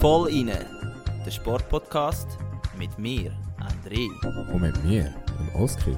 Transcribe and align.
Voll 0.00 0.28
inne, 0.30 0.66
der 1.24 1.30
Sportpodcast 1.30 2.26
mit 2.76 2.98
mir, 2.98 3.32
André. 3.60 4.08
Und 4.52 4.62
mit 4.62 4.84
mir, 4.84 5.14
dem 5.38 5.62
Oskar. 5.62 5.96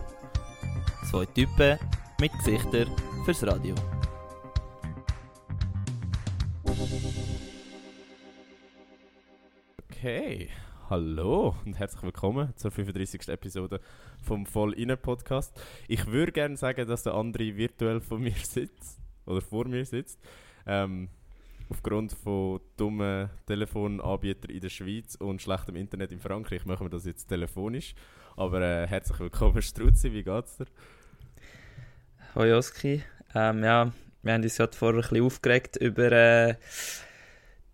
Zwei 1.11 1.25
Typen 1.25 1.79
mit 2.21 2.31
Gesichtern 2.33 2.89
fürs 3.25 3.43
Radio. 3.47 3.75
Okay, 9.91 10.51
hallo 10.91 11.55
und 11.65 11.79
herzlich 11.79 12.03
willkommen 12.03 12.53
zur 12.57 12.71
35. 12.71 13.29
Episode 13.29 13.81
vom 14.23 14.45
Voll 14.45 14.75
inne 14.75 14.99
Podcast. 14.99 15.59
Ich 15.89 16.07
würde 16.09 16.33
gerne 16.33 16.59
sagen, 16.59 16.87
dass 16.87 17.05
der 17.05 17.15
andere 17.15 17.57
virtuell 17.57 18.03
vor 18.03 18.19
mir 18.19 18.33
sitzt 18.43 18.99
oder 19.29 19.41
vor 19.41 19.67
mir 19.69 19.85
sitzt. 19.85 20.19
Ähm, 20.67 21.09
aufgrund 21.71 22.13
von 22.13 22.61
dummen 22.77 23.31
Telefonanbietern 23.47 24.51
in 24.51 24.61
der 24.61 24.71
Schweiz 24.71 25.15
und 25.17 25.43
schlechtem 25.43 25.77
Internet 25.77 26.13
in 26.13 26.21
Frankreich 26.21 26.65
machen 26.65 26.87
wir 26.87 26.91
das 26.91 27.05
jetzt 27.05 27.27
telefonisch. 27.27 27.95
Aber 28.37 28.61
äh, 28.61 28.87
herzlich 28.87 29.19
willkommen, 29.21 29.63
Struzzi, 29.63 30.13
wie 30.13 30.23
geht's 30.23 30.57
dir? 30.57 30.67
Hoi 32.35 32.55
Oski. 32.55 33.03
Ähm, 33.35 33.63
ja, 33.63 33.93
wir 34.23 34.33
haben 34.33 34.43
uns 34.43 34.57
gerade 34.57 34.77
vorher 34.77 34.99
ein 34.99 35.03
bisschen 35.03 35.25
aufgeregt 35.25 35.77
über 35.77 36.13
äh, 36.13 36.55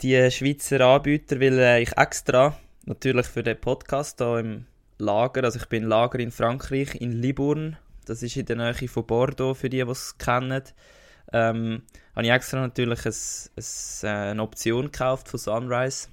die 0.03 0.31
Schweizer 0.31 0.81
Anbieter, 0.81 1.41
weil 1.41 1.59
äh, 1.59 1.83
ich 1.83 1.97
extra, 1.97 2.57
natürlich 2.85 3.27
für 3.27 3.43
den 3.43 3.61
Podcast 3.61 4.19
hier 4.19 4.39
im 4.39 4.67
Lager, 4.99 5.45
also 5.45 5.59
ich 5.59 5.67
bin 5.67 5.85
Lager 5.85 6.19
in 6.19 6.31
Frankreich, 6.31 6.95
in 7.01 7.13
Libourne, 7.13 7.79
das 8.07 8.23
ist 8.23 8.37
in 8.37 8.47
der 8.47 8.57
Nähe 8.57 8.89
von 8.89 9.07
Bordeaux, 9.07 9.55
für 9.55 9.69
die, 9.69 9.85
die 9.85 9.91
es 9.91 10.19
kennen, 10.19 10.63
ähm, 11.35 11.83
habe 12.15 12.27
ich 12.27 12.33
extra 12.33 12.61
natürlich 12.61 13.05
ein, 13.05 13.13
ein, 13.57 14.09
äh, 14.09 14.31
eine 14.31 14.43
Option 14.43 14.85
gekauft 14.87 15.29
von 15.29 15.41
Sunrise. 15.41 16.09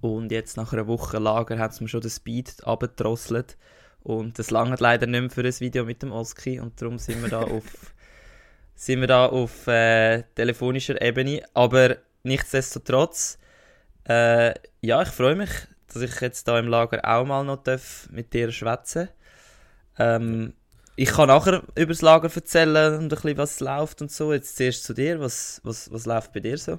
Und 0.00 0.30
jetzt 0.30 0.56
nach 0.56 0.72
einer 0.72 0.86
Woche 0.86 1.18
Lager 1.18 1.58
haben 1.58 1.72
sie 1.72 1.82
mir 1.82 1.88
schon 1.88 2.00
den 2.00 2.10
Speed 2.10 2.64
abgedrosselt. 2.64 3.58
Und 4.02 4.38
das 4.38 4.50
lange 4.50 4.76
leider 4.78 5.06
nicht 5.06 5.20
mehr 5.20 5.30
für 5.30 5.42
ein 5.42 5.60
Video 5.60 5.84
mit 5.84 6.02
dem 6.02 6.12
Oski. 6.12 6.60
Und 6.60 6.80
darum 6.80 6.98
sind 6.98 7.22
wir 7.22 7.28
da 7.28 7.40
auf, 7.56 7.64
sind 8.76 9.00
wir 9.00 9.08
da 9.08 9.26
auf 9.26 9.66
äh, 9.66 10.22
telefonischer 10.36 11.02
Ebene. 11.02 11.42
Aber 11.52 11.96
nichtsdestotrotz, 12.22 13.36
äh, 14.08 14.54
ja, 14.80 15.02
ich 15.02 15.08
freue 15.08 15.34
mich, 15.34 15.50
dass 15.88 16.02
ich 16.02 16.20
jetzt 16.20 16.46
da 16.46 16.56
im 16.56 16.68
Lager 16.68 17.00
auch 17.04 17.26
mal 17.26 17.44
noch 17.44 17.64
mit 18.12 18.32
dir 18.32 18.52
schwätzen 18.52 19.08
ähm, 19.98 20.54
ich 20.96 21.08
kann 21.08 21.28
nachher 21.28 21.62
über 21.74 21.92
das 21.92 22.02
Lager 22.02 22.30
erzählen 22.34 22.94
und 22.94 23.04
ein 23.04 23.08
bisschen, 23.08 23.36
was 23.36 23.60
läuft 23.60 24.02
und 24.02 24.10
so. 24.10 24.32
Jetzt 24.32 24.56
zuerst 24.56 24.84
zu 24.84 24.94
dir. 24.94 25.20
Was, 25.20 25.60
was, 25.64 25.90
was 25.92 26.06
läuft 26.06 26.32
bei 26.32 26.40
dir 26.40 26.58
so? 26.58 26.78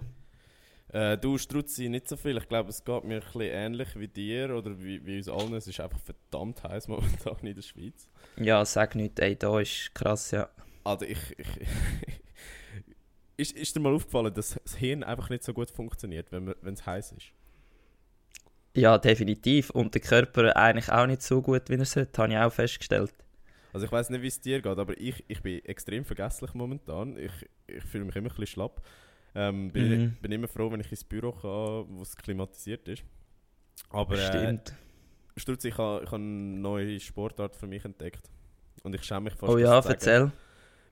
Äh, 0.94 1.18
du 1.18 1.38
Strutzi 1.38 1.88
nicht 1.88 2.08
so 2.10 2.18
viel. 2.18 2.38
Ich 2.38 2.50
glaube, 2.50 2.70
es 2.70 2.84
geht 2.84 3.04
mir 3.06 3.16
ein 3.16 3.22
bisschen 3.22 3.42
ähnlich 3.42 3.98
wie 3.98 4.08
dir 4.08 4.56
oder 4.56 4.78
wie, 4.78 5.06
wie 5.06 5.18
uns 5.18 5.30
allen. 5.30 5.54
Es 5.54 5.68
ist 5.68 5.80
einfach 5.80 6.00
verdammt 6.00 6.64
heiß 6.64 6.88
momentan 6.88 7.38
in 7.42 7.56
der 7.56 7.62
Schweiz. 7.62 8.10
Ja, 8.36 8.64
sag 8.66 8.96
nicht, 8.96 9.20
ey, 9.20 9.36
da 9.38 9.60
ist 9.60 9.94
krass, 9.96 10.32
ja. 10.32 10.50
Also 10.84 11.06
ich, 11.06 11.38
ich 11.38 11.48
ist, 13.38 13.58
ist 13.58 13.76
dir 13.76 13.80
mal 13.80 13.94
aufgefallen, 13.94 14.34
dass 14.34 14.60
das 14.62 14.76
Hirn 14.76 15.04
einfach 15.04 15.30
nicht 15.30 15.44
so 15.44 15.54
gut 15.54 15.72
funktioniert, 15.72 16.32
wenn 16.32 16.74
es 16.74 16.86
heiß 16.86 17.14
ist? 17.14 17.32
Ja, 18.76 18.98
definitiv. 18.98 19.70
Und 19.70 19.94
der 19.94 20.02
Körper 20.02 20.56
eigentlich 20.56 20.92
auch 20.92 21.06
nicht 21.06 21.22
so 21.22 21.42
gut, 21.42 21.64
wie 21.70 21.76
er 21.76 21.86
sollte, 21.86 22.22
habe 22.22 22.34
ich 22.34 22.40
auch 22.40 22.52
festgestellt. 22.52 23.14
Also 23.74 23.86
ich 23.86 23.92
weiß 23.92 24.10
nicht, 24.10 24.22
wie 24.22 24.28
es 24.28 24.40
dir 24.40 24.62
geht, 24.62 24.78
aber 24.78 25.00
ich, 25.00 25.24
ich 25.28 25.42
bin 25.42 25.64
extrem 25.66 26.04
vergesslich 26.06 26.54
momentan. 26.54 27.18
Ich, 27.18 27.32
ich 27.68 27.84
fühle 27.84 28.06
mich 28.06 28.16
immer 28.16 28.28
ein 28.28 28.30
bisschen 28.30 28.48
schlapp. 28.48 28.82
Ähm, 29.34 29.72
bin, 29.72 29.90
mhm. 29.90 30.18
bin 30.22 30.32
immer 30.32 30.48
froh, 30.48 30.72
wenn 30.72 30.82
ich 30.82 30.92
ins 30.92 31.04
Büro 31.04 31.32
kann, 31.32 31.86
wo 31.96 32.02
es 32.02 32.16
klimatisiert 32.16 32.88
ist. 32.90 33.04
Aber 33.90 34.16
äh, 34.16 34.28
Stimmt. 34.28 34.70
Äh, 34.70 35.40
Sturz, 35.40 35.64
ich 35.64 35.78
habe 35.78 36.04
ich 36.04 36.12
ha 36.12 36.16
eine 36.16 36.26
neue 36.26 37.00
Sportart 37.00 37.56
für 37.56 37.68
mich 37.68 37.86
entdeckt. 37.86 38.30
Und 38.84 38.94
ich 38.94 39.04
schäme 39.04 39.22
mich 39.22 39.36
fast 39.36 39.52
Oh 39.52 39.58
ja, 39.58 39.80
erzähl. 39.80 40.32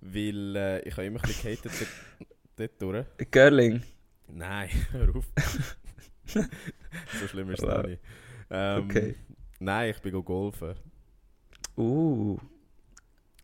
Weil 0.01 0.55
äh, 0.55 0.87
ich 0.87 0.93
habe 0.93 1.05
immer 1.05 1.19
ein 1.21 1.27
bisschen 1.27 1.57
gehatet 1.61 1.87
dort, 2.55 2.71
durch. 2.81 3.05
Girling? 3.31 3.83
Nein, 4.27 4.69
hör 4.91 5.15
auf. 5.15 5.25
so 6.25 7.27
schlimm 7.27 7.49
ist 7.51 7.61
es 7.61 7.67
wow. 7.67 7.85
nicht. 7.85 8.01
Ähm, 8.49 8.83
okay. 8.85 9.15
Nein, 9.59 9.89
ich 9.89 10.01
bin 10.01 10.23
golfen. 10.23 10.75
Uh. 11.75 12.37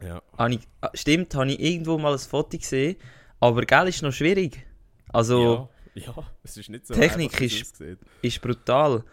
Ja. 0.01 0.21
Ich, 0.49 0.59
ah, 0.81 0.89
stimmt, 0.93 1.33
habe 1.35 1.51
ich 1.51 1.59
irgendwo 1.59 1.97
mal 1.97 2.13
ein 2.13 2.19
Foto 2.19 2.57
gesehen, 2.57 2.97
aber 3.39 3.61
gell, 3.61 3.87
ist 3.87 4.01
noch 4.01 4.11
schwierig. 4.11 4.65
Also, 5.09 5.69
ja, 5.93 6.03
ja 6.07 6.15
es 6.43 6.57
ist 6.57 6.69
nicht 6.69 6.87
so 6.87 6.93
Technik 6.93 7.39
ist, 7.39 7.81
ist 8.21 8.41
brutal. 8.41 9.03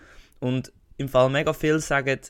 Und 0.40 0.72
im 0.96 1.08
Fall 1.08 1.30
mega 1.30 1.52
viel 1.52 1.78
sagen, 1.80 2.20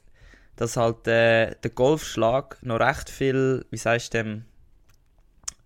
dass 0.56 0.76
halt 0.76 1.06
äh, 1.06 1.54
der 1.62 1.70
Golfschlag 1.70 2.58
noch 2.62 2.80
recht 2.80 3.08
viel, 3.08 3.64
wie 3.70 3.78
sagst 3.78 4.12
du 4.12 4.18
dem, 4.18 4.44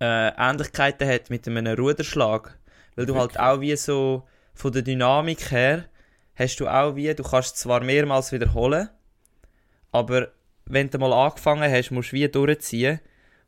äh, 0.01 0.29
Ähnlichkeiten 0.37 1.09
hat 1.09 1.31
mit 1.31 1.47
einem 1.49 1.67
Ruderschlag. 1.75 2.59
Weil 2.95 3.07
du 3.07 3.15
Wirklich? 3.15 3.39
halt 3.39 3.57
auch 3.57 3.61
wie 3.61 3.77
so, 3.77 4.27
von 4.55 4.73
der 4.73 4.83
Dynamik 4.83 5.51
her, 5.51 5.87
hast 6.35 6.61
du 6.61 6.69
auch 6.69 6.97
wie, 6.97 7.15
du 7.15 7.23
kannst 7.23 7.59
zwar 7.59 7.83
mehrmals 7.83 8.33
wiederholen, 8.33 8.89
aber 9.93 10.29
wenn 10.67 10.91
du 10.91 10.99
mal 10.99 11.13
angefangen 11.13 11.71
hast, 11.71 11.91
musst 11.91 12.13
du 12.13 12.17
wie 12.17 12.29
durchziehen. 12.29 13.01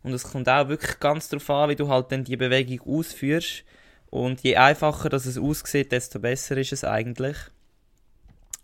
Und 0.03 0.13
es 0.13 0.25
kommt 0.25 0.49
auch 0.49 0.69
wirklich 0.69 0.99
ganz 1.01 1.29
darauf 1.29 1.51
an, 1.51 1.71
wie 1.71 1.77
du 1.77 1.89
halt 1.89 2.13
dann 2.13 2.25
die 2.25 2.37
Bewegung 2.37 2.81
ausführst. 2.99 3.65
Und 4.11 4.41
je 4.43 4.57
einfacher 4.57 5.09
das 5.09 5.27
es 5.27 5.37
aussieht, 5.37 5.93
desto 5.93 6.19
besser 6.19 6.57
ist 6.57 6.73
es 6.73 6.85
eigentlich. 6.85 7.37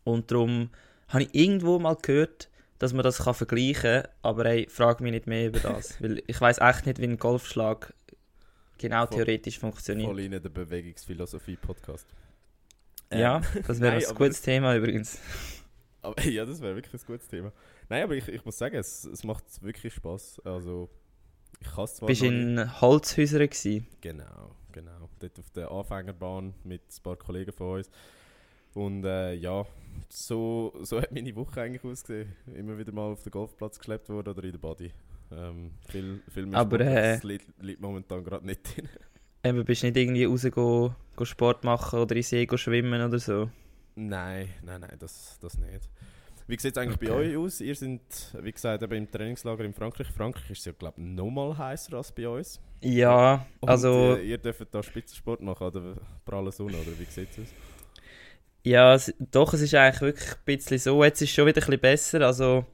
Und 0.04 0.30
darum 0.30 0.70
habe 1.08 1.24
ich 1.24 1.34
irgendwo 1.34 1.78
mal 1.78 1.96
gehört, 2.00 2.48
dass 2.78 2.92
man 2.92 3.02
das 3.02 3.18
kann 3.18 3.34
vergleichen 3.34 4.02
kann, 4.02 4.08
aber 4.22 4.46
ey, 4.46 4.66
frag 4.70 5.00
mich 5.00 5.12
nicht 5.12 5.26
mehr 5.26 5.48
über 5.48 5.60
das. 5.60 6.00
weil 6.02 6.22
ich 6.26 6.40
weiß 6.40 6.58
echt 6.58 6.86
nicht, 6.86 6.98
wie 6.98 7.04
ein 7.06 7.18
Golfschlag 7.18 7.92
genau 8.78 9.06
voll, 9.06 9.16
theoretisch 9.16 9.58
funktioniert. 9.58 10.08
Voll 10.08 10.20
in 10.20 10.32
der 10.32 10.40
Bewegungsphilosophie-Podcast. 10.40 12.06
Ähm, 13.10 13.20
ja, 13.20 13.42
das 13.66 13.80
wäre 13.80 13.96
ein 14.08 14.14
gutes 14.14 14.42
Thema 14.42 14.76
übrigens. 14.76 15.18
Aber, 16.02 16.22
ja, 16.24 16.44
das 16.44 16.60
wäre 16.60 16.74
wirklich 16.74 17.02
ein 17.02 17.06
gutes 17.06 17.28
Thema. 17.28 17.52
Nein, 17.88 18.02
aber 18.02 18.14
ich, 18.14 18.28
ich 18.28 18.44
muss 18.44 18.58
sagen, 18.58 18.76
es, 18.76 19.04
es 19.04 19.24
macht 19.24 19.44
wirklich 19.62 19.94
Spaß. 19.94 20.40
Also, 20.44 20.88
ich 21.60 21.68
kann 21.68 21.84
es 21.84 21.94
zwar 21.96 22.06
Bist 22.06 22.22
du 22.22 22.26
in 22.26 22.80
Holzhäusern 22.80 23.48
gewesen? 23.48 23.86
Genau, 24.00 24.54
genau. 24.72 25.08
Dort 25.18 25.38
auf 25.38 25.50
der 25.50 25.70
Anfängerbahn 25.70 26.54
mit 26.64 26.82
ein 26.82 27.02
paar 27.02 27.16
Kollegen 27.16 27.52
von 27.52 27.78
uns. 27.78 27.90
Und 28.74 29.04
äh, 29.04 29.34
ja, 29.34 29.64
so, 30.08 30.74
so 30.82 31.00
hat 31.00 31.12
meine 31.12 31.34
Woche 31.36 31.62
eigentlich 31.62 31.84
ausgesehen. 31.84 32.32
Immer 32.54 32.76
wieder 32.76 32.92
mal 32.92 33.12
auf 33.12 33.22
den 33.22 33.30
Golfplatz 33.30 33.78
geschleppt 33.78 34.08
worden 34.08 34.30
oder 34.30 34.44
in 34.44 34.52
der 34.52 34.58
Body. 34.58 34.92
Ähm, 35.30 35.72
viel, 35.88 36.20
viel 36.28 36.46
mehr 36.46 36.58
Aber, 36.58 36.76
Sport, 36.76 36.90
äh, 36.90 37.14
das 37.14 37.22
liegt, 37.24 37.62
liegt 37.62 37.80
momentan 37.80 38.24
gerade 38.24 38.44
nicht 38.44 38.76
drin. 38.76 38.88
Eben, 39.44 39.64
bist 39.64 39.82
du 39.82 39.86
nicht 39.86 39.96
irgendwie 39.96 40.24
raus 40.24 40.46
go, 40.50 40.94
go 41.16 41.24
Sport 41.24 41.64
machen 41.64 42.00
oder 42.00 42.16
in 42.16 42.22
See 42.22 42.48
schwimmen 42.56 43.00
oder 43.00 43.18
so? 43.18 43.50
Nein, 43.94 44.48
nein, 44.62 44.80
nein, 44.80 44.96
das, 44.98 45.38
das 45.40 45.58
nicht. 45.58 45.88
Wie 46.46 46.58
sieht 46.58 46.76
es 46.76 46.82
eigentlich 46.82 46.96
okay. 46.96 47.06
bei 47.08 47.14
euch 47.14 47.36
aus? 47.36 47.60
Ihr 47.60 47.74
seid, 47.74 48.00
wie 48.42 48.52
gesagt, 48.52 48.82
eben 48.82 48.94
im 48.94 49.10
Trainingslager 49.10 49.64
in 49.64 49.72
Frankreich. 49.72 50.08
Frankreich 50.08 50.50
ist 50.50 50.66
ja, 50.66 50.72
glaube 50.72 51.00
ich, 51.00 51.06
nochmal 51.06 51.56
heißer 51.56 51.96
als 51.96 52.12
bei 52.12 52.28
uns. 52.28 52.60
Ja, 52.82 53.46
Und 53.60 53.68
also... 53.70 54.16
Ihr, 54.16 54.22
ihr 54.22 54.38
dürft 54.38 54.66
da 54.70 54.82
Spitzensport 54.82 55.40
machen 55.40 55.66
oder 55.66 55.94
pralle 56.24 56.52
Sonne, 56.52 56.76
oder 56.76 56.98
wie 56.98 57.04
sieht 57.04 57.30
es 57.30 57.38
aus? 57.38 57.48
Ja, 58.62 58.94
es, 58.94 59.14
doch, 59.18 59.54
es 59.54 59.62
ist 59.62 59.74
eigentlich 59.74 60.00
wirklich 60.00 60.30
ein 60.32 60.38
bisschen 60.44 60.78
so. 60.78 61.04
Jetzt 61.04 61.22
ist 61.22 61.30
es 61.30 61.34
schon 61.34 61.46
wieder 61.46 61.60
ein 61.60 61.66
bisschen 61.66 61.80
besser. 61.80 62.20
Also, 62.22 62.66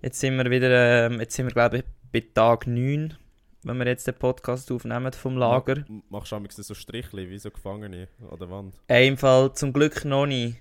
jetzt 0.00 0.20
sind 0.20 0.36
wir 0.36 0.50
wieder, 0.50 1.06
ähm, 1.06 1.20
jetzt 1.20 1.34
sind 1.34 1.46
wir, 1.46 1.52
glaube 1.52 1.78
ich, 1.78 1.84
bei 2.12 2.20
Tag 2.34 2.66
9, 2.66 3.14
wenn 3.62 3.76
wir 3.78 3.86
jetzt 3.86 4.06
den 4.06 4.14
Podcast 4.14 4.70
aufnehmen 4.72 5.12
vom 5.12 5.36
Lager. 5.36 5.84
Machst 6.08 6.32
du 6.32 6.36
am 6.36 6.46
so 6.48 6.74
Strichli, 6.74 7.28
wie 7.28 7.38
so 7.38 7.50
Gefangene 7.50 8.08
an 8.30 8.38
der 8.38 8.50
Wand? 8.50 8.80
Äh, 8.88 9.06
Im 9.06 9.16
Fall 9.16 9.52
zum 9.54 9.72
Glück 9.72 10.04
noch 10.04 10.26
nicht. 10.26 10.58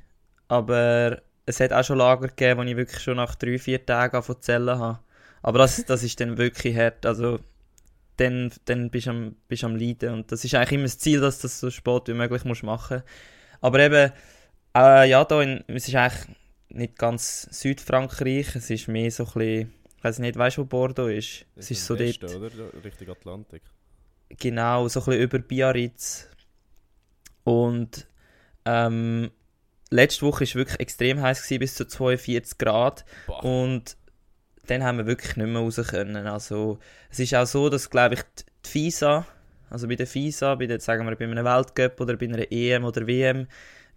Aber 0.48 1.22
es 1.50 1.60
hat 1.60 1.74
auch 1.74 1.84
schon 1.84 1.98
Lager 1.98 2.28
gegeben, 2.28 2.60
wo 2.60 2.63
ich 2.63 2.78
wirklich 2.78 3.01
schon 3.01 3.18
nach 3.18 3.34
drei, 3.34 3.57
vier 3.57 3.84
Tagen 3.84 4.22
von 4.22 4.40
Zellen 4.40 4.78
habe. 4.78 5.00
Aber 5.42 5.60
das, 5.60 5.84
das 5.84 6.04
ist 6.04 6.19
dann 6.19 6.38
wirklich 6.38 6.78
hart. 6.78 7.07
Also, 7.07 7.40
dann, 8.18 8.51
dann 8.66 8.92
bist 8.92 9.07
du 9.07 9.12
am, 9.12 9.36
bist 9.48 9.63
am 9.63 9.75
Leiden. 9.75 10.13
Und 10.13 10.31
das 10.31 10.46
ist 10.46 10.54
eigentlich 10.54 10.74
immer 10.74 10.84
das 10.84 11.00
Ziel, 11.00 11.22
dass 11.22 11.40
du 11.40 11.44
das 11.44 11.60
so 11.60 11.72
spät 11.72 12.07
wie 12.07 12.13
möglich 12.13 12.44
musst 12.44 12.62
machen 12.63 13.01
Aber 13.62 13.80
eben, 13.80 14.12
äh, 14.75 15.10
ja, 15.10 15.25
da 15.25 15.42
in, 15.42 15.63
es 15.68 15.88
ist 15.88 15.96
eigentlich 15.96 16.36
nicht 16.69 17.00
ganz 17.00 17.48
Südfrankreich. 17.52 18.56
Es 18.56 18.69
ist 18.69 18.88
mehr 18.88 19.10
so 19.10 19.24
ein 19.24 19.34
bisschen, 19.34 19.74
ich 19.98 20.04
weiß 20.04 20.19
nicht, 20.19 20.38
weißt 20.38 20.57
du, 20.57 20.62
wo 20.62 20.66
Bordeaux 20.66 21.07
ist? 21.07 21.45
Es 21.56 21.72
ist, 21.72 21.80
ist 21.80 21.86
so 21.88 21.98
Westen, 21.98 22.28
dort. 22.28 22.54
oder? 22.54 22.84
Richtung 22.84 23.10
Atlantik. 23.10 23.63
Genau, 24.38 24.88
so 24.88 25.00
ein 25.00 25.06
bisschen 25.06 25.22
über 25.24 25.40
Biarritz. 25.40 26.28
Und 27.44 28.07
ähm, 28.66 29.31
letzte 29.89 30.25
Woche 30.25 30.45
war 30.45 30.56
wirklich 30.56 30.80
extrem 30.80 31.21
heiß, 31.21 31.44
gewesen, 31.44 31.59
bis 31.59 31.75
zu 31.75 31.86
42 31.86 32.57
Grad. 32.57 33.06
Boah. 33.27 33.44
Und 33.44 33.97
dann 34.68 34.83
haben 34.83 35.00
wir 35.00 35.07
wirklich 35.07 35.36
nicht 35.36 35.47
mehr 35.47 35.62
raus 35.62 35.81
können. 35.89 36.27
Also, 36.27 36.80
es 37.09 37.19
ist 37.19 37.36
auch 37.36 37.45
so, 37.45 37.69
dass, 37.69 37.89
glaube 37.89 38.15
ich, 38.15 38.21
die 38.65 38.69
FISA, 38.69 39.25
also 39.69 39.88
bei 39.88 39.95
der 39.95 40.07
FISA, 40.07 40.56
bei 40.56 40.68
der, 40.68 40.80
sagen 40.80 41.07
wir, 41.07 41.15
bei 41.15 41.25
einem 41.25 41.45
Weltcup 41.45 42.00
oder 42.01 42.18
bei 42.18 42.27
einer 42.27 42.51
EM 42.51 42.86
oder 42.86 43.07
WM, 43.07 43.47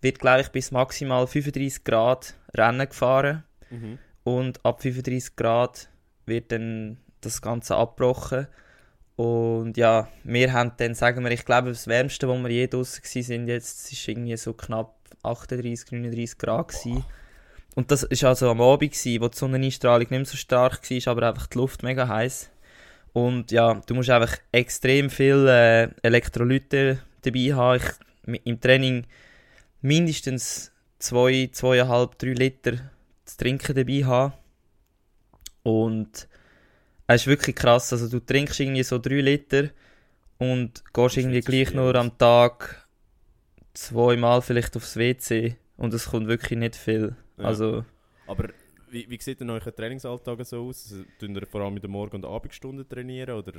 wird, 0.00 0.18
glaube 0.18 0.40
ich, 0.40 0.48
bis 0.48 0.70
maximal 0.70 1.26
35 1.26 1.84
Grad 1.84 2.34
Rennen 2.54 2.88
gefahren. 2.88 3.44
Mhm. 3.70 3.98
Und 4.24 4.64
ab 4.64 4.82
35 4.82 5.36
Grad 5.36 5.88
wird 6.26 6.52
dann 6.52 6.98
das 7.20 7.42
Ganze 7.42 7.76
abgebrochen. 7.76 8.46
Und 9.16 9.76
ja, 9.76 10.08
wir 10.24 10.52
haben 10.52 10.72
dann, 10.78 10.94
sagen 10.94 11.22
wir, 11.22 11.30
ich 11.30 11.44
glaube, 11.44 11.68
das 11.68 11.86
Wärmste, 11.86 12.28
wo 12.28 12.34
wir 12.34 12.50
je 12.50 12.66
draußen 12.66 13.02
sind 13.04 13.46
jetzt, 13.46 13.92
ist 13.92 14.08
irgendwie 14.08 14.36
so 14.36 14.54
knapp 14.54 14.96
38, 15.22 15.92
39 15.92 16.38
Grad 16.38 16.68
gewesen. 16.68 17.04
Und 17.74 17.90
das 17.90 18.02
war 18.02 18.28
also 18.28 18.50
am 18.50 18.60
Abend, 18.60 18.92
gewesen, 18.92 19.22
wo 19.22 19.28
die 19.28 19.38
Sonneneinstrahlung 19.38 20.00
nicht 20.00 20.10
mehr 20.10 20.24
so 20.24 20.36
stark 20.36 20.90
war, 20.90 21.12
aber 21.12 21.28
einfach 21.28 21.46
die 21.46 21.58
Luft 21.58 21.82
mega 21.82 22.06
heiß. 22.06 22.50
Und 23.12 23.50
ja, 23.50 23.74
du 23.86 23.94
musst 23.94 24.10
einfach 24.10 24.36
extrem 24.52 25.10
viel 25.10 25.46
äh, 25.48 25.88
Elektrolyte 26.02 27.00
dabei 27.22 27.54
haben. 27.54 27.80
Ich, 28.26 28.40
Im 28.44 28.60
Training 28.60 29.06
mindestens 29.80 30.72
2, 30.98 31.50
zwei, 31.52 31.82
2,5, 31.82 32.10
3 32.18 32.28
Liter 32.32 32.72
zu 33.24 33.36
trinken 33.36 33.74
dabei 33.74 34.04
haben. 34.04 34.32
Und 35.62 36.28
es 37.06 37.22
ist 37.22 37.26
wirklich 37.26 37.56
krass. 37.56 37.92
Also 37.92 38.08
du 38.08 38.20
trinkst 38.20 38.60
irgendwie 38.60 38.82
so 38.82 38.98
3 38.98 39.20
Liter 39.20 39.68
und 40.38 40.82
gehst 40.92 41.16
irgendwie 41.16 41.40
gleich 41.40 41.74
nur 41.74 41.94
am 41.94 42.16
Tag 42.18 42.81
zweimal 43.74 44.42
vielleicht 44.42 44.76
aufs 44.76 44.96
WC 44.96 45.56
und 45.76 45.94
es 45.94 46.10
kommt 46.10 46.28
wirklich 46.28 46.58
nicht 46.58 46.76
viel. 46.76 47.16
Ja. 47.38 47.44
Also 47.44 47.84
Aber 48.26 48.48
wie, 48.92 49.08
wie 49.08 49.18
sieht 49.20 49.40
denn 49.40 49.48
euer 49.48 49.74
Trainingsalltag 49.74 50.44
so 50.44 50.68
aus? 50.68 50.92
Also, 50.92 51.04
Tun 51.18 51.34
ihr 51.34 51.46
vor 51.46 51.62
allem 51.62 51.76
in 51.76 51.80
der 51.80 51.90
Morgen- 51.90 52.16
und 52.16 52.26
Abendstunden 52.26 52.86
trainieren? 52.86 53.36
Oder? 53.36 53.52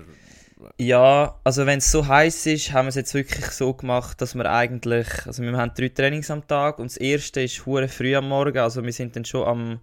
Ja, 0.77 1.39
also 1.43 1.65
wenn 1.65 1.79
es 1.79 1.91
so 1.91 2.07
heiß 2.07 2.45
ist, 2.45 2.71
haben 2.71 2.85
wir 2.85 2.89
es 2.89 2.95
jetzt 2.95 3.13
wirklich 3.15 3.45
so 3.47 3.73
gemacht, 3.73 4.21
dass 4.21 4.35
wir 4.35 4.49
eigentlich, 4.49 5.25
also 5.25 5.41
wir 5.41 5.57
haben 5.57 5.73
drei 5.75 5.89
Trainings 5.89 6.29
am 6.29 6.47
Tag 6.47 6.77
und 6.77 6.91
das 6.91 6.97
erste 6.97 7.41
ist 7.41 7.65
hure 7.65 7.87
früh 7.87 8.15
am 8.15 8.29
Morgen, 8.29 8.59
also 8.59 8.83
wir 8.83 8.93
sind 8.93 9.15
dann 9.15 9.25
schon 9.25 9.47
am, 9.47 9.79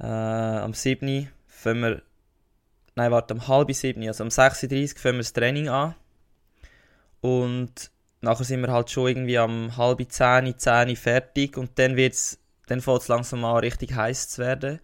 äh, 0.00 0.06
am 0.06 0.74
7. 0.74 1.28
fangen 1.46 1.80
wir, 1.80 2.02
nein 2.96 3.12
warte, 3.12 3.34
am 3.34 3.46
halb 3.46 3.72
7, 3.72 4.06
also 4.08 4.24
um 4.24 4.30
6.30 4.30 4.94
Uhr 4.94 4.98
fangen 4.98 5.14
wir 5.16 5.22
das 5.22 5.32
Training 5.32 5.68
an 5.68 5.94
und 7.20 7.92
nachher 8.20 8.44
sind 8.44 8.60
wir 8.60 8.72
halt 8.72 8.90
schon 8.90 9.08
irgendwie 9.08 9.38
am 9.38 9.76
halb 9.76 10.00
10, 10.10 10.58
10 10.58 10.96
fertig 10.96 11.56
und 11.56 11.78
dann 11.78 11.96
wird's, 11.96 12.38
dann 12.66 12.80
fängt 12.80 13.02
es 13.02 13.08
langsam 13.08 13.44
an 13.44 13.58
richtig 13.58 13.94
heiß 13.94 14.28
zu 14.28 14.42
werden. 14.42 14.80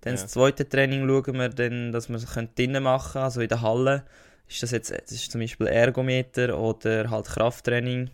Dann 0.00 0.16
Ja. 0.16 0.22
das 0.22 0.32
zweite 0.32 0.68
Training 0.68 1.06
schauen 1.06 1.38
wir 1.38 1.48
dann, 1.48 1.92
dass 1.92 2.08
wir 2.08 2.16
es 2.16 2.26
drinnen 2.54 2.82
machen 2.82 3.12
können, 3.12 3.24
also 3.24 3.40
in 3.40 3.48
der 3.48 3.62
Halle 3.62 4.04
ist 4.48 4.62
das 4.62 4.72
jetzt 4.72 4.90
das 4.90 5.12
ist 5.12 5.30
zum 5.30 5.40
Beispiel 5.40 5.66
Ergometer 5.66 6.58
oder 6.58 7.08
halt 7.10 7.26
Krafttraining. 7.26 8.10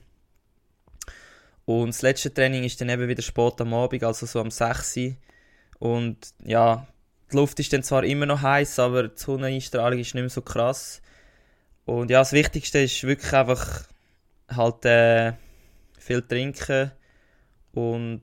Und 1.64 1.88
das 1.88 2.03
letzte 2.03 2.32
Training 2.32 2.64
ist 2.64 2.81
dann 2.81 2.88
eben 2.88 3.09
wieder 3.09 3.23
spät 3.23 3.61
am 3.61 3.75
Abend, 3.75 4.03
also 4.05 4.25
so 4.26 4.41
am 4.41 4.50
6 4.50 4.97
Uhr. 4.97 5.14
Und 5.79 6.17
ja, 6.44 6.87
die 7.31 7.37
Luft 7.37 7.61
ist 7.61 7.73
dann 7.73 7.82
zwar 7.82 8.05
immer 8.05 8.26
noch 8.26 8.41
heiß, 8.41 8.79
aber 8.79 9.09
die 9.09 9.19
Sonneneinstrahlung 9.19 9.99
ist 9.99 10.14
nicht 10.14 10.23
mehr 10.23 10.31
so 10.31 10.43
krass. 10.43 11.03
Und 11.85 12.11
ja, 12.11 12.21
das 12.21 12.32
Wichtigste 12.32 12.79
ist 12.79 13.03
wirklich 13.03 13.32
einfach 13.32 13.82
halt 14.49 14.85
äh, 14.85 15.33
viel 15.99 16.23
trinken 16.23 16.93
und 17.73 18.23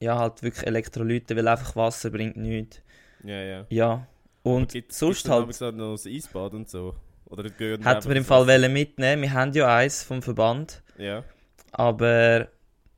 ja, 0.00 0.18
halt 0.18 0.42
wirklich 0.42 0.66
Elektrolyte, 0.66 1.36
weil 1.36 1.48
einfach 1.48 1.74
Wasser 1.76 2.10
bringt 2.10 2.36
nichts. 2.36 2.80
Ja, 3.22 3.40
ja. 3.42 3.66
Ja. 3.70 4.06
Und 4.42 4.72
Gibt's- 4.72 4.98
sonst 4.98 5.28
halt... 5.28 5.62
auch 5.62 5.72
noch 5.72 5.92
das 5.92 6.06
Eisbad 6.06 6.54
und 6.54 6.68
so? 6.68 6.94
Oder 7.26 7.44
Hätten 7.44 8.08
wir 8.08 8.16
im 8.16 8.24
Fall 8.24 8.46
wollen 8.46 8.72
mitnehmen. 8.72 9.22
Wir 9.22 9.32
haben 9.32 9.52
ja 9.54 9.74
eins 9.76 10.02
vom 10.02 10.20
Verband, 10.22 10.82
Ja. 10.98 11.24
aber 11.72 12.48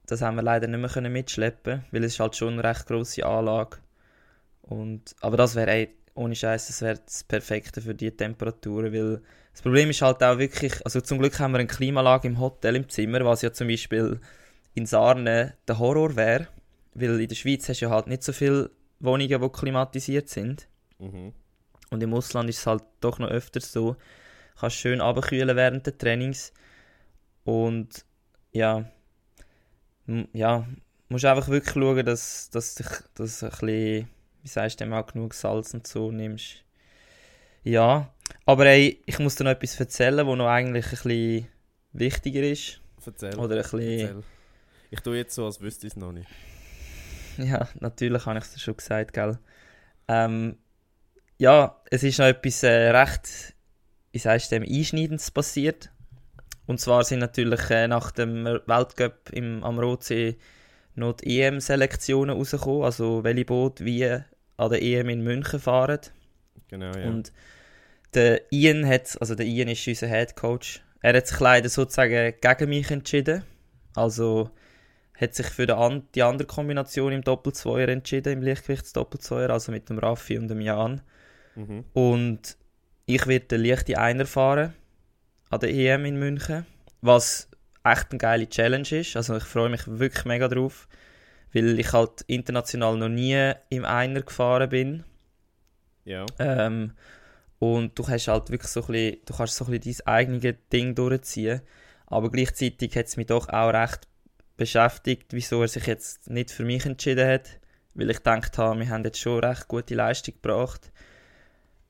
das 0.07 0.21
haben 0.23 0.35
wir 0.37 0.43
leider 0.43 0.67
nicht 0.67 0.81
mehr 0.81 0.91
können 0.91 1.13
mitschleppen, 1.13 1.85
weil 1.93 2.05
es 2.05 2.15
ist 2.15 2.21
halt 2.21 2.37
schon 2.37 2.55
eine 2.55 2.65
recht 2.65 2.87
grosse 2.87 3.25
Anlage. 3.25 3.79
Und, 4.63 5.15
aber 5.21 5.37
das 5.37 5.55
wäre 5.55 5.89
ohne 6.15 6.35
Scheiß, 6.35 6.67
das 6.67 6.83
wäre 6.83 6.99
das 7.05 7.23
Perfekte 7.25 7.81
für 7.81 7.95
die 7.95 8.11
Temperaturen, 8.11 8.93
weil 8.93 9.23
das 9.57 9.63
Problem 9.63 9.89
ist 9.89 10.03
halt 10.03 10.23
auch 10.23 10.37
wirklich, 10.37 10.85
also 10.85 11.01
zum 11.01 11.17
Glück 11.17 11.41
haben 11.41 11.53
wir 11.53 11.61
eine 11.61 11.67
Klimaanlage 11.67 12.29
im 12.29 12.39
Hotel 12.39 12.77
im 12.77 12.91
Zimmer, 12.91 13.25
was 13.25 13.41
ja 13.41 13.55
zum 13.55 13.69
Beispiel 13.69 14.21
in 14.75 14.85
Sarne 14.85 15.55
der 15.67 15.79
Horror 15.79 16.15
wäre, 16.15 16.49
weil 16.93 17.19
in 17.19 17.27
der 17.27 17.37
Schweiz 17.37 17.67
hast 17.67 17.81
du 17.81 17.87
ja 17.87 17.91
halt 17.91 18.07
nicht 18.07 18.23
so 18.23 18.35
viele 18.35 18.71
Wohnungen, 19.01 19.41
die 19.41 19.49
klimatisiert 19.49 20.29
sind. 20.29 20.69
Mhm. 20.99 21.33
Und 21.89 22.03
im 22.03 22.13
Ausland 22.13 22.51
ist 22.51 22.59
es 22.59 22.67
halt 22.67 22.83
doch 23.01 23.19
noch 23.19 23.31
öfter 23.31 23.61
so. 23.61 23.93
Du 23.95 24.61
kannst 24.61 24.77
schön 24.77 25.01
abkühlen 25.01 25.57
während 25.57 25.87
der 25.87 25.97
Trainings. 25.97 26.53
Und 27.45 28.05
ja, 28.53 28.85
ja, 30.35 30.69
musst 31.09 31.25
einfach 31.25 31.49
wirklich 31.49 31.73
schauen, 31.73 32.05
dass, 32.05 32.51
dass 32.51 32.75
dich 32.75 32.89
dass 33.15 33.43
ein 33.43 33.49
bisschen, 33.49 34.09
wie 34.43 34.49
sagst 34.49 34.83
du, 34.83 34.93
auch 34.93 35.07
genug 35.07 35.33
Salz 35.33 35.73
und 35.73 35.87
so 35.87 36.13
nimmst. 36.13 36.63
Ja, 37.65 38.13
aber 38.47 38.67
ey, 38.67 39.03
ich 39.05 39.19
muss 39.19 39.35
dir 39.35 39.45
noch 39.45 39.51
etwas 39.51 39.79
erzählen, 39.79 40.27
was 40.27 40.37
noch 40.37 40.49
eigentlich 40.49 40.87
ein 40.87 40.91
bisschen 40.91 41.49
wichtiger 41.93 42.43
ist. 42.43 42.81
Erzähl. 43.05 43.37
Oder 43.37 43.57
ein 43.57 43.63
bisschen, 43.63 43.81
Erzähl. 43.81 44.23
Ich 44.91 45.01
tue 45.01 45.17
jetzt 45.17 45.35
so, 45.35 45.45
als 45.47 45.61
wüsste 45.61 45.87
ich 45.87 45.93
es 45.93 45.97
noch 45.97 46.13
nicht. 46.13 46.29
Ja, 47.39 47.69
natürlich 47.81 48.25
habe 48.25 48.39
ich 48.39 48.47
es 48.47 48.55
dir 48.55 48.61
schon 48.61 48.79
gesagt, 48.79 49.13
gell. 49.13 49.39
Ähm, 50.09 50.57
ja, 51.37 51.83
es 51.91 52.03
ist 52.03 52.19
noch 52.19 52.25
etwas 52.25 52.63
äh, 52.63 52.89
recht, 52.89 53.55
wie 54.13 54.19
sagst 54.19 54.51
du 54.51 54.59
dem, 54.59 54.63
Einschneidendes 54.67 55.31
passiert. 55.31 55.91
Und 56.65 56.81
zwar 56.81 57.05
sind 57.05 57.19
natürlich 57.19 57.69
äh, 57.69 57.89
nach 57.89 58.11
dem 58.11 58.47
Weltcup 58.47 59.29
im, 59.33 59.63
am 59.65 59.79
Rotsee 59.79 60.39
noch 60.95 61.13
die 61.13 61.43
EM-Selektionen 61.43 62.35
rausgekommen, 62.35 62.85
also 62.85 63.23
welche 63.23 63.45
Boot 63.45 63.85
wie 63.85 64.07
an 64.07 64.71
der 64.71 64.83
EM 64.83 65.11
in 65.11 65.23
München 65.23 65.61
fahren. 65.61 66.01
Genau, 66.69 66.97
ja. 66.97 67.07
Und 67.07 67.35
der 68.15 68.43
Ian 68.51 68.87
hat, 68.87 69.17
also 69.21 69.35
der 69.35 69.47
Ian 69.47 69.69
ist 69.69 69.87
unser 69.87 70.09
Head 70.09 70.37
Coach, 70.37 70.83
er 71.01 71.17
hat 71.17 71.27
sich 71.27 71.39
leider 71.39 71.69
sozusagen 71.69 72.35
gegen 72.41 72.69
mich 72.69 72.91
entschieden. 72.91 73.43
Also 73.95 74.51
hat 75.19 75.35
sich 75.35 75.47
für 75.47 75.67
die 75.67 76.23
andere 76.23 76.47
Kombination 76.47 77.13
im 77.13 77.23
Doppelzweier 77.23 77.89
entschieden, 77.89 78.35
im 78.35 78.43
Leichtgewichtsdoppelzweier, 78.43 79.51
also 79.51 79.73
mit 79.73 79.89
dem 79.89 79.99
Raffi 79.99 80.39
und 80.39 80.49
dem 80.49 80.61
Jan. 80.61 81.01
mhm. 81.55 81.85
Und 81.93 82.57
ich 83.07 83.27
werde 83.27 83.47
den 83.47 83.65
leichte 83.65 83.99
Einer 83.99 84.27
fahren 84.27 84.75
an 85.49 85.61
der 85.61 85.71
EM 85.71 86.05
in 86.05 86.19
München, 86.19 86.67
was 87.01 87.49
echt 87.85 88.11
eine 88.11 88.19
geile 88.19 88.49
Challenge 88.49 88.89
ist. 88.91 89.17
Also 89.17 89.37
ich 89.37 89.45
freue 89.45 89.69
mich 89.69 89.83
wirklich 89.87 90.25
mega 90.25 90.49
drauf, 90.49 90.89
weil 91.55 91.79
ich 91.79 91.93
halt 91.93 92.23
international 92.27 92.97
noch 92.97 93.09
nie 93.09 93.53
im 93.71 93.85
Einer 93.85 94.23
gefahren 94.23 94.69
bin. 94.69 95.05
Ja. 96.05 96.27
Ähm, 96.39 96.93
und 97.59 97.99
du 97.99 98.07
hast 98.07 98.29
halt 98.29 98.51
wirklich 98.51 98.71
so 98.71 98.81
ein 98.81 98.87
bisschen, 98.87 99.19
du 99.25 99.35
kannst 99.35 99.57
so 99.57 99.65
ein 99.65 99.79
bisschen 99.79 100.03
dein 100.05 100.15
eigenes 100.15 100.55
Ding 100.73 100.95
durchziehen. 100.95 101.63
Aber 102.07 102.31
gleichzeitig 102.31 102.97
hat 102.97 103.07
es 103.07 103.17
mich 103.17 103.27
doch 103.27 103.49
auch 103.49 103.71
recht 103.71 104.07
beschäftigt, 104.57 105.33
wieso 105.33 105.63
er 105.63 105.69
sich 105.69 105.87
jetzt 105.87 106.31
nicht 106.31 106.51
für 106.51 106.65
mich 106.65 106.87
entschieden 106.87 107.29
hat. 107.29 107.59
Weil 107.95 108.11
ich 108.11 108.19
gedacht 108.19 108.59
habe, 108.59 108.79
wir 108.79 108.89
haben 108.89 109.05
jetzt 109.05 109.19
schon 109.19 109.43
recht 109.43 109.69
gute 109.69 109.95
Leistung 109.95 110.35
gebracht. 110.35 110.93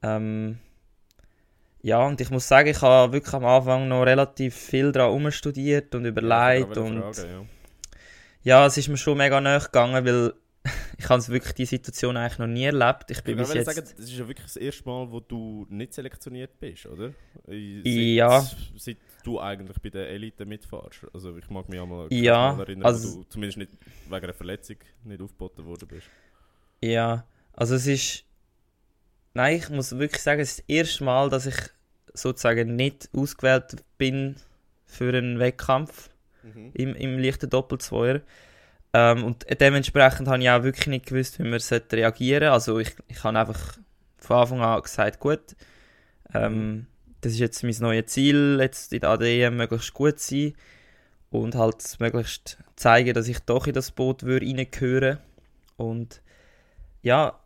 Ähm, 0.02 0.58
ja, 1.82 2.04
und 2.04 2.20
ich 2.20 2.30
muss 2.30 2.48
sagen, 2.48 2.68
ich 2.68 2.80
habe 2.80 3.12
wirklich 3.12 3.34
am 3.34 3.44
Anfang 3.44 3.88
noch 3.88 4.04
relativ 4.04 4.54
viel 4.54 4.92
daran 4.92 5.12
umstudiert 5.12 5.94
und 5.94 6.04
überlegt. 6.04 6.76
Ja, 6.76 6.82
und 6.82 7.14
Fragen, 7.14 7.48
ja. 8.42 8.60
ja, 8.60 8.66
es 8.66 8.76
ist 8.76 8.88
mir 8.88 8.96
schon 8.96 9.18
mega 9.18 9.40
nahe 9.40 9.60
gegangen, 9.60 10.04
weil 10.04 10.32
ich 10.98 11.08
habe 11.08 11.26
wirklich 11.28 11.52
die 11.54 11.64
Situation 11.66 12.16
eigentlich 12.16 12.38
noch 12.38 12.46
nie 12.46 12.64
erlebt. 12.64 13.10
Ich 13.10 13.18
Ich 13.18 13.24
bin 13.24 13.38
wollte 13.38 13.52
bis 13.52 13.66
jetzt... 13.66 13.74
sagen, 13.76 13.88
das 13.96 14.04
ist 14.08 14.12
ja 14.18 14.26
wirklich 14.28 14.46
das 14.46 14.56
erste 14.56 14.84
Mal, 14.88 15.10
wo 15.10 15.20
du 15.20 15.66
nicht 15.68 15.94
selektioniert 15.94 16.58
bist, 16.58 16.86
oder? 16.86 17.12
Äh, 17.48 18.14
Ja. 18.14 18.44
Seit 18.76 18.98
du 19.24 19.40
eigentlich 19.40 19.78
bei 19.80 19.90
der 19.90 20.08
Elite 20.10 20.44
mitfährst. 20.46 21.06
Also 21.12 21.36
ich 21.36 21.48
mag 21.50 21.68
mich 21.68 21.80
auch 21.80 21.86
mal, 21.86 22.06
Ja, 22.12 22.58
erinnern, 22.58 22.84
also- 22.86 23.18
wo 23.18 23.22
du 23.22 23.28
zumindest 23.28 23.58
nicht 23.58 23.72
wegen 24.08 24.24
einer 24.24 24.34
Verletzung 24.34 24.76
nicht 25.04 25.20
aufgeboten 25.20 25.64
worden 25.64 25.88
bist. 25.88 26.06
Ja, 26.82 27.26
also 27.52 27.74
es 27.74 27.86
ist. 27.86 28.24
Nein, 29.34 29.56
ich 29.56 29.68
muss 29.68 29.98
wirklich 29.98 30.22
sagen, 30.22 30.40
es 30.40 30.50
ist 30.52 30.58
das 30.60 30.68
erste 30.68 31.04
Mal, 31.04 31.28
dass 31.30 31.46
ich 31.46 31.56
sozusagen 32.14 32.74
nicht 32.76 33.08
ausgewählt 33.12 33.76
bin 33.98 34.36
für 34.86 35.14
einen 35.14 35.38
Wettkampf 35.38 36.10
Mhm. 36.42 36.70
im, 36.74 36.94
im 36.94 37.18
leichten 37.18 37.50
Doppelzweier. 37.50 38.22
Ähm, 38.98 39.24
und 39.24 39.44
dementsprechend 39.60 40.26
habe 40.26 40.42
ich 40.42 40.48
auch 40.48 40.62
wirklich 40.62 40.86
nicht 40.86 41.04
gewusst, 41.04 41.38
wie 41.38 41.42
man 41.42 41.58
sollte 41.58 41.98
reagieren. 41.98 42.44
Also 42.44 42.78
ich, 42.78 42.96
ich 43.08 43.22
habe 43.24 43.38
einfach 43.38 43.76
von 44.16 44.36
Anfang 44.38 44.60
an 44.62 44.80
gesagt, 44.80 45.20
gut, 45.20 45.54
ähm, 46.32 46.86
das 47.20 47.32
ist 47.32 47.40
jetzt 47.40 47.62
mein 47.62 47.76
neues 47.78 48.06
Ziel, 48.06 48.56
jetzt 48.58 48.94
in 48.94 49.00
der 49.00 49.10
ADM 49.10 49.58
möglichst 49.58 49.92
gut 49.92 50.18
sein 50.18 50.54
und 51.28 51.56
halt 51.56 51.84
möglichst 51.98 52.56
zeigen, 52.74 53.12
dass 53.12 53.28
ich 53.28 53.40
doch 53.40 53.66
in 53.66 53.74
das 53.74 53.90
Boot 53.90 54.22
würde 54.22 54.46
reingehören. 54.46 55.18
Und 55.76 56.22
ja, 57.02 57.38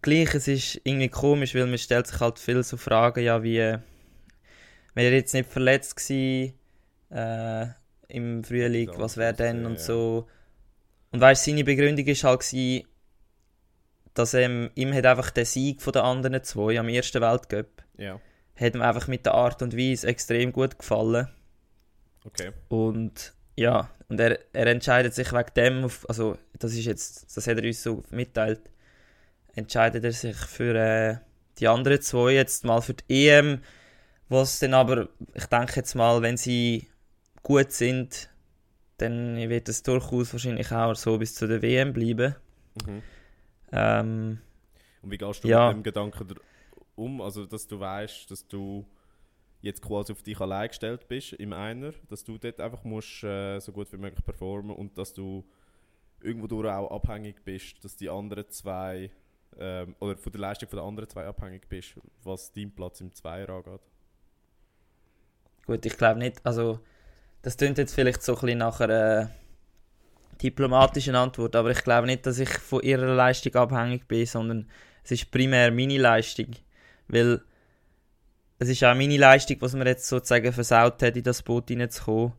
gleich, 0.00 0.34
es 0.34 0.48
ist 0.48 0.80
irgendwie 0.84 1.10
komisch, 1.10 1.54
weil 1.54 1.66
man 1.66 1.76
stellt 1.76 2.06
sich 2.06 2.20
halt 2.20 2.38
viel 2.38 2.62
so 2.62 2.78
Fragen, 2.78 3.22
ja, 3.22 3.42
wie, 3.42 3.58
wäre 4.94 5.14
jetzt 5.14 5.34
nicht 5.34 5.50
verletzt 5.50 5.96
gewesen 5.96 6.54
äh, 7.10 7.66
im 8.12 8.44
Frühling, 8.44 8.90
was 8.96 9.16
wäre 9.16 9.34
dann 9.34 9.62
ja, 9.62 9.66
und 9.66 9.80
so. 9.80 10.28
Und 11.10 11.20
weißt, 11.20 11.44
seine 11.44 11.64
Begründung 11.64 12.06
ist 12.06 12.24
halt 12.24 12.40
gewesen, 12.40 12.86
dass 14.14 14.34
ähm, 14.34 14.70
ihm 14.74 14.92
hat 14.92 15.06
einfach 15.06 15.30
der 15.30 15.46
Sieg 15.46 15.80
von 15.80 15.92
den 15.92 16.02
anderen 16.02 16.42
zwei 16.44 16.78
am 16.78 16.88
ersten 16.88 17.22
Weltcup 17.22 17.82
Ja, 17.96 18.20
hat 18.54 18.74
ihm 18.74 18.82
einfach 18.82 19.08
mit 19.08 19.24
der 19.24 19.34
Art 19.34 19.62
und 19.62 19.76
Weise 19.76 20.06
extrem 20.06 20.52
gut 20.52 20.78
gefallen. 20.78 21.28
okay. 22.24 22.52
Und 22.68 23.32
ja, 23.56 23.90
und 24.08 24.20
er, 24.20 24.38
er 24.52 24.66
entscheidet 24.66 25.14
sich 25.14 25.32
wegen 25.32 25.54
dem, 25.56 25.84
auf, 25.84 26.08
also 26.08 26.36
das 26.58 26.72
ist 26.72 26.84
jetzt, 26.84 27.36
das 27.36 27.46
hat 27.46 27.58
er 27.58 27.64
uns 27.64 27.82
so 27.82 28.02
mitteilt, 28.10 28.60
entscheidet 29.54 30.04
er 30.04 30.12
sich 30.12 30.36
für 30.36 30.74
äh, 30.74 31.16
die 31.58 31.68
anderen 31.68 32.00
zwei 32.02 32.32
jetzt 32.32 32.64
mal 32.64 32.82
für 32.82 32.94
die 32.94 33.28
EM, 33.28 33.62
was 34.28 34.58
dann 34.58 34.74
aber, 34.74 35.08
ich 35.34 35.46
denke 35.46 35.76
jetzt 35.76 35.94
mal, 35.94 36.22
wenn 36.22 36.36
sie 36.36 36.88
gut 37.42 37.72
sind, 37.72 38.30
dann 38.98 39.36
wird 39.36 39.68
es 39.68 39.82
durchaus 39.82 40.32
wahrscheinlich 40.32 40.70
auch 40.72 40.94
so 40.94 41.18
bis 41.18 41.34
zu 41.34 41.46
der 41.46 41.62
WM 41.62 41.92
bleiben. 41.92 42.36
Mhm. 42.86 43.02
Ähm, 43.72 44.38
Und 45.02 45.10
wie 45.10 45.18
gehst 45.18 45.44
du 45.44 45.48
Ja. 45.48 45.68
mit 45.68 45.78
dem 45.78 45.82
Gedanken 45.82 46.34
um? 46.94 47.20
Also, 47.20 47.46
dass 47.46 47.66
du 47.66 47.80
weißt, 47.80 48.30
dass 48.30 48.46
du 48.46 48.86
jetzt 49.60 49.82
quasi 49.82 50.12
auf 50.12 50.22
dich 50.22 50.40
allein 50.40 50.68
gestellt 50.68 51.08
bist 51.08 51.32
im 51.34 51.52
Einer, 51.52 51.92
dass 52.08 52.24
du 52.24 52.38
dort 52.38 52.60
einfach 52.60 52.84
musst, 52.84 53.22
äh, 53.24 53.58
so 53.60 53.72
gut 53.72 53.92
wie 53.92 53.96
möglich 53.96 54.24
performen 54.24 54.74
und 54.76 54.98
dass 54.98 55.14
du 55.14 55.44
irgendwo 56.20 56.46
durch 56.46 56.68
auch 56.68 56.90
abhängig 56.90 57.42
bist, 57.44 57.84
dass 57.84 57.96
die 57.96 58.08
anderen 58.10 58.48
zwei 58.50 59.10
ähm, 59.58 59.94
oder 60.00 60.16
von 60.16 60.32
der 60.32 60.40
Leistung 60.40 60.68
von 60.68 60.78
den 60.78 60.86
anderen 60.86 61.08
zwei 61.08 61.26
abhängig 61.26 61.68
bist, 61.68 61.94
was 62.22 62.52
dein 62.52 62.72
Platz 62.74 63.00
im 63.00 63.12
Zweier 63.14 63.48
angeht. 63.50 63.80
Gut, 65.66 65.86
ich 65.86 65.96
glaube 65.96 66.18
nicht, 66.18 66.44
also 66.44 66.80
das 67.42 67.56
klingt 67.56 67.78
jetzt 67.78 67.94
vielleicht 67.94 68.22
so 68.22 68.34
ein 68.34 68.40
bisschen 68.40 68.58
nach 68.58 68.80
einer 68.80 69.30
diplomatischen 70.42 71.14
Antwort, 71.14 71.54
aber 71.54 71.70
ich 71.70 71.84
glaube 71.84 72.06
nicht, 72.06 72.26
dass 72.26 72.38
ich 72.38 72.50
von 72.50 72.82
ihrer 72.82 73.14
Leistung 73.14 73.54
abhängig 73.54 74.06
bin, 74.08 74.26
sondern 74.26 74.68
es 75.04 75.12
ist 75.12 75.30
primär 75.30 75.70
meine 75.70 75.98
Leistung, 75.98 76.48
weil 77.08 77.40
es 78.58 78.68
ist 78.68 78.84
auch 78.84 78.94
meine 78.94 79.16
Leistung, 79.16 79.56
was 79.60 79.74
mir 79.74 79.86
jetzt 79.86 80.06
sozusagen 80.08 80.52
versaut 80.52 81.02
hat, 81.02 81.16
in 81.16 81.22
das 81.22 81.42
Boot 81.42 81.68
hineinzukommen. 81.68 82.32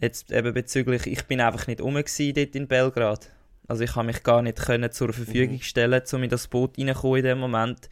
Jetzt 0.00 0.32
eben 0.32 0.52
bezüglich, 0.54 1.06
ich 1.06 1.24
bin 1.24 1.40
einfach 1.40 1.66
nicht 1.66 1.80
rum 1.80 1.94
dort 1.96 2.36
in 2.54 2.68
Belgrad. 2.68 3.30
Also 3.66 3.84
ich 3.84 3.94
habe 3.96 4.06
mich 4.06 4.22
gar 4.22 4.42
nicht 4.42 4.58
können 4.58 4.90
zur 4.92 5.12
Verfügung 5.12 5.56
Mhm. 5.56 5.62
stellen, 5.62 6.02
um 6.12 6.22
in 6.22 6.30
das 6.30 6.48
Boot 6.48 6.76
reinzukommen 6.78 7.18
in 7.18 7.24
dem 7.24 7.38
Moment, 7.38 7.88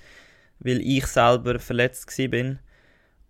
weil 0.58 0.80
ich 0.80 1.06
selber 1.06 1.58
verletzt 1.58 2.14
bin. 2.16 2.58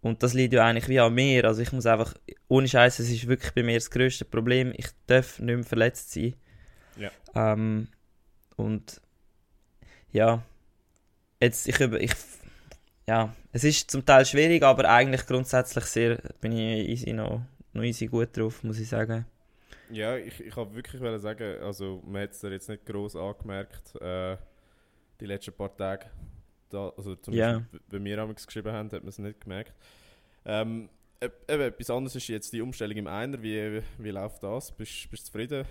Und 0.03 0.23
das 0.23 0.35
liegt 0.35 0.53
ja 0.53 0.67
eigentlich 0.67 0.89
wie 0.89 1.01
an 1.01 1.15
mir. 1.15 1.45
Also 1.47 1.63
ich 1.63 1.73
muss 1.73 1.87
einfach, 1.87 2.15
ohne 2.49 2.69
Scheiß, 2.69 2.99
es 2.99 3.11
ist 3.11 3.29
wirklich 3.29 3.53
bei 3.55 3.63
mir 3.63 3.75
das 3.77 3.91
grösste 3.91 4.25
Problem. 4.25 4.73
Ich 4.77 4.89
darf 5.07 5.39
nicht 5.39 5.55
mehr 5.55 5.65
verletzt 5.65 6.13
sein. 6.13 6.35
Ja. 6.97 7.11
Ähm, 7.35 7.89
und 8.57 9.01
ja, 10.13 10.43
jetzt, 11.41 11.69
ich, 11.69 11.81
über- 11.81 12.01
ich, 12.01 12.13
ja, 13.07 13.35
es 13.53 13.65
ist 13.65 13.91
zum 13.91 14.05
Teil 14.05 14.25
schwierig, 14.27 14.63
aber 14.63 14.89
eigentlich 14.89 15.27
grundsätzlich 15.27 15.85
sehr, 15.85 16.17
bin 16.41 16.53
ich 16.53 16.89
easy 16.89 17.13
noch, 17.13 17.43
noch 17.73 17.83
easy 17.83 18.07
gut 18.07 18.37
drauf, 18.37 18.63
muss 18.65 18.79
ich 18.79 18.89
sagen. 18.89 19.27
Ja, 19.91 20.17
ich, 20.17 20.41
ich 20.41 20.57
habe 20.57 20.75
wirklich 20.75 21.01
wollen 21.03 21.19
sagen, 21.21 21.61
also 21.63 22.03
man 22.07 22.23
hat 22.23 22.31
es 22.33 22.43
jetzt 22.43 22.69
nicht 22.69 22.87
groß 22.87 23.17
angemerkt, 23.17 23.95
äh, 24.01 24.37
die 25.21 25.27
letzten 25.27 25.53
paar 25.53 25.77
Tage, 25.77 26.07
da, 26.73 26.91
also 26.97 27.15
zum 27.17 27.35
Ja. 27.35 27.59
Beispiel, 27.59 27.81
wenn 27.91 28.05
wir 28.05 28.19
amigs 28.19 28.47
geschrieben 28.47 28.73
haben, 28.73 28.91
hat 28.91 29.03
man 29.03 29.09
es 29.09 29.19
nicht 29.19 29.41
gemerkt. 29.41 29.73
Ähm, 30.45 30.89
e- 31.21 31.31
eben, 31.49 31.63
etwas 31.63 31.91
anderes 31.91 32.17
ist 32.17 32.29
jetzt 32.29 32.53
die 32.53 32.61
Umstellung 32.61 32.97
im 32.97 33.07
Einer, 33.07 33.43
wie, 33.43 33.83
wie 33.99 34.11
läuft 34.11 34.43
das? 34.43 34.73
Bist 34.73 35.09
du 35.11 35.17
zufrieden? 35.17 35.65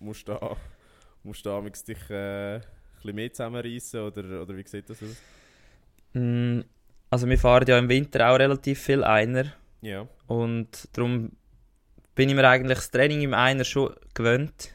Musst 0.00 0.28
du 0.28 0.32
da, 0.32 0.56
musst 1.22 1.44
du 1.44 1.50
da 1.50 1.60
dich 1.60 2.10
äh, 2.10 2.56
ein 2.56 2.62
bisschen 2.96 3.14
mehr 3.14 3.32
zusammenreißen 3.32 4.00
oder, 4.00 4.42
oder 4.42 4.56
wie 4.56 4.66
sieht 4.66 4.88
das 4.90 5.02
aus? 5.02 5.16
Mm, 6.14 6.60
Also 7.10 7.28
wir 7.28 7.38
fahren 7.38 7.66
ja 7.66 7.78
im 7.78 7.88
Winter 7.88 8.30
auch 8.30 8.38
relativ 8.38 8.80
viel 8.80 9.04
Einer. 9.04 9.52
Ja, 9.80 10.08
Und 10.26 10.88
darum 10.96 11.32
bin 12.14 12.28
ich 12.28 12.34
mir 12.34 12.48
eigentlich 12.48 12.78
das 12.78 12.90
Training 12.90 13.22
im 13.22 13.34
Einer 13.34 13.64
schon 13.64 13.94
gewöhnt. 14.14 14.74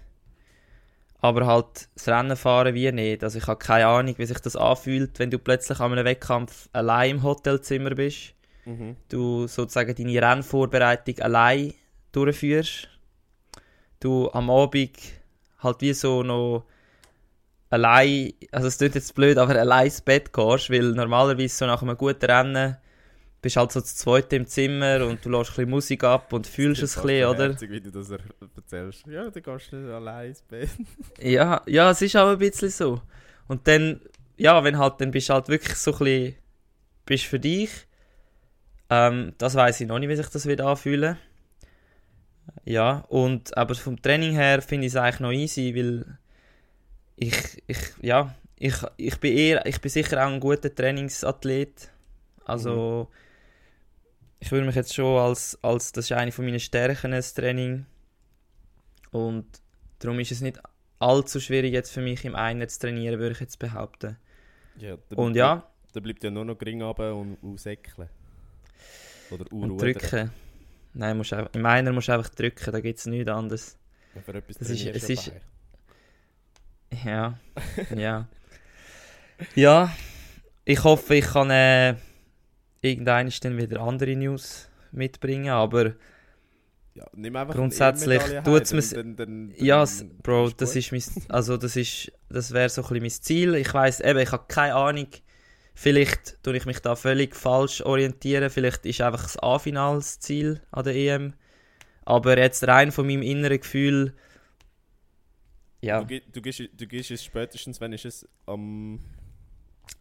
Aber 1.23 1.45
halt 1.45 1.87
das 1.95 2.09
Rennen 2.09 2.35
fahren 2.35 2.75
wie 2.75 2.91
nicht. 2.91 3.23
Also 3.23 3.37
ich 3.37 3.47
habe 3.47 3.57
keine 3.57 3.87
Ahnung, 3.87 4.13
wie 4.17 4.25
sich 4.25 4.39
das 4.39 4.57
anfühlt, 4.57 5.19
wenn 5.19 5.31
du 5.31 5.39
plötzlich 5.39 5.79
an 5.79 5.93
einem 5.93 6.03
Wettkampf 6.03 6.67
allein 6.73 7.11
im 7.11 7.23
Hotelzimmer 7.23 7.91
bist. 7.91 8.33
mhm. 8.65 8.97
Du 9.07 9.47
sozusagen 9.47 9.95
deine 9.95 10.21
Rennvorbereitung 10.21 11.19
allein 11.19 11.73
durchführst. 12.11 12.89
Du 14.01 14.29
am 14.33 14.49
Abend 14.49 14.99
halt 15.59 15.79
wie 15.79 15.93
so 15.93 16.23
noch 16.23 16.65
allein, 17.69 18.33
also 18.51 18.67
es 18.67 18.77
klingt 18.77 18.95
jetzt 18.95 19.15
blöd, 19.15 19.37
aber 19.37 19.57
allein 19.57 19.85
ins 19.85 20.01
Bett 20.01 20.33
gehst, 20.33 20.69
weil 20.69 20.91
normalerweise 20.91 21.55
so 21.55 21.65
nach 21.65 21.81
einem 21.81 21.95
guten 21.95 22.25
Rennen 22.25 22.75
bist 23.43 23.57
halt 23.57 23.73
so 23.73 23.81
zu 23.81 23.93
zweit 23.93 24.31
im 24.33 24.47
Zimmer 24.47 25.05
und 25.05 25.23
du 25.23 25.29
lässt 25.29 25.51
ein 25.51 25.55
bisschen 25.55 25.69
Musik 25.69 26.03
ab 26.05 26.31
und 26.31 26.47
fühlst 26.47 26.81
es 26.81 26.97
ein 26.97 27.03
bisschen, 27.03 27.27
oder? 27.27 27.49
Herzig, 27.49 27.69
wie 27.69 27.81
du 27.81 27.91
das 27.91 28.09
er 28.09 28.19
erzählst. 28.55 29.05
Ja, 29.05 29.29
du 29.29 29.41
gehst 29.41 29.73
nicht 29.73 29.89
allein 29.89 30.29
ins 30.29 30.41
Bett. 30.41 30.69
Ja, 31.19 31.61
ja, 31.67 31.91
es 31.91 32.01
ist 32.01 32.15
auch 32.15 32.29
ein 32.29 32.39
bisschen 32.39 32.69
so. 32.69 33.01
Und 33.49 33.67
dann, 33.67 33.99
ja, 34.37 34.63
wenn 34.63 34.77
halt, 34.77 35.01
dann 35.01 35.11
bist 35.11 35.27
du 35.27 35.33
halt 35.33 35.49
wirklich 35.49 35.75
so 35.75 35.91
ein 35.91 35.99
bisschen, 35.99 36.35
bist 37.05 37.25
für 37.25 37.39
dich. 37.39 37.69
Ähm, 38.89 39.33
das 39.37 39.55
weiß 39.55 39.81
ich 39.81 39.87
noch 39.87 39.99
nicht, 39.99 40.09
wie 40.09 40.15
sich 40.15 40.29
das 40.29 40.45
wird 40.45 40.61
anfühlen. 40.61 41.17
Ja, 42.63 43.03
und 43.09 43.57
aber 43.57 43.75
vom 43.75 44.01
Training 44.01 44.33
her 44.33 44.61
finde 44.61 44.87
ich 44.87 44.93
es 44.93 44.97
eigentlich 44.97 45.19
noch 45.19 45.31
easy, 45.33 45.75
weil 45.75 46.17
ich, 47.17 47.61
ich, 47.67 47.77
ja, 48.01 48.33
ich, 48.57 48.75
ich 48.95 49.19
bin 49.19 49.37
eher, 49.37 49.65
ich 49.65 49.81
bin 49.81 49.91
sicher 49.91 50.25
auch 50.25 50.31
ein 50.31 50.39
guter 50.39 50.73
Trainingsathlet. 50.73 51.89
Also, 52.45 53.09
ich 54.43 54.51
würde 54.51 54.65
mich 54.65 54.75
jetzt 54.75 54.93
schon 54.93 55.17
als, 55.19 55.57
als, 55.63 55.93
das 55.93 56.05
ist 56.05 56.11
eine 56.11 56.33
von 56.33 56.43
meinen 56.43 56.59
Stärken, 56.59 57.11
das 57.11 57.33
Training. 57.33 57.85
Und 59.11 59.45
darum 59.99 60.19
ist 60.19 60.31
es 60.33 60.41
nicht 60.41 60.59
allzu 60.99 61.39
schwierig 61.39 61.71
jetzt 61.71 61.91
für 61.91 62.01
mich 62.01 62.25
im 62.25 62.35
Einer 62.35 62.67
zu 62.67 62.79
trainieren, 62.81 63.19
würde 63.19 63.33
ich 63.33 63.39
jetzt 63.39 63.57
behaupten. 63.57 64.17
Ja, 64.77 64.97
Und 65.15 65.35
ja, 65.35 65.65
Da 65.93 65.99
bleibt 66.01 66.23
ja 66.25 66.29
nur 66.31 66.43
noch 66.43 66.57
Gring 66.57 66.81
runter 66.81 67.15
und 67.15 67.37
aussäckeln. 67.41 68.09
Oder 69.31 69.45
und 69.53 69.77
drücken. 69.77 70.31
Nein, 70.93 71.15
musst 71.17 71.31
einfach, 71.33 71.53
im 71.53 71.65
Einer 71.65 71.93
musst 71.93 72.09
du 72.09 72.11
einfach 72.13 72.29
drücken, 72.29 72.71
da 72.71 72.79
gibt 72.81 72.99
es 72.99 73.05
nichts 73.05 73.29
anderes. 73.31 73.77
Ja, 74.15 74.21
für 74.21 74.33
etwas 74.35 74.57
Das 74.57 74.69
ist- 74.69 74.85
es 74.87 75.09
ist-. 75.09 75.31
Ja, 77.05 77.39
ja. 77.95 78.27
Ja, 79.55 79.95
ich 80.65 80.83
hoffe, 80.83 81.15
ich 81.15 81.25
kann 81.25 81.49
äh, 81.49 81.95
irgendwann 82.83 83.31
dann 83.41 83.57
wieder 83.57 83.81
andere 83.81 84.15
News 84.15 84.69
mitbringen, 84.91 85.49
aber 85.49 85.93
Ja, 86.95 87.07
nimm 87.15 87.35
einfach 87.35 87.55
Grundsätzlich 87.55 88.21
dann- 88.43 88.53
dann- 88.93 89.15
dann- 89.15 89.53
ja, 89.57 89.83
Bro, 90.21 90.51
das 90.51 90.75
ist 90.75 90.91
mein, 90.91 91.01
also 91.29 91.57
das 91.57 91.75
ist, 91.75 92.11
das 92.29 92.51
wäre 92.51 92.69
so 92.69 92.81
ein 92.83 92.87
bisschen 92.89 93.01
mein 93.01 93.09
Ziel. 93.09 93.55
Ich 93.55 93.73
weiß 93.73 94.01
eben, 94.01 94.19
ich 94.19 94.31
habe 94.31 94.45
keine 94.47 94.75
Ahnung. 94.75 95.07
Vielleicht 95.73 96.43
tue 96.43 96.55
ich 96.55 96.67
mich 96.67 96.81
da 96.81 96.95
völlig 96.95 97.35
falsch 97.35 97.81
orientieren. 97.81 98.51
Vielleicht 98.51 98.85
ist 98.85 99.01
einfach 99.01 99.23
das 99.23 99.37
A-Final 99.39 99.95
das 99.95 100.19
Ziel 100.19 100.61
an 100.69 100.83
der 100.83 100.93
EM. 100.93 101.33
Aber 102.05 102.37
jetzt 102.37 102.67
rein 102.67 102.91
von 102.91 103.07
meinem 103.07 103.23
inneren 103.23 103.59
Gefühl, 103.59 104.13
ja, 105.81 106.03
Du, 106.03 106.19
du, 106.31 106.41
gehst, 106.43 106.59
du 106.77 106.85
gehst 106.87 107.09
es 107.09 107.23
spätestens, 107.23 107.81
wenn 107.81 107.91
ist 107.93 108.05
es 108.05 108.27
am 108.45 108.99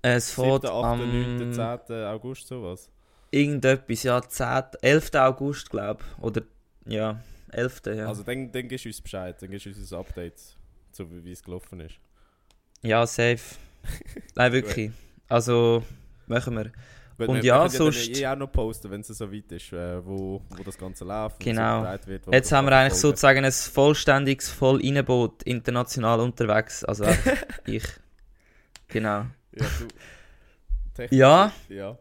es 0.02 0.34
7., 0.34 0.44
fährt 0.44 0.64
8., 0.66 0.98
9., 0.98 1.42
am 1.42 1.52
10. 1.86 2.04
August 2.04 2.46
sowas? 2.48 2.90
irgendetwas, 3.30 4.02
ja, 4.02 4.20
10, 4.20 4.62
11. 4.82 5.10
August, 5.14 5.70
glaube 5.70 6.02
ich. 6.18 6.22
Oder, 6.22 6.42
ja, 6.86 7.20
11. 7.50 7.82
Ja, 7.86 8.06
Also 8.08 8.22
dann, 8.22 8.50
dann 8.52 8.68
gibst 8.68 8.84
du 8.84 8.88
uns 8.90 9.00
Bescheid, 9.00 9.40
dann 9.40 9.50
gibst 9.50 9.66
du 9.66 9.70
uns 9.70 9.92
ein 9.92 9.98
Update, 9.98 10.40
so 10.92 11.06
wie, 11.24 11.32
es 11.32 11.42
gelaufen 11.42 11.80
ist. 11.80 11.94
ja 12.82 13.06
safe. 13.06 13.40
Nein, 14.34 14.52
wirklich. 14.52 14.90
Also, 15.28 15.82
machen 16.26 16.54
wir. 16.56 16.64
Gut, 17.18 17.28
Und 17.28 17.36
wir- 17.36 17.44
ja, 17.44 17.68
sonst- 17.68 18.08
dann 18.08 18.16
eh 18.22 18.26
auch 18.26 18.36
noch 18.36 18.50
posten, 18.52 18.90
wenn 18.90 19.00
es 19.02 19.08
so 19.08 19.30
weit 19.32 19.50
ist, 19.52 19.72
äh, 19.72 20.04
wo, 20.04 20.42
wo 20.56 20.62
das 20.62 20.76
Ganze 20.76 21.04
läuft. 21.04 21.40
Genau. 21.40 21.80
verbreitet 21.82 22.06
Wird, 22.08 22.26
Jetzt 22.32 22.52
haben 22.52 22.66
wir 22.66 22.72
eigentlich 22.72 22.92
verfolgen 22.94 23.16
sozusagen 23.16 23.44
ein 23.44 23.52
vollständiges 23.52 24.48
Voll-Innenboot 24.50 25.42
international 25.44 26.20
unterwegs. 26.20 26.84
Also 26.84 27.04
ich. 27.66 27.84
Genau. 28.88 29.26
Ja, 29.54 29.66
du, 29.78 29.88
technisch- 30.94 31.18
Ja. 31.18 31.52
Ja. 31.68 31.98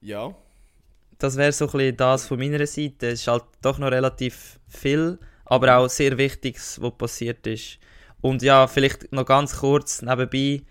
Ja. 0.00 0.34
Das 1.18 1.36
wäre 1.36 1.52
so 1.52 1.66
ein 1.66 1.72
bisschen 1.72 1.96
das 1.96 2.26
von 2.26 2.38
meiner 2.38 2.66
Seite. 2.66 3.08
Es 3.08 3.20
ist 3.20 3.28
halt 3.28 3.44
doch 3.62 3.78
noch 3.78 3.90
relativ 3.90 4.58
viel, 4.68 5.18
aber 5.46 5.76
auch 5.78 5.88
sehr 5.88 6.18
Wichtiges, 6.18 6.80
was 6.82 6.92
passiert 6.98 7.46
ist. 7.46 7.78
Und 8.20 8.42
ja, 8.42 8.66
vielleicht 8.66 9.12
noch 9.12 9.24
ganz 9.24 9.56
kurz 9.58 10.02
nebenbei. 10.02 10.62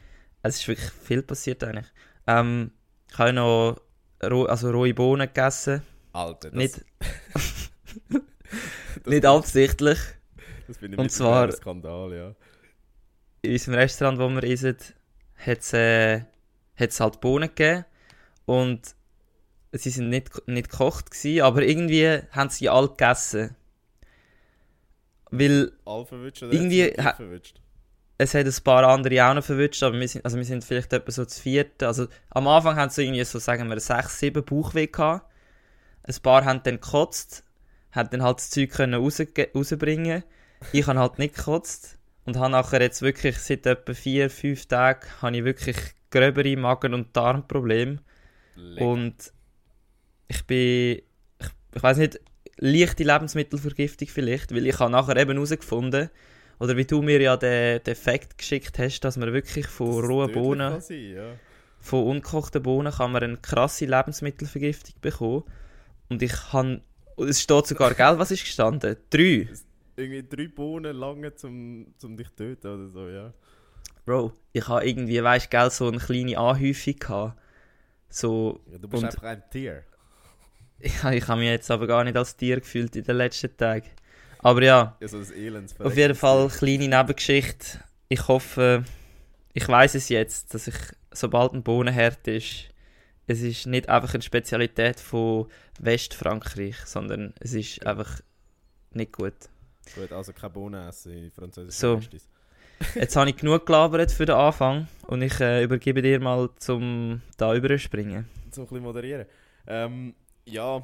Es 0.43 0.57
ist 0.57 0.67
wirklich 0.67 0.91
viel 0.91 1.23
passiert 1.23 1.63
eigentlich. 1.63 1.87
Ähm, 2.27 2.71
ich 3.11 3.17
habe 3.17 3.33
noch 3.33 3.81
roh, 4.23 4.45
also 4.45 4.69
rohe 4.71 4.93
Bohnen 4.93 5.27
gegessen. 5.27 5.81
Alter, 6.13 6.51
das, 6.51 6.57
Nicht, 6.57 6.85
das, 7.33 7.71
nicht 9.05 9.25
absichtlich. 9.25 9.97
das 10.67 10.77
finde 10.77 10.95
ich 10.95 10.99
und 11.01 11.09
zwar- 11.11 11.45
ein 11.45 11.51
Skandal, 11.51 12.13
ja. 12.13 12.35
In 13.41 13.51
unserem 13.53 13.75
Restaurant, 13.75 14.19
wo 14.19 14.29
wir 14.29 14.43
essen, 14.43 14.77
hat 15.37 15.59
es 15.59 15.73
äh, 15.73 16.21
hat's 16.79 16.99
halt 16.99 17.21
Bohnen 17.21 17.49
gegeben. 17.49 17.85
Und 18.45 18.95
sie 19.71 19.89
sind 19.89 20.09
nicht, 20.09 20.47
nicht 20.47 20.69
gekocht 20.69 21.11
gewesen, 21.11 21.41
aber 21.43 21.63
irgendwie 21.63 22.19
haben 22.31 22.49
sie 22.49 22.69
alle 22.69 22.89
gegessen. 22.89 23.55
Weil 25.31 25.71
All 25.85 26.05
verwünscht 26.05 26.43
oder 26.43 26.53
Irgendwie 26.53 26.83
hat's 26.85 26.97
nicht 26.97 27.05
ha- 27.05 27.13
verwünscht? 27.15 27.61
es 28.17 28.33
hat 28.33 28.45
ein 28.45 28.63
paar 28.63 28.83
andere 28.87 29.25
auch 29.27 29.33
noch 29.33 29.43
verwünscht, 29.43 29.83
aber 29.83 29.99
wir 29.99 30.07
sind, 30.07 30.23
also 30.23 30.37
wir 30.37 30.45
sind 30.45 30.63
vielleicht 30.63 30.93
etwa 30.93 31.11
so 31.11 31.25
zu 31.25 31.41
vierte. 31.41 31.87
Also 31.87 32.07
am 32.29 32.47
Anfang 32.47 32.77
haben 32.77 32.89
sie 32.89 33.03
irgendwie 33.03 33.23
so, 33.25 33.39
sagen 33.39 33.69
wir, 33.69 33.79
sechs, 33.79 34.19
sieben 34.19 34.45
Bauchweh 34.45 34.87
gehabt. 34.87 35.29
Ein 36.03 36.15
paar 36.21 36.45
haben 36.45 36.61
dann 36.63 36.75
gekotzt, 36.79 37.43
haben 37.91 38.09
dann 38.11 38.23
halt 38.23 38.37
das 38.37 38.51
Zeug 38.51 38.69
können 38.69 38.93
rausbringen. 39.01 40.23
Ich 40.71 40.87
habe 40.87 40.99
halt 40.99 41.19
nicht 41.19 41.35
gekotzt 41.35 41.97
und 42.25 42.37
habe 42.37 42.51
nachher 42.51 42.81
jetzt 42.81 43.01
wirklich 43.01 43.37
seit 43.37 43.65
etwa 43.65 43.93
vier, 43.93 44.29
fünf 44.29 44.65
Tagen 44.65 45.07
habe 45.21 45.37
ich 45.37 45.43
wirklich 45.43 45.77
gröbere 46.09 46.57
Magen- 46.57 46.93
und 46.93 47.15
Darmprobleme. 47.15 47.99
Lecker. 48.55 48.85
Und 48.85 49.33
ich 50.27 50.45
bin, 50.45 51.01
ich, 51.39 51.47
ich 51.75 51.83
weiß 51.83 51.97
nicht, 51.97 52.19
leichte 52.57 53.03
Lebensmittelvergiftung 53.03 54.07
vielleicht, 54.07 54.53
weil 54.53 54.65
ich 54.65 54.79
habe 54.79 54.91
nachher 54.91 55.17
eben 55.17 55.33
herausgefunden, 55.33 56.09
oder 56.57 56.77
wie 56.77 56.85
du 56.85 57.01
mir 57.01 57.21
ja 57.21 57.35
den, 57.35 57.83
den 57.83 57.95
Fakt 57.95 58.37
geschickt 58.37 58.79
hast, 58.79 59.01
dass 59.01 59.17
man 59.17 59.33
wirklich 59.33 59.67
von 59.67 60.05
rohen 60.05 60.31
Bohnen, 60.31 60.79
sein, 60.79 61.13
ja. 61.13 61.33
von 61.79 62.05
ungekochten 62.05 62.63
Bohnen 62.63 62.93
kann 62.93 63.11
man 63.11 63.23
eine 63.23 63.37
krasse 63.37 63.85
Lebensmittelvergiftung 63.85 64.95
bekommen. 65.01 65.43
Und 66.07 66.21
ich 66.21 66.53
habe, 66.53 66.81
es 67.17 67.41
steht 67.41 67.67
sogar, 67.67 67.93
gell, 67.93 68.19
was 68.19 68.31
ist 68.31 68.45
gestanden? 68.45 68.95
Drei. 69.09 69.49
Irgendwie 69.97 70.23
drei 70.27 70.47
Bohnen 70.47 70.95
lange 70.95 71.33
zum, 71.35 71.93
zum 71.97 72.17
dich 72.17 72.29
töten 72.31 72.67
oder 72.67 72.89
so, 72.89 73.07
ja. 73.07 73.33
Bro, 74.05 74.33
ich 74.53 74.67
habe 74.67 74.87
irgendwie, 74.87 75.23
weißt 75.23 75.45
du, 75.45 75.49
gell, 75.49 75.69
so 75.71 75.87
eine 75.87 75.97
kleine 75.97 76.37
Anhäufung 76.37 76.95
gehabt. 76.97 77.39
So, 78.09 78.61
ja 78.71 78.77
du 78.77 78.87
bist 78.87 79.03
Und- 79.03 79.09
einfach 79.09 79.23
ein 79.23 79.43
Tier. 79.49 79.83
ja, 80.79 81.11
ich 81.11 81.27
habe 81.27 81.39
mich 81.39 81.49
jetzt 81.49 81.71
aber 81.71 81.87
gar 81.87 82.03
nicht 82.03 82.15
als 82.17 82.35
Tier 82.35 82.59
gefühlt 82.59 82.95
in 82.95 83.03
den 83.03 83.15
letzten 83.17 83.55
Tagen. 83.57 83.89
Aber 84.39 84.61
ja, 84.61 84.95
Ja, 84.99 85.07
so 85.07 85.19
Auf 85.83 85.97
jeden 85.97 86.13
Fall 86.15 86.49
kleine 86.49 86.87
Nebengeschichte. 86.87 87.79
Ich 88.09 88.27
hoffe, 88.27 88.83
ich 89.53 89.67
weiß 89.67 89.95
es 89.95 90.09
jetzt, 90.09 90.53
dass 90.53 90.67
ich, 90.67 90.75
sobald 91.11 91.53
ein 91.53 91.63
Bohnenherd 91.63 92.27
ist, 92.27 92.65
es 93.25 93.41
ist 93.41 93.65
nicht 93.65 93.89
einfach 93.89 94.13
eine 94.13 94.21
Spezialität 94.21 94.99
von 94.99 95.47
Westfrankreich, 95.79 96.75
sondern 96.85 97.33
es 97.39 97.53
ist 97.53 97.85
einfach 97.87 98.21
nicht 98.91 99.13
gut. 99.13 99.33
Gut, 99.93 100.11
also 100.11 100.33
keine 100.33 100.53
Bohnen 100.53 100.87
essen 100.87 101.11
in 101.11 101.31
französischen 101.31 101.71
So. 101.71 101.99
Jetzt 102.95 103.15
habe 103.15 103.29
ich 103.29 103.37
genug 103.37 103.65
gelabert 103.65 104.11
für 104.11 104.25
den 104.25 104.35
Anfang 104.35 104.87
und 105.07 105.21
ich 105.21 105.39
äh, 105.39 105.63
übergebe 105.63 106.01
dir 106.01 106.19
mal 106.19 106.49
zum 106.57 107.21
da 107.37 107.55
überspringen. 107.55 108.27
So 108.51 108.61
ein 108.61 108.67
bisschen 108.67 108.83
moderieren. 108.83 109.25
Ähm, 109.67 110.13
ja, 110.45 110.83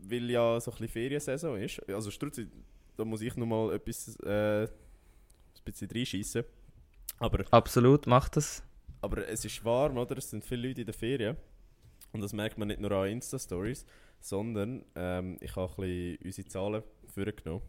weil 0.00 0.30
ja 0.30 0.60
so 0.60 0.70
ein 0.70 0.78
bisschen 0.78 0.88
Feriensaison 0.88 1.56
ist. 1.60 1.88
Also 1.88 2.10
Strutzi, 2.10 2.48
da 2.96 3.04
muss 3.04 3.20
ich 3.20 3.36
nochmal 3.36 3.74
etwas 3.74 4.16
äh, 4.20 4.64
ein 4.64 4.68
bisschen 5.64 5.88
reinschiessen. 5.90 6.44
Aber, 7.18 7.44
Absolut, 7.50 8.06
mach 8.06 8.28
das. 8.28 8.62
aber 9.00 9.26
es 9.28 9.44
ist 9.44 9.64
warm, 9.64 9.96
oder? 9.96 10.18
Es 10.18 10.30
sind 10.30 10.44
viele 10.44 10.68
Leute 10.68 10.80
in 10.82 10.86
der 10.86 10.94
Ferien. 10.94 11.36
Und 12.12 12.20
das 12.20 12.32
merkt 12.32 12.58
man 12.58 12.68
nicht 12.68 12.80
nur 12.80 12.90
an 12.92 13.08
Insta-Stories, 13.08 13.84
sondern 14.20 14.84
ähm, 14.94 15.36
ich 15.40 15.54
habe 15.56 15.70
ein 15.70 15.76
bisschen 15.76 16.18
unsere 16.24 16.48
Zahlen 16.48 16.82
vorgenommen. 17.06 17.62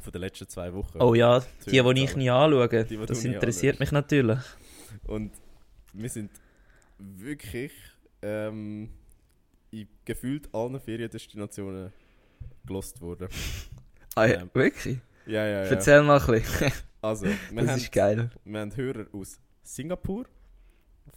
Von 0.00 0.12
den 0.12 0.20
letzten 0.20 0.48
zwei 0.48 0.72
Wochen. 0.72 1.00
Oh 1.00 1.14
ja, 1.14 1.40
die, 1.66 1.70
die 1.70 1.76
ich 1.78 1.82
Zahlen. 2.10 2.18
nie 2.18 2.30
anschaue, 2.30 2.68
Die, 2.84 2.96
die 2.96 3.06
das 3.06 3.24
interessiert 3.24 3.74
anschaust. 3.74 3.80
mich 3.80 3.92
natürlich. 3.92 4.38
Und 5.04 5.32
wir 5.92 6.08
sind 6.08 6.30
wirklich 6.98 7.72
ähm, 8.22 8.90
in 9.70 9.88
gefühlt 10.04 10.52
allen 10.54 10.78
Feriendestinationen 10.80 11.92
gelost 12.66 13.00
worden. 13.00 13.28
Ah, 14.14 14.26
ja, 14.26 14.42
wirklich? 14.54 14.98
Ja, 15.26 15.44
ja, 15.44 15.64
ja. 15.64 15.70
Erzähl 15.70 16.02
mal 16.02 16.20
ein 16.20 16.26
bisschen. 16.26 16.72
Also, 17.02 17.26
wir, 17.50 17.62
Das 17.62 17.68
haben, 17.70 17.76
ist 17.78 17.92
geil. 17.92 18.30
wir 18.44 18.60
haben 18.60 18.76
Hörer 18.76 19.06
aus 19.12 19.38
Singapur, 19.62 20.26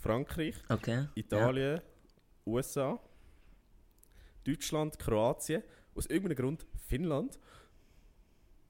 Frankreich, 0.02 0.56
Okay. 0.70 1.08
Italien, 1.16 1.82
USA, 2.46 3.00
Deutschland, 4.46 4.98
Kroatien, 4.98 5.64
aus 5.96 6.06
irgendeinem 6.08 6.38
Grund 6.38 6.66
Finnland, 6.88 7.38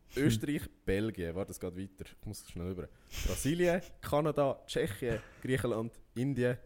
Österreich, 0.15 0.62
Belgien. 0.86 1.36
Warte, 1.36 1.52
es 1.52 1.60
geht 1.60 1.76
weiter. 1.78 2.06
Ich 2.06 2.26
muss 2.26 2.48
schnell 2.50 2.72
über. 2.72 2.88
Brasilien, 3.28 3.82
Kanada, 4.02 4.60
Tschechien, 4.65 5.19
Griechenland, 5.41 5.93
Indien, 6.15 6.58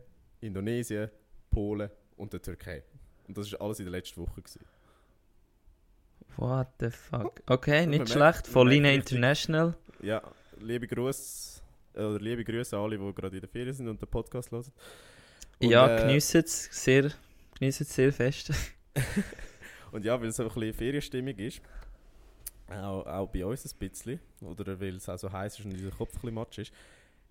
Indonesien, 0.41 1.10
Polen 1.49 1.89
und 2.17 2.32
der 2.34 2.41
Türkei. 2.41 2.84
Und 3.27 3.38
das 3.38 3.51
war 3.53 3.62
alles 3.62 3.79
in 3.79 3.86
der 3.86 3.91
letzten 3.91 4.21
Woche. 4.21 4.41
Gewesen. 4.41 4.62
What 6.38 6.67
the 6.79 6.89
fuck? 6.89 7.41
Okay, 7.47 7.86
nicht 7.86 8.10
schlecht. 8.10 8.45
man 8.45 8.51
Von 8.53 8.67
merkt 8.67 8.75
Lina 8.75 8.89
richtig- 8.89 9.12
International. 9.13 9.75
Ja, 10.01 10.21
liebe 10.60 10.88
Grüße, 10.88 11.62
oder 11.93 12.19
liebe 12.19 12.43
Grüße 12.43 12.75
an 12.75 12.84
alle, 12.84 12.97
die 12.97 13.13
gerade 13.13 13.36
in 13.38 13.41
der 13.41 13.49
Ferien 13.49 13.73
sind 13.73 13.88
und 13.88 14.01
den 14.01 14.10
Podcast 14.10 14.51
hören. 14.51 14.71
Und, 15.62 15.69
ja, 15.69 15.95
äh, 15.95 16.01
geniessen 16.01 16.41
es 16.43 16.65
sehr, 16.71 17.12
geniessen 17.58 17.86
sehr 17.86 18.12
fest. 18.12 18.51
Und 19.91 20.03
ja, 20.03 20.19
weil 20.19 20.29
es 20.29 20.39
ein 20.39 20.47
bisschen 20.47 20.73
Ferienstimmung 20.73 21.36
ist, 21.38 21.62
auch, 22.69 23.06
auch 23.06 23.28
bei 23.30 23.45
uns 23.45 23.65
ein 23.65 23.78
bisschen, 23.78 24.19
oder 24.41 24.80
weil 24.80 24.95
es 24.95 25.10
auch 25.10 25.17
so 25.17 25.32
heiß 25.32 25.60
ist 25.60 25.65
und 25.65 25.73
unser 25.73 25.91
Kopf 25.91 26.13
ein 26.13 26.21
bisschen 26.21 26.34
matsch 26.34 26.58
ist, 26.60 26.73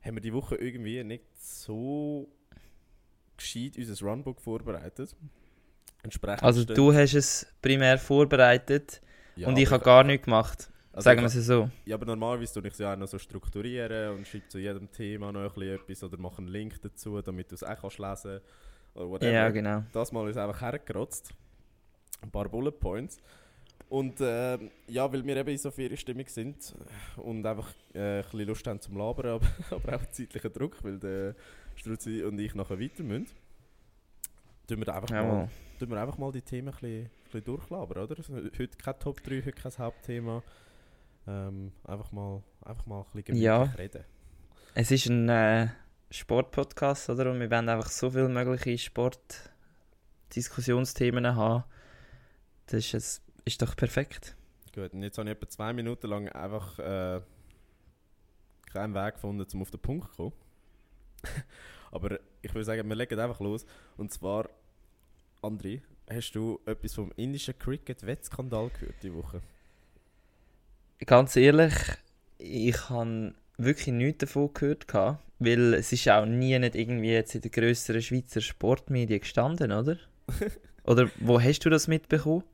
haben 0.02 0.16
wir 0.16 0.20
die 0.20 0.32
Woche 0.32 0.56
irgendwie 0.56 1.02
nicht 1.04 1.24
so 1.38 2.28
gescheit 3.36 3.76
unser 3.78 4.06
Runbook 4.06 4.40
vorbereitet. 4.40 5.14
Also 6.40 6.64
du 6.64 6.92
hast 6.92 7.14
es 7.14 7.46
primär 7.60 7.96
vorbereitet 7.96 9.00
Ja, 9.36 9.46
und 9.46 9.56
ich 9.56 9.70
habe 9.70 9.84
gar 9.84 10.02
nichts 10.02 10.24
gemacht. 10.24 10.68
also 10.92 11.04
Sagen 11.04 11.20
wir 11.20 11.26
es 11.26 11.34
so. 11.34 11.70
Ja, 11.84 11.94
aber 11.94 12.06
normalerweise 12.06 12.54
tue 12.54 12.66
ich 12.66 12.72
es 12.72 12.78
ja 12.80 12.92
auch 12.92 12.96
noch 12.96 13.06
so 13.06 13.18
strukturieren 13.18 14.16
und 14.16 14.26
schreibe 14.26 14.48
zu 14.48 14.58
jedem 14.58 14.90
Thema 14.90 15.30
noch 15.30 15.56
etwas 15.56 16.02
oder 16.02 16.18
mache 16.18 16.38
einen 16.38 16.48
Link 16.48 16.82
dazu, 16.82 17.22
damit 17.22 17.52
du 17.52 17.54
es 17.54 17.62
auch 17.62 17.80
kannst 17.80 17.98
lesen 17.98 18.40
whatever. 18.94 19.32
Ja, 19.32 19.50
genau. 19.50 19.84
Das 19.92 20.12
Mal 20.12 20.28
ist 20.28 20.36
einfach 20.36 20.60
hergerotzt. 20.60 21.32
Ein 22.20 22.30
paar 22.30 22.48
Bullet 22.48 22.72
Points. 22.72 23.20
Und 23.92 24.16
ähm, 24.22 24.70
ja, 24.88 25.12
weil 25.12 25.22
wir 25.22 25.36
eben 25.36 25.50
in 25.50 25.58
so 25.58 25.70
Ferienstimmung 25.70 26.26
sind 26.26 26.74
und 27.18 27.44
einfach 27.44 27.70
äh, 27.92 28.20
ein 28.20 28.22
bisschen 28.22 28.46
Lust 28.46 28.66
haben 28.66 28.80
zum 28.80 28.96
Labern, 28.96 29.26
aber, 29.32 29.46
aber 29.70 29.96
auch 29.96 30.06
zeitlichen 30.10 30.50
Druck, 30.50 30.82
weil 30.82 30.98
der 30.98 31.34
Struzzi 31.76 32.22
und 32.22 32.38
ich 32.38 32.54
nachher 32.54 32.80
weiter 32.80 33.02
müssen, 33.02 33.26
tun 34.66 34.78
wir, 34.78 34.88
einfach 34.94 35.10
Jawohl. 35.10 35.36
mal, 35.40 35.48
tun 35.78 35.90
wir 35.90 36.00
einfach 36.00 36.16
mal 36.16 36.32
die 36.32 36.40
Themen 36.40 36.68
ein 36.68 36.72
bisschen, 36.72 37.02
ein 37.04 37.10
bisschen 37.24 37.44
durchlabern, 37.44 38.04
oder? 38.04 38.16
Also, 38.16 38.34
Heute 38.34 38.68
kein 38.78 38.98
Top 38.98 39.22
3, 39.22 39.42
heute 39.42 39.52
kein 39.52 39.72
Hauptthema. 39.76 40.42
Ähm, 41.26 41.72
einfach, 41.84 42.12
mal, 42.12 42.42
einfach 42.64 42.86
mal 42.86 43.00
ein 43.00 43.04
bisschen 43.04 43.24
gemütlich 43.24 43.44
Ja. 43.44 43.64
reden. 43.76 44.04
Es 44.74 44.90
ist 44.90 45.04
ein 45.04 45.28
äh, 45.28 45.68
Sportpodcast, 46.10 47.10
oder? 47.10 47.30
Und 47.30 47.40
wir 47.40 47.50
werden 47.50 47.68
einfach 47.68 47.90
so 47.90 48.10
viele 48.10 48.30
mögliche 48.30 48.78
Sportdiskussionsthemen 48.78 51.36
haben. 51.36 51.64
Das 52.66 52.86
ist, 52.86 52.94
es 52.94 53.20
ist 53.44 53.62
doch 53.62 53.76
perfekt. 53.76 54.36
Gut, 54.74 54.92
und 54.94 55.02
jetzt 55.02 55.18
habe 55.18 55.28
ich 55.28 55.36
etwa 55.36 55.48
zwei 55.48 55.72
Minuten 55.72 56.06
lang 56.08 56.28
einfach 56.28 56.78
äh, 56.78 57.20
keinen 58.72 58.94
Weg 58.94 59.14
gefunden, 59.14 59.46
um 59.52 59.62
auf 59.62 59.70
den 59.70 59.80
Punkt 59.80 60.10
zu 60.10 60.16
kommen. 60.16 60.32
Aber 61.90 62.18
ich 62.40 62.54
würde 62.54 62.64
sagen, 62.64 62.88
wir 62.88 62.96
legen 62.96 63.20
einfach 63.20 63.40
los. 63.40 63.66
Und 63.96 64.12
zwar, 64.12 64.48
André, 65.42 65.82
hast 66.10 66.32
du 66.32 66.58
etwas 66.64 66.94
vom 66.94 67.12
indischen 67.16 67.58
Cricket-Wettskandal 67.58 68.70
gehört 68.70 68.94
diese 69.02 69.14
Woche? 69.14 69.42
Ganz 71.04 71.36
ehrlich, 71.36 71.74
ich 72.38 72.88
habe 72.88 73.34
wirklich 73.58 73.94
nichts 73.94 74.20
davon 74.20 74.54
gehört, 74.54 74.86
weil 75.38 75.74
es 75.74 75.92
ist 75.92 76.08
auch 76.08 76.24
nie 76.24 76.58
nicht 76.58 76.74
irgendwie 76.74 77.12
jetzt 77.12 77.34
in 77.34 77.42
den 77.42 77.50
grösseren 77.50 78.00
Schweizer 78.00 78.40
Sportmedien 78.40 79.20
gestanden, 79.20 79.72
oder? 79.72 79.98
oder 80.84 81.10
wo 81.20 81.40
hast 81.40 81.60
du 81.60 81.70
das 81.70 81.88
mitbekommen? 81.88 82.44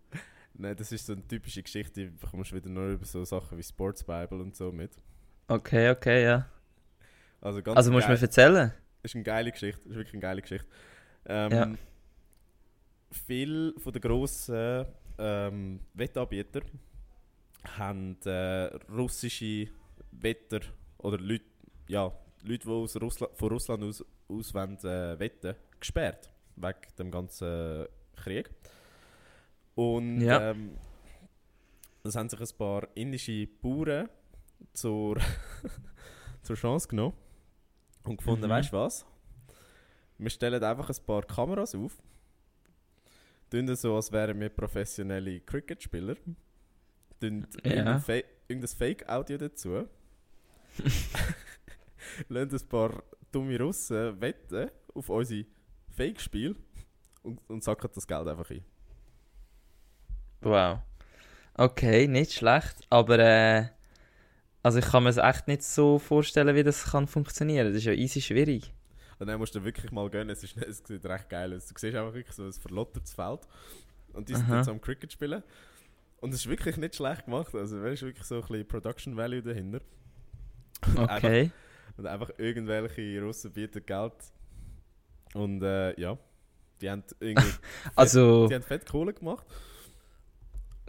Nein, 0.61 0.75
das 0.77 0.91
ist 0.91 1.07
so 1.07 1.13
eine 1.13 1.27
typische 1.27 1.63
Geschichte, 1.63 1.93
die 1.93 2.07
bekommst 2.11 2.51
du 2.51 2.57
wieder 2.57 2.69
nur 2.69 2.89
über 2.89 3.05
so 3.07 3.25
Sachen 3.25 3.57
wie 3.57 3.63
Sports 3.63 4.03
Bible 4.03 4.41
und 4.41 4.57
so 4.57 4.73
mit. 4.73 4.91
Okay, 5.47 5.91
okay, 5.91 6.25
ja. 6.25 6.49
Also, 7.41 7.63
ganz 7.63 7.77
Also 7.77 7.93
musst 7.93 8.09
du 8.09 8.13
mir 8.13 8.21
erzählen. 8.21 8.73
ist 9.05 9.15
eine 9.15 9.23
geile 9.23 9.53
Geschichte, 9.53 9.81
ist 9.89 9.95
wirklich 9.95 10.15
eine 10.15 10.23
geile 10.23 10.43
Geschichte. 10.43 10.67
Ähm, 11.27 11.53
Ja. 11.53 11.75
Viele 13.27 13.73
von 13.79 13.93
den 13.93 14.03
grossen 14.03 14.85
ähm, 15.19 15.81
Wettanbieter 15.95 16.61
haben 17.79 18.17
äh, 18.25 18.65
russische 18.91 19.69
Wetter 20.11 20.61
oder 20.99 21.19
Leute, 21.19 21.45
ja, 21.87 22.13
Leute, 22.43 22.67
die 22.67 22.69
aus 22.69 23.01
Russland, 23.01 23.37
von 23.37 23.49
Russland 23.49 23.85
aus, 23.85 24.05
aus 24.29 24.53
wollen, 24.53 24.77
äh, 24.79 25.19
wetten, 25.19 25.55
gesperrt. 25.79 26.29
wegen 26.57 26.97
dem 26.99 27.11
ganzen 27.11 27.87
Krieg. 28.17 28.51
Und 29.79 30.21
Ja. 30.23 30.51
ähm, 30.51 30.77
das 32.03 32.17
haben 32.17 32.29
sich 32.29 32.41
ein 32.41 32.59
paar 32.59 32.89
indische 32.97 33.47
Bauern 33.47 34.09
zur, 34.73 35.19
zur 36.43 36.57
Chance 36.57 36.89
genommen 36.89 37.17
und 38.03 38.17
gefunden, 38.17 38.47
Mhm. 38.47 38.51
weißt 38.51 38.73
du 38.73 38.77
was? 38.77 39.07
Wir 40.19 40.31
stellen 40.31 40.65
einfach 40.65 40.91
ein 40.91 41.07
paar 41.07 41.23
Kameras 41.23 41.77
auf, 41.77 41.97
tun 43.51 43.73
so, 43.77 43.95
als 43.95 44.11
wären 44.11 44.41
wir 44.41 44.49
professionelle 44.49 45.39
Cricket-Spieler, 45.43 46.17
tun 47.21 47.47
Ja. 47.63 47.71
irgendein, 47.71 48.01
Fa 48.01 48.15
irgendein 48.49 48.77
Fake-Audio 48.77 49.39
dazu, 49.39 49.87
lassen 52.29 52.57
ein 52.57 52.69
paar 52.69 53.01
dumme 53.31 53.61
Russen 53.61 54.21
wetten 54.21 54.71
auf 54.93 55.09
unsere 55.09 55.47
Fake-Spiel 55.91 56.57
und, 57.23 57.41
und 57.49 57.63
sacken 57.63 57.91
das 57.95 58.07
Geld 58.09 58.27
einfach 58.27 58.51
ein. 58.51 58.65
Wow. 60.41 60.79
Okay, 61.55 62.07
nicht 62.07 62.33
schlecht, 62.33 62.77
aber 62.89 63.19
äh, 63.19 63.65
also 64.63 64.79
ich 64.79 64.87
kann 64.87 65.03
mir 65.03 65.11
es 65.11 65.17
echt 65.17 65.49
nicht 65.49 65.63
so 65.65 65.99
vorstellen, 65.99 66.55
wie 66.55 66.63
das 66.63 66.85
kann 66.93 67.07
funktionieren. 67.09 67.67
Das 67.67 67.77
ist 67.77 67.85
ja 67.85 67.93
easy 67.93 68.21
schwierig. 68.21 68.73
Und 69.19 69.27
dann 69.27 69.39
musst 69.39 69.55
du 69.57 69.65
wirklich 69.65 69.91
mal 69.91 70.09
gehen, 70.11 70.31
es, 70.31 70.45
ist, 70.45 70.57
es 70.63 70.83
sieht 70.87 71.05
recht 71.07 71.29
geil 71.29 71.53
aus. 71.55 71.67
Du 71.67 71.75
siehst 71.77 71.97
einfach 71.97 72.15
wirklich 72.15 72.35
so 72.37 72.45
ein 72.45 72.53
verlottertes 72.53 73.15
Feld 73.15 73.41
und 74.13 74.29
die 74.29 74.35
sind 74.35 74.49
jetzt 74.51 74.69
am 74.69 74.81
Cricket 74.81 75.13
spielen. 75.13 75.43
Und 76.21 76.35
es 76.35 76.41
ist 76.41 76.49
wirklich 76.49 76.77
nicht 76.77 76.97
schlecht 76.97 77.25
gemacht, 77.27 77.55
also 77.55 77.81
da 77.81 77.89
ist 77.89 78.03
wirklich 78.03 78.27
so 78.27 78.37
ein 78.37 78.41
bisschen 78.43 78.67
Production 78.67 79.17
Value 79.17 79.43
dahinter. 79.43 79.81
Und 80.87 80.99
Einfach, 80.99 81.17
Okay. 81.17 81.51
und 81.97 82.07
einfach 82.07 82.31
irgendwelche 82.39 83.21
Russen 83.23 83.53
bieten 83.53 83.85
Geld. 83.85 84.13
Und 85.35 85.63
äh, 85.63 85.99
ja, 86.01 86.17
die 86.81 86.91
haben 86.91 87.03
irgendwie 87.21 87.53
Also, 87.97 88.47
die 88.49 88.55
haben 88.55 88.63
fett 88.63 88.87
Kohle 88.89 89.13
gemacht. 89.13 89.47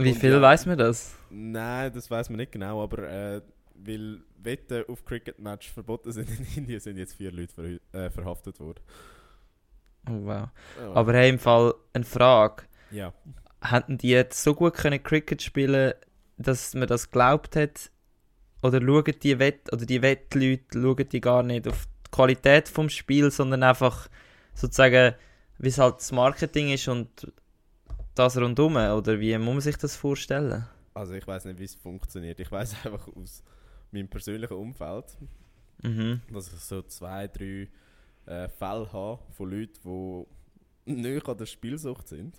Wie 0.04 0.14
viel 0.14 0.32
ja. 0.32 0.42
weiß 0.42 0.66
man 0.66 0.78
das? 0.78 1.16
Nein, 1.30 1.92
das 1.94 2.10
weiß 2.10 2.30
man 2.30 2.38
nicht 2.38 2.52
genau, 2.52 2.82
aber 2.84 3.10
äh, 3.10 3.42
weil 3.76 4.22
Wetten 4.42 4.86
auf 4.88 5.06
Cricket-Match 5.06 5.70
verboten 5.72 6.12
sind 6.12 6.30
in 6.30 6.46
Indien, 6.56 6.80
sind 6.80 6.98
jetzt 6.98 7.16
vier 7.16 7.32
Leute 7.32 7.54
ver 7.54 8.00
äh, 8.00 8.10
verhaftet 8.10 8.60
worden. 8.60 8.80
Oh, 10.10 10.26
wow. 10.26 10.50
Ja. 10.80 10.94
Aber 10.94 11.14
hey, 11.14 11.30
im 11.30 11.40
Fall 11.40 11.74
eine 11.94 12.06
Frage. 12.06 12.64
ja. 12.92 13.14
Hätten 13.62 13.98
die 13.98 14.12
jetzt 14.12 14.42
so 14.42 14.56
gut 14.56 14.76
können 14.76 15.04
Cricket 15.04 15.42
spielen, 15.42 15.94
dass 16.38 16.74
man 16.76 16.88
das 16.88 17.12
geglaubt 17.12 17.58
hat? 17.58 17.92
Oder 18.64 18.80
schauen 18.82 19.14
die 19.22 19.38
Wett 19.38 19.74
oder 19.74 19.86
die 19.86 20.02
Wettleute 20.02 20.82
schauen 20.82 21.10
die 21.10 21.20
gar 21.20 21.44
nicht 21.44 21.68
auf 21.68 21.86
die 22.06 22.12
Qualität 22.12 22.70
vom 22.70 22.88
Spiel, 22.88 23.32
sondern 23.32 23.64
einfach 23.64 24.08
sozusagen, 24.54 25.14
wie 25.58 25.68
es 25.68 25.78
halt 25.78 25.98
das 25.98 26.14
Marketing 26.14 26.72
ist 26.72 26.88
und 26.88 27.34
das 28.20 28.38
rundum? 28.38 28.76
Oder 28.76 29.20
wie 29.20 29.38
muss 29.38 29.54
man 29.54 29.62
sich 29.62 29.78
das 29.78 29.96
vorstellen? 29.96 30.66
Also 30.94 31.14
ich 31.14 31.26
weiß 31.26 31.46
nicht, 31.46 31.60
wie 31.60 31.64
es 31.66 31.76
funktioniert. 31.76 32.40
Ich 32.40 32.52
weiß 32.52 32.76
einfach 32.86 33.08
aus 33.16 33.44
meinem 33.92 34.08
persönlichen 34.08 34.54
Umfeld, 34.56 35.06
Mhm. 35.82 36.20
dass 36.34 36.52
ich 36.52 36.60
so 36.60 36.82
zwei, 36.82 37.28
drei 37.30 37.70
äh, 38.26 38.50
Fälle 38.50 38.92
habe 38.92 39.20
von 39.32 39.50
Leuten, 39.50 40.26
die 40.86 40.92
nicht 40.92 41.30
an 41.30 41.38
der 41.38 41.46
Spielsucht 41.46 42.10
sind. 42.10 42.38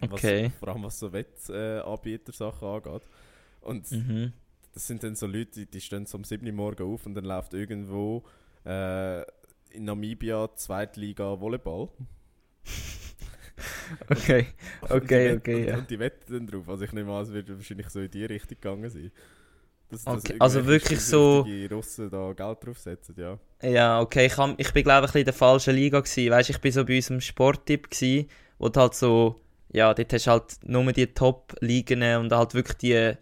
Okay. 0.00 0.44
Was, 0.50 0.58
vor 0.58 0.68
allem 0.68 0.82
was 0.84 0.98
so 0.98 1.12
Wettanbieter-Sachen 1.12 2.66
angeht. 2.68 3.02
Und 3.60 3.90
Mhm. 3.92 4.32
das 4.72 4.86
sind 4.86 5.02
dann 5.02 5.14
so 5.14 5.26
Leute, 5.26 5.50
die, 5.52 5.66
die 5.66 5.80
stehen 5.82 6.06
so 6.06 6.16
um 6.16 6.24
7 6.24 6.46
Uhr 6.46 6.52
morgens 6.54 6.80
auf 6.80 7.04
und 7.06 7.14
dann 7.14 7.24
läuft 7.26 7.52
irgendwo 7.52 8.24
äh, 8.64 9.20
in 9.70 9.84
Namibia 9.84 10.48
Zweitliga 10.56 11.38
Volleyball. 11.38 11.88
Okay. 14.10 14.46
Okay, 14.88 15.30
die 15.30 15.36
okay, 15.36 15.62
und, 15.62 15.68
ja. 15.68 15.76
und 15.78 15.90
die 15.90 15.98
wetten 15.98 16.32
dann 16.32 16.46
drauf. 16.46 16.68
Also 16.68 16.84
ich 16.84 16.92
nehme 16.92 17.12
an, 17.12 17.22
es 17.22 17.32
wird 17.32 17.48
wahrscheinlich 17.48 17.88
so 17.88 18.00
in 18.00 18.10
die 18.10 18.24
Richtung 18.24 18.56
gegangen 18.60 18.90
sein. 18.90 19.10
Dass, 19.88 20.04
dass 20.04 20.24
Okay, 20.24 20.36
also 20.38 20.66
wirklich 20.66 21.00
so- 21.00 21.42
spielsüchtige 21.42 21.74
Russen 21.74 22.10
da 22.10 22.32
Geld 22.32 22.64
draufsetzen, 22.66 23.14
ja. 23.18 23.38
Ja, 23.62 24.00
okay, 24.00 24.26
ich, 24.26 24.36
hab, 24.36 24.58
ich 24.60 24.72
bin 24.72 24.82
glaube 24.82 25.06
ich 25.06 25.10
ein 25.10 25.12
bisschen 25.12 25.20
in 25.20 25.24
der 25.26 25.34
falschen 25.34 25.74
Liga 25.74 26.00
gewesen. 26.00 26.30
Weißt, 26.30 26.50
ich 26.50 26.60
bin 26.60 26.72
so 26.72 26.84
bei 26.84 26.96
unserem 26.96 27.20
Sporttipp 27.20 27.90
gsi, 27.90 28.28
wo 28.58 28.68
du 28.68 28.80
halt 28.80 28.94
so, 28.94 29.40
ja, 29.72 29.94
dort 29.94 30.12
hast 30.12 30.26
du 30.26 30.30
halt 30.30 30.58
nur 30.64 30.92
die 30.92 31.06
Top-Ligen 31.06 32.02
und 32.18 32.32
halt 32.32 32.54
wirklich 32.54 32.76
die, 32.78 33.12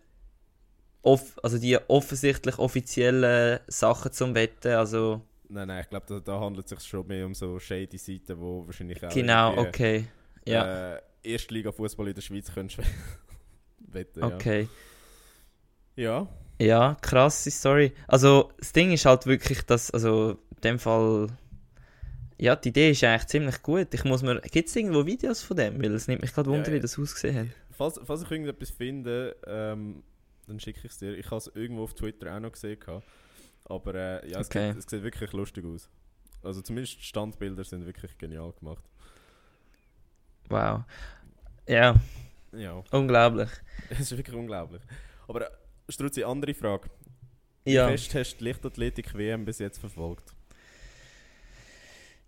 off, 1.03 1.39
also 1.43 1.59
die 1.59 1.79
offensichtlich 1.89 2.59
offiziellen 2.59 3.61
Sachen 3.69 4.13
zum 4.13 4.35
Wetten, 4.35 4.73
also 4.73 5.21
Nein, 5.49 5.69
nein, 5.69 5.83
ich 5.83 5.91
glaube, 5.91 6.07
da, 6.09 6.21
da 6.21 6.41
handelt 6.41 6.65
es 6.65 6.71
sich 6.71 6.89
schon 6.89 7.07
mehr 7.07 7.27
um 7.27 7.35
so 7.35 7.59
shady 7.59 7.99
Seiten, 7.99 8.41
wo 8.41 8.67
wahrscheinlich 8.67 9.05
auch 9.05 9.13
genau, 9.13 9.57
okay, 9.59 10.07
ja, 10.47 10.97
äh, 10.97 11.03
Erstliga-Fußball 11.23 12.09
in 12.09 12.15
der 12.15 12.23
Schweiz 12.23 12.53
könntest 12.53 12.89
wetten, 13.79 14.21
ja. 14.21 14.27
okay. 14.35 14.69
Ja, 15.97 16.29
Ja, 16.61 16.97
krasse 17.01 17.51
Story. 17.51 17.93
Also, 18.09 18.51
das 18.59 18.73
Ding 18.73 18.93
ist 18.93 19.05
halt 19.07 19.27
wirklich, 19.27 19.63
dass, 19.63 19.91
also, 19.91 20.39
in 20.57 20.61
dem 20.63 20.79
Fall, 20.79 21.29
ja, 22.39 22.57
die 22.57 22.71
Idee 22.71 22.91
ist 22.91 23.05
eigentlich 23.05 23.27
ziemlich 23.27 23.63
gut. 23.63 23.95
Ich 23.95 24.05
muss 24.05 24.23
mir, 24.23 24.41
gibt 24.41 24.69
es 24.69 24.77
irgendwo 24.77 25.07
Videos 25.07 25.43
von 25.43 25.57
dem? 25.57 25.81
Weil 25.83 25.93
es 25.93 26.09
nimmt 26.09 26.23
mich 26.23 26.33
gerade 26.33 26.51
Wunder, 26.51 26.69
ja. 26.69 26.75
wie 26.75 26.81
das 26.81 26.99
ausgesehen 26.99 27.39
hat. 27.39 27.47
falls, 27.71 28.01
falls 28.05 28.23
ich 28.23 28.31
irgendetwas 28.31 28.71
finde, 28.71 29.37
ähm, 29.47 30.03
dann 30.47 30.61
schicke 30.61 30.81
ich 30.81 30.93
es 30.93 30.99
dir. 30.99 31.17
Ich 31.17 31.27
habe 31.27 31.37
es 31.37 31.47
irgendwo 31.55 31.85
auf 31.85 31.95
Twitter 31.95 32.35
auch 32.35 32.41
noch 32.41 32.53
gesehen. 32.53 32.79
gehabt. 32.79 33.07
Aber 33.67 33.95
äh, 33.95 34.31
ja, 34.31 34.41
es, 34.41 34.49
Okay. 34.49 34.73
sieht, 34.73 34.79
es 34.85 34.91
sieht 34.91 35.03
wirklich 35.03 35.33
lustig 35.33 35.65
aus. 35.65 35.89
Also 36.43 36.61
zumindest 36.61 36.99
die 36.99 37.05
Standbilder 37.05 37.65
sind 37.65 37.87
wirklich 37.87 38.19
genial 38.19 38.53
gemacht. 38.53 38.85
Wow. 40.49 40.83
Ja, 41.67 41.95
Ja, 42.53 42.83
unglaublich. 42.91 43.51
es 43.91 44.01
ist 44.01 44.17
wirklich 44.17 44.37
unglaublich. 44.37 44.83
Aber 45.27 45.43
äh, 45.43 45.51
Struzzi, 45.89 46.23
andere 46.25 46.55
Frage. 46.55 46.91
Ja, 47.65 47.89
Wie 47.89 47.93
fest 47.93 48.15
hast 48.15 48.35
du 48.35 48.39
die 48.39 48.45
Lichtathletik-WM 48.45 49.45
bis 49.45 49.59
jetzt 49.59 49.79
verfolgt? 49.79 50.35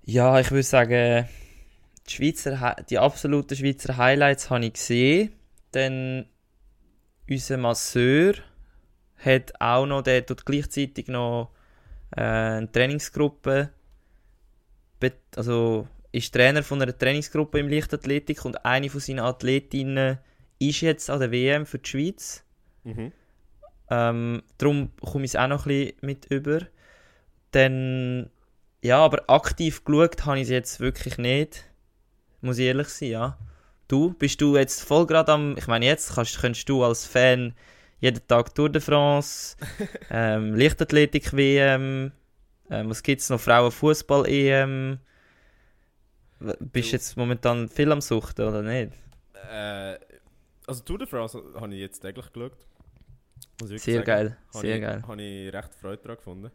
ja 0.03 0.39
ich 0.41 0.51
würde 0.51 0.63
sagen, 0.63 1.29
die, 2.07 2.13
Schweizer, 2.13 2.77
die 2.89 2.99
absoluten 2.99 3.57
Schweizer 3.57 3.97
Highlights 3.97 4.51
habe 4.51 4.67
ich 4.67 4.75
gesehen. 4.75 5.33
Dann 5.73 6.27
unser 7.29 7.57
Masseur 7.57 8.35
hat 9.17 9.61
auch 9.61 9.85
noch, 9.87 10.03
der 10.03 10.25
tut 10.25 10.47
gleichzeitig 10.47 11.09
noch 11.09 11.51
äh, 12.17 12.21
eine 12.21 12.71
Trainingsgruppe, 12.71 13.71
also 15.35 15.89
ist 16.17 16.33
Trainer 16.33 16.63
von 16.63 16.81
einer 16.81 16.97
Trainingsgruppe 16.97 17.59
im 17.59 17.69
Leichtathletik 17.69 18.45
und 18.45 18.65
eine 18.65 18.89
von 18.89 19.01
seinen 19.01 19.21
Athletinnen 19.21 20.19
ist 20.59 20.81
jetzt 20.81 21.11
an 21.11 21.21
der 21.21 21.31
WM 21.31 21.67
für 21.67 21.79
die 21.79 21.89
Schweiz. 21.89 22.43
Mhm. 22.85 23.13
Ähm, 23.91 24.43
darum 24.59 24.91
komme 25.01 25.25
ich 25.25 25.33
es 25.33 25.37
auch 25.37 25.47
noch 25.47 25.67
ein 25.67 25.69
bisschen 25.69 25.97
mit 26.01 26.27
über. 26.27 26.61
Dann, 27.51 28.31
ja, 28.83 28.99
aber 28.99 29.29
aktiv 29.29 29.85
geschaut 29.85 30.25
habe 30.25 30.39
ich 30.39 30.45
es 30.45 30.49
jetzt 30.49 30.81
wirklich 30.81 31.19
nicht. 31.19 31.65
Muss 32.41 32.59
ich 32.59 32.67
ehrlich 32.67 32.89
sein, 32.89 33.11
ja. 33.11 33.39
Du, 33.89 34.15
bist 34.15 34.41
du 34.41 34.57
jetzt 34.57 34.83
voll 34.83 35.07
gerade 35.07 35.33
am, 35.33 35.57
ich 35.57 35.67
meine, 35.67 35.87
jetzt 35.87 36.15
kannst, 36.15 36.41
könntest 36.41 36.69
du 36.69 36.83
als 36.83 37.05
Fan 37.05 37.55
jeden 38.01 38.27
Tag 38.27 38.55
Tour 38.55 38.71
de 38.71 38.81
France, 38.81 39.57
ähm, 40.11 40.55
Leichtathletik-WM, 40.55 42.13
ähm, 42.71 42.91
was 42.91 43.03
gibt 43.03 43.21
es 43.21 43.31
noch, 43.31 43.41
Frauenfußball-EM. 43.41 44.99
Bist 46.39 46.89
Du- 46.91 46.93
jetzt 46.97 47.17
momentan 47.17 47.69
viel 47.69 47.91
am 47.93 48.01
Suchten, 48.01 48.47
oder 48.47 48.63
nicht? 48.63 48.93
Äh, 49.51 49.99
also 50.67 50.83
Tour 50.85 50.99
de 50.99 51.07
France 51.07 51.43
habe 51.55 51.75
ich 51.75 51.81
jetzt 51.81 52.01
täglich 52.01 52.31
geschaut. 52.33 52.53
Sehr 53.65 53.79
sagen. 53.79 54.05
geil, 54.05 54.37
sehr 54.51 54.77
ich, 54.77 54.83
geil. 54.83 55.03
Habe 55.07 55.23
ich 55.23 55.53
recht 55.53 55.75
Freude 55.75 56.03
daran 56.03 56.17
gefunden. 56.17 56.51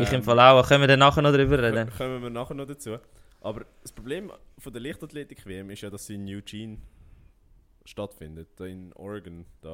ich 0.00 0.08
im 0.12 0.18
Ähm, 0.18 0.22
Fall 0.22 0.38
auch, 0.40 0.66
können 0.68 0.80
wir 0.82 0.88
dann 0.88 0.98
nachher 1.00 1.22
noch 1.22 1.32
drüber 1.32 1.56
Kö- 1.56 1.62
reden? 1.72 1.90
Kommen 1.96 2.22
wir 2.22 2.30
nachher 2.30 2.54
noch 2.54 2.66
dazu. 2.66 2.98
Aber 3.40 3.64
das 3.82 3.92
Problem 3.92 4.32
von 4.58 4.72
der 4.72 4.80
Leichtathletik-WM 4.80 5.70
ist 5.70 5.82
ja, 5.82 5.90
dass 5.90 6.06
sie 6.06 6.14
in 6.14 6.26
Eugene 6.28 6.78
stattfindet, 7.84 8.48
da 8.56 8.64
in 8.64 8.92
Oregon, 8.94 9.44
da 9.60 9.68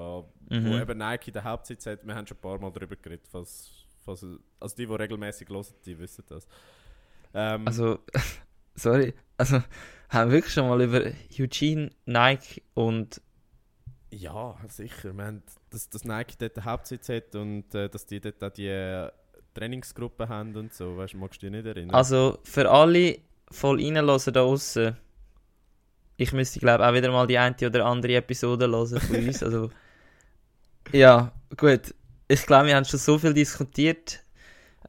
wo 0.49 0.55
Mhm. 0.55 0.81
eben 0.81 0.99
Nike 0.99 1.31
den 1.31 1.45
Hauptsitz 1.45 1.87
hat. 1.87 2.05
Wir 2.05 2.15
haben 2.15 2.27
schon 2.27 2.37
ein 2.37 2.41
paar 2.41 2.59
Mal 2.59 2.73
darüber 2.73 2.97
geredet, 2.97 3.29
falls, 3.31 3.71
falls, 4.05 4.27
also 4.59 4.77
die, 4.77 4.87
die 4.87 4.93
regelmäßig 4.93 5.49
hören, 5.49 5.67
die 5.87 5.97
wissen 5.99 6.25
das. 6.29 6.47
Ähm, 7.33 7.67
Also, 7.69 8.01
sorry, 8.75 9.15
also 9.37 9.63
haben 10.11 10.31
wir 10.31 10.39
wirklich 10.39 10.53
schon 10.55 10.69
mal 10.69 10.81
über 10.83 11.03
Eugene, 11.39 11.91
Nike 12.07 12.63
und 12.75 13.21
ja, 14.13 14.57
sicher. 14.69 15.17
Wir 15.17 15.25
haben, 15.25 15.43
dass, 15.71 15.89
dass 15.89 16.05
Nike 16.05 16.35
dort 16.39 16.57
den 16.57 16.65
Hauptsitz 16.65 17.09
hat 17.09 17.35
und 17.37 17.73
äh, 17.77 17.89
dass 17.89 18.07
die 18.07 18.21
dort 18.21 18.43
auch 18.43 18.51
die 18.51 18.67
äh, 18.67 19.09
Trainingsgruppe 19.55 20.29
haben 20.29 20.57
und 20.57 20.75
so. 20.75 20.97
Weißt 20.97 21.15
du, 21.15 21.19
magst 21.19 21.41
du 21.43 21.47
dich 21.47 21.57
nicht 21.57 21.67
erinnern? 21.67 21.95
also 21.95 22.39
für 22.43 22.69
alle 22.69 23.19
voll 23.53 23.81
reinhören 23.81 24.33
da 24.33 24.43
außen. 24.43 24.97
Ich 26.17 26.33
müsste 26.33 26.59
glaube 26.61 26.87
auch 26.87 26.93
wieder 26.93 27.11
mal 27.13 27.27
die 27.29 27.39
eine 27.39 27.55
oder 27.65 27.87
andere 27.87 28.17
Episode 28.17 28.69
hören 28.69 29.01
von 29.01 29.17
uns. 29.17 29.43
Also 29.45 29.71
ja, 30.93 31.33
gut. 31.57 31.95
Ich 32.29 32.47
glaube, 32.47 32.67
wir 32.67 32.77
haben 32.77 32.85
schon 32.85 32.99
so 32.99 33.17
viel 33.19 33.33
diskutiert. 33.33 34.23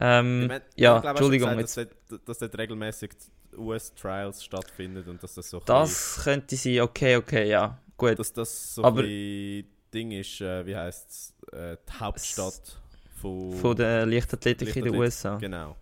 Ähm, 0.00 0.42
Ich 0.42 0.48
mein, 0.48 0.60
ja, 0.76 0.96
ich 0.96 1.02
glaub, 1.02 1.10
Entschuldigung, 1.16 1.56
gesagt, 1.58 1.92
dass, 1.92 2.08
dort- 2.08 2.28
dass 2.28 2.38
dort 2.38 2.58
regelmäßig 2.58 3.10
US-Trials 3.56 4.44
stattfinden 4.44 5.08
und 5.08 5.22
dass 5.22 5.34
das 5.34 5.50
so 5.50 5.60
Das 5.60 6.20
könnte 6.24 6.56
sein, 6.56 6.80
okay, 6.80 7.16
okay, 7.16 7.48
ja. 7.48 7.78
Gut. 7.96 8.10
bisschen, 8.10 8.18
dass 8.18 8.32
das 8.32 8.74
so 8.74 8.84
Aber- 8.84 9.00
ein 9.00 9.06
bisschen 9.06 9.68
Ding 9.94 10.10
ist, 10.12 10.40
äh, 10.40 10.64
wie 10.66 10.74
heisst 10.76 11.10
es, 11.10 11.34
äh, 11.52 11.76
die 11.88 12.00
Hauptstadt 12.00 12.80
von, 13.20 13.52
Von 13.54 13.76
der 13.76 14.06
Leichtathletik 14.06 14.68
in 14.76 14.84
den 14.84 14.94
Leichtathletik, 14.94 15.00
USA. 15.00 15.36
Genau. 15.36 15.76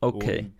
Okay. 0.00 0.38
Und, 0.40 0.54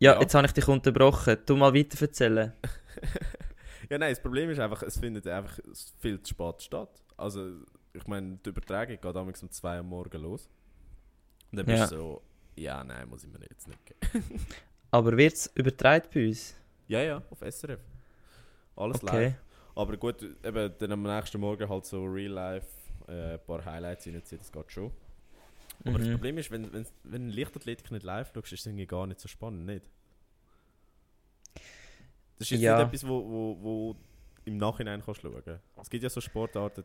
Ja, 0.00 0.14
ja. 0.14 0.20
jetzt 0.20 0.34
habe 0.34 0.46
ich 0.46 0.52
dich 0.52 0.66
unterbrochen. 0.66 1.36
Du 1.46 1.56
mal 1.56 1.72
weiter 1.72 2.02
erzählen. 2.02 2.52
ja, 3.90 3.98
nein, 3.98 4.10
das 4.10 4.20
Problem 4.20 4.50
ist 4.50 4.58
einfach, 4.58 4.82
es 4.82 4.98
findet 4.98 5.26
einfach 5.28 5.58
viel 6.00 6.20
zu 6.20 6.30
spät 6.34 6.62
statt. 6.62 6.90
Also, 7.16 7.48
ich 7.92 8.06
meine, 8.08 8.38
die 8.44 8.48
Übertragung 8.50 8.96
geht 9.00 9.04
damals 9.14 9.40
um 9.42 9.50
2 9.50 9.76
Uhr 9.78 9.82
morgens 9.84 10.20
los. 10.20 10.48
Und 11.52 11.58
dann 11.58 11.66
bist 11.66 11.78
Ja. 11.78 11.86
du 11.86 11.94
so, 11.96 12.22
ja, 12.56 12.82
nein, 12.84 13.08
muss 13.08 13.24
ich 13.24 13.30
mir 13.32 13.40
jetzt 13.50 13.66
nicht 13.68 13.80
geben. 13.86 14.24
Aber 14.90 15.16
wird 15.16 15.34
es 15.34 15.46
übertragen 15.54 16.08
bei 16.12 16.28
uns? 16.28 16.54
Ja, 16.88 17.02
ja, 17.02 17.22
auf 17.30 17.40
SRF. 17.40 17.80
Alles 18.76 19.02
live. 19.02 19.14
Okay. 19.14 19.34
Aber 19.76 19.96
gut, 19.96 20.22
eben 20.22 20.74
dann 20.78 20.92
am 20.92 21.02
nächsten 21.02 21.40
Morgen 21.40 21.68
halt 21.68 21.84
so 21.84 22.04
real 22.04 22.32
life 22.32 22.66
äh, 23.08 23.34
ein 23.34 23.40
paar 23.44 23.64
Highlights 23.64 24.06
reinziehen, 24.06 24.38
das 24.38 24.52
geht 24.52 24.70
schon. 24.70 24.92
Aber 25.84 25.98
das 25.98 26.06
Mhm. 26.06 26.12
Problem 26.12 26.38
ist, 26.38 26.50
wenn, 26.50 26.72
wenn, 26.72 26.86
wenn 27.02 27.30
Leichtathletik 27.30 27.90
nicht 27.90 28.04
live 28.04 28.30
schaust, 28.32 28.52
ist 28.52 28.60
es 28.60 28.66
irgendwie 28.66 28.86
gar 28.86 29.06
nicht 29.06 29.20
so 29.20 29.28
spannend, 29.28 29.66
nicht? 29.66 29.90
Das 32.38 32.46
ist 32.46 32.50
jetzt 32.50 32.60
Ja. 32.62 32.76
nicht 32.78 32.86
etwas, 32.88 33.06
wo, 33.08 33.24
wo, 33.28 33.58
wo 33.62 33.96
im 34.44 34.56
Nachhinein 34.58 35.02
kannst 35.04 35.22
schauen 35.22 35.42
Es 35.80 35.90
gibt 35.90 36.02
ja 36.02 36.10
so 36.10 36.20
Sportarten, 36.20 36.84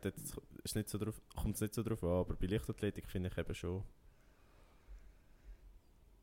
ist 0.64 0.76
nicht 0.76 0.88
so 0.88 0.98
drauf, 0.98 1.20
kommt 1.36 1.54
es 1.56 1.60
nicht 1.60 1.74
so 1.74 1.82
drauf 1.82 2.02
an, 2.02 2.10
aber 2.10 2.34
bei 2.34 2.46
Leichtathletik 2.46 3.08
finde 3.08 3.28
ich 3.30 3.38
eben 3.38 3.54
schon. 3.54 3.82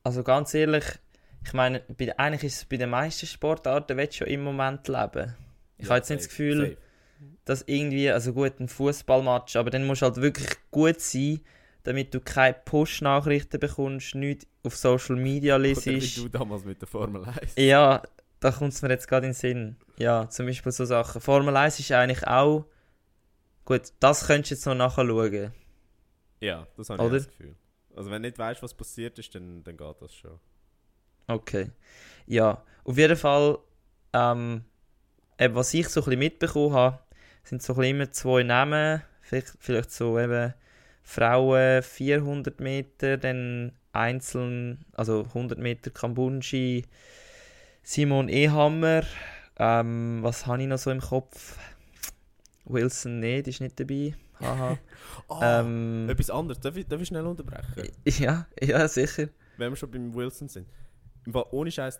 Also 0.07 0.23
ganz 0.23 0.53
ehrlich, 0.53 0.85
ich 1.43 1.51
meine, 1.53 1.81
bei, 1.97 2.17
eigentlich 2.17 2.45
ist 2.45 2.55
es 2.57 2.65
bei 2.65 2.77
den 2.77 2.89
meisten 2.89 3.25
Sportarten 3.27 3.97
willst 3.97 4.13
du 4.13 4.17
schon 4.19 4.27
im 4.27 4.41
Moment 4.43 4.87
leben. 4.87 5.35
Ich 5.77 5.83
Ja, 5.85 5.89
habe 5.89 5.97
jetzt 5.97 6.09
nicht 6.09 6.21
das 6.21 6.29
Gefühl, 6.29 6.59
safe. 6.61 6.77
dass 7.43 7.63
irgendwie, 7.67 8.09
also 8.09 8.31
gut, 8.33 8.57
ein 8.61 8.69
Fußballmatch, 8.69 9.57
aber 9.57 9.69
dann 9.69 9.85
musst 9.85 10.01
du 10.01 10.05
halt 10.05 10.15
wirklich 10.17 10.47
gut 10.71 11.01
sein, 11.01 11.41
damit 11.83 12.13
du 12.13 12.21
keine 12.21 12.55
Push-Nachrichten 12.65 13.59
bekommst, 13.59 14.15
nichts 14.15 14.47
auf 14.63 14.77
Social 14.77 15.17
Media 15.17 15.55
Oder 15.55 15.63
wie 15.65 15.67
lesest. 15.73 16.17
du 16.17 16.29
damals 16.29 16.63
mit 16.63 16.79
der 16.81 16.87
Formel 16.87 17.25
1. 17.25 17.55
Ja, 17.57 18.01
da 18.39 18.51
kommt 18.51 18.71
es 18.73 18.81
mir 18.81 18.89
jetzt 18.89 19.07
gerade 19.09 19.25
in 19.27 19.33
den 19.33 19.37
Sinn. 19.37 19.75
Ja, 19.97 20.29
zum 20.29 20.45
Beispiel 20.45 20.71
so 20.71 20.85
Sachen. 20.85 21.19
Formel 21.19 21.55
1 21.55 21.79
ist 21.81 21.91
eigentlich 21.91 22.25
auch. 22.25 22.65
Gut, 23.65 23.81
das 23.99 24.25
könntest 24.27 24.51
du 24.51 24.55
jetzt 24.55 24.65
noch 24.65 24.75
nachschauen. 24.75 25.51
Ja, 26.39 26.65
das 26.77 26.89
habe 26.89 27.03
ich 27.03 27.09
Oder? 27.09 27.17
das 27.17 27.27
Gefühl. 27.27 27.55
Also 27.97 28.11
wenn 28.11 28.21
du 28.21 28.29
nicht 28.29 28.37
weißt, 28.37 28.61
was 28.61 28.73
passiert 28.73 29.17
ist, 29.19 29.33
dann, 29.35 29.63
dann 29.63 29.75
geht 29.75 30.01
das 30.01 30.13
schon. 30.13 30.39
Okay. 31.27 31.71
Ja, 32.25 32.63
auf 32.83 32.97
jeden 32.97 33.17
Fall, 33.17 33.57
ähm, 34.13 34.63
was 35.37 35.73
ich 35.73 35.89
so 35.89 36.01
ein 36.01 36.05
bisschen 36.05 36.19
mitbekommen 36.19 36.73
habe, 36.73 36.99
sind 37.43 37.61
so 37.61 37.73
ein 37.73 37.77
bisschen 37.77 37.95
immer 37.95 38.11
zwei 38.11 38.43
Namen. 38.43 39.01
Vielleicht, 39.21 39.53
vielleicht 39.59 39.91
so 39.91 40.19
eben 40.19 40.53
Frauen 41.03 41.81
400 41.81 42.59
Meter, 42.59 43.17
dann 43.17 43.73
einzeln, 43.93 44.85
also 44.93 45.23
100 45.23 45.57
Meter 45.57 45.89
Kambunji, 45.89 46.85
Simon 47.83 48.29
Ehammer. 48.29 49.03
Ähm, 49.57 50.19
was 50.21 50.45
habe 50.45 50.61
ich 50.61 50.67
noch 50.67 50.77
so 50.77 50.91
im 50.91 51.01
Kopf? 51.01 51.57
Wilson, 52.65 53.21
die 53.21 53.39
ist 53.39 53.61
nicht 53.61 53.79
dabei. 53.79 54.13
Haha. 54.41 54.77
Ah, 55.29 55.59
ähm, 55.59 56.07
Etwas 56.09 56.29
anderes, 56.29 56.61
darf 56.61 56.77
ich, 56.77 56.87
darf 56.87 57.01
ich 57.01 57.09
schnell 57.09 57.25
unterbrechen? 57.25 57.89
ja, 58.05 58.47
ja, 58.61 58.87
sicher. 58.87 59.27
Wenn 59.57 59.73
wir 59.73 59.75
schon 59.75 59.91
beim 59.91 60.13
Wilson 60.15 60.47
sind. 60.47 60.67
Im 61.25 61.33
Fall 61.33 61.45
ohne 61.51 61.69
Scheiß, 61.69 61.99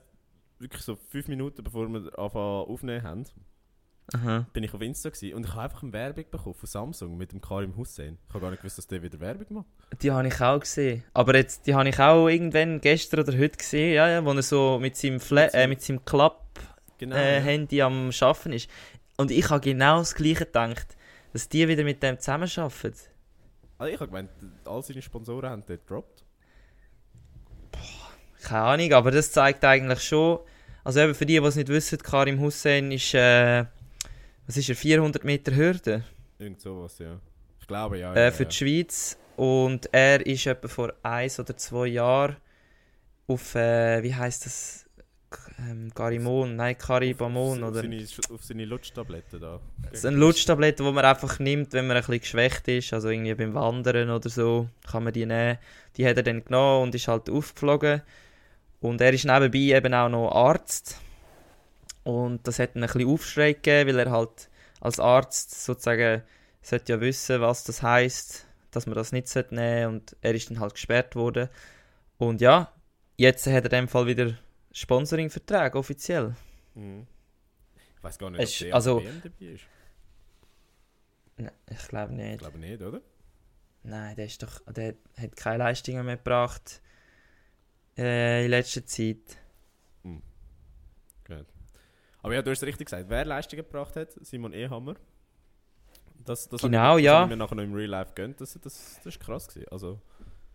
wirklich 0.60 0.82
so 0.82 0.96
fünf 0.96 1.28
Minuten 1.28 1.62
bevor 1.62 1.90
wir 1.90 2.18
anfangen 2.18 2.66
aufnehmen 2.70 3.04
haben, 3.04 3.24
Aha. 4.14 4.46
bin 4.54 4.64
ich 4.64 4.74
auf 4.74 4.80
Insta 4.82 5.10
gewesen 5.10 5.36
und 5.36 5.46
ich 5.46 5.52
habe 5.52 5.64
einfach 5.64 5.84
eine 5.84 5.92
Werbung 5.92 6.24
bekommen 6.32 6.56
von 6.56 6.68
Samsung 6.68 7.18
mit 7.18 7.34
dem 7.34 7.42
Karim 7.42 7.76
Hussein. 7.76 8.18
Ich 8.28 8.34
habe 8.34 8.42
gar 8.42 8.52
nicht 8.52 8.62
gewusst, 8.62 8.78
dass 8.78 8.88
der 8.88 9.04
wieder 9.04 9.20
Werbung 9.20 9.48
macht. 9.58 10.02
Die 10.02 10.12
habe 10.12 10.26
ich 10.28 10.40
auch 10.42 10.60
gesehen. 10.62 11.04
Aber 11.14 11.36
jetzt, 11.36 11.68
die 11.68 11.76
habe 11.76 11.90
ich 11.90 12.00
auch 12.00 12.30
irgendwann 12.30 12.80
gestern 12.80 13.20
oder 13.20 13.38
heute 13.38 13.58
gesehen, 13.58 13.94
ja, 13.94 14.08
ja, 14.08 14.24
wo 14.24 14.32
er 14.32 14.42
so 14.42 14.80
mit 14.80 14.96
seinem, 14.96 15.20
Fla 15.20 15.48
äh, 15.48 15.68
mit 15.68 15.82
seinem 15.82 16.06
Klapp-Handy 16.06 16.56
Genau. 17.00 17.16
äh, 17.16 17.66
ja. 17.76 17.88
am 17.88 18.12
Schaffen 18.14 18.54
ist. 18.54 18.70
Und 19.18 19.32
ich 19.32 19.50
habe 19.50 19.60
genau 19.60 19.98
das 20.00 20.16
Gleiche 20.16 20.46
gedacht, 20.46 20.96
dass 21.38 21.50
die 21.50 21.68
wieder 21.68 21.84
mit 21.84 22.02
dem 22.02 22.18
zusammenarbeiten. 22.18 22.96
also 23.78 23.94
ich 23.94 24.00
habe 24.00 24.08
gemeint, 24.08 24.32
all 24.66 24.82
seine 24.82 25.04
Sponsoren 25.04 25.52
haben 25.52 25.64
dort 25.68 25.86
gedroppt. 25.86 26.26
Keine 28.42 28.64
Ahnung, 28.64 28.94
aber 28.94 29.12
das 29.12 29.32
zeigt 29.32 29.64
eigentlich 29.64 30.02
schon, 30.02 30.40
also 30.84 31.00
eben 31.00 31.14
für 31.14 31.28
die, 31.28 31.40
die 31.40 31.46
es 31.46 31.56
nicht 31.56 31.68
wissen, 31.68 32.00
Karim 32.00 32.40
Hussein 32.40 32.92
ist, 32.92 33.14
äh, 33.14 33.66
was 34.48 34.58
ist 34.58 34.68
er, 34.68 34.76
400 34.76 35.24
Meter 35.24 35.56
Hürde 35.56 36.04
Irgend 36.40 36.60
sowas, 36.60 36.98
ja. 36.98 37.20
Ich 37.60 37.68
glaube, 37.68 38.00
ja. 38.00 38.16
äh, 38.16 38.32
für 38.32 38.44
ja. 38.44 38.50
die 38.50 38.56
Schweiz. 38.56 39.16
Und 39.36 39.94
er 39.94 40.26
ist 40.26 40.48
etwa 40.48 40.68
vor 40.68 40.94
eins 41.04 41.40
oder 41.40 41.56
zwei 41.56 41.86
Jahren 41.86 42.38
auf, 43.28 43.54
äh, 43.54 44.02
wie 44.02 44.16
heißt 44.16 44.48
das? 44.48 44.87
Ähm, 45.60 45.92
Garimon, 45.94 46.56
nein, 46.56 46.78
Caribamon 46.78 47.64
auf, 47.64 47.72
oder 47.72 47.82
seine, 47.82 48.06
auf 48.32 48.44
seine 48.44 48.66
Lutschtabletten 48.66 49.42
da. 49.42 49.60
so 49.92 50.08
eine 50.08 50.18
Lutschtablette, 50.18 50.84
die 50.84 50.92
man 50.92 51.04
einfach 51.04 51.40
nimmt, 51.40 51.74
wenn 51.74 51.88
man 51.88 51.98
ein 51.98 52.04
bisschen 52.04 52.20
geschwächt 52.20 52.68
ist, 52.68 52.94
also 52.94 53.10
irgendwie 53.10 53.34
beim 53.34 53.54
Wandern 53.54 54.10
oder 54.10 54.30
so, 54.30 54.70
kann 54.90 55.04
man 55.04 55.14
die 55.14 55.26
nehmen. 55.26 55.58
Die 55.98 56.08
hat 56.08 56.18
er 56.18 56.24
dann 56.24 56.46
genommen 56.46 56.84
und 56.84 56.96
ist 56.96 57.08
halt 57.08 57.30
aufgeflogen. 57.30 58.02
Und 58.80 59.02
er 59.02 59.12
ist 59.12 59.26
nebenbei 59.26 59.76
eben 59.76 59.94
auch 59.94 60.10
noch 60.10 60.32
Arzt. 60.32 60.98
Und 62.04 62.48
das 62.48 62.60
hat 62.60 62.76
ihn 62.76 62.84
ein 62.84 62.90
bisschen 62.90 63.10
Aufschrei 63.10 63.54
gegeben, 63.54 63.90
weil 63.90 64.00
er 64.00 64.12
halt 64.12 64.50
als 64.80 65.00
Arzt 65.00 65.66
sozusagen 65.66 66.22
sollte 66.62 66.94
ja 66.94 67.02
wissen, 67.02 67.42
was 67.42 67.64
das 67.64 67.82
heißt, 67.82 68.46
dass 68.72 68.86
man 68.86 68.96
das 68.96 69.12
nicht 69.12 69.28
sollte 69.28 69.56
nehmen 69.56 69.96
und 69.96 70.16
er 70.22 70.34
ist 70.36 70.50
dann 70.50 70.60
halt 70.60 70.76
gesperrt 70.76 71.16
worden. 71.16 71.50
Und 72.18 72.42
ja, 72.42 72.72
jetzt 73.18 73.48
hat 73.48 73.54
er 73.54 73.64
in 73.64 73.70
dem 73.70 73.88
Fall 73.88 74.08
wieder 74.08 74.38
Sponsoring-Vertrag 74.78 75.76
offiziell. 75.76 76.36
Mhm. 76.76 77.08
Ich 77.98 78.04
weiß 78.04 78.20
gar 78.20 78.30
nicht, 78.30 78.42
Es- 78.42 78.62
ob 78.62 78.66
der 78.68 78.76
also- 78.76 79.00
dabei 79.00 79.46
ist. 79.46 79.64
Nein, 81.38 81.52
ich 81.70 81.88
glaube 81.88 82.14
Ich 82.14 82.18
nicht. 82.20 82.40
glaube 82.40 82.58
nicht, 82.60 82.82
oder? 82.82 83.02
Nein, 83.84 84.16
der 84.16 84.26
ist 84.26 84.42
doch, 84.44 84.60
der 84.72 84.96
hat 85.18 85.36
keine 85.36 85.58
Leistungen 85.60 86.06
mehr 86.06 86.18
gebracht 86.18 86.82
äh, 87.98 88.46
in 88.46 88.52
letzter 88.52 88.86
Zeit. 88.86 89.38
Aber 92.24 92.34
ja, 92.34 92.42
du 92.42 92.52
hast 92.52 92.62
es 92.62 92.68
richtig 92.68 92.88
gesagt. 92.88 93.06
Wer 93.10 93.26
Leistungen 93.26 93.64
gebracht 93.64 93.96
hat, 93.96 94.12
Simon 94.26 94.52
Ehammer. 94.54 94.96
Das, 96.26 96.50
das 96.50 96.62
Genau, 96.62 96.98
ich, 96.98 97.04
das 97.04 97.06
ja. 97.06 97.20
habe 97.20 97.26
ich 97.26 97.30
mir 97.30 97.38
nachher 97.38 97.56
noch 97.56 97.64
im 97.64 97.74
Real 97.74 97.90
Life 97.90 98.12
gönnt. 98.16 98.42
Das, 98.42 98.54
das, 98.54 98.96
das 98.98 99.06
ist 99.06 99.20
krass 99.20 99.48
gewesen. 99.48 99.68
Also, 99.72 100.02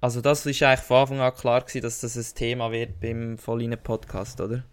Also 0.02 0.20
das 0.20 0.44
ist 0.44 0.62
eigentlich 0.62 0.80
von 0.80 0.98
Anfang 0.98 1.20
an 1.20 1.32
klar 1.32 1.60
gewesen, 1.62 1.80
dass 1.80 2.00
das 2.00 2.16
ein 2.16 2.34
Thema 2.34 2.70
wird 2.70 3.00
beim 3.00 3.38
Vollinen 3.38 3.82
Podcast, 3.82 4.38
oder? 4.40 4.64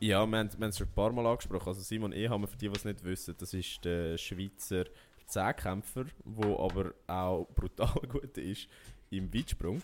ja, 0.00 0.26
wir 0.26 0.38
haben, 0.38 0.50
wir 0.52 0.64
haben 0.64 0.70
es 0.70 0.78
schon 0.78 0.86
ein 0.86 0.94
paar 0.94 1.12
Mal 1.12 1.26
angesprochen. 1.26 1.68
Also 1.68 1.80
Simon 1.80 2.12
Ehammer, 2.12 2.46
für 2.46 2.56
die, 2.56 2.68
die 2.68 2.76
es 2.76 2.84
nicht 2.84 3.04
wissen, 3.04 3.34
das 3.38 3.54
ist 3.54 3.84
der 3.84 4.16
Schweizer 4.16 4.84
Zehnkämpfer, 5.26 6.04
der 6.24 6.58
aber 6.58 6.92
auch 7.06 7.48
brutal 7.54 8.00
gut 8.08 8.36
ist 8.38 8.68
im 9.10 9.32
Weitsprung. 9.32 9.82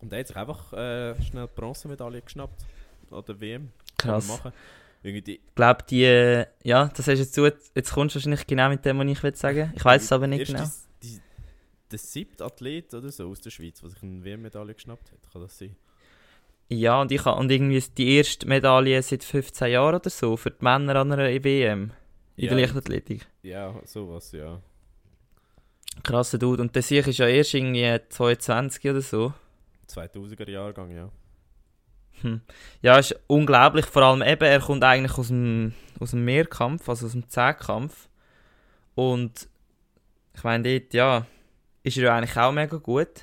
Und 0.00 0.10
der 0.10 0.20
hat 0.20 0.26
sich 0.26 0.36
einfach 0.36 0.72
äh, 0.72 1.22
schnell 1.22 1.46
die 1.46 1.60
Bronzemedaille 1.60 2.22
geschnappt 2.22 2.64
an 3.10 3.24
der 3.26 3.40
WM. 3.40 3.68
Krass. 3.96 4.28
Machen. 4.28 4.52
Irgendwie 5.04 5.22
die, 5.22 5.34
Ich 5.34 5.54
glaube, 5.54 5.84
die, 5.88 6.04
äh, 6.04 6.46
ja, 6.62 6.86
das 6.88 7.06
hast 7.06 7.18
jetzt 7.18 7.34
zu, 7.34 7.44
jetzt 7.44 7.92
kommst 7.92 8.14
du 8.14 8.18
wahrscheinlich 8.18 8.46
genau 8.46 8.68
mit 8.68 8.84
dem, 8.84 8.98
was 8.98 9.06
ich 9.06 9.22
will 9.22 9.34
sagen. 9.34 9.72
Ich 9.76 9.84
weiß 9.84 10.02
es 10.02 10.12
aber 10.12 10.26
nicht 10.26 10.46
genau. 10.46 10.64
Der 11.92 11.98
siebte 11.98 12.44
Athlet 12.44 12.94
oder 12.94 13.10
so 13.12 13.28
aus 13.28 13.40
der 13.42 13.50
Schweiz, 13.50 13.80
der 13.80 13.90
sich 13.90 14.02
eine 14.02 14.24
WM-Medaille 14.24 14.72
geschnappt 14.72 15.12
hat. 15.12 15.30
Kann 15.30 15.42
das 15.42 15.58
sein? 15.58 15.76
Ja, 16.68 17.02
und 17.02 17.12
ich 17.12 17.22
habe, 17.26 17.38
und 17.38 17.50
irgendwie 17.50 17.84
die 17.98 18.16
erste 18.16 18.48
Medaille 18.48 19.02
seit 19.02 19.24
15 19.24 19.72
Jahren 19.72 19.96
oder 19.96 20.08
so 20.08 20.38
für 20.38 20.50
die 20.50 20.64
Männer 20.64 20.96
an 20.96 21.12
einer 21.12 21.28
WM 21.44 21.92
in 22.36 22.44
Ja, 22.44 22.50
der 22.50 22.60
Leichtathletik. 22.60 23.26
Ja, 23.42 23.74
sowas, 23.84 24.32
ja. 24.32 24.62
Krasser 26.02 26.38
Dude. 26.38 26.62
Und 26.62 26.74
der 26.74 26.82
Sieg 26.82 27.06
ist 27.06 27.18
ja 27.18 27.26
erst 27.26 27.52
irgendwie 27.52 28.00
22 28.08 28.90
oder 28.90 29.02
so. 29.02 29.34
2000er 29.86 30.48
Jahrgang, 30.48 30.90
ja. 30.90 31.10
Hm. 32.22 32.40
Ja, 32.80 32.98
ist 32.98 33.14
unglaublich. 33.26 33.84
Vor 33.84 34.02
allem 34.02 34.22
eben, 34.22 34.44
er 34.44 34.60
kommt 34.60 34.82
eigentlich 34.82 35.18
aus 35.18 35.28
dem, 35.28 35.74
aus 36.00 36.12
dem 36.12 36.24
Mehrkampf, 36.24 36.88
also 36.88 37.04
aus 37.04 37.12
dem 37.12 37.28
Zehnkampf. 37.28 38.08
Und 38.94 39.46
ich 40.34 40.44
meine, 40.44 40.80
dort, 40.80 40.94
ja, 40.94 41.26
ist 41.82 41.96
er 41.96 42.04
ja 42.04 42.16
eigentlich 42.16 42.36
auch 42.36 42.52
mega 42.52 42.76
gut. 42.76 43.22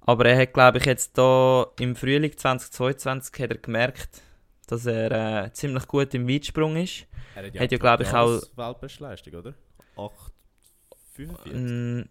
Aber 0.00 0.26
er 0.26 0.36
hat, 0.40 0.52
glaube 0.52 0.78
ich, 0.78 0.84
jetzt 0.84 1.16
da 1.16 1.66
im 1.78 1.94
Frühling 1.94 2.36
2022 2.36 3.42
hat 3.42 3.50
er 3.50 3.58
gemerkt, 3.58 4.20
dass 4.66 4.84
er 4.86 5.44
äh, 5.44 5.52
ziemlich 5.52 5.86
gut 5.86 6.12
im 6.14 6.28
Weitsprung 6.28 6.76
ist. 6.76 7.06
Er 7.34 7.46
Hat 7.60 7.70
ja, 7.72 7.78
glaub 7.78 8.00
ich, 8.00 8.12
auch- 8.12 8.42
Weltbestleistung, 8.56 9.34
oder? 9.34 9.54
8,45. 9.96 11.52
Mm, 11.54 12.08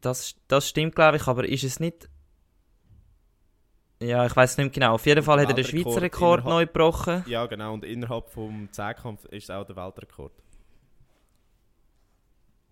Das, 0.00 0.36
das 0.48 0.68
stimmt, 0.68 0.94
glaube 0.94 1.16
ich, 1.16 1.26
aber 1.26 1.46
ist 1.48 1.64
es 1.64 1.80
nicht. 1.80 2.08
Ja, 4.00 4.26
ich 4.26 4.36
weiß 4.36 4.58
nicht 4.58 4.74
genau. 4.74 4.94
Auf 4.94 5.06
jeden 5.06 5.22
Fall 5.22 5.40
hat 5.40 5.48
er 5.48 5.54
den 5.54 5.64
Schweizer 5.64 6.02
Rekord 6.02 6.44
neu 6.44 6.66
gebrochen. 6.66 7.24
Ja, 7.26 7.46
genau. 7.46 7.72
Und 7.72 7.84
innerhalb 7.84 8.28
vom 8.28 8.68
Zehnkampf 8.70 9.24
ist 9.26 9.44
es 9.44 9.50
auch 9.50 9.64
der 9.64 9.76
Weltrekord. 9.76 10.32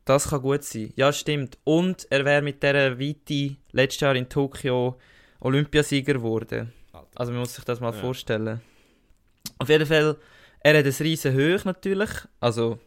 Das 0.04 0.28
kann 0.28 0.42
gut 0.42 0.64
sein. 0.64 0.92
Ja, 0.96 1.12
stimmt. 1.12 1.58
Und 1.64 2.06
er 2.10 2.24
wäre 2.24 2.42
mit 2.42 2.62
dieser 2.62 2.98
Weite 2.98 3.56
letztes 3.72 4.00
Jahr 4.00 4.14
in 4.16 4.28
Tokio 4.28 4.98
Olympiasieger 5.40 6.14
geworden. 6.14 6.72
Also 7.14 7.32
man 7.32 7.40
muss 7.40 7.54
sich 7.54 7.64
das 7.64 7.80
mal 7.80 7.94
Ja. 7.94 8.00
vorstellen. 8.00 8.60
Auf 9.58 9.68
jeden 9.68 9.86
Fall, 9.86 10.16
er 10.60 10.78
hat 10.78 10.84
ein 10.86 10.92
riesen 11.00 11.34
Hoch 11.34 11.64
natürlich. 11.64 12.10
Also 12.40 12.78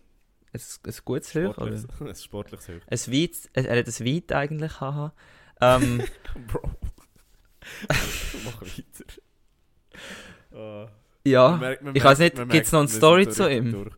ein, 0.54 0.62
ein 0.86 0.94
gutes 1.06 1.34
Hoch. 1.36 1.58
Oder? 1.58 1.80
Ein 2.00 2.16
sportliches 2.16 2.68
Höch. 2.68 2.82
Ein 2.88 3.00
weit, 3.14 3.32
er 3.54 3.78
hat 3.80 3.88
ein 3.88 4.06
weit 4.06 4.32
eigentlich, 4.34 4.80
haha. 4.80 5.14
Ähm, 5.62 6.04
Bro. 6.48 6.62
Mach 8.46 8.62
weiter. 8.62 9.06
Ah. 10.54 10.88
ja, 11.26 11.58
merkt- 11.58 11.84
ich 11.96 12.04
weiß 12.04 12.20
nicht, 12.20 12.36
gibt 12.36 12.66
es 12.66 12.72
noch 12.72 12.80
eine 12.80 12.88
Story 12.90 13.28
zu 13.30 13.50
ihm? 13.52 13.72
durch. 13.72 13.94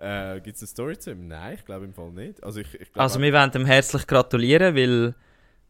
Äh, 0.00 0.40
gibt 0.40 0.56
es 0.56 0.62
eine 0.62 0.68
Story 0.68 0.98
zu 0.98 1.10
ihm? 1.10 1.28
Nein, 1.28 1.54
ich 1.54 1.64
glaube 1.64 1.84
im 1.84 1.92
Fall 1.92 2.10
nicht. 2.12 2.42
Also, 2.42 2.60
ich, 2.60 2.72
ich 2.74 2.90
glaub 2.90 3.02
Also 3.02 3.20
wir 3.20 3.32
wollen 3.34 3.50
ihm 3.54 3.66
herzlich 3.66 4.06
gratulieren, 4.06 4.74
weil 4.74 5.14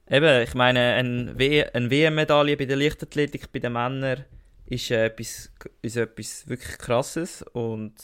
eben, 0.08 0.42
ich 0.42 0.54
meine, 0.54 0.94
ein 0.94 1.36
w 1.36 1.64
eine 1.64 1.90
WM-Medaille 1.90 2.56
bei 2.56 2.64
der 2.64 2.76
Leichtathletik 2.76 3.50
bei 3.50 3.58
den 3.58 3.72
Männern 3.72 4.24
ist, 4.66 4.92
äh, 4.92 5.06
etwas, 5.06 5.52
ist 5.82 5.96
etwas 5.96 6.48
wirklich 6.48 6.78
krasses 6.78 7.42
und 7.42 7.94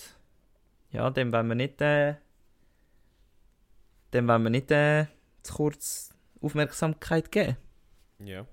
ja, 0.90 1.08
dem 1.10 1.32
wollen 1.32 1.46
wir 1.46 1.54
nicht, 1.54 1.80
äh, 1.80 2.14
dem 4.12 4.26
wollen 4.26 4.42
wir 4.42 4.50
nicht 4.50 4.72
äh, 4.72 5.06
zu 5.44 5.54
kurz 5.54 6.10
Aufmerksamkeit 6.40 7.30
geben. 7.30 7.56
Ja. 8.18 8.46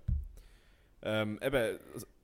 Ähm, 1.02 1.40
eben, 1.42 1.80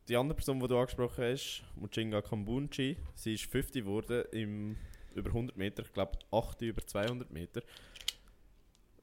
die 0.07 0.15
andere 0.15 0.35
Person, 0.35 0.59
die 0.59 0.67
du 0.67 0.77
angesprochen 0.77 1.23
hast, 1.23 1.63
Mujinga 1.75 2.21
Kambunchi, 2.21 2.97
sie 3.15 3.33
ist 3.33 3.45
50 3.45 3.83
geworden 3.83 4.25
im 4.31 4.77
über 5.19 5.29
100 5.29 5.55
Meter, 5.57 5.83
ich 5.83 5.93
glaube 5.93 6.17
8 6.31 6.61
über 6.61 6.85
200 6.85 7.31
Meter. 7.31 7.61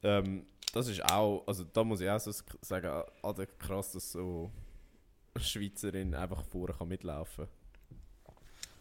Ähm, 0.02 0.46
das 0.72 0.88
ist 0.88 1.02
auch, 1.10 1.44
also 1.46 1.64
da 1.64 1.84
muss 1.84 2.00
ich 2.00 2.10
auch 2.10 2.20
so 2.20 2.32
sagen, 2.60 2.86
ah, 3.22 3.34
krass, 3.58 3.92
dass 3.92 4.12
so 4.12 4.50
eine 5.34 5.44
Schweizerin 5.44 6.14
einfach 6.14 6.42
vorne 6.44 6.74
kann 6.74 6.88
mitlaufen 6.88 7.46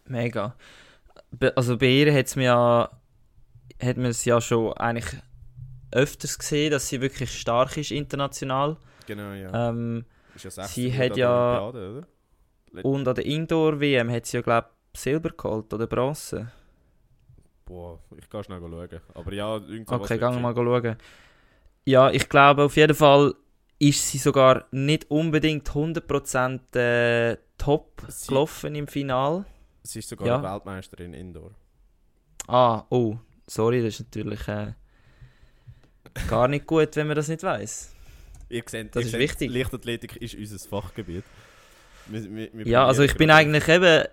Mega. 0.05 0.55
Also 1.55 1.77
bei 1.77 1.87
ihr 1.87 2.13
hat 2.13 2.35
mir 2.35 2.43
ja, 2.43 2.89
hat 3.81 3.97
man 3.97 4.07
es 4.07 4.25
ja 4.25 4.39
schon 4.39 4.73
eigentlich 4.73 5.19
öfters 5.91 6.37
gesehen, 6.37 6.71
dass 6.71 6.89
sie 6.89 7.01
wirklich 7.01 7.31
stark 7.31 7.77
ist 7.77 7.91
international. 7.91 8.77
Genau, 9.07 9.31
ja. 9.31 9.69
Ähm, 9.69 10.05
ist 10.35 10.43
ja 10.43 10.51
60 10.51 10.73
sie 10.73 10.97
hat 10.97 11.17
ja- 11.17 11.67
oder? 11.69 12.05
Und 12.83 13.07
an 13.07 13.15
der 13.15 13.25
Indoor-WM 13.25 14.11
hat 14.11 14.25
sie 14.25 14.37
ja, 14.37 14.43
glaube 14.43 14.67
ich, 14.93 14.99
Silber 14.99 15.29
geholt 15.29 15.73
oder 15.73 15.87
Bronze. 15.87 16.51
Boah, 17.65 17.99
ich 18.17 18.29
kann 18.29 18.43
schnell 18.43 18.59
schauen. 18.59 18.89
Aber 19.13 19.33
ja, 19.33 19.57
irgend 19.57 19.91
Okay, 19.91 20.17
gehen 20.17 20.33
wir 20.33 20.39
mal 20.39 20.55
schauen. 20.55 20.95
Ja, 21.85 22.09
ich 22.11 22.29
glaube, 22.29 22.63
auf 22.63 22.75
jeden 22.77 22.95
Fall 22.95 23.33
ist 23.79 24.09
sie 24.09 24.17
sogar 24.17 24.65
nicht 24.71 25.09
unbedingt 25.11 25.69
100% 25.69 26.75
äh, 26.77 27.37
top 27.57 28.01
Sie- 28.07 28.27
gelaufen 28.27 28.75
im 28.75 28.87
Final. 28.87 29.45
Sie 29.83 29.99
ist 29.99 30.09
sogar 30.09 30.27
Ja. 30.27 30.41
Weltmeisterin 30.43 31.13
Indoor. 31.13 31.51
Ah, 32.47 32.83
oh, 32.89 33.17
sorry, 33.47 33.81
das 33.83 33.99
ist 33.99 34.05
natürlich 34.15 34.47
äh, 34.47 34.73
gar 36.27 36.47
nicht 36.47 36.65
gut, 36.65 36.95
wenn 36.95 37.07
man 37.07 37.15
das 37.15 37.27
nicht 37.27 37.43
weiß. 37.43 37.93
Ihr 38.49 38.63
seht, 38.67 38.95
Das 38.95 39.01
ihr 39.01 39.05
ist 39.07 39.11
seht, 39.11 39.19
wichtig. 39.19 39.51
Leichtathletik 39.51 40.15
ist 40.17 40.35
unser 40.35 40.59
Fachgebiet. 40.69 41.23
Wir, 42.07 42.23
wir, 42.35 42.49
wir 42.53 42.67
Ja, 42.67 42.85
also 42.85 43.01
ich 43.03 43.15
bin 43.15 43.31
eigentlich 43.31 43.67
eben, 43.67 44.05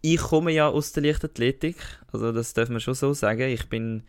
ich 0.00 0.18
komme 0.18 0.52
ja 0.52 0.68
aus 0.68 0.92
der 0.92 1.02
Leichtathletik, 1.02 1.76
also 2.12 2.32
das 2.32 2.54
darf 2.54 2.68
man 2.68 2.80
schon 2.80 2.94
so 2.94 3.12
sagen. 3.14 3.48
Ich 3.48 3.68
bin 3.68 4.04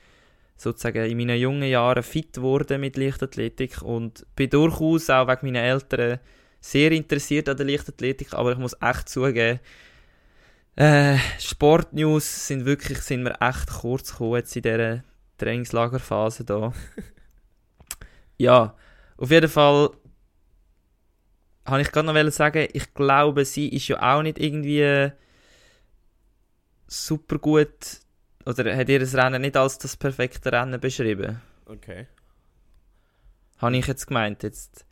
sozusagen 0.55 1.05
in 1.05 1.17
meinen 1.17 1.39
jungen 1.39 1.69
Jahren 1.69 2.03
fit 2.03 2.33
geworden 2.33 2.81
mit 2.81 2.97
Leichtathletik 2.97 3.81
und 3.81 4.25
bin 4.35 4.49
durchaus 4.49 5.09
auch 5.09 5.27
wegen 5.27 5.47
meinen 5.47 5.63
Eltern 5.63 6.19
sehr 6.61 6.91
interessiert 6.91 7.47
an 7.47 7.57
der 7.57 7.65
Leichtathletik, 7.65 8.33
aber 8.33 8.51
ich 8.51 8.57
muss 8.57 8.75
echt 8.81 9.07
zugeben, 9.07 9.59
äh, 10.75 11.17
Sportnews 11.39 12.47
sind 12.47 12.65
wirklich, 12.65 12.99
sind 12.99 13.23
mir 13.23 13.39
echt 13.41 13.69
kurz 13.69 14.11
gekommen 14.11 14.35
jetzt 14.35 14.55
in 14.55 14.61
dieser 14.61 15.03
Trainingslagerphase 15.37 16.45
da. 16.45 16.73
ja, 18.37 18.75
auf 19.17 19.31
jeden 19.31 19.49
Fall 19.49 19.89
habe 21.65 21.81
ich 21.81 21.91
gerade 21.91 22.13
noch 22.13 22.31
sagen, 22.31 22.67
ich 22.71 22.93
glaube, 22.93 23.45
sie 23.45 23.69
ist 23.69 23.87
ja 23.87 24.01
auch 24.01 24.21
nicht 24.21 24.39
irgendwie 24.39 25.11
super 26.89 27.37
gut 27.39 27.99
oder 28.45 28.75
hat 28.75 28.89
ihr 28.89 28.99
das 28.99 29.15
Rennen 29.15 29.41
nicht 29.41 29.55
als 29.57 29.77
das 29.77 29.95
perfekte 29.95 30.51
Rennen 30.51 30.79
beschrieben. 30.79 31.41
Okay. 31.65 32.07
Habe 33.57 33.77
ich 33.77 33.87
jetzt 33.87 34.07
gemeint. 34.07 34.41
Jetzt, 34.43 34.85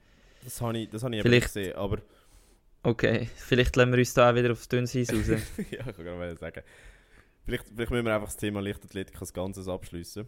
Das 0.44 0.62
habe 0.62 0.78
ich, 0.78 0.90
das 0.90 1.04
habe 1.04 1.16
ich 1.16 1.22
Vielleicht- 1.22 1.46
nicht 1.46 1.54
gesehen, 1.54 1.76
aber 1.76 2.00
okay, 2.84 3.30
vielleicht 3.36 3.76
lassen 3.76 3.92
wir 3.92 4.00
uns 4.00 4.14
da 4.14 4.32
auch 4.32 4.36
wieder 4.36 4.52
auf 4.52 4.68
dünnes 4.68 4.96
Eis 4.96 5.12
raus. 5.14 5.28
ja, 5.72 5.80
ich 5.88 5.96
kann 5.96 5.96
gerade 6.06 6.38
sagen. 6.38 6.62
Vielleicht, 7.46 7.66
vielleicht 7.70 7.92
müssen 7.92 8.06
wir 8.06 8.14
einfach 8.14 8.28
das 8.28 8.38
Thema 8.38 8.62
Leichtathletik 8.62 9.20
als 9.22 9.34
Ganzes 9.34 9.68
abschließen. 9.68 10.28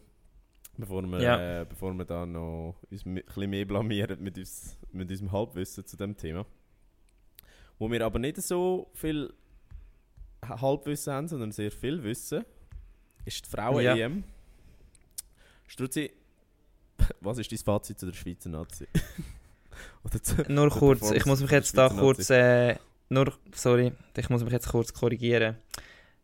Bevor 0.77 1.01
wir, 1.03 1.21
Ja. 1.21 1.61
äh, 1.61 1.65
bevor 1.65 1.93
wir 1.93 2.05
dann 2.05 2.31
noch 2.31 2.77
uns 2.89 3.05
ein 3.05 3.15
bisschen 3.15 3.49
mehr 3.49 3.65
blamieren 3.65 4.23
mit, 4.23 4.37
uns, 4.37 4.77
mit 4.93 5.11
unserem 5.11 5.31
Halbwissen 5.33 5.85
zu 5.85 5.97
dem 5.97 6.15
Thema. 6.15 6.45
Wo 7.77 7.91
wir 7.91 8.05
aber 8.05 8.19
nicht 8.19 8.37
so 8.37 8.89
viel 8.93 9.33
Halbwissen 10.47 11.13
haben, 11.13 11.27
sondern 11.27 11.51
sehr 11.51 11.71
viel 11.71 12.03
Wissen, 12.03 12.45
ist 13.25 13.45
die 13.45 13.49
Frauen-EM. 13.49 14.23
Struzzi, 15.67 16.11
was 17.21 17.37
ist 17.37 17.51
dein 17.51 17.59
Fazit 17.59 17.99
zu 17.99 18.05
der 18.05 18.13
Schweizer 18.13 18.49
Nazi? 18.49 18.87
Zu, 20.23 20.51
nur 20.51 20.69
kurz, 20.69 21.11
ich 21.11 21.25
muss 21.25 21.39
mich 21.39 21.51
jetzt 21.51 21.77
da 21.77 21.87
kurz, 21.87 22.29
äh, 22.29 22.75
nur, 23.09 23.33
sorry, 23.53 23.93
ich 24.17 24.29
muss 24.29 24.43
mich 24.43 24.51
jetzt 24.51 24.67
kurz 24.67 24.93
korrigieren. 24.93 25.57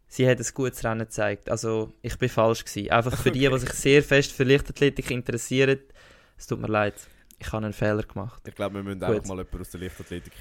Sie 0.07 0.27
hat 0.27 0.39
ein 0.39 0.47
gutes 0.53 0.83
Rennen 0.83 0.99
gezeigt. 0.99 1.49
Also, 1.49 1.93
ich 2.01 2.17
bin 2.17 2.29
falsch 2.29 2.65
gewesen. 2.65 2.91
Einfach 2.91 3.17
für 3.17 3.31
die, 3.33 3.47
die 3.47 3.59
sich 3.59 3.71
sehr 3.71 4.03
fest 4.03 4.31
für 4.31 4.43
Leichtathletik 4.43 5.09
interessieren, 5.11 5.79
es 6.37 6.47
tut 6.47 6.59
mir 6.59 6.67
leid. 6.67 6.95
Ich 7.39 7.51
habe 7.51 7.65
einen 7.65 7.73
Fehler 7.73 8.03
gemacht. 8.03 8.41
Ich 8.47 8.55
glaube, 8.55 8.75
wir 8.75 8.83
müssen 8.83 8.99
Gut. 8.99 9.09
einfach 9.09 9.27
mal 9.27 9.37
jemanden 9.37 9.61
aus 9.61 9.69
der 9.69 9.79
Leichtathletik 9.81 10.33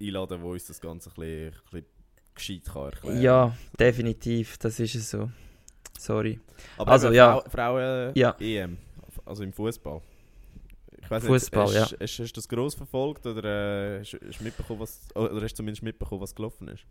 einladen, 0.00 0.40
der 0.40 0.48
uns 0.48 0.66
das 0.66 0.80
Ganze 0.80 1.10
ein 1.10 1.14
bisschen, 1.14 1.46
ein 1.46 1.70
bisschen 1.70 1.86
gescheit 2.34 2.64
kann 2.64 2.84
erklären 2.84 3.22
Ja, 3.22 3.56
definitiv, 3.78 4.58
das 4.58 4.80
ist 4.80 4.94
es 4.94 5.10
so. 5.10 5.30
Sorry. 5.98 6.40
Aber 6.76 6.92
also, 6.92 7.10
ja. 7.12 7.40
Frau- 7.40 7.50
Frauen 7.50 8.12
Ja. 8.14 8.36
EM, 8.40 8.78
also 9.24 9.42
im 9.42 9.52
Fußball. 9.52 10.00
Ich 11.00 11.10
weiß 11.10 11.24
Fußball, 11.26 11.72
ja. 11.74 11.82
hast, 11.82 11.96
hast, 12.00 12.18
du 12.18 12.26
das 12.32 12.48
gross 12.48 12.74
verfolgt 12.74 13.26
oder 13.26 13.44
äh, 13.44 14.00
hast, 14.00 14.16
hast, 14.26 14.40
du 14.40 14.44
mitbekommen, 14.44 14.80
was, 14.80 15.00
oder 15.14 15.42
hast 15.42 15.52
du 15.52 15.56
zumindest 15.56 15.82
mitbekommen, 15.82 16.22
was 16.22 16.34
gelaufen 16.34 16.68
ist? 16.68 16.84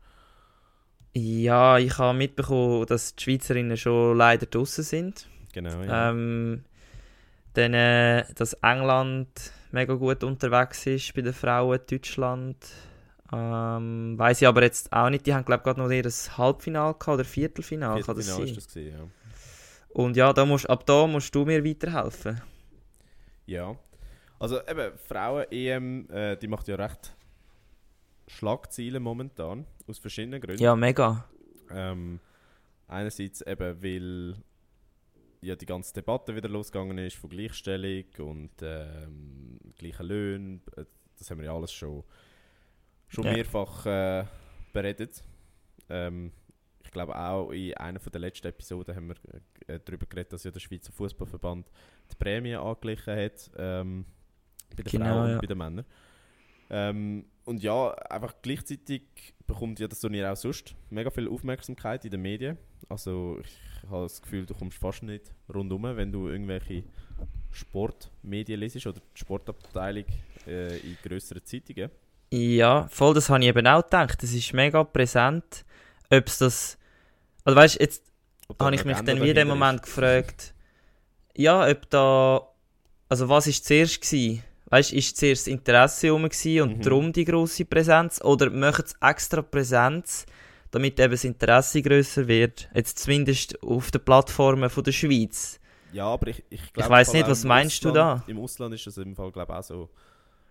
Ja, 1.15 1.77
ich 1.77 1.97
habe 1.97 2.17
mitbekommen, 2.17 2.85
dass 2.85 3.15
die 3.15 3.23
Schweizerinnen 3.23 3.77
schon 3.77 4.17
leider 4.17 4.45
draußen 4.45 4.83
sind. 4.83 5.27
Genau, 5.53 5.81
ja. 5.83 6.09
Ähm, 6.09 6.63
dann, 7.53 7.73
äh, 7.73 8.25
dass 8.35 8.53
England 8.53 9.51
mega 9.71 9.93
gut 9.93 10.23
unterwegs 10.23 10.85
ist 10.87 11.13
bei 11.13 11.21
den 11.21 11.33
Frauen, 11.33 11.79
Deutschland. 11.89 12.57
Ähm, 13.33 14.17
weiß 14.17 14.41
ich 14.41 14.47
aber 14.47 14.63
jetzt 14.63 14.91
auch 14.93 15.09
nicht. 15.09 15.25
Die 15.25 15.33
haben, 15.33 15.45
glaube 15.45 15.61
ich, 15.61 15.63
gerade 15.63 15.81
noch 15.81 15.89
ihr 15.89 16.03
Halbfinale 16.37 16.93
gehabt 16.93 17.07
oder 17.07 17.25
Viertelfinale. 17.25 18.03
Kann 18.03 18.15
das 18.15 18.25
Viertelfinale 18.25 18.47
sein? 18.47 18.55
das 18.55 18.67
gewesen, 18.67 18.97
ja. 18.97 19.07
Und 19.89 20.17
ja, 20.17 20.33
da 20.33 20.45
musst, 20.45 20.69
ab 20.69 20.85
da 20.85 21.07
musst 21.07 21.33
du 21.33 21.45
mir 21.45 21.63
weiterhelfen. 21.63 22.41
Ja. 23.45 23.75
Also 24.39 24.59
eben, 24.67 24.97
Frauen-EM, 24.97 26.09
äh, 26.09 26.35
die 26.37 26.47
macht 26.47 26.67
ja 26.67 26.75
recht 26.75 27.15
Schlagziele 28.27 28.99
momentan, 28.99 29.65
aus 29.87 29.99
verschiedenen 29.99 30.41
Gründen. 30.41 30.61
Ja, 30.61 30.75
mega. 30.75 31.25
Ähm, 31.69 32.19
einerseits 32.87 33.41
eben, 33.41 33.83
weil 33.83 34.35
ja 35.41 35.55
die 35.55 35.65
ganze 35.65 35.93
Debatte 35.93 36.35
wieder 36.35 36.49
losgegangen 36.49 36.97
ist 36.97 37.17
von 37.17 37.29
Gleichstellung 37.29 38.05
und 38.19 38.51
ähm, 38.61 39.59
gleichen 39.77 40.05
Löhnen. 40.05 40.61
Äh, 40.75 40.85
Das 41.19 41.29
haben 41.29 41.39
wir 41.39 41.45
ja 41.45 41.55
alles 41.55 41.71
schon, 41.71 42.03
schon 43.13 43.25
Ja. 43.25 43.33
mehrfach 43.33 43.85
äh, 43.85 44.25
beredet. 44.71 45.23
Ähm, 45.89 46.31
ich 46.83 46.91
glaube 46.91 47.15
auch 47.17 47.51
in 47.51 47.73
einer 47.75 47.99
der 47.99 48.21
letzten 48.21 48.47
Episoden 48.47 48.95
haben 48.95 49.07
wir 49.09 49.15
äh, 49.67 49.79
darüber 49.83 50.05
geredet, 50.05 50.33
dass 50.33 50.43
ja 50.43 50.51
der 50.51 50.59
Schweizer 50.59 50.91
Fußballverband 50.91 51.69
die 52.11 52.15
Prämie 52.15 52.55
angeglichen 52.55 53.15
hat 53.15 53.51
ähm, 53.57 54.05
bei 54.75 54.83
den 54.83 54.91
Genau, 54.91 55.05
Frauen 55.05 55.27
ja. 55.29 55.33
und 55.35 55.41
bei 55.41 55.47
den 55.47 55.57
Männern. 55.57 55.85
Ähm, 56.69 57.25
und 57.45 57.61
ja, 57.61 57.91
einfach 58.09 58.35
gleichzeitig 58.41 59.03
bekommt 59.45 59.79
ja 59.79 59.87
das 59.87 59.99
Turnier 59.99 60.31
auch 60.31 60.35
sonst 60.37 60.75
mega 60.89 61.09
viel 61.09 61.27
Aufmerksamkeit 61.27 62.05
in 62.05 62.11
den 62.11 62.21
Medien. 62.21 62.57
Also 62.89 63.39
ich 63.43 63.89
habe 63.89 64.03
das 64.03 64.21
Gefühl, 64.21 64.45
du 64.45 64.53
kommst 64.53 64.77
fast 64.77 65.03
nicht 65.03 65.31
rundum, 65.53 65.83
wenn 65.83 66.11
du 66.11 66.29
irgendwelche 66.29 66.83
Sportmedien 67.51 68.59
lesest 68.59 68.87
oder 68.87 68.99
die 68.99 69.19
Sportabteilung 69.19 70.05
äh, 70.47 70.77
in 70.77 70.97
grösseren 71.03 71.43
Zeitungen. 71.45 71.89
Ja, 72.35 72.87
voll, 72.89 73.13
das 73.13 73.29
habe 73.29 73.41
ich 73.43 73.49
eben 73.49 73.67
auch 73.67 73.83
gedacht. 73.83 74.23
Das 74.23 74.33
ist 74.33 74.53
mega 74.53 74.83
präsent. 74.83 75.63
Ob 76.09 76.25
es 76.27 76.39
das. 76.39 76.77
Also 77.45 77.55
weißt 77.55 77.75
du, 77.75 77.79
jetzt 77.83 78.01
habe 78.59 78.73
ich 78.73 78.83
mich 78.85 78.97
dann 79.01 79.21
wieder 79.21 79.43
im 79.43 79.49
Moment 79.49 79.81
ist. 79.81 79.85
gefragt, 79.85 80.53
ja, 81.35 81.69
ob 81.69 81.87
da. 81.91 82.41
Also 83.07 83.29
was 83.29 83.45
ist 83.45 83.65
zuerst 83.65 84.01
gewesen? 84.01 84.43
Weißt 84.65 84.91
du, 84.91 84.95
ist 84.95 85.15
zuerst 85.17 85.45
das 85.45 85.53
Interesse 85.53 86.07
herum 86.07 86.23
gewesen 86.23 86.61
und 86.63 86.77
Mhm. 86.77 86.81
darum 86.81 87.13
die 87.13 87.25
grosse 87.25 87.65
Präsenz? 87.65 88.19
Oder 88.23 88.49
machen 88.49 88.85
sie 88.87 88.95
extra 89.07 89.43
Präsenz, 89.43 90.25
damit 90.71 90.99
eben 90.99 91.11
das 91.11 91.23
Interesse 91.25 91.83
grösser 91.83 92.27
wird? 92.27 92.67
Jetzt 92.73 92.97
zumindest 92.97 93.61
auf 93.61 93.91
den 93.91 94.03
Plattformen 94.03 94.71
von 94.71 94.83
der 94.83 94.91
Schweiz. 94.91 95.59
Ja, 95.91 96.05
aber 96.07 96.29
ich, 96.29 96.43
ich 96.49 96.73
glaube... 96.73 96.87
im 96.99 97.05
Fall 97.05 97.13
nicht, 97.13 97.29
was 97.29 97.43
meinst 97.43 97.83
du 97.85 97.89
Ausland- 97.89 98.21
da? 98.21 98.23
Im 98.25 98.39
Ausland 98.39 98.73
ist 98.73 98.87
das 98.87 98.97
im 98.97 99.15
Fall, 99.15 99.31
glaube 99.31 99.53
ich, 99.53 99.59
auch 99.59 99.63
so. 99.63 99.89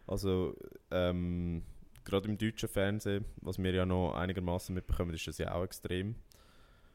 Also, 0.07 0.55
ähm, 0.93 1.63
gerade 2.05 2.29
im 2.29 2.39
deutschen 2.39 2.69
Fernsehen, 2.69 3.25
was 3.41 3.59
wir 3.59 3.73
ja 3.73 3.87
noch 3.87 4.15
einigermaßen 4.15 4.75
mitbekommen, 4.75 5.15
ist 5.15 5.27
das 5.27 5.39
ja 5.39 5.55
auch 5.55 5.65
extrem. 5.65 6.15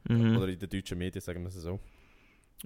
Mhm. 0.08 0.38
Oder 0.38 0.48
in 0.50 0.60
den 0.60 0.70
deutschen 0.70 0.98
Medien, 0.98 1.22
sagen 1.22 1.42
wir 1.42 1.50
es 1.50 1.56
so. 1.56 1.80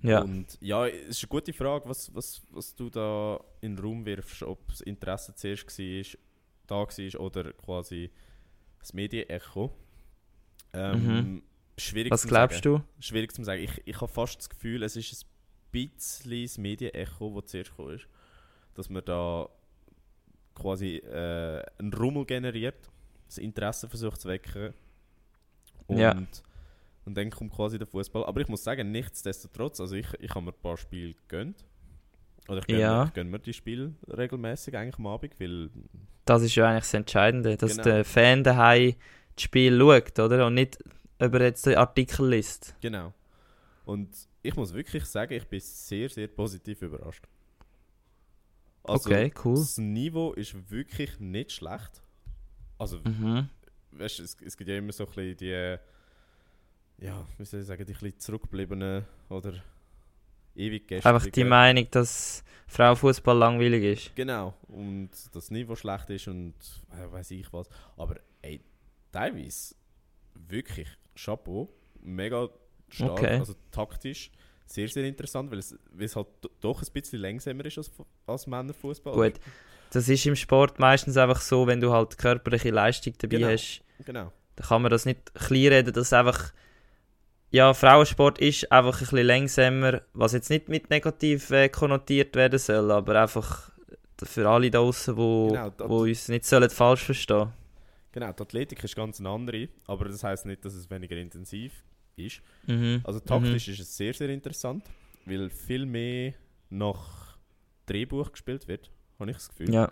Ja. 0.01 0.21
Und 0.21 0.57
ja, 0.61 0.87
es 0.87 1.09
ist 1.09 1.23
eine 1.23 1.29
gute 1.29 1.53
Frage, 1.53 1.87
was, 1.89 2.13
was, 2.15 2.41
was 2.51 2.75
du 2.75 2.89
da 2.89 3.39
in 3.59 3.75
den 3.75 3.83
Raum 3.83 4.05
wirfst, 4.05 4.43
ob 4.43 4.67
das 4.67 4.81
Interesse 4.81 5.35
zuerst 5.35 5.67
war, 5.77 6.19
da 6.67 6.75
war 6.75 7.19
oder 7.21 7.53
quasi 7.53 8.09
das 8.79 8.93
Medienecho. 8.93 9.75
Ähm, 10.73 11.43
Schwierig 11.77 12.11
Was 12.11 12.27
glaubst 12.27 12.63
sagen. 12.63 12.83
du? 12.97 13.03
Schwierig 13.03 13.33
zu 13.33 13.43
sagen. 13.43 13.63
Ich, 13.63 13.81
ich 13.85 13.95
habe 13.95 14.11
fast 14.11 14.37
das 14.37 14.49
Gefühl, 14.49 14.83
es 14.83 14.95
ist 14.95 15.25
ein 15.25 15.27
bisschen 15.71 16.43
das 16.43 16.57
Medienecho, 16.57 17.41
das 17.41 17.51
zuerst 17.51 17.71
gekommen 17.71 17.95
ist. 17.95 18.07
Dass 18.75 18.89
man 18.89 19.03
da 19.03 19.49
quasi 20.55 20.97
äh, 20.97 21.63
einen 21.79 21.93
Rummel 21.93 22.25
generiert, 22.25 22.89
das 23.27 23.37
Interesse 23.37 23.87
versucht 23.89 24.21
zu 24.21 24.27
wecken. 24.29 24.73
Und, 25.87 25.97
Ja. 25.97 26.15
und 27.05 27.15
dann 27.17 27.29
kommt 27.29 27.53
quasi 27.53 27.77
der 27.77 27.87
Fußball. 27.87 28.25
Aber 28.25 28.41
ich 28.41 28.47
muss 28.47 28.63
sagen, 28.63 28.91
nichtsdestotrotz, 28.91 29.79
also 29.79 29.95
ich, 29.95 30.07
ich 30.19 30.29
habe 30.31 30.41
mir 30.45 30.51
ein 30.51 30.61
paar 30.61 30.77
Spiele 30.77 31.13
gegönnt. 31.13 31.63
Oder 32.47 32.59
ich 32.59 32.67
gönne, 32.67 32.79
Ja. 32.81 33.05
mir, 33.05 33.11
gönne 33.11 33.29
mir 33.29 33.39
die 33.39 33.53
Spiele 33.53 33.93
regelmäßig 34.07 34.75
eigentlich 34.75 34.97
am 34.97 35.07
Abend, 35.07 35.39
weil 35.39 35.69
Das 36.25 36.41
ist 36.43 36.55
ja 36.55 36.67
eigentlich 36.67 36.83
das 36.83 36.93
Entscheidende, 36.93 37.57
dass 37.57 37.71
Genau. 37.71 37.83
der 37.83 38.05
Fan 38.05 38.43
daheim 38.43 38.95
das 39.35 39.43
Spiel 39.43 39.77
schaut, 39.79 40.19
oder? 40.19 40.47
Und 40.47 40.55
nicht, 40.55 40.77
ob 41.19 41.33
er 41.33 41.41
jetzt 41.43 41.65
den 41.65 41.75
Artikel 41.77 42.29
liest. 42.29 42.75
Genau. 42.81 43.13
Und 43.85 44.09
ich 44.43 44.55
muss 44.55 44.73
wirklich 44.73 45.05
sagen, 45.05 45.33
ich 45.33 45.47
bin 45.47 45.59
sehr, 45.59 46.09
sehr 46.09 46.27
positiv 46.27 46.81
überrascht. 46.81 47.25
Also, 48.83 49.09
okay, 49.09 49.31
cool. 49.45 49.55
Das 49.55 49.77
Niveau 49.77 50.33
ist 50.33 50.69
wirklich 50.71 51.19
nicht 51.19 51.51
schlecht. 51.51 52.01
Also, 52.77 52.99
Mhm. 52.99 53.47
weißt 53.91 54.19
du, 54.19 54.23
es, 54.23 54.37
es 54.43 54.57
gibt 54.57 54.69
ja 54.69 54.77
immer 54.77 54.91
so 54.91 55.05
ein 55.05 55.13
bisschen 55.13 55.37
die, 55.37 55.77
ja, 57.05 57.27
wie 57.37 57.45
soll 57.45 57.61
ich 57.61 57.65
sagen, 57.67 57.85
die 57.85 57.93
ein 57.93 57.99
bisschen 57.99 58.19
zurückgebliebenen 58.19 59.05
oder 59.29 59.53
ewig 60.55 60.87
gestrigen. 60.87 61.15
Einfach 61.15 61.27
die 61.31 61.43
Meinung, 61.43 61.87
dass 61.91 62.43
Frauenfußball 62.67 63.37
langweilig 63.37 63.83
ist. 63.83 64.15
Genau. 64.15 64.53
Und 64.67 65.09
das 65.33 65.51
Niveau 65.51 65.75
schlecht 65.75 66.09
ist 66.09 66.27
und 66.27 66.53
äh, 66.91 67.11
weiß 67.11 67.31
ich 67.31 67.51
was. 67.53 67.67
Aber 67.97 68.15
ey, 68.41 68.61
teilweise 69.11 69.75
wirklich 70.33 70.87
Chapeau. 71.15 71.69
Mega 72.01 72.49
stark. 72.89 73.11
Okay. 73.11 73.37
Also 73.37 73.55
taktisch 73.71 74.31
sehr, 74.73 74.87
sehr 74.87 75.03
interessant, 75.05 75.51
weil 75.51 75.59
es, 75.59 75.75
weil 75.91 76.05
es 76.05 76.15
halt 76.15 76.27
do- 76.41 76.49
doch 76.59 76.81
ein 76.81 76.87
bisschen 76.93 77.19
langsamer 77.19 77.65
ist 77.65 77.77
als, 77.77 77.91
als 78.27 78.47
Männerfußball. 78.47 79.13
Gut, 79.13 79.39
das 79.91 80.07
ist 80.09 80.25
im 80.25 80.35
Sport 80.35 80.79
meistens 80.79 81.17
einfach 81.17 81.41
so, 81.41 81.67
wenn 81.67 81.81
du 81.81 81.91
halt 81.91 82.17
körperliche 82.17 82.69
Leistung 82.71 83.13
dabei 83.17 83.37
Genau. 83.37 83.47
hast, 83.49 83.81
Genau. 84.05 84.31
dann 84.55 84.67
kann 84.67 84.81
man 84.81 84.91
das 84.91 85.05
nicht 85.05 85.33
kleinreden, 85.33 85.93
dass 85.93 86.13
einfach 86.13 86.53
ja, 87.53 87.73
Frauensport 87.73 88.39
ist 88.39 88.71
einfach 88.71 88.95
ein 88.95 88.99
bisschen 88.99 89.27
langsamer, 89.27 90.01
was 90.13 90.31
jetzt 90.31 90.49
nicht 90.49 90.69
mit 90.69 90.89
negativ 90.89 91.51
äh, 91.51 91.67
konnotiert 91.67 92.33
werden 92.37 92.57
soll, 92.57 92.89
aber 92.91 93.21
einfach 93.21 93.71
für 94.23 94.47
alle 94.47 94.71
da 94.71 94.79
draussen, 94.79 95.17
wo, 95.17 95.47
Genau, 95.51 95.71
wo 95.89 96.03
uns 96.03 96.29
nicht 96.29 96.45
sollen 96.45 96.69
falsch 96.69 97.03
verstehen. 97.03 97.51
Genau, 98.13 98.31
die 98.31 98.41
Athletik 98.41 98.81
ist 98.83 98.95
ganz 98.95 99.19
eine 99.19 99.29
andere, 99.29 99.67
aber 99.87 100.05
das 100.05 100.23
heißt 100.23 100.45
nicht, 100.45 100.63
dass 100.63 100.73
es 100.75 100.89
weniger 100.89 101.17
intensiv 101.17 101.73
ist. 102.15 102.41
Mhm. 102.67 103.01
Also 103.03 103.19
taktisch 103.19 103.67
ist 103.67 103.79
es 103.79 103.95
sehr, 103.97 104.13
sehr 104.13 104.29
interessant, 104.29 104.83
weil 105.25 105.49
viel 105.49 105.85
mehr 105.85 106.33
nach 106.69 107.37
Drehbuch 107.85 108.31
gespielt 108.31 108.67
wird, 108.67 108.91
habe 109.19 109.31
ich 109.31 109.37
das 109.37 109.49
Gefühl. 109.49 109.73
Ja, 109.73 109.91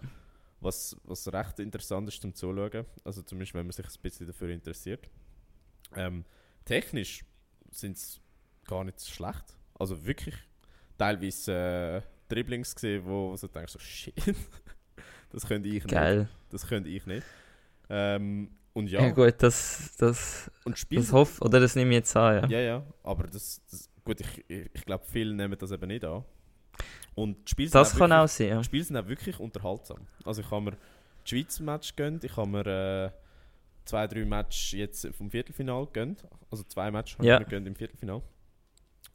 Was, 0.61 0.95
was 1.03 1.31
recht 1.31 1.59
interessant 1.59 2.07
ist 2.09 2.21
zum 2.21 2.33
Zuschauen, 2.33 2.85
also 3.03 3.21
zumindest 3.21 3.53
wenn 3.53 3.65
man 3.65 3.71
sich 3.71 3.85
ein 3.85 4.01
bisschen 4.01 4.27
dafür 4.27 4.49
interessiert. 4.49 5.09
Ähm, 5.95 6.25
technisch 6.65 7.23
sind 7.71 7.97
es 7.97 8.19
gar 8.65 8.83
nicht 8.83 8.99
so 8.99 9.11
schlecht. 9.11 9.55
Also 9.77 10.05
wirklich 10.05 10.35
teilweise 10.97 11.53
äh, 11.53 12.01
Dribblings 12.27 12.75
gesehen, 12.75 13.05
wo 13.05 13.35
so 13.35 13.47
denkst 13.47 13.73
so 13.73 13.79
shit, 13.81 14.13
das 15.31 15.45
könnte 15.47 15.67
ich 15.69 15.83
nicht. 15.83 15.89
geil. 15.89 16.29
Das 16.49 16.67
könnte 16.67 16.89
ich 16.89 17.05
nicht. 17.05 17.25
Ähm, 17.89 18.51
und 18.73 18.89
Ja, 18.89 19.01
ja, 19.01 19.09
gut, 19.11 19.35
das, 19.39 19.95
das, 19.97 20.49
und 20.65 20.77
Spiel 20.77 20.99
das 20.99 21.11
hoffe 21.11 21.41
oder 21.43 21.59
das 21.59 21.75
nehme 21.75 21.91
ich 21.91 21.95
jetzt 21.97 22.15
an, 22.15 22.49
ja. 22.49 22.59
ja, 22.59 22.59
ja, 22.59 22.83
aber 23.03 23.23
das, 23.27 23.61
das 23.69 23.89
gut, 24.03 24.19
ich, 24.21 24.45
ich, 24.49 24.69
ich 24.73 24.85
glaube, 24.85 25.03
viele 25.05 25.33
nehmen 25.33 25.57
das 25.57 25.71
eben 25.71 25.87
nicht 25.87 26.03
an. 26.05 26.23
Und 27.15 27.37
die 27.47 27.51
Spiele 27.51 27.69
sind 27.69 27.75
Das 27.79 27.91
kann 27.91 28.09
wirklich- 28.11 28.19
auch 28.19 28.27
sein, 28.27 28.47
ja. 28.49 28.57
die 28.59 28.63
Spiele 28.63 28.83
sind 28.83 28.97
auch 28.97 29.07
wirklich 29.07 29.39
unterhaltsam. 29.39 30.07
Also 30.23 30.41
ich 30.41 30.49
habe 30.51 30.61
mir 30.65 30.71
die 31.25 31.29
Schweizer 31.29 31.63
Match 31.63 31.95
gönnt, 31.95 32.23
ich 32.23 32.35
habe 32.37 32.47
mir 32.49 32.65
äh, 32.65 33.11
zwei, 33.85 34.07
drei 34.07 34.23
Matches 34.25 34.71
jetzt 34.71 35.07
vom 35.17 35.29
Viertelfinal 35.29 35.87
gönnt. 35.91 36.23
Also 36.49 36.63
zwei 36.63 36.89
Matches 36.91 37.17
habe 37.17 37.27
Ja. 37.27 37.35
ich 37.35 37.39
mir 37.45 37.49
gönnt 37.49 37.67
im 37.67 37.75
Viertelfinal. 37.75 38.21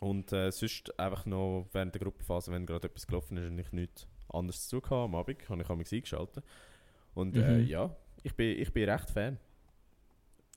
Und 0.01 0.33
äh, 0.33 0.51
sonst 0.51 0.99
einfach 0.99 1.25
noch 1.25 1.67
während 1.73 1.95
der 1.95 2.01
Gruppenphase, 2.03 2.53
wenn 2.53 2.67
gerade 2.67 2.89
etwas 2.89 3.07
gelaufen 3.07 3.39
ist 3.39 3.49
und 3.49 3.59
ich 3.59 3.73
nichts 3.73 4.07
anderes 4.29 4.69
zu 4.69 4.81
tun 4.81 4.91
hatte 4.91 5.05
am 5.05 5.15
Abend, 5.15 5.49
habe 5.49 5.63
ich 5.63 5.69
mich 5.69 5.93
eingeschaltet. 5.93 6.45
Und 7.15 7.37
äh, 7.37 7.59
Mhm. 7.59 7.67
ja, 7.69 7.97
ich 8.25 8.35
bin, 8.35 8.59
ich 8.59 8.73
bin 8.73 8.89
recht 8.91 9.09
Fan. 9.11 9.39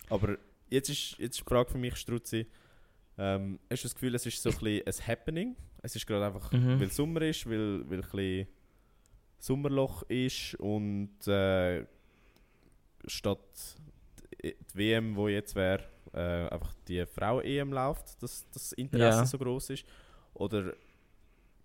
Aber 0.09 0.37
jetzt 0.69 0.89
ist, 0.89 1.17
jetzt 1.19 1.37
ist 1.37 1.45
die 1.45 1.49
Frage 1.49 1.69
für 1.69 1.77
mich, 1.77 1.95
Struzzi, 1.97 2.47
ähm, 3.19 3.59
hast 3.69 3.83
du 3.83 3.87
das 3.87 3.93
Gefühl, 3.95 4.15
es 4.15 4.25
ist 4.25 4.41
so 4.41 4.49
ein 4.49 4.57
bisschen 4.57 4.87
ein 4.87 5.07
Happening? 5.07 5.55
Es 5.83 5.95
ist 5.95 6.07
gerade 6.07 6.25
einfach, 6.25 6.51
Mhm. 6.51 6.79
weil 6.79 6.89
Sommer 6.89 7.21
ist, 7.21 7.45
weil, 7.47 7.87
weil 7.89 7.99
ein 7.99 8.09
bisschen 8.09 8.47
Sommerloch 9.39 10.03
ist 10.09 10.55
und 10.55 11.27
äh, 11.27 11.85
statt 13.05 13.39
die 14.43 14.55
WM, 14.73 15.15
wo 15.15 15.27
jetzt 15.27 15.55
wäre, 15.55 15.83
äh, 16.13 16.47
einfach 16.53 16.73
die 16.87 17.05
Frauen-EM 17.05 17.71
läuft, 17.73 18.21
dass 18.23 18.49
das 18.51 18.71
Interesse 18.73 19.19
Ja. 19.19 19.25
so 19.25 19.37
groß 19.37 19.71
ist? 19.71 19.85
Oder 20.33 20.73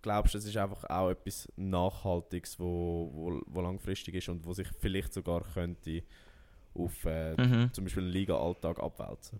glaubst 0.03 0.35
du, 0.35 0.37
es 0.37 0.45
ist 0.45 0.55
einfach 0.57 0.83
auch 0.89 1.09
etwas 1.09 1.47
Nachhaltiges, 1.55 2.59
wo, 2.59 3.09
wo, 3.13 3.41
wo 3.47 3.61
langfristig 3.61 4.13
ist 4.15 4.29
und 4.29 4.45
wo 4.45 4.53
sich 4.53 4.67
vielleicht 4.79 5.13
sogar 5.13 5.41
könnte 5.53 6.03
auf 6.75 7.03
äh, 7.05 7.35
Mhm. 7.41 7.73
zum 7.73 7.83
Beispiel 7.85 8.03
einen 8.03 8.11
Liga-Alltag 8.11 8.79
abwälzen? 8.79 9.39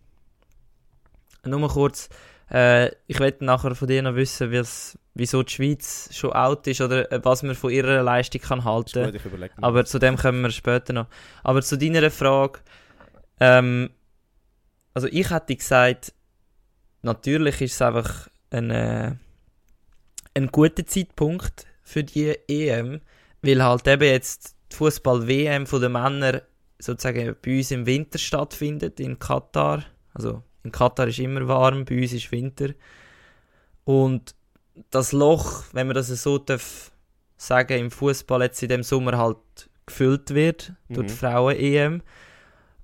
Nur 1.45 1.59
mal 1.59 1.69
kurz, 1.69 2.09
äh, 2.49 2.89
ich 3.07 3.19
möchte 3.19 3.43
nachher 3.43 3.75
von 3.75 3.87
dir 3.87 4.01
noch 4.01 4.15
wissen, 4.15 4.49
wie's- 4.51 4.97
wieso 5.13 5.43
die 5.43 5.51
Schweiz 5.51 6.09
schon 6.15 6.31
out 6.33 6.65
ist 6.67 6.79
oder 6.81 7.11
äh, 7.11 7.19
was 7.23 7.43
man 7.43 7.53
von 7.55 7.69
ihrer 7.71 8.01
Leistung 8.01 8.41
kann 8.41 8.63
halten 8.63 9.11
mir 9.11 9.49
Aber 9.61 9.81
das. 9.83 9.91
zu 9.91 9.99
dem 9.99 10.15
kommen 10.15 10.41
wir 10.41 10.51
später 10.51 10.93
noch. 10.93 11.07
Aber 11.43 11.61
zu 11.61 11.77
deiner 11.77 12.09
Frage, 12.09 12.59
ähm, 13.39 13.89
also 14.93 15.07
ich 15.11 15.29
hätte 15.29 15.55
gesagt, 15.55 16.13
natürlich 17.01 17.59
ist 17.61 17.73
es 17.73 17.81
einfach 17.81 18.29
ein, 18.51 18.69
äh, 18.69 19.15
ein 20.35 20.47
guter 20.47 20.85
Zeitpunkt 20.85 21.65
für 21.83 22.03
die 22.03 22.35
EM, 22.47 23.01
weil 23.41 23.63
halt 23.63 23.87
eben 23.87 24.03
jetzt 24.03 24.55
die 24.71 24.75
Fußball-WM 24.77 25.67
von 25.67 25.81
den 25.81 25.91
Männern 25.91 26.41
sozusagen 26.79 27.35
bei 27.41 27.57
uns 27.57 27.71
im 27.71 27.85
Winter 27.85 28.17
stattfindet, 28.17 28.99
in 28.99 29.19
Katar. 29.19 29.83
Also 30.13 30.43
in 30.63 30.71
Katar 30.71 31.07
ist 31.07 31.19
immer 31.19 31.47
warm, 31.47 31.85
bei 31.85 32.01
uns 32.01 32.13
ist 32.13 32.31
Winter. 32.31 32.69
Und 33.85 34.35
das 34.89 35.11
Loch, 35.11 35.63
wenn 35.73 35.87
man 35.87 35.95
das 35.95 36.07
so 36.07 36.37
darf 36.37 36.91
sagen, 37.37 37.77
im 37.77 37.91
Fußball 37.91 38.41
jetzt 38.43 38.63
in 38.63 38.69
dem 38.69 38.83
Sommer 38.83 39.17
halt 39.17 39.37
gefüllt 39.85 40.33
wird 40.33 40.73
durch 40.89 41.07
die 41.07 41.13
Mhm. 41.13 41.17
Frauen-EM. 41.17 42.01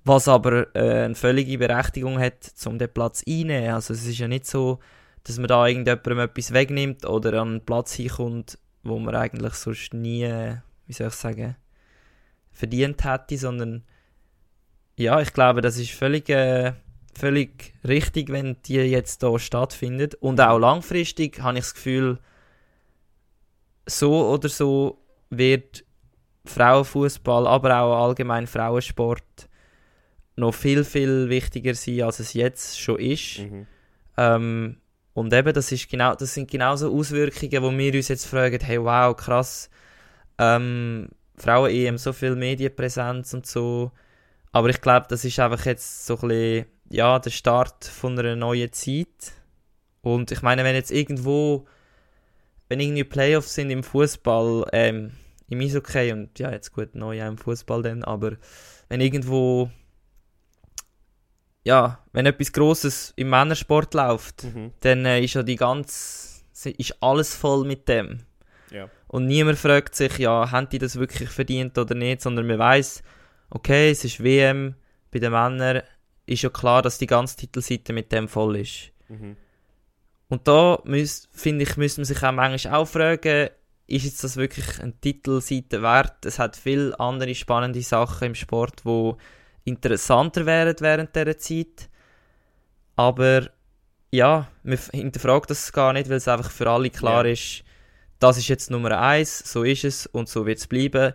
Was 0.04 0.28
aber 0.28 0.74
äh, 0.74 1.04
eine 1.04 1.14
völlige 1.14 1.58
Berechtigung 1.58 2.18
hat, 2.18 2.52
um 2.64 2.78
den 2.78 2.92
Platz 2.92 3.22
einzunehmen. 3.26 3.70
Also 3.74 3.92
es 3.94 4.06
ist 4.06 4.18
ja 4.18 4.28
nicht 4.28 4.46
so, 4.46 4.78
dass 5.30 5.38
man 5.38 5.48
da 5.48 5.66
irgendjemandem 5.66 6.18
etwas 6.18 6.52
wegnimmt 6.52 7.06
oder 7.06 7.40
an 7.40 7.48
einen 7.48 7.64
Platz 7.64 7.94
hinkommt, 7.94 8.58
wo 8.82 8.98
man 8.98 9.14
eigentlich 9.14 9.54
sonst 9.54 9.94
nie, 9.94 10.26
wie 10.86 10.92
soll 10.92 11.08
ich 11.08 11.14
sagen, 11.14 11.56
verdient 12.50 13.04
hätte, 13.04 13.38
sondern 13.38 13.84
ja, 14.96 15.20
ich 15.20 15.32
glaube, 15.32 15.60
das 15.60 15.78
ist 15.78 15.92
völlig, 15.92 16.28
äh, 16.28 16.72
völlig 17.18 17.74
richtig, 17.86 18.30
wenn 18.30 18.56
die 18.66 18.74
jetzt 18.74 19.22
da 19.22 19.38
stattfindet. 19.38 20.16
Und 20.16 20.40
auch 20.40 20.58
langfristig 20.58 21.40
habe 21.40 21.58
ich 21.58 21.64
das 21.64 21.74
Gefühl, 21.74 22.18
so 23.86 24.28
oder 24.28 24.48
so 24.48 24.98
wird 25.30 25.84
Frauenfußball, 26.44 27.46
aber 27.46 27.80
auch 27.80 28.06
allgemein 28.08 28.46
Frauensport 28.46 29.48
noch 30.36 30.52
viel, 30.52 30.84
viel 30.84 31.28
wichtiger 31.28 31.74
sein, 31.74 32.02
als 32.02 32.18
es 32.18 32.34
jetzt 32.34 32.80
schon 32.80 32.98
ist. 32.98 33.38
Mhm. 33.38 33.66
Ähm, 34.16 34.76
und 35.12 35.32
eben, 35.32 35.52
das, 35.52 35.72
ist 35.72 35.88
genau, 35.88 36.14
das 36.14 36.34
sind 36.34 36.50
genauso 36.50 36.94
Auswirkungen, 36.94 37.62
wo 37.62 37.76
wir 37.76 37.94
uns 37.94 38.08
jetzt 38.08 38.26
fragen, 38.26 38.60
hey, 38.60 38.82
wow, 38.82 39.16
krass, 39.16 39.70
ähm, 40.38 41.08
Frauen-EM, 41.36 41.98
so 41.98 42.12
viel 42.12 42.36
Medienpräsenz 42.36 43.34
und 43.34 43.46
so. 43.46 43.92
Aber 44.52 44.68
ich 44.68 44.80
glaube, 44.80 45.06
das 45.08 45.24
ist 45.24 45.38
einfach 45.38 45.64
jetzt 45.66 46.06
so 46.06 46.14
ein 46.16 46.28
bisschen, 46.28 46.66
ja, 46.90 47.18
der 47.18 47.30
Start 47.30 47.84
von 47.84 48.18
einer 48.18 48.36
neuen 48.36 48.72
Zeit. 48.72 49.32
Und 50.02 50.30
ich 50.32 50.42
meine, 50.42 50.64
wenn 50.64 50.74
jetzt 50.74 50.90
irgendwo, 50.90 51.66
wenn 52.68 52.80
irgendwie 52.80 53.04
Playoffs 53.04 53.54
sind 53.54 53.70
im 53.70 53.82
Fußball, 53.82 54.66
ähm, 54.72 55.12
im 55.48 55.60
Eishockey 55.60 56.12
und 56.12 56.38
ja, 56.38 56.50
jetzt 56.52 56.72
gut, 56.72 56.94
neu 56.94 57.22
auch 57.22 57.28
im 57.28 57.38
Fußball 57.38 57.82
dann, 57.82 58.04
aber 58.04 58.36
wenn 58.88 59.00
irgendwo 59.00 59.70
ja, 61.64 61.98
wenn 62.12 62.26
etwas 62.26 62.52
Grosses 62.52 63.12
im 63.16 63.30
Männersport 63.30 63.94
läuft, 63.94 64.44
Mhm. 64.44 64.72
dann 64.80 65.04
äh, 65.04 65.22
ist 65.22 65.34
ja 65.34 65.42
die 65.42 65.56
ganze, 65.56 66.40
ist 66.76 67.02
alles 67.02 67.34
voll 67.34 67.66
mit 67.66 67.88
dem. 67.88 68.20
Ja. 68.70 68.88
Und 69.08 69.26
niemand 69.26 69.58
fragt 69.58 69.94
sich, 69.94 70.18
ja, 70.18 70.50
haben 70.50 70.68
die 70.68 70.78
das 70.78 70.98
wirklich 70.98 71.28
verdient 71.30 71.76
oder 71.76 71.94
nicht, 71.94 72.22
sondern 72.22 72.46
man 72.46 72.58
weiß, 72.58 73.02
okay, 73.50 73.90
es 73.90 74.04
ist 74.04 74.22
WM, 74.22 74.74
bei 75.10 75.18
den 75.18 75.32
Männern 75.32 75.82
ist 76.26 76.42
ja 76.42 76.50
klar, 76.50 76.82
dass 76.82 76.98
die 76.98 77.06
ganze 77.08 77.36
Titelseite 77.36 77.92
mit 77.92 78.12
dem 78.12 78.28
voll 78.28 78.56
ist. 78.56 78.92
Mhm. 79.08 79.36
Und 80.28 80.46
da 80.46 80.80
finde 81.32 81.64
ich, 81.64 81.76
müsste 81.76 82.00
man 82.00 82.04
sich 82.04 82.22
auch 82.22 82.30
manchmal 82.32 82.74
auch 82.74 82.86
fragen, 82.86 83.50
ist 83.88 84.04
jetzt 84.04 84.22
das 84.22 84.36
wirklich 84.36 84.80
eine 84.80 84.92
Titelseite 85.00 85.82
wert? 85.82 86.24
Es 86.24 86.38
hat 86.38 86.54
viele 86.56 86.98
andere 87.00 87.34
spannende 87.34 87.82
Sachen 87.82 88.28
im 88.28 88.34
Sport, 88.36 88.84
wo 88.84 89.18
interessanter 89.64 90.46
wären 90.46 90.74
während 90.80 91.14
dieser 91.14 91.38
Zeit. 91.38 91.88
Aber 92.96 93.48
ja, 94.12 94.48
man 94.62 94.78
hinterfragt 94.92 95.50
das 95.50 95.72
gar 95.72 95.92
nicht, 95.92 96.08
weil 96.08 96.16
es 96.16 96.28
einfach 96.28 96.50
für 96.50 96.68
alle 96.68 96.90
klar 96.90 97.24
Ja. 97.26 97.32
ist, 97.32 97.62
das 98.18 98.36
ist 98.36 98.48
jetzt 98.48 98.70
Nummer 98.70 98.98
eins, 99.00 99.38
so 99.50 99.62
ist 99.62 99.84
es 99.84 100.06
und 100.06 100.28
so 100.28 100.46
wird 100.46 100.58
es 100.58 100.66
bleiben. 100.66 101.14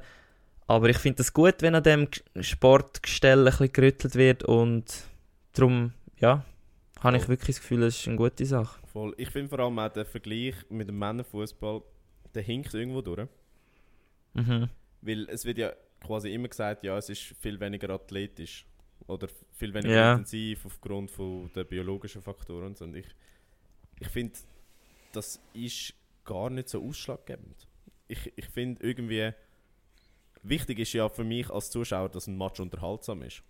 Aber 0.68 0.90
ich 0.90 0.98
finde 0.98 1.22
es 1.22 1.34
gut, 1.34 1.62
wenn 1.62 1.76
an 1.76 1.84
dem 1.84 2.08
Sportgestell 2.40 3.40
ein 3.40 3.46
bisschen 3.46 3.72
gerüttelt 3.72 4.16
wird 4.16 4.44
und 4.44 4.86
darum, 5.54 5.94
ja, 6.18 6.44
habe 7.02 7.18
ich 7.18 7.28
wirklich 7.28 7.58
das 7.58 7.62
Gefühl, 7.62 7.84
es 7.84 8.00
ist 8.00 8.08
eine 8.08 8.18
gute 8.18 8.46
Sache. 8.46 8.80
Voll. 8.92 9.14
Ich 9.18 9.30
finde 9.30 9.50
vor 9.50 9.60
allem 9.60 9.78
auch 9.78 9.90
der 9.90 10.06
Vergleich 10.06 10.56
mit 10.70 10.88
dem 10.88 10.98
Männerfußball, 10.98 11.84
der 12.34 12.42
hinkt 12.42 12.74
irgendwo 12.74 13.02
durch. 13.02 13.28
Mhm. 14.34 14.70
Weil 15.02 15.30
es 15.30 15.46
wird 15.46 15.60
ja 15.60 15.72
quasi 16.06 16.34
immer 16.34 16.48
gesagt, 16.48 16.84
ja, 16.84 16.98
es 16.98 17.10
ist 17.10 17.22
viel 17.22 17.60
weniger 17.60 17.90
athletisch 17.90 18.66
oder 19.08 19.28
viel 19.52 19.74
weniger 19.74 19.94
Ja. 19.94 20.12
intensiv 20.14 20.66
aufgrund 20.66 21.12
von 21.12 21.52
der 21.54 21.64
biologischen 21.64 22.22
Faktoren 22.22 22.68
und 22.68 22.78
so. 22.78 22.86
Und 22.86 22.96
ich, 22.96 23.08
ich 24.00 24.08
finde, 24.08 24.34
das 25.12 25.40
ist 25.54 25.94
gar 26.24 26.50
nicht 26.50 26.70
so 26.70 26.84
ausschlaggebend. 26.84 27.68
Ich, 28.08 28.32
ich 28.36 28.46
finde 28.46 28.84
irgendwie, 28.86 29.32
wichtig 30.44 30.80
ist 30.80 30.94
ja 30.94 31.10
für 31.10 31.24
mich 31.24 31.50
als 31.50 31.70
Zuschauer, 31.72 32.10
dass 32.10 32.28
ein 32.28 32.38
Match 32.38 32.60
unterhaltsam 32.60 33.22
ist. 33.24 33.44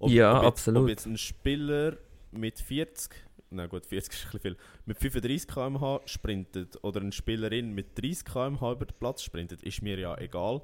Ja, 0.00 0.36
jetzt, 0.38 0.46
absolut. 0.46 0.82
Ob 0.84 0.88
jetzt 0.88 1.06
ein 1.06 1.16
Spieler 1.16 1.96
mit 2.30 2.58
40, 2.60 3.14
na 3.50 3.66
gut, 3.66 3.86
40 3.86 4.12
ist 4.12 4.24
ein 4.26 4.30
bisschen 4.32 4.40
viel, 4.40 4.56
mit 4.86 4.98
35 4.98 5.48
km/h 5.48 6.00
sprintet 6.06 6.82
oder 6.82 7.00
eine 7.00 7.12
Spielerin 7.12 7.72
mit 7.72 7.96
30 7.98 8.24
km/h 8.24 8.72
über 8.72 8.86
den 8.86 8.98
Platz 8.98 9.22
sprintet, 9.22 9.62
ist 9.62 9.82
mir 9.82 9.98
ja 9.98 10.18
egal, 10.18 10.62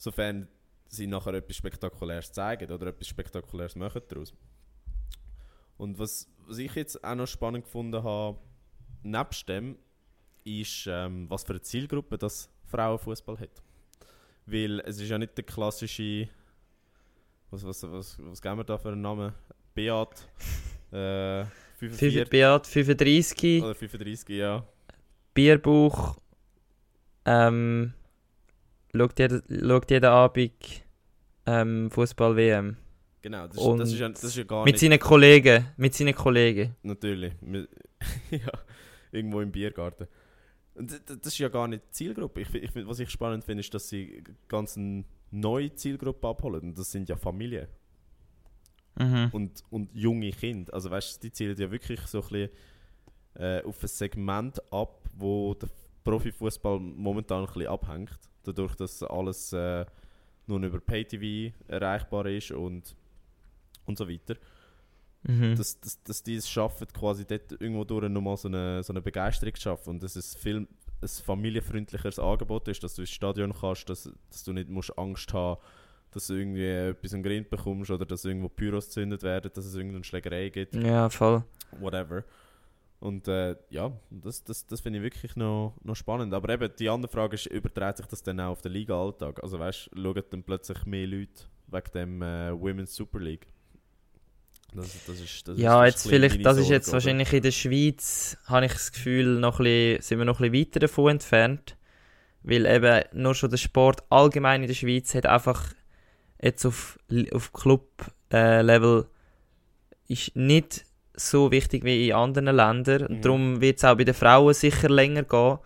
sofern 0.00 0.48
sie 0.88 1.06
nachher 1.06 1.34
etwas 1.34 1.56
Spektakuläres 1.56 2.32
zeigen 2.32 2.72
oder 2.72 2.86
etwas 2.88 3.06
Spektakuläres 3.06 3.76
machen 3.76 4.00
daraus. 4.08 4.34
Und 5.76 5.98
was, 5.98 6.26
was 6.46 6.58
ich 6.58 6.74
jetzt 6.74 7.04
auch 7.04 7.14
noch 7.14 7.26
spannend 7.26 7.64
gefunden 7.64 8.02
habe, 8.02 8.38
nebst 9.02 9.48
dem, 9.48 9.76
ist, 10.44 10.86
ähm, 10.88 11.28
was 11.28 11.44
für 11.44 11.50
eine 11.52 11.60
Zielgruppe 11.60 12.16
das 12.16 12.48
Frauenfußball 12.64 13.38
hat. 13.38 13.62
Weil 14.46 14.80
es 14.80 14.98
ist 14.98 15.10
ja 15.10 15.18
nicht 15.18 15.36
der 15.36 15.44
klassische, 15.44 16.28
was, 17.50 17.64
was, 17.64 17.82
was, 17.82 18.18
was 18.22 18.40
geben 18.40 18.56
wir 18.56 18.64
da 18.64 18.78
für 18.78 18.88
einen 18.92 19.02
Namen? 19.02 19.34
Beat, 19.74 20.28
äh, 20.92 21.44
45 21.76 22.14
Fünf- 22.14 22.30
Beat 22.30 22.66
35, 22.66 23.62
oder 23.62 23.74
35, 23.74 24.28
ja. 24.30 24.66
Bierbuch, 25.34 26.16
ähm, 27.26 27.92
schaut, 28.94 29.18
jeden, 29.18 29.42
schaut 29.68 29.90
jeden 29.90 30.04
Abend 30.10 30.52
ähm, 31.46 31.90
Fußball-WM. 31.90 32.76
Genau, 33.22 33.46
das, 33.48 33.56
ist- 33.56 33.78
das, 33.78 33.92
ist 33.92 33.98
ja, 33.98 34.08
das 34.08 34.24
ist 34.24 34.36
ja 34.36 34.44
gar 34.44 34.64
Mit 34.64 34.74
nicht... 34.74 34.80
seinen 34.80 34.98
Kollegen, 34.98 35.66
mit 35.76 35.94
seinen 35.94 36.14
Kollegen. 36.14 36.74
Natürlich. 36.82 37.34
ja, 38.30 38.50
irgendwo 39.12 39.40
im 39.40 39.52
Biergarten. 39.52 40.06
Und 40.74 40.90
das 41.06 41.26
ist 41.26 41.38
ja 41.38 41.48
gar 41.48 41.68
nicht 41.68 41.82
die 41.88 41.90
Zielgruppe. 41.90 42.40
Ich, 42.42 42.54
ich, 42.54 42.70
was 42.86 42.98
ich 43.00 43.10
spannend 43.10 43.44
finde, 43.44 43.60
ist, 43.60 43.74
dass 43.74 43.88
sie 43.88 44.22
ganz 44.48 44.76
eine 44.78 45.04
neue 45.30 45.74
Zielgruppe 45.74 46.26
abholen. 46.28 46.60
Und 46.70 46.78
das 46.78 46.90
sind 46.90 47.08
ja 47.08 47.16
Familien 47.16 47.66
Mhm. 48.98 49.28
und, 49.32 49.62
und 49.70 49.94
junge 49.94 50.30
Kinder. 50.30 50.74
Also 50.74 50.90
weißt 50.90 51.16
du, 51.16 51.20
die 51.28 51.32
zielen 51.32 51.56
ja 51.56 51.70
wirklich 51.70 52.00
so 52.02 52.18
ein 52.22 52.28
bisschen 52.28 52.50
äh, 53.34 53.62
auf 53.62 53.82
ein 53.82 53.88
Segment 53.88 54.60
ab, 54.72 55.08
wo 55.16 55.54
der 55.54 55.68
Profifußball 56.04 56.78
momentan 56.80 57.42
ein 57.42 57.46
bisschen 57.46 57.68
abhängt. 57.68 58.18
Dadurch, 58.44 58.74
dass 58.76 59.02
alles 59.02 59.52
äh, 59.52 59.84
nur 60.46 60.60
über 60.60 60.80
Pay-TV 60.80 61.54
erreichbar 61.68 62.26
ist 62.26 62.50
und, 62.50 62.94
und 63.86 63.98
so 63.98 64.08
weiter. 64.08 64.36
Mhm. 65.22 65.54
dass, 65.54 65.78
dass, 65.80 66.02
dass 66.02 66.22
die 66.22 66.36
es 66.36 66.48
schaffen, 66.48 66.86
quasi 66.94 67.26
dort 67.26 67.52
irgendwo 67.52 67.84
durch 67.84 68.08
nochmal 68.08 68.38
so 68.38 68.48
eine, 68.48 68.82
so 68.82 68.94
eine 68.94 69.02
Begeisterung 69.02 69.54
zu 69.54 69.60
schaffen 69.60 69.90
und 69.90 70.02
dass 70.02 70.16
es 70.16 70.34
viel 70.34 70.66
ein 71.02 71.08
familienfreundlicheres 71.08 72.18
Angebot 72.18 72.68
ist, 72.68 72.82
dass 72.82 72.94
du 72.94 73.02
ins 73.02 73.10
Stadion 73.10 73.52
kannst, 73.52 73.90
dass, 73.90 74.10
dass 74.30 74.44
du 74.44 74.54
nicht 74.54 74.70
musst 74.70 74.96
Angst 74.98 75.32
haben 75.34 75.60
dass 76.12 76.26
du 76.26 76.34
irgendwie 76.34 76.66
etwas 76.66 77.12
im 77.12 77.22
Grind 77.22 77.50
bekommst 77.50 77.90
oder 77.90 78.04
dass 78.04 78.24
irgendwo 78.24 78.48
Pyros 78.48 78.86
gezündet 78.86 79.22
werden, 79.22 79.50
dass 79.54 79.64
es 79.64 79.74
irgendeine 79.74 80.04
Schlägerei 80.04 80.48
gibt, 80.48 80.74
Ja, 80.74 81.08
voll. 81.08 81.44
whatever. 81.78 82.24
Und 83.00 83.28
äh, 83.28 83.56
ja, 83.70 83.92
das, 84.10 84.44
das, 84.44 84.66
das 84.66 84.82
finde 84.82 84.98
ich 84.98 85.02
wirklich 85.02 85.34
noch, 85.34 85.74
noch 85.82 85.96
spannend. 85.96 86.34
Aber 86.34 86.52
eben, 86.52 86.70
die 86.78 86.88
andere 86.90 87.10
Frage 87.10 87.34
ist, 87.34 87.46
überträgt 87.46 87.96
sich 87.96 88.06
das 88.06 88.22
dann 88.22 88.38
auch 88.40 88.50
auf 88.50 88.60
den 88.60 88.72
Liga-Alltag? 88.72 89.42
Also 89.42 89.58
weißt 89.58 89.90
du, 89.94 90.02
schauen 90.02 90.22
dann 90.30 90.42
plötzlich 90.42 90.84
mehr 90.84 91.06
Leute 91.06 91.44
wegen 91.68 91.90
dem 91.94 92.22
äh, 92.22 92.52
Women's 92.52 92.94
Super 92.94 93.18
League? 93.20 93.46
Das, 94.74 95.04
das 95.06 95.18
ist, 95.18 95.48
das 95.48 95.58
Ja, 95.58 95.84
ist 95.84 95.94
jetzt 95.94 96.08
vielleicht, 96.08 96.44
das 96.44 96.58
ist 96.58 96.68
jetzt 96.68 96.88
oder? 96.88 96.94
wahrscheinlich 96.94 97.32
in 97.32 97.42
der 97.42 97.50
Schweiz, 97.50 98.36
habe 98.44 98.66
ich 98.66 98.72
das 98.72 98.92
Gefühl, 98.92 99.40
noch 99.40 99.58
ein 99.60 99.64
bisschen, 99.64 100.02
sind 100.02 100.18
wir 100.18 100.24
noch 100.26 100.38
ein 100.40 100.50
bisschen 100.50 100.66
weiter 100.66 100.80
davon 100.80 101.10
entfernt. 101.12 101.76
Weil 102.42 102.66
eben 102.66 103.04
nur 103.12 103.34
schon 103.34 103.50
der 103.50 103.56
Sport 103.56 104.02
allgemein 104.10 104.62
in 104.62 104.68
der 104.68 104.74
Schweiz 104.74 105.14
hat 105.14 105.26
einfach 105.26 105.74
jetzt 106.40 106.64
auf, 106.66 106.98
auf 107.32 107.52
Club-Level 107.52 109.06
ist 110.06 110.36
nicht 110.36 110.84
so 111.20 111.50
wichtig 111.50 111.84
wie 111.84 112.08
in 112.08 112.14
anderen 112.14 112.56
Ländern. 112.56 113.06
Mhm. 113.08 113.20
darum 113.20 113.60
wird 113.60 113.78
es 113.78 113.84
auch 113.84 113.96
bei 113.96 114.04
den 114.04 114.14
Frauen 114.14 114.54
sicher 114.54 114.88
länger 114.88 115.24
gehen. 115.24 115.58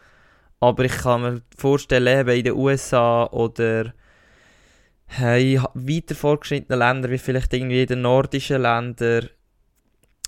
Aber 0.60 0.84
ich 0.84 0.96
kann 0.96 1.22
mir 1.22 1.42
vorstellen, 1.56 2.06
eben 2.06 2.38
in 2.38 2.44
den 2.44 2.54
USA 2.54 3.26
oder 3.26 3.92
in 5.18 5.62
weiter 5.74 6.14
fortgeschrittenen 6.14 6.78
Ländern, 6.78 7.10
wie 7.10 7.18
vielleicht 7.18 7.52
irgendwie 7.52 7.82
in 7.82 7.88
den 7.88 8.02
nordischen 8.02 8.62
Ländern, 8.62 9.28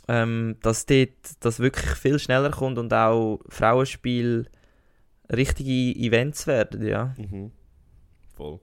ähm, 0.08 0.56
dass 0.62 0.86
dort 0.86 1.10
das 1.40 1.60
wirklich 1.60 1.90
viel 1.96 2.18
schneller 2.18 2.50
kommt 2.50 2.78
und 2.78 2.92
auch 2.92 3.40
Frauenspiel 3.48 4.48
richtige 5.32 5.98
Events 5.98 6.46
werden, 6.46 6.86
ja. 6.86 7.14
Mhm. 7.16 7.50
Voll. 8.36 8.60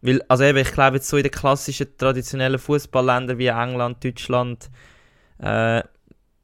Weil, 0.00 0.22
also 0.28 0.44
eben, 0.44 0.58
ich 0.58 0.72
glaube 0.72 0.96
jetzt 0.96 1.08
so 1.08 1.16
in 1.16 1.24
den 1.24 1.32
klassischen 1.32 1.96
traditionellen 1.96 2.58
Fußballländern 2.58 3.38
wie 3.38 3.48
England, 3.48 4.04
Deutschland, 4.04 4.70
äh, 5.40 5.82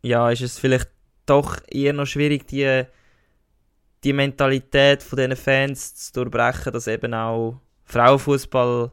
ja, 0.03 0.31
ist 0.31 0.43
es 0.43 0.59
vielleicht 0.59 0.89
doch 1.27 1.59
eher 1.71 1.93
noch 1.93 2.07
schwierig, 2.07 2.47
die, 2.47 2.85
die 4.03 4.13
Mentalität 4.13 5.03
von 5.03 5.17
diesen 5.17 5.37
Fans 5.37 5.95
zu 5.95 6.13
durchbrechen, 6.13 6.73
dass 6.73 6.87
eben 6.87 7.15
auch 7.15 7.61
Frauenfußball 7.85 8.93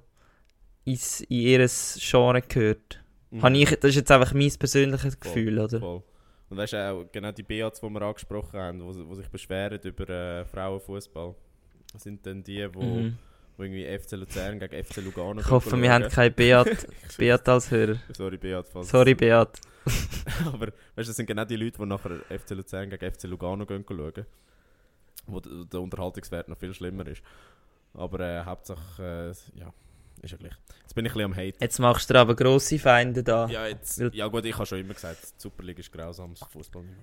in 0.85 0.97
ihr 1.29 1.69
Genre 1.99 2.41
gehört. 2.41 3.03
Mhm. 3.29 3.55
Ich, 3.55 3.69
das 3.79 3.89
ist 3.91 3.95
jetzt 3.95 4.11
einfach 4.11 4.33
mein 4.33 4.51
persönliches 4.57 5.19
Gefühl, 5.19 5.59
oder? 5.59 5.79
Voll. 5.79 6.03
Und 6.49 6.57
weißt 6.57 6.73
du 6.73 6.91
auch, 6.91 7.05
genau 7.11 7.31
die 7.31 7.43
Beats, 7.43 7.79
die 7.79 7.89
wir 7.89 8.01
angesprochen 8.01 8.59
haben, 8.59 8.79
die 8.79 9.15
sich 9.15 9.29
beschweren 9.29 9.79
über 9.83 10.09
äh, 10.09 10.45
Frauenfußball, 10.45 11.33
sind 11.97 12.25
dann 12.25 12.43
die, 12.43 12.55
die 12.57 12.67
Mhm. 12.77 13.17
wo 13.57 13.63
irgendwie 13.63 13.85
FC 13.85 14.13
Luzern 14.13 14.59
gegen 14.59 14.83
FC 14.83 14.97
Lugano 14.97 15.39
Ich 15.39 15.49
hoffe, 15.49 15.81
wir 15.81 15.93
haben 15.93 16.09
keinen 16.09 16.33
Beat, 16.33 16.87
Beat 17.17 17.47
als 17.47 17.71
Hörer. 17.71 17.97
Sorry, 18.11 18.37
Beat. 18.37 18.67
Falls 18.67 18.89
Sorry, 18.89 19.13
Beat. 19.15 19.49
Aber 20.45 20.67
weißt, 20.95 21.09
das 21.09 21.15
sind 21.15 21.25
genau 21.25 21.45
die 21.45 21.55
Leute, 21.55 21.77
die 21.77 21.85
nachher 21.85 22.11
FC 22.29 22.51
Luzern 22.51 22.89
gegen 22.89 23.11
FC 23.13 23.23
Lugano 23.23 23.65
gehen 23.65 23.83
schauen. 23.87 24.25
Wo 25.27 25.39
der 25.39 25.79
Unterhaltungswert 25.81 26.47
noch 26.47 26.57
viel 26.57 26.73
schlimmer 26.73 27.05
ist. 27.07 27.21
Aber 27.93 28.19
äh, 28.19 28.43
Hauptsache, 28.45 29.33
äh, 29.55 29.59
ja, 29.59 29.73
ist 30.21 30.31
ja 30.31 30.37
gleich. 30.37 30.53
Jetzt 30.81 30.95
bin 30.95 31.05
ich 31.05 31.11
ein 31.11 31.17
bisschen 31.17 31.31
am 31.31 31.35
Hate. 31.35 31.57
Jetzt 31.59 31.79
machst 31.79 32.09
du 32.09 32.13
dir 32.13 32.19
aber 32.21 32.35
grosse 32.35 32.79
Feinde 32.79 33.23
da. 33.23 33.47
Ja, 33.47 33.67
jetzt, 33.67 33.97
ja 33.99 34.27
gut, 34.27 34.45
ich 34.45 34.55
habe 34.55 34.65
schon 34.65 34.79
immer 34.79 34.93
gesagt, 34.93 35.21
die 35.23 35.41
Super 35.41 35.63
League 35.63 35.79
ist 35.79 35.91
grausames 35.91 36.39
Fußballniveau. 36.39 37.01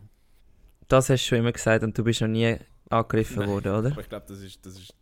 Das 0.88 1.10
hast 1.10 1.24
du 1.24 1.28
schon 1.28 1.38
immer 1.38 1.52
gesagt 1.52 1.84
und 1.84 1.96
du 1.96 2.02
bist 2.02 2.20
noch 2.20 2.28
nie 2.28 2.56
angegriffen 2.88 3.40
Nein. 3.40 3.48
worden, 3.50 3.72
oder? 3.74 3.92
Aber 3.92 4.00
ich 4.00 4.08
glaube, 4.08 4.26
das 4.28 4.40
ist, 4.40 4.64
das 4.64 4.74
ist 4.78 4.94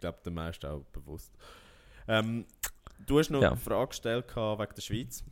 glaub, 0.00 0.22
den 0.24 0.34
meisten 0.34 0.66
auch 0.66 0.82
bewusst. 0.92 1.32
Ähm, 2.08 2.44
du 3.06 3.18
hast 3.20 3.30
noch 3.30 3.40
Ja. 3.42 3.48
eine 3.48 3.56
Frage 3.56 3.88
gestellt 3.88 4.24
wegen 4.36 4.74
der 4.74 4.82
Schweiz. 4.82 5.24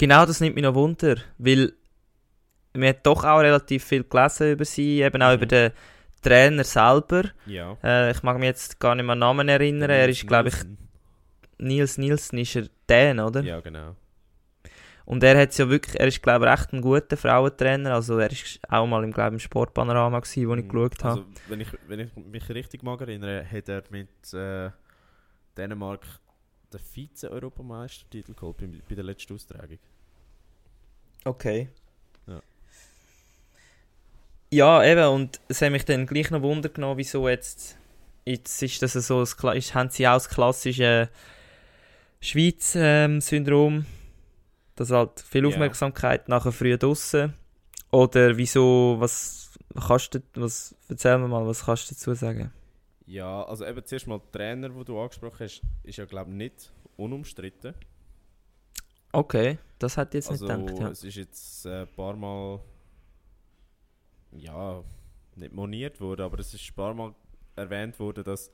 Genau, 0.00 0.24
das 0.24 0.40
nimmt 0.40 0.54
mich 0.54 0.64
noch 0.64 0.74
Wunder, 0.74 1.16
weil 1.36 1.74
wir 2.72 2.88
haben 2.88 2.98
doch 3.02 3.22
auch 3.22 3.40
relativ 3.40 3.84
viel 3.84 4.02
gelesen 4.04 4.52
über 4.52 4.64
sie, 4.64 5.02
eben 5.02 5.20
auch 5.22 5.28
Mhm. 5.28 5.34
über 5.34 5.46
den 5.46 5.72
Trainer 6.22 6.64
selber. 6.64 7.24
Ja. 7.44 7.76
Äh, 7.84 8.12
ich 8.12 8.22
mag 8.22 8.38
mich 8.38 8.46
jetzt 8.46 8.80
gar 8.80 8.94
nicht 8.94 9.04
mehr 9.04 9.12
an 9.12 9.18
Namen 9.18 9.48
erinnern. 9.50 9.90
Er 9.90 10.08
ist, 10.08 10.26
glaube 10.26 10.48
ich, 10.48 10.54
Nils 11.58 11.98
Nielsen 11.98 12.38
ist 12.38 12.56
er 12.56 12.68
Dän, 12.88 13.20
oder? 13.20 13.42
Ja, 13.42 13.60
genau. 13.60 13.94
Und 15.04 15.22
er 15.22 15.38
hat 15.38 15.58
ja 15.58 15.68
wirklich, 15.68 16.00
er 16.00 16.06
ist 16.06 16.22
glaube 16.22 16.46
ich 16.46 16.52
echt 16.52 16.72
ein 16.72 16.80
guter 16.80 17.16
Frauentrainer. 17.18 17.92
Also 17.94 18.18
er 18.18 18.30
ist 18.30 18.60
auch 18.70 18.86
mal 18.86 19.04
im, 19.04 19.12
glaube 19.12 19.30
ich, 19.30 19.32
im 19.34 19.38
Sportpanorama 19.40 20.20
gewesen, 20.20 20.48
wo 20.48 20.54
ich 20.54 20.66
geschaut 20.66 21.04
habe. 21.04 21.20
Also, 21.20 21.24
wenn 21.48 21.60
ich, 21.60 21.68
wenn 21.88 22.00
ich 22.00 22.16
mich 22.16 22.48
richtig 22.48 22.82
mag 22.82 23.00
erinnere, 23.02 23.44
hat 23.44 23.68
er 23.68 23.82
mit 23.90 24.08
äh, 24.32 24.70
Dänemark 25.58 26.06
den 26.72 26.78
Vize-Europameistertitel 26.80 28.34
geholt 28.34 28.58
bei, 28.58 28.68
bei 28.88 28.94
der 28.94 29.04
letzten 29.04 29.34
Austragung. 29.34 29.78
Okay. 31.24 31.68
Ja. 32.26 32.40
Ja, 34.50 34.84
eben, 34.84 35.06
und 35.08 35.40
es 35.48 35.62
hat 35.62 35.72
mich 35.72 35.84
dann 35.84 36.06
gleich 36.06 36.30
noch 36.30 36.42
Wunder 36.42 36.68
genommen, 36.68 36.98
wieso 36.98 37.28
jetzt, 37.28 37.76
jetzt 38.24 38.62
ist 38.62 38.82
das 38.82 38.92
so, 38.94 39.24
ein, 39.24 39.56
ist, 39.56 39.74
haben 39.74 39.90
sie 39.90 40.06
auch 40.08 40.14
das 40.14 40.28
klassische 40.28 41.08
Schweiz-Syndrom, 42.20 43.86
dass 44.76 44.90
halt 44.90 45.20
viel 45.20 45.44
Ja. 45.44 45.48
Aufmerksamkeit 45.48 46.28
nachher 46.28 46.52
früh 46.52 46.76
draussen, 46.76 47.34
oder 47.90 48.36
wieso, 48.36 48.96
was 48.98 49.50
kannst 49.86 50.14
du, 50.14 50.20
was, 50.34 50.74
erzähl 50.88 51.18
mir 51.18 51.28
mal, 51.28 51.46
was 51.46 51.64
kannst 51.64 51.90
du 51.90 51.94
dazu 51.94 52.14
sagen? 52.14 52.52
Ja, 53.06 53.42
also 53.42 53.66
eben 53.66 53.84
zuerst 53.84 54.06
mal 54.06 54.20
Trainer, 54.30 54.68
den 54.68 54.84
du 54.84 55.00
angesprochen 55.00 55.40
hast, 55.40 55.62
ist 55.82 55.98
ja 55.98 56.04
glaube 56.04 56.30
ich 56.30 56.36
nicht 56.36 56.72
unumstritten. 56.96 57.74
Okay, 59.12 59.58
das 59.78 59.96
ich 59.96 60.14
jetzt 60.14 60.30
also 60.30 60.46
nicht 60.46 60.66
gedacht, 60.66 60.80
ja. 60.80 60.88
es 60.90 61.04
ist 61.04 61.16
jetzt 61.16 61.66
äh, 61.66 61.82
ein 61.82 61.88
paar 61.96 62.14
Mal 62.14 62.60
ja, 64.32 64.82
nicht 65.36 65.52
moniert 65.52 66.00
worden, 66.00 66.22
aber 66.22 66.38
es 66.38 66.54
ist 66.54 66.70
ein 66.70 66.74
paar 66.74 66.94
Mal 66.94 67.14
erwähnt 67.56 67.98
worden, 67.98 68.24
dass 68.24 68.50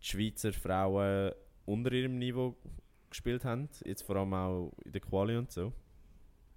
die 0.00 0.06
Schweizer 0.06 0.52
Frauen 0.52 1.32
unter 1.66 1.92
ihrem 1.92 2.18
Niveau 2.18 2.56
gespielt 3.10 3.44
haben, 3.44 3.68
jetzt 3.84 4.02
vor 4.02 4.16
allem 4.16 4.32
auch 4.34 4.72
in 4.84 4.92
der 4.92 5.00
Quali 5.00 5.36
und 5.36 5.50
so. 5.50 5.72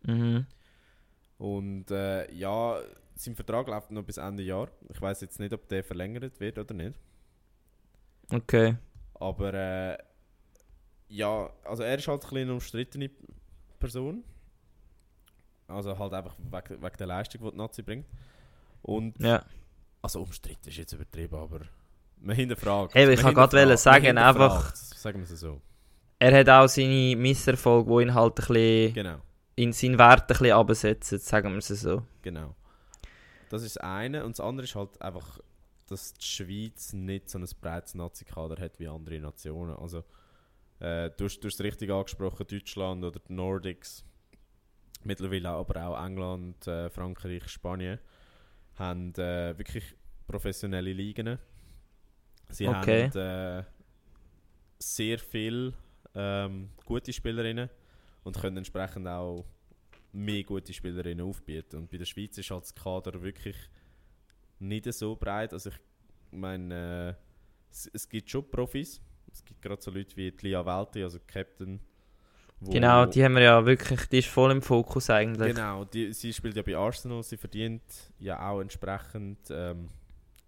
Mhm. 0.04 0.46
Und 1.38 1.92
äh, 1.92 2.32
ja, 2.34 2.80
sein 3.16 3.36
Vertrag 3.36 3.68
läuft 3.68 3.92
noch 3.92 4.04
bis 4.04 4.18
Ende 4.18 4.44
Jahr. 4.44 4.70
Ich 4.90 5.02
weiß 5.02 5.22
jetzt 5.22 5.40
nicht, 5.40 5.54
ob 5.54 5.68
der 5.68 5.84
verlängert 5.84 6.40
wird 6.40 6.58
oder 6.58 6.74
nicht. 6.74 6.98
Okay. 8.32 8.78
Aber 9.16 9.54
äh, 9.54 9.98
ja, 11.10 11.50
also 11.64 11.84
er 11.84 11.98
ist 11.98 12.08
halt 12.08 12.22
ein 12.24 12.30
bisschen 12.30 12.38
eine 12.44 12.54
umstrittene 12.54 13.10
Person. 13.80 14.24
Also 15.68 15.98
halt 15.98 16.14
einfach 16.14 16.36
wegen, 16.40 16.82
wegen 16.82 16.98
der 16.98 17.08
Leistung, 17.08 17.42
die 17.44 17.52
die 17.52 17.58
Nazi 17.58 17.82
bringt. 17.82 18.06
Und, 18.84 19.20
Ja. 19.20 19.44
also 20.02 20.22
umstritten 20.22 20.70
ist 20.70 20.78
jetzt 20.78 20.94
übertrieben, 20.94 21.36
aber 21.36 21.62
man 22.20 22.36
hinterfragt. 22.36 22.96
Eben, 22.96 23.12
ich 23.12 23.20
kann 23.20 23.34
gerade 23.34 23.78
sagen, 23.78 24.18
einfach- 24.18 24.76
Sagen 24.76 25.20
wir 25.20 25.24
es 25.32 25.40
so. 25.40 25.62
Er 26.20 26.40
hat 26.40 26.50
auch 26.50 26.68
seine 26.68 27.16
Misserfolge, 27.16 27.96
die 27.98 28.04
ihn 28.04 28.14
halt 28.14 28.32
ein 28.34 28.36
bisschen, 28.48 28.94
Genau, 28.94 29.18
in 29.56 29.74
seinen 29.74 29.98
Wert 29.98 30.22
ein 30.22 30.28
bisschen 30.28 30.52
runtersetzen, 30.56 31.20
sagen 31.20 31.52
wir 31.52 31.58
es 31.58 31.68
so. 31.68 32.04
genau. 32.22 32.56
Das 33.50 33.62
ist 33.64 33.76
das 33.78 33.84
eine. 33.84 34.24
Und 34.26 34.38
das 34.38 34.40
andere 34.46 34.66
ist 34.66 34.76
halt 34.76 35.00
einfach, 35.02 35.40
dass 35.88 36.14
die 36.14 36.26
Schweiz 36.26 36.94
nicht 36.94 37.30
so 37.30 37.38
ein 37.38 37.48
breites 37.62 37.94
Nazi-Kader 37.94 38.62
hat 38.62 38.80
wie 38.80 38.88
andere 38.88 39.20
Nationen. 39.20 39.76
Also, 39.78 40.04
äh, 40.80 41.10
du, 41.18 41.26
hast, 41.26 41.40
du 41.40 41.48
hast 41.48 41.56
es 41.56 41.62
richtig 41.62 41.90
angesprochen, 41.92 42.46
Deutschland 42.48 43.04
oder 43.04 43.20
die 43.20 43.34
Nordics, 43.34 44.06
mittlerweile 45.04 45.50
aber 45.50 45.88
auch 45.88 46.06
England, 46.06 46.68
äh, 46.68 46.90
Frankreich, 46.90 47.48
Spanien, 47.48 48.00
haben 48.76 49.14
äh, 49.16 49.58
wirklich 49.58 49.96
professionelle 50.28 50.94
Ligen. 50.94 51.38
Sie 52.50 52.68
Okay. 52.68 53.10
haben 53.10 53.20
äh, 53.20 53.64
sehr 54.80 55.20
viele 55.20 55.74
ähm, 56.14 56.70
gute 56.86 57.14
Spielerinnen 57.14 57.70
und 58.24 58.38
können 58.40 58.58
entsprechend 58.58 59.08
auch 59.08 59.46
mehr 60.12 60.44
gute 60.44 60.74
Spielerinnen 60.74 61.26
aufbieten. 61.26 61.78
Und 61.78 61.90
bei 61.92 61.98
der 61.98 62.06
Schweiz 62.06 62.38
ist 62.38 62.50
halt 62.52 62.64
das 62.64 62.76
Kader 62.76 63.22
wirklich 63.22 63.58
nicht 64.60 64.92
so 64.94 65.16
breit. 65.16 65.54
Also 65.54 65.70
ich 65.70 65.80
meine, 66.32 67.18
äh, 67.18 67.72
es, 67.72 67.90
es 67.94 68.08
gibt 68.10 68.30
schon 68.30 68.50
Profis. 68.50 69.02
Es 69.36 69.44
gibt 69.44 69.62
gerade 69.62 69.82
so 69.82 69.92
Leute 69.92 70.16
wie 70.16 70.32
die 70.32 70.48
Lia 70.48 70.66
Welti, 70.66 71.04
also 71.04 71.20
Captain. 71.28 71.82
Genau, 72.62 73.06
die 73.06 73.22
haben 73.24 73.36
wir 73.36 73.42
ja 73.42 73.66
wirklich, 73.66 74.06
die 74.08 74.20
ist 74.20 74.30
voll 74.30 74.50
im 74.52 74.62
Fokus 74.62 75.10
eigentlich. 75.10 75.54
Genau, 75.54 75.84
die, 75.84 76.14
sie 76.14 76.32
spielt 76.32 76.56
ja 76.56 76.62
bei 76.62 76.78
Arsenal, 76.78 77.22
sie 77.22 77.36
verdient 77.36 77.84
ja 78.18 78.50
auch 78.50 78.62
entsprechend 78.62 79.40
ähm, 79.50 79.90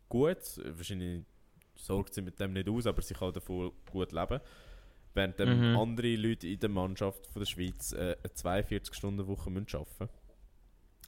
gut. 0.08 0.38
Wahrscheinlich 0.64 1.26
sorgt 1.76 2.14
sie 2.14 2.22
mit 2.22 2.40
dem 2.40 2.54
nicht 2.54 2.70
aus, 2.70 2.88
aber 2.88 3.02
sie 3.02 3.14
kann 3.14 3.34
davon 3.34 3.74
gut 3.92 4.14
leben. 4.14 4.40
Während 5.14 5.38
Mhm. 5.40 5.76
andere 5.76 6.16
Leute 6.16 6.48
in 6.48 6.60
der 6.60 6.70
Mannschaft 6.70 7.28
von 7.28 7.42
der 7.42 7.46
Schweiz 7.46 7.92
äh, 7.92 8.16
eine 8.24 8.34
42-Stunden-Woche 8.34 9.50
müssen 9.50 9.76
arbeiten 9.76 10.10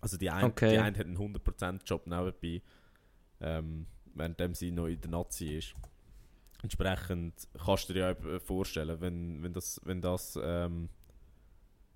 Also 0.02 0.18
die 0.18 0.30
eine, 0.30 0.48
Okay. 0.48 0.72
die 0.72 0.78
eine 0.80 0.98
hat 0.98 1.06
einen 1.06 1.18
100%-Job 1.18 2.08
nebenbei, 2.08 2.62
ähm, 3.40 3.88
während 4.14 4.58
sie 4.58 4.72
noch 4.72 4.88
in 4.88 5.00
der 5.00 5.12
Nazi 5.12 5.58
ist. 5.58 5.76
Entsprechend 6.62 7.48
kannst 7.66 7.90
du 7.90 7.94
dir 7.94 8.16
ja 8.22 8.40
vorstellen, 8.40 9.00
wenn, 9.02 9.42
wenn 9.44 9.54
das, 9.54 9.80
wenn 9.86 10.02
das 10.02 10.38
ähm, 10.42 10.90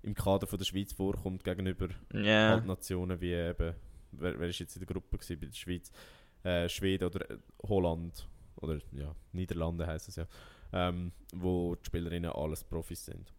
im 0.02 0.14
Kader 0.14 0.46
von 0.46 0.58
der 0.58 0.64
Schweiz 0.64 0.92
vorkommt 0.92 1.44
gegenüber 1.44 1.88
Ja. 2.12 2.50
halt 2.52 2.64
Nationen 2.66 3.20
wie 3.20 3.32
eben, 3.32 3.74
wer, 4.12 4.38
wer 4.38 4.48
ist 4.48 4.58
jetzt 4.58 4.76
in 4.76 4.80
der 4.80 4.86
Gruppe 4.86 5.18
gewesen, 5.18 5.38
bei 5.40 5.46
der 5.46 5.54
Schweiz? 5.54 5.90
Äh, 6.42 6.68
Schweden 6.68 7.04
oder 7.04 7.30
äh, 7.30 7.38
Holland 7.66 8.28
oder 8.56 8.78
ja, 8.92 9.14
Niederlande 9.32 9.86
heißt 9.86 10.08
es 10.08 10.16
ja, 10.16 10.26
ähm, 10.72 11.12
wo 11.34 11.74
die 11.74 11.84
Spielerinnen 11.86 12.30
alles 12.30 12.64
Profis 12.64 13.04
sind. 13.04 13.32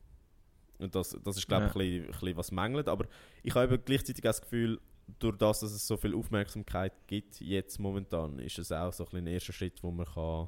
Und 0.80 0.93
das, 0.95 1.15
das 1.23 1.38
ist 1.38 1.47
glaube 1.47 1.67
ich 1.67 1.73
Ja. 1.76 1.82
ein, 1.82 1.88
bisschen, 1.88 2.05
ein 2.05 2.11
bisschen 2.19 2.38
was 2.38 2.51
mängelt, 2.51 2.88
aber 2.88 3.05
ich 3.43 3.53
habe 3.55 3.78
gleichzeitig 3.80 4.23
auch 4.23 4.30
das 4.30 4.41
Gefühl, 4.41 4.80
durch 5.19 5.38
das, 5.38 5.59
dass 5.59 5.71
es 5.71 5.86
so 5.86 5.97
viel 5.97 6.15
Aufmerksamkeit 6.15 6.93
gibt 7.07 7.39
jetzt 7.41 7.80
momentan, 7.80 8.39
ist 8.39 8.57
es 8.57 8.71
auch 8.71 8.91
so 8.91 9.03
ein, 9.03 9.09
bisschen 9.09 9.28
ein 9.28 9.34
erster 9.34 9.53
Schritt, 9.53 9.84
wo 9.84 9.91
man 9.91 10.05
kann 10.07 10.47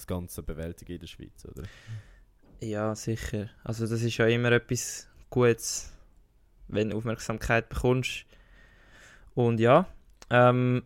das 0.00 0.06
Ganze 0.06 0.42
bewältigen 0.42 0.92
in 0.92 1.00
der 1.00 1.06
Schweiz, 1.06 1.44
oder? 1.44 1.62
ja, 2.60 2.94
sicher. 2.94 3.50
Also 3.64 3.86
das 3.86 4.02
ist 4.02 4.16
ja 4.16 4.26
immer 4.26 4.52
etwas 4.52 5.08
Gutes, 5.30 5.92
wenn 6.68 6.90
du 6.90 6.96
Aufmerksamkeit 6.96 7.68
bekommst. 7.68 8.24
Und 9.34 9.60
ja, 9.60 9.86
ähm, 10.30 10.82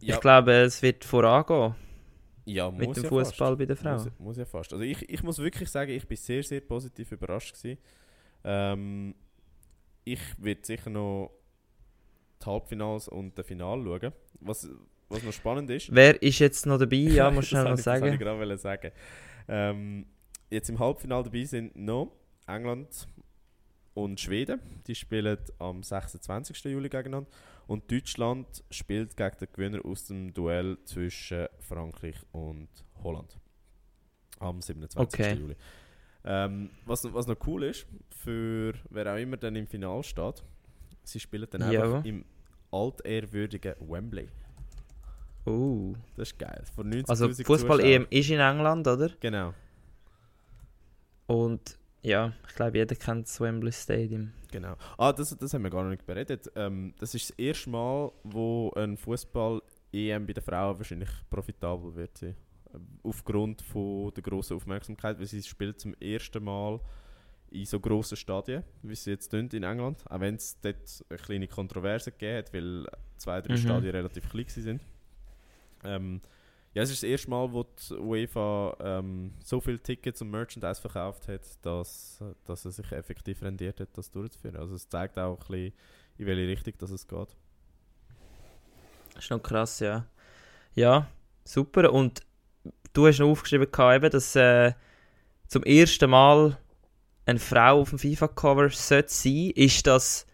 Ja, 0.00 0.16
ich 0.16 0.20
glaube, 0.20 0.52
es 0.52 0.82
wird 0.82 1.04
vorangehen 1.04 1.74
ja, 2.46 2.70
mit 2.70 2.88
muss 2.88 2.94
dem 2.96 3.04
ja 3.04 3.08
Fußball 3.08 3.48
fast. 3.50 3.58
bei 3.58 3.66
der 3.66 3.76
Frau. 3.76 3.94
Muss, 3.94 4.10
muss 4.18 4.36
ja 4.36 4.44
fast. 4.44 4.72
Also 4.72 4.84
ich, 4.84 5.08
ich 5.08 5.22
muss 5.22 5.38
wirklich 5.38 5.70
sagen, 5.70 5.90
ich 5.92 6.06
bin 6.06 6.16
sehr, 6.16 6.42
sehr 6.42 6.60
positiv 6.60 7.12
überrascht 7.12 7.54
gewesen. 7.54 7.78
Ähm, 8.44 9.14
ich 10.04 10.20
werde 10.38 10.60
sicher 10.64 10.90
noch 10.90 11.30
die 12.42 12.46
Halbfinals 12.46 13.08
und 13.08 13.38
das 13.38 13.46
Finale 13.46 13.82
schauen. 13.84 14.12
Was, 14.40 14.68
was 15.08 15.22
noch 15.22 15.32
spannend 15.32 15.70
ist... 15.70 15.94
Wer 15.94 16.20
ist 16.22 16.38
jetzt 16.38 16.66
noch 16.66 16.78
dabei? 16.78 16.96
Ja, 16.96 17.30
Das 17.30 17.46
schnell 17.46 17.64
noch 17.64 17.70
ich- 17.78 17.84
Das 17.84 17.86
wollte 18.00 18.06
ich 18.06 18.12
sagen. 18.12 18.18
gerade 18.18 18.58
sagen. 18.58 18.90
Ähm, 19.48 20.06
jetzt 20.50 20.68
im 20.70 20.78
Halbfinale 20.78 21.24
dabei 21.24 21.44
sind 21.44 21.76
noch 21.76 22.12
England 22.46 23.06
und 23.94 24.18
Schweden. 24.20 24.60
Die 24.86 24.94
spielen 24.94 25.38
am 25.58 25.82
26. 25.82 26.64
Juli 26.64 26.88
gegeneinander. 26.88 27.30
Und 27.66 27.90
Deutschland 27.90 28.62
spielt 28.70 29.16
gegen 29.16 29.36
den 29.38 29.48
Gewinner 29.52 29.84
aus 29.84 30.06
dem 30.06 30.34
Duell 30.34 30.76
zwischen 30.84 31.46
Frankreich 31.60 32.16
und 32.32 32.68
Holland. 33.02 33.38
Am 34.38 34.60
27. 34.60 35.20
Okay. 35.20 35.34
Juli. 35.34 35.56
Ähm, 36.26 36.70
was, 36.86 37.04
was 37.12 37.26
noch 37.26 37.36
cool 37.46 37.64
ist, 37.64 37.86
für 38.10 38.74
wer 38.90 39.12
auch 39.14 39.18
immer 39.18 39.36
dann 39.36 39.54
im 39.56 39.66
Finale 39.66 40.02
steht, 40.02 40.42
sie 41.04 41.20
spielen 41.20 41.46
dann 41.50 41.70
Ja. 41.72 41.82
einfach 41.84 42.04
im 42.04 42.24
altehrwürdigen 42.70 43.74
Wembley. 43.80 44.28
Uh. 45.46 45.94
Das 46.16 46.28
ist 46.30 46.38
geil. 46.38 46.62
Vor 46.74 46.84
90 46.84 47.08
Also 47.10 47.28
Fußball-EM 47.28 48.06
ist 48.10 48.30
in 48.30 48.40
England, 48.40 48.86
oder? 48.86 49.10
Genau, 49.20 49.52
Und 51.26 51.78
ja, 52.02 52.32
ich 52.48 52.54
glaube, 52.54 52.78
jeder 52.78 52.94
kennt 52.96 53.26
das 53.26 53.40
Wembley 53.40 53.72
Stadium. 53.72 54.32
genau. 54.50 54.76
Ah, 54.98 55.12
das, 55.12 55.36
das 55.36 55.54
haben 55.54 55.62
wir 55.64 55.70
gar 55.70 55.82
noch 55.82 55.90
nicht 55.90 56.04
beredet. 56.06 56.50
Ähm, 56.54 56.94
das 56.98 57.14
ist 57.14 57.30
das 57.30 57.38
erste 57.38 57.70
Mal, 57.70 58.12
wo 58.24 58.70
ein 58.76 58.96
Fußball-EM 58.96 60.26
bei 60.26 60.32
den 60.34 60.44
Frauen 60.44 60.76
wahrscheinlich 60.78 61.08
profitabel 61.30 61.94
wird 61.94 62.18
sein. 62.18 62.36
aufgrund 63.04 63.62
von 63.62 64.12
der 64.14 64.22
grossen 64.22 64.56
Aufmerksamkeit, 64.56 65.18
weil 65.18 65.26
sie 65.26 65.42
spielt 65.42 65.80
zum 65.80 65.94
ersten 65.94 66.42
Mal 66.42 66.80
in 67.50 67.64
so 67.66 67.78
grossen 67.78 68.16
Stadien, 68.16 68.64
wie 68.82 68.96
sie 68.96 69.10
jetzt 69.12 69.28
tun 69.28 69.48
in 69.52 69.62
England, 69.62 70.02
auch 70.10 70.18
wenn 70.18 70.34
es 70.34 70.58
dort 70.60 71.04
eine 71.08 71.18
kleine 71.20 71.46
Kontroverse 71.46 72.10
gegeben 72.10 72.38
hat, 72.38 72.52
weil 72.52 72.86
zwei, 73.16 73.40
drei 73.40 73.52
Mhm. 73.54 73.58
Stadien 73.58 73.92
relativ 73.92 74.28
klein 74.28 74.46
sind. 74.48 74.80
Ähm, 75.84 76.20
ja, 76.74 76.82
es 76.82 76.90
ist 76.90 77.02
das 77.02 77.08
erste 77.08 77.30
Mal, 77.30 77.52
wo 77.52 77.62
die 77.62 77.94
UEFA 77.94 78.76
ähm, 78.80 79.32
so 79.44 79.60
viele 79.60 79.78
Tickets 79.78 80.20
und 80.22 80.30
Merchandise 80.30 80.80
verkauft 80.80 81.28
hat, 81.28 81.42
dass, 81.62 82.22
dass 82.44 82.64
es 82.64 82.76
sich 82.76 82.90
effektiv 82.90 83.42
rendiert 83.42 83.80
hat, 83.80 83.96
das 83.96 84.10
durchzuführen. 84.10 84.56
Also 84.56 84.74
es 84.74 84.88
zeigt 84.88 85.18
auch 85.18 85.38
ein 85.38 85.46
bisschen, 85.46 85.72
in 86.18 86.26
welche 86.26 86.48
Richtung 86.48 86.74
dass 86.78 86.90
es 86.90 87.06
geht. 87.06 87.36
Das 89.14 89.24
ist 89.24 89.30
noch 89.30 89.42
krass, 89.42 89.78
ja. 89.78 90.06
Ja, 90.74 91.06
super. 91.44 91.92
Und 91.92 92.22
du 92.92 93.06
hast 93.06 93.20
noch 93.20 93.28
aufgeschrieben, 93.28 93.68
eben, 93.68 94.10
dass 94.10 94.34
äh, 94.34 94.72
zum 95.46 95.62
ersten 95.62 96.10
Mal 96.10 96.58
eine 97.26 97.38
Frau 97.38 97.80
auf 97.80 97.90
dem 97.90 97.98
FIFA-Cover 97.98 98.70
sollte 98.70 99.12
sein. 99.12 99.50
Ist 99.54 99.86
das 99.86 100.26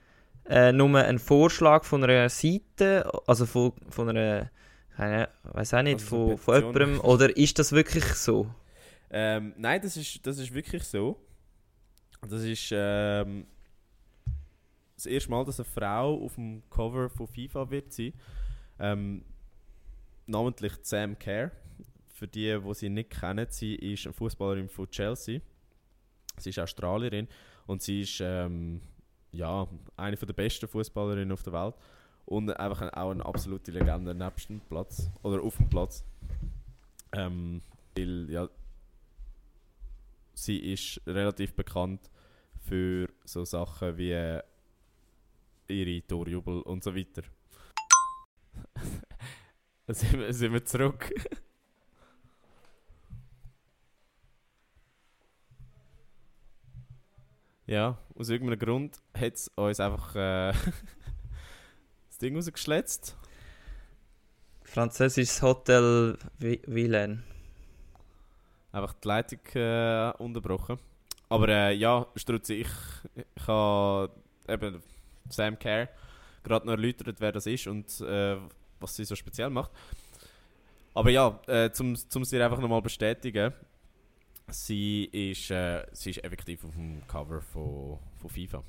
äh, 0.49 0.73
nur 0.73 0.99
ein 0.99 1.19
Vorschlag 1.19 1.85
von 1.85 2.03
einer 2.03 2.29
Seite, 2.29 3.11
also 3.27 3.47
von, 3.47 3.73
von 3.91 4.09
einer, 4.09 4.51
keine, 5.01 5.31
weiß 5.45 5.75
auch 5.75 5.83
nicht, 5.83 5.95
Also 5.95 6.37
von, 6.37 6.39
von 6.39 6.55
jemandem, 6.57 7.01
oder 7.01 7.35
ist 7.35 7.59
das 7.59 7.73
wirklich 7.73 8.05
so? 8.05 8.53
Ähm, 9.11 9.55
nein, 9.57 9.81
das 9.81 9.97
ist, 9.97 10.27
das 10.27 10.37
ist 10.39 10.53
wirklich 10.53 10.85
so. 10.85 11.19
Das 12.29 12.43
ist 12.43 12.69
ähm, 12.71 13.47
das 14.95 15.07
erste 15.07 15.31
Mal, 15.31 15.43
dass 15.47 15.59
eine 15.59 15.65
Frau 15.65 16.23
auf 16.23 16.35
dem 16.35 16.63
Cover 16.69 17.09
von 17.09 17.27
FIFA 17.27 17.71
wird 17.71 17.91
sein. 17.95 18.13
Ähm, 18.79 19.25
namentlich 20.27 20.75
Sam 20.83 21.19
Kerr. 21.19 21.51
Für 22.13 22.29
die, 22.29 22.61
die 22.63 22.75
sie 22.75 22.91
nicht 22.91 23.09
kennen, 23.09 23.47
sie 23.49 23.77
ist 23.77 24.05
eine 24.05 24.13
Fußballerin 24.13 24.69
von 24.69 24.91
Chelsea. 24.91 25.41
Sie 26.37 26.51
ist 26.51 26.59
Australierin 26.59 27.27
und 27.67 27.81
sie 27.81 28.03
ist 28.03 28.21
ähm, 28.21 28.83
ja, 29.33 29.67
eine 29.97 30.17
der 30.17 30.35
besten 30.35 30.69
Fußballerinnen 30.69 31.33
auf 31.33 31.43
der 31.43 31.55
Welt. 31.55 31.75
Und 32.31 32.49
einfach 32.61 32.83
ein, 32.83 32.91
auch 32.91 33.11
eine 33.11 33.27
absolute 33.27 33.73
Legende 33.73 34.15
nebst 34.15 34.49
dem 34.49 34.61
Platz. 34.61 35.11
Oder 35.25 35.43
auf 35.43 35.57
dem 35.57 35.69
Platz. 35.69 36.05
Ähm, 37.13 37.61
weil, 37.97 38.31
ja, 38.31 38.49
sie 40.33 40.73
ist 40.73 41.01
relativ 41.09 41.55
bekannt 41.55 42.09
für 42.61 43.09
so 43.25 43.45
Sachen 43.45 43.99
wie 43.99 44.13
äh, 44.13 44.41
ihre 45.67 46.07
Torjubel 46.07 46.63
und 46.63 46.85
so 46.85 46.95
weiter. 46.95 47.23
Sind 49.89 50.21
wir, 50.21 50.33
sind 50.33 50.53
wir 50.53 50.65
zurück. 50.65 51.13
ja, 57.67 57.99
aus 58.15 58.29
irgendeinem 58.29 58.61
Grund 58.61 59.03
hat 59.15 59.35
es 59.35 59.49
uns 59.57 59.81
einfach 59.81 60.15
äh, 60.15 60.53
Ding 62.21 62.37
rausgeschletzt. 62.37 63.17
Französisches 64.63 65.43
Hotel 65.43 66.17
Villain. 66.39 67.23
einfach 68.73 68.93
die 68.95 69.09
Leitung 69.09 69.41
äh, 69.55 70.13
unterbrochen. 70.19 70.79
Aber 71.29 71.49
äh, 71.49 71.75
ja, 71.75 72.07
Strutzi, 72.15 72.55
ich, 72.55 72.69
ich 73.15 73.47
habe 73.47 74.11
eben 74.49 74.83
Sam 75.29 75.59
Kerr 75.59 75.89
gerade 76.43 76.67
noch 76.67 76.73
erläutert, 76.73 77.17
wer 77.21 77.33
das 77.33 77.47
ist 77.47 77.67
und 77.67 78.01
äh, 78.01 78.37
was 78.79 78.97
sie 78.97 79.05
so 79.05 79.15
speziell 79.15 79.51
macht. 79.51 79.71
Aber 80.95 81.11
ja, 81.11 81.41
äh, 81.47 81.71
zum, 81.71 81.97
zum 81.97 82.25
sie 82.25 82.43
einfach 82.43 82.59
nochmal 82.61 82.83
bestätigen, 82.83 83.53
sie 84.49 85.05
ist, 85.05 85.51
äh, 85.51 85.87
sie 85.93 86.11
ist 86.11 86.25
effektiv 86.25 86.65
auf 86.65 86.75
dem 86.75 87.07
Cover 87.07 87.41
von, 87.41 87.99
von 88.19 88.31
FIFA. 88.31 88.63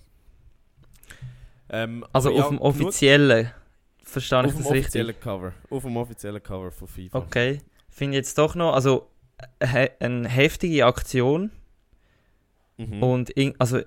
Ähm, 1.71 2.05
Also 2.13 2.29
ja, 2.29 2.43
auf 2.43 2.49
dem 2.49 2.59
offiziellen. 2.59 3.51
Verstehe 4.03 4.45
ich 4.45 4.53
das 4.53 4.71
richtig? 4.71 5.19
Cover. 5.21 5.53
Auf 5.69 5.83
dem 5.83 5.95
offiziellen 5.97 6.43
Cover 6.43 6.71
von 6.71 6.87
FIFA. 6.87 7.17
Okay. 7.17 7.61
Finde 7.89 8.17
jetzt 8.17 8.37
doch 8.37 8.55
noch, 8.55 8.73
also 8.73 9.09
he 9.63 9.89
eine 9.99 10.27
heftige 10.27 10.85
Aktion. 10.85 11.51
Mhm. 12.77 13.01
Und 13.03 13.29
in, 13.31 13.53
also 13.59 13.79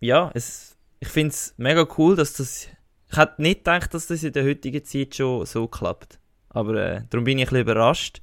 ja, 0.00 0.30
es, 0.34 0.76
ich 1.00 1.08
finde 1.08 1.30
es 1.30 1.54
mega 1.56 1.86
cool, 1.98 2.16
dass 2.16 2.34
das. 2.34 2.68
Ich 3.10 3.16
hätte 3.16 3.40
nicht 3.40 3.58
gedacht, 3.60 3.94
dass 3.94 4.08
das 4.08 4.24
in 4.24 4.32
der 4.32 4.44
heutigen 4.44 4.84
Zeit 4.84 5.14
schon 5.14 5.46
so 5.46 5.68
klappt. 5.68 6.18
Aber 6.48 6.74
äh, 6.74 7.02
darum 7.10 7.24
bin 7.24 7.38
ich 7.38 7.44
ein 7.44 7.50
bisschen 7.50 7.60
überrascht. 7.62 8.20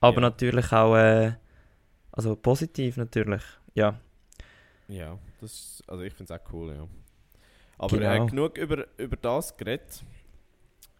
Aber 0.00 0.16
Ja. 0.16 0.20
natürlich 0.20 0.72
auch 0.72 0.94
äh, 0.96 1.32
also 2.12 2.36
positiv 2.36 2.96
natürlich. 2.96 3.42
Ja. 3.74 3.98
Ja, 4.86 5.18
das, 5.40 5.82
also 5.88 6.02
ich 6.04 6.12
finde 6.12 6.32
es 6.32 6.40
auch 6.40 6.52
cool, 6.52 6.74
ja. 6.76 6.86
Aber 7.78 7.96
Genau. 7.98 8.24
äh, 8.26 8.30
genug 8.30 8.58
über, 8.58 8.86
über 8.98 9.16
das 9.16 9.56
geredet. 9.56 10.04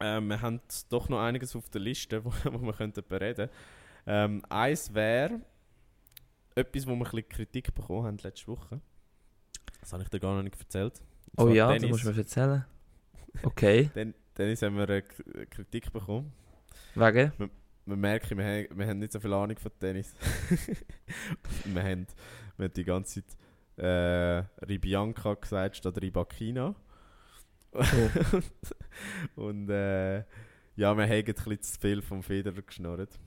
Äh, 0.00 0.20
wir 0.20 0.40
haben 0.40 0.60
doch 0.90 1.08
noch 1.08 1.20
einiges 1.20 1.54
auf 1.56 1.68
der 1.70 1.80
Liste, 1.80 2.24
wo, 2.24 2.30
wo 2.52 2.58
wir 2.66 2.72
könnten 2.72 3.02
bereden 3.08 3.48
ähm, 4.06 4.42
Eins 4.48 4.92
wäre 4.92 5.40
etwas, 6.54 6.86
wo 6.86 6.90
wir 6.90 6.96
ein 6.96 7.10
bisschen 7.10 7.28
Kritik 7.28 7.74
bekommen 7.74 8.06
haben 8.06 8.18
letzte 8.18 8.48
Woche. 8.48 8.80
Das 9.80 9.92
habe 9.92 10.02
ich 10.02 10.08
dir 10.08 10.20
gar 10.20 10.34
noch 10.36 10.42
nicht 10.42 10.58
erzählt. 10.58 11.00
Und 11.36 11.48
Oh 11.48 11.52
ja, 11.52 11.66
Dennis, 11.68 11.82
du 11.82 11.88
musst 11.88 12.04
mir 12.04 12.16
erzählen. 12.16 12.64
Okay, 13.42 13.90
Den, 13.94 14.14
Dennis 14.38 14.62
haben 14.62 14.76
wir 14.76 14.88
eine 14.88 15.02
K- 15.02 15.46
Kritik 15.50 15.92
bekommen. 15.92 16.32
wegen? 16.94 17.32
Wir 17.86 17.96
merken, 17.96 18.38
wir 18.38 18.44
haben, 18.44 18.78
wir 18.78 18.86
haben 18.86 18.98
nicht 18.98 19.12
so 19.12 19.20
viel 19.20 19.32
Ahnung 19.32 19.58
von 19.58 19.70
Tennis. 19.78 20.14
wir, 21.64 21.82
haben, 21.82 22.06
wir 22.56 22.64
haben 22.66 22.72
die 22.74 22.84
ganze 22.84 23.22
Zeit 23.26 23.36
äh, 23.76 24.44
Ribianca 24.66 25.34
gesagt 25.34 25.76
statt 25.76 26.00
Ribakina. 26.00 26.74
Und 29.36 29.68
äh, 29.68 30.18
ja, 30.76 30.96
wir 30.96 31.04
haben 31.04 31.10
ein 31.10 31.24
bisschen 31.24 31.62
zu 31.62 31.80
viel 31.80 32.02
vom 32.02 32.22
Federer 32.22 32.62
geschnurrt. 32.62 33.18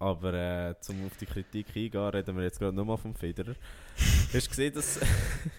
Aber 0.00 0.32
äh, 0.32 0.74
zum 0.80 1.06
auf 1.06 1.16
die 1.16 1.26
Kritik 1.26 1.68
eingehen, 1.68 2.08
reden 2.08 2.36
wir 2.36 2.44
jetzt 2.44 2.58
gerade 2.58 2.76
nochmal 2.76 2.98
vom 2.98 3.14
Federer. 3.14 3.54
Hast 4.32 4.46
du 4.46 4.50
gesehen, 4.50 4.74
dass, 4.74 5.00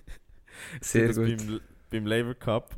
Sehr 0.82 1.08
dass 1.08 1.18
gut. 1.18 1.38
beim, 1.38 1.60
beim 1.90 2.06
Labour 2.06 2.36
Cup, 2.36 2.76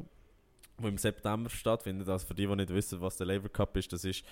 wo 0.77 0.87
im 0.87 0.97
September 0.97 1.49
stattfindet, 1.49 2.09
also 2.09 2.25
für 2.25 2.33
die, 2.33 2.47
die 2.47 2.55
nicht 2.55 2.73
wissen, 2.73 2.99
was 3.01 3.17
der 3.17 3.27
Labour 3.27 3.51
Cup 3.51 3.77
ist, 3.77 3.93
das 3.93 4.03
ist 4.05 4.25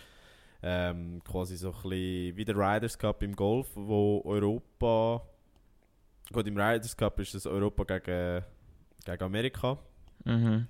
ähm, 0.63 1.21
quasi 1.23 1.55
so 1.55 1.69
ein 1.69 1.73
bisschen 1.73 2.37
wie 2.37 2.45
der 2.45 2.55
Riders 2.55 2.97
Cup 2.97 3.21
im 3.21 3.35
Golf, 3.35 3.67
wo 3.75 4.21
Europa. 4.25 5.23
Gut, 6.31 6.45
im 6.47 6.57
Riders 6.57 6.95
Cup 6.95 7.19
ist 7.19 7.33
es 7.35 7.45
Europa 7.47 7.83
gegen, 7.83 8.43
gegen 9.05 9.23
Amerika 9.23 9.77
Mhm. 10.25 10.67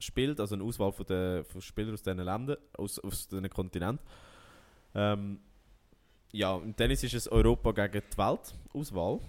spielt, 0.00 0.40
also 0.40 0.56
eine 0.56 0.64
Auswahl 0.64 0.90
von, 0.92 1.06
den, 1.06 1.44
von 1.44 1.60
Spielern 1.60 1.94
aus 1.94 2.02
diesen 2.02 2.18
Ländern, 2.18 2.56
aus, 2.76 2.98
aus 2.98 3.28
diesen 3.28 3.48
Kontinenten. 3.48 4.04
Ähm, 4.94 5.38
ja, 6.32 6.56
im 6.56 6.74
Tennis 6.74 7.02
ist 7.04 7.14
es 7.14 7.28
Europa 7.28 7.70
gegen 7.72 8.02
die 8.12 8.18
Welt 8.18 8.54
Auswahl. 8.74 9.20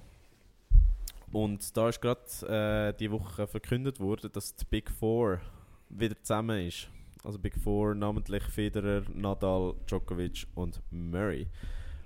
Und 1.32 1.78
da 1.78 1.89
ist 1.89 2.01
gerade 2.01 2.91
äh, 2.91 2.97
die 2.97 3.09
Woche 3.11 3.47
verkündet 3.47 3.99
worden, 3.99 4.32
dass 4.34 4.55
die 4.55 4.65
Big 4.65 4.89
Four 4.89 5.39
wieder 5.89 6.15
zusammen 6.22 6.67
ist. 6.67 6.89
Also 7.24 7.38
Big 7.39 7.55
Four, 7.57 7.93
namentlich 7.95 8.43
Federer, 8.43 9.03
Nadal, 9.13 9.76
Djokovic 9.88 10.47
und 10.55 10.82
Murray. 10.89 11.47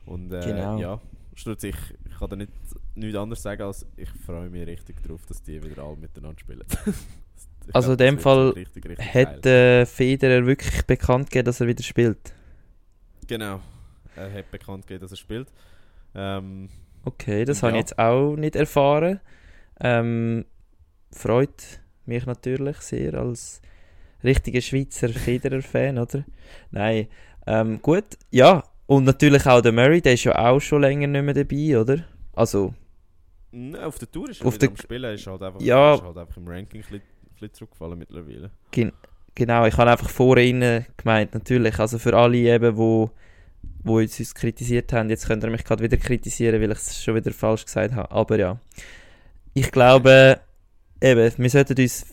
Und 0.06 0.32
äh, 0.32 0.42
Genau. 0.42 0.78
ja, 0.80 1.00
Sturz, 1.36 1.64
ich, 1.64 1.76
ich 2.06 2.18
kann 2.18 2.30
da 2.30 2.36
nicht 2.36 2.52
nichts 2.96 3.18
anderes 3.18 3.42
sagen, 3.44 3.62
als 3.64 3.86
ich 3.98 4.10
freue 4.26 4.50
mich 4.50 4.66
richtig 4.66 5.02
darauf, 5.04 5.26
dass 5.26 5.44
die 5.44 5.62
wieder 5.64 5.84
alle 5.84 5.98
miteinander 5.98 6.40
spielen. 6.40 6.64
Also 7.74 7.94
in 7.94 7.98
glaub, 7.98 8.08
dem 8.10 8.16
das 8.18 8.26
wird 8.26 8.36
Fall 8.36 8.50
richtig, 8.50 8.86
richtig. 8.90 9.14
Hat 9.16 9.46
äh, 9.48 9.86
Federer 9.88 10.46
wirklich 10.46 10.86
bekannt 10.86 11.32
gegeben, 11.32 11.46
dass 11.48 11.62
er 11.62 11.68
wieder 11.68 11.82
spielt? 11.84 12.34
Genau. 13.28 13.60
Er 14.16 14.32
hat 14.32 14.52
bekannt 14.52 14.86
gegeben, 14.86 15.02
dass 15.02 15.12
er 15.12 15.18
spielt. 15.18 15.48
Ähm, 16.14 16.70
Okay, 17.04 17.44
das 17.46 17.62
Ja. 17.62 17.68
habe 17.68 17.78
ich 17.78 17.82
jetzt 17.82 18.00
auch 18.00 18.36
nicht 18.36 18.56
erfahren. 18.56 19.20
Ähm, 19.80 20.46
freut 21.12 21.82
mich 22.06 22.26
natürlich 22.26 22.78
sehr 22.78 23.16
als 23.16 23.62
richtiger 24.24 24.62
Schweizer 24.62 25.10
Federer-Fan, 25.10 25.98
oder? 25.98 26.24
Nein. 26.72 27.08
Ähm, 27.48 27.82
gut, 27.82 28.06
ja. 28.32 28.64
Und 28.88 29.04
natürlich 29.06 29.46
auch 29.48 29.62
der 29.62 29.72
Murray, 29.72 30.02
der 30.02 30.14
ist 30.14 30.24
ja 30.26 30.36
auch 30.38 30.60
schon 30.60 30.82
länger 30.82 31.08
nicht 31.08 31.24
mehr 31.24 31.34
dabei, 31.34 31.80
oder? 31.80 32.06
Also, 32.34 32.74
n- 33.52 33.76
auf 33.76 33.98
der 33.98 34.12
Tour 34.12 34.30
ist 34.30 34.42
er 34.42 34.48
Auf 34.48 34.58
der- 34.58 34.70
am 34.70 34.78
Spielen, 34.78 35.14
ist 35.16 35.26
halt 35.28 35.42
einfach, 35.42 35.62
Ja. 35.62 35.96
ist 35.96 36.04
halt 36.04 36.18
einfach 36.18 36.38
im 36.38 36.48
Ranking 36.48 36.82
ein 36.82 36.84
bisschen, 36.84 36.98
ein 36.98 37.30
bisschen 37.34 37.54
zurückgefallen 37.54 37.98
mittlerweile. 37.98 38.52
genau, 39.34 39.66
ich 39.66 39.76
habe 39.78 39.92
einfach 39.92 40.10
vorhin 40.10 40.86
gemeint, 40.98 41.34
natürlich. 41.34 41.80
Also 41.80 41.98
für 41.98 42.16
alle 42.16 42.38
eben, 42.38 42.78
wo, 42.78 43.10
wo 43.84 43.98
uns, 43.98 44.20
uns 44.20 44.36
kritisiert 44.36 44.94
haben, 44.94 45.10
jetzt 45.10 45.26
könnt 45.28 45.44
ihr 45.44 45.50
mich 45.50 45.64
gerade 45.64 45.84
wieder 45.84 45.98
kritisieren, 45.98 46.62
weil 46.62 46.72
ich 46.72 46.78
es 46.78 47.04
schon 47.04 47.16
wieder 47.16 47.32
falsch 47.32 47.66
gesagt 47.66 47.94
habe. 47.96 48.12
Aber 48.12 48.38
ja. 48.38 48.60
Ich 49.54 49.72
glaube, 49.72 50.40
eben, 51.02 51.34
wir 51.38 51.50
sollten 51.50 51.80
uns 51.82 52.06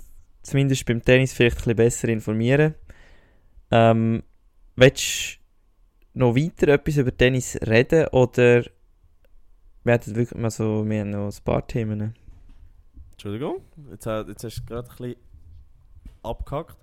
zumindest 0.43 0.87
beim 0.87 1.03
Tennis 1.05 1.33
vielleicht 1.35 1.57
ein 1.57 1.59
bisschen 1.59 1.77
besser 1.77 2.09
informieren. 2.09 2.75
Ähm, 3.71 4.23
willst 4.77 5.39
noch 6.15 6.35
weiter 6.37 6.69
etwas 6.69 6.97
über 6.97 7.17
Tennis 7.17 7.59
reden 7.67 8.07
oder 8.09 8.65
werden 9.85 10.15
wirklich 10.17 10.39
mal 10.41 10.51
so, 10.51 10.89
wir 10.89 11.01
haben 11.01 11.11
noch 11.11 11.27
ein 11.27 11.45
paar 11.45 11.67
Themen? 11.67 12.15
Entschuldigung, 13.13 13.63
jetzt, 13.91 14.07
hat- 14.07 14.29
jetzt 14.29 14.45
hast 14.45 14.61
du 14.61 14.65
gerade 14.67 14.89
ein 14.89 14.97
bisschen 14.97 15.17
abgehackt. 16.23 16.77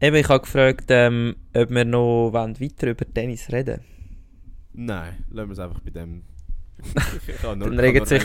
Eben, 0.00 0.16
ich 0.16 0.28
habe 0.28 0.40
gefragt, 0.40 0.84
ähm, 0.88 1.36
ob 1.54 1.70
wir 1.70 1.84
noch 1.84 2.30
wollen 2.32 2.60
weiter 2.60 2.88
über 2.88 3.04
Tennis 3.12 3.50
reden 3.50 3.80
Nein, 4.72 5.24
lassen 5.30 5.48
wir 5.48 5.52
es 5.54 5.58
einfach 5.58 5.80
bei 5.80 5.90
dem. 5.90 6.22
ich 7.26 7.36
kann 7.38 7.58
Dann 7.58 7.78
regt 7.80 8.06
sich- 8.06 8.22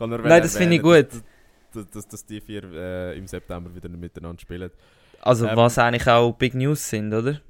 nur 0.00 0.18
Nein, 0.18 0.42
das 0.42 0.56
finde 0.56 0.76
ich 0.76 0.82
gut. 0.82 1.08
Dass, 1.72 1.90
dass, 1.90 2.08
dass 2.08 2.26
die 2.26 2.40
vier 2.40 2.62
äh, 2.64 3.18
im 3.18 3.26
September 3.26 3.74
wieder 3.74 3.88
miteinander 3.88 4.40
spielen. 4.40 4.70
Also 5.20 5.46
Ähm, 5.46 5.56
was 5.56 5.78
eigentlich 5.78 6.06
auch 6.06 6.32
Big 6.32 6.54
News 6.54 6.88
sind, 6.88 7.12
oder? 7.12 7.40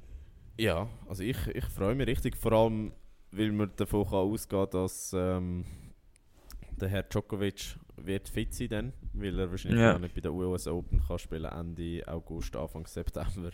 Ja, 0.59 0.89
also 1.07 1.23
ich, 1.23 1.47
ich 1.47 1.65
freue 1.65 1.95
mich 1.95 2.07
richtig, 2.07 2.35
vor 2.35 2.51
allem 2.51 2.91
weil 3.31 3.51
man 3.51 3.71
davon 3.75 4.03
kann 4.05 4.13
ausgehen 4.15 4.67
dass 4.71 5.13
ähm, 5.13 5.65
der 6.79 6.89
Herr 6.89 7.03
Djokovic 7.03 7.75
wird 7.97 8.27
fit 8.27 8.53
sein 8.53 8.69
dann, 8.69 8.93
weil 9.13 9.37
er 9.39 9.51
wahrscheinlich 9.51 9.79
Ja. 9.81 9.95
auch 9.95 9.99
nicht 9.99 10.15
bei 10.15 10.21
der 10.21 10.33
US 10.33 10.67
Open 10.67 11.01
kann 11.05 11.19
spielen 11.19 11.45
Ende 11.45 12.03
August, 12.07 12.55
Anfang 12.55 12.87
September. 12.87 13.51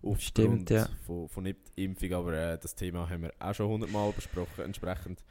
Aufgrund 0.00 0.22
Stimmt, 0.22 0.70
ja. 0.70 0.88
von, 1.06 1.28
von 1.28 1.42
nicht 1.42 1.58
Impfung, 1.74 2.12
aber 2.12 2.32
äh, 2.34 2.58
das 2.58 2.74
Thema 2.74 3.08
haben 3.10 3.22
wir 3.22 3.32
auch 3.40 3.54
schon 3.54 3.68
hundertmal 3.68 4.12
besprochen. 4.12 4.64
Entsprechend 4.64 5.24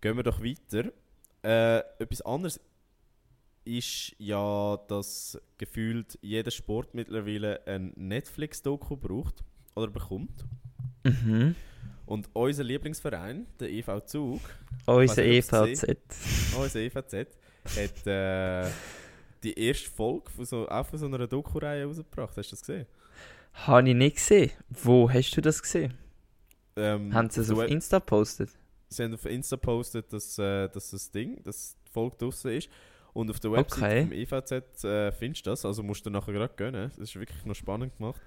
gehen 0.00 0.16
wir 0.16 0.22
doch 0.22 0.40
weiter. 0.40 0.92
Äh, 1.42 1.78
etwas 1.98 2.22
anderes 2.22 2.60
ist 3.64 4.14
ja, 4.18 4.76
dass 4.88 5.40
gefühlt 5.58 6.16
jeder 6.22 6.50
Sport 6.50 6.94
mittlerweile 6.94 7.66
ein 7.66 7.92
Netflix-Doku 7.96 8.96
braucht 8.96 9.42
oder 9.74 9.90
bekommt. 9.90 10.44
Mhm. 11.04 11.54
Und 12.06 12.28
unser 12.34 12.64
Lieblingsverein, 12.64 13.46
der 13.58 13.70
EV 13.70 14.00
Zug, 14.06 14.40
Unser 14.86 15.24
EVZ. 15.24 15.82
es 15.84 16.54
unser 16.56 16.80
EVZ, 16.80 17.14
hat 17.64 18.06
äh, 18.06 18.70
die 19.42 19.58
erste 19.58 19.88
Folge 19.90 20.30
von 20.30 20.44
so, 20.44 20.68
auch 20.68 20.86
von 20.86 20.98
so 20.98 21.06
einer 21.06 21.26
Doku-Reihe 21.26 21.86
rausgebracht. 21.86 22.36
Hast 22.36 22.50
du 22.50 22.56
das 22.56 22.60
gesehen? 22.60 22.86
Habe 23.54 23.88
ich 23.88 23.94
nicht 23.94 24.16
gesehen. 24.16 24.50
Wo 24.68 25.10
hast 25.10 25.30
du 25.36 25.40
das 25.40 25.62
gesehen? 25.62 25.94
Ähm, 26.76 27.14
Haben 27.14 27.30
sie 27.30 27.40
es 27.40 27.50
auf 27.50 27.62
Insta 27.68 27.98
gepostet? 28.00 28.50
Sie 28.88 29.02
haben 29.02 29.14
auf 29.14 29.24
Insta 29.24 29.56
gepostet, 29.56 30.12
dass, 30.12 30.38
äh, 30.38 30.68
dass 30.68 30.90
das 30.90 31.10
Ding, 31.10 31.42
dass 31.44 31.76
die 31.86 31.90
Folge 31.92 32.16
draussen 32.18 32.50
ist. 32.50 32.68
Und 33.12 33.30
auf 33.30 33.38
der 33.38 33.52
Website 33.52 33.82
Okay. 33.82 34.02
vom 34.02 34.12
EVZ 34.12 34.84
äh, 34.84 35.12
findest 35.12 35.46
du 35.46 35.50
das. 35.50 35.64
Also 35.64 35.82
musst 35.84 36.04
du 36.04 36.10
nachher 36.10 36.32
gerade 36.32 36.52
gönnen. 36.54 36.90
Das 36.90 36.98
ist 36.98 37.14
wirklich 37.14 37.44
noch 37.44 37.54
spannend 37.54 37.96
gemacht. 37.96 38.20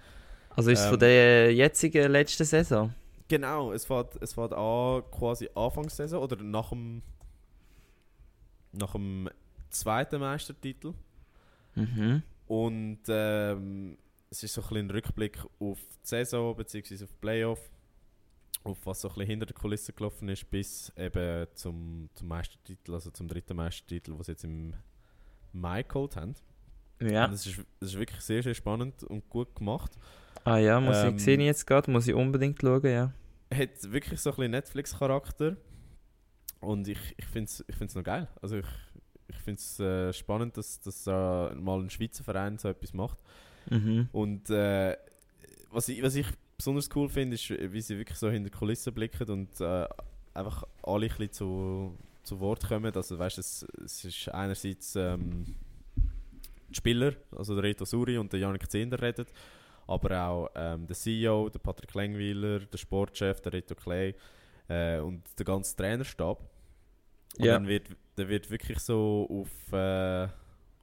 Also 0.57 0.71
ist 0.71 0.79
es 0.79 0.85
von 0.85 0.95
Ähm, 0.95 0.99
der 1.01 1.53
jetzigen 1.53 2.11
letzten 2.11 2.43
Saison? 2.43 2.91
Genau, 3.27 3.71
es 3.71 3.85
fährt, 3.85 4.19
es 4.21 4.33
fährt 4.33 4.53
an 4.53 5.03
quasi 5.11 5.47
Anfangssaison 5.53 6.19
oder 6.19 6.43
nach 6.43 6.69
dem, 6.69 7.03
nach 8.71 8.93
dem 8.93 9.29
zweiten 9.69 10.19
Meistertitel. 10.19 10.95
Mhm. 11.75 12.23
Und 12.47 13.01
ähm, 13.07 13.99
es 14.31 14.41
ist 14.41 14.55
so 14.55 14.61
ein, 14.61 14.67
bisschen 14.67 14.87
ein 14.87 14.91
Rückblick 14.91 15.37
auf 15.59 15.77
die 15.77 16.07
Saison 16.07 16.55
bzw. 16.55 17.03
auf 17.03 17.11
die 17.11 17.17
Playoff, 17.21 17.69
auf 18.63 18.83
was 18.83 19.01
so 19.01 19.09
ein 19.09 19.13
bisschen 19.13 19.29
hinter 19.29 19.45
der 19.45 19.55
Kulisse 19.55 19.93
gelaufen 19.93 20.27
ist, 20.27 20.49
bis 20.49 20.91
eben 20.97 21.45
zum, 21.53 22.09
zum 22.15 22.27
Meistertitel, 22.27 22.95
also 22.95 23.11
zum 23.11 23.27
dritten 23.27 23.57
Meistertitel, 23.57 24.17
was 24.17 24.25
sie 24.25 24.31
jetzt 24.31 24.43
im 24.43 24.73
Mai 25.53 25.83
geholt 25.83 26.15
haben. 26.15 26.33
Ja. 26.99 27.27
Das 27.27 27.45
ist, 27.45 27.59
das 27.79 27.89
ist 27.89 27.99
wirklich 27.99 28.21
sehr, 28.21 28.43
sehr 28.43 28.53
spannend 28.53 29.03
und 29.03 29.29
gut 29.29 29.55
gemacht. 29.55 29.91
Ah 30.43 30.57
ja, 30.57 30.79
muss 30.79 30.97
Ähm, 30.97 31.15
ich 31.15 31.23
sehen 31.23 31.41
jetzt 31.41 31.65
gerade, 31.67 31.91
muss 31.91 32.07
ich 32.07 32.13
unbedingt 32.13 32.59
schauen, 32.61 32.85
ja. 32.85 33.13
Hat 33.53 33.91
wirklich 33.91 34.19
so 34.19 34.31
ein 34.31 34.35
bisschen 34.35 34.51
Netflix-Charakter. 34.51 35.57
Und 36.59 36.87
ich, 36.87 36.99
ich 37.17 37.25
finde 37.25 37.45
es 37.45 37.63
ich 37.67 37.75
find's 37.75 37.95
noch 37.95 38.03
geil. 38.03 38.27
Also 38.41 38.57
ich, 38.57 38.65
ich 39.27 39.37
finde 39.37 39.59
es 39.59 39.79
äh, 39.79 40.13
spannend, 40.13 40.57
dass, 40.57 40.79
dass 40.79 41.05
äh, 41.05 41.11
mal 41.55 41.79
ein 41.79 41.89
Schweizer 41.89 42.23
Verein 42.23 42.57
so 42.57 42.69
etwas 42.69 42.93
macht. 42.93 43.19
Mhm. 43.69 44.09
Und 44.11 44.49
äh, 44.49 44.97
was, 45.71 45.89
ich, 45.89 46.01
was 46.01 46.15
ich 46.15 46.27
besonders 46.57 46.89
cool 46.95 47.09
finde, 47.09 47.35
ist, 47.35 47.49
wie 47.49 47.81
sie 47.81 47.97
wirklich 47.97 48.17
so 48.17 48.29
hinter 48.29 48.49
die 48.49 48.57
Kulissen 48.57 48.93
blicken 48.93 49.29
und 49.29 49.61
äh, 49.61 49.87
einfach 50.33 50.63
alle 50.83 51.05
ein 51.05 51.09
bisschen 51.09 51.31
zu, 51.31 51.97
zu 52.23 52.39
Wort 52.39 52.67
kommen. 52.67 52.93
Also 52.95 53.19
weißt, 53.19 53.37
es, 53.37 53.65
es 53.83 54.05
ist 54.05 54.29
einerseits 54.29 54.95
ähm, 54.95 55.55
Spieler, 56.71 57.13
also 57.35 57.53
der 57.55 57.63
Reto 57.63 57.85
Suri 57.85 58.17
und 58.17 58.31
der 58.33 58.39
Janik 58.39 58.69
Zehnder 58.69 59.01
reden, 59.01 59.25
aber 59.87 60.21
auch 60.27 60.49
ähm, 60.55 60.85
der 60.87 60.95
CEO, 60.95 61.49
der 61.49 61.59
Patrick 61.59 61.93
Lengweiler, 61.93 62.59
der 62.59 62.77
Sportchef, 62.77 63.39
der 63.41 63.53
Reto 63.53 63.75
Clay 63.75 64.15
äh, 64.67 64.99
und 64.99 65.23
der 65.37 65.45
ganze 65.45 65.75
Trainerstab. 65.75 66.39
Und 67.39 67.45
Ja. 67.45 67.53
dann 67.53 67.67
wird, 67.67 67.89
dann 68.15 68.27
wird 68.27 68.49
wirklich 68.49 68.79
so 68.79 69.27
auf, 69.29 69.71
äh, 69.73 70.27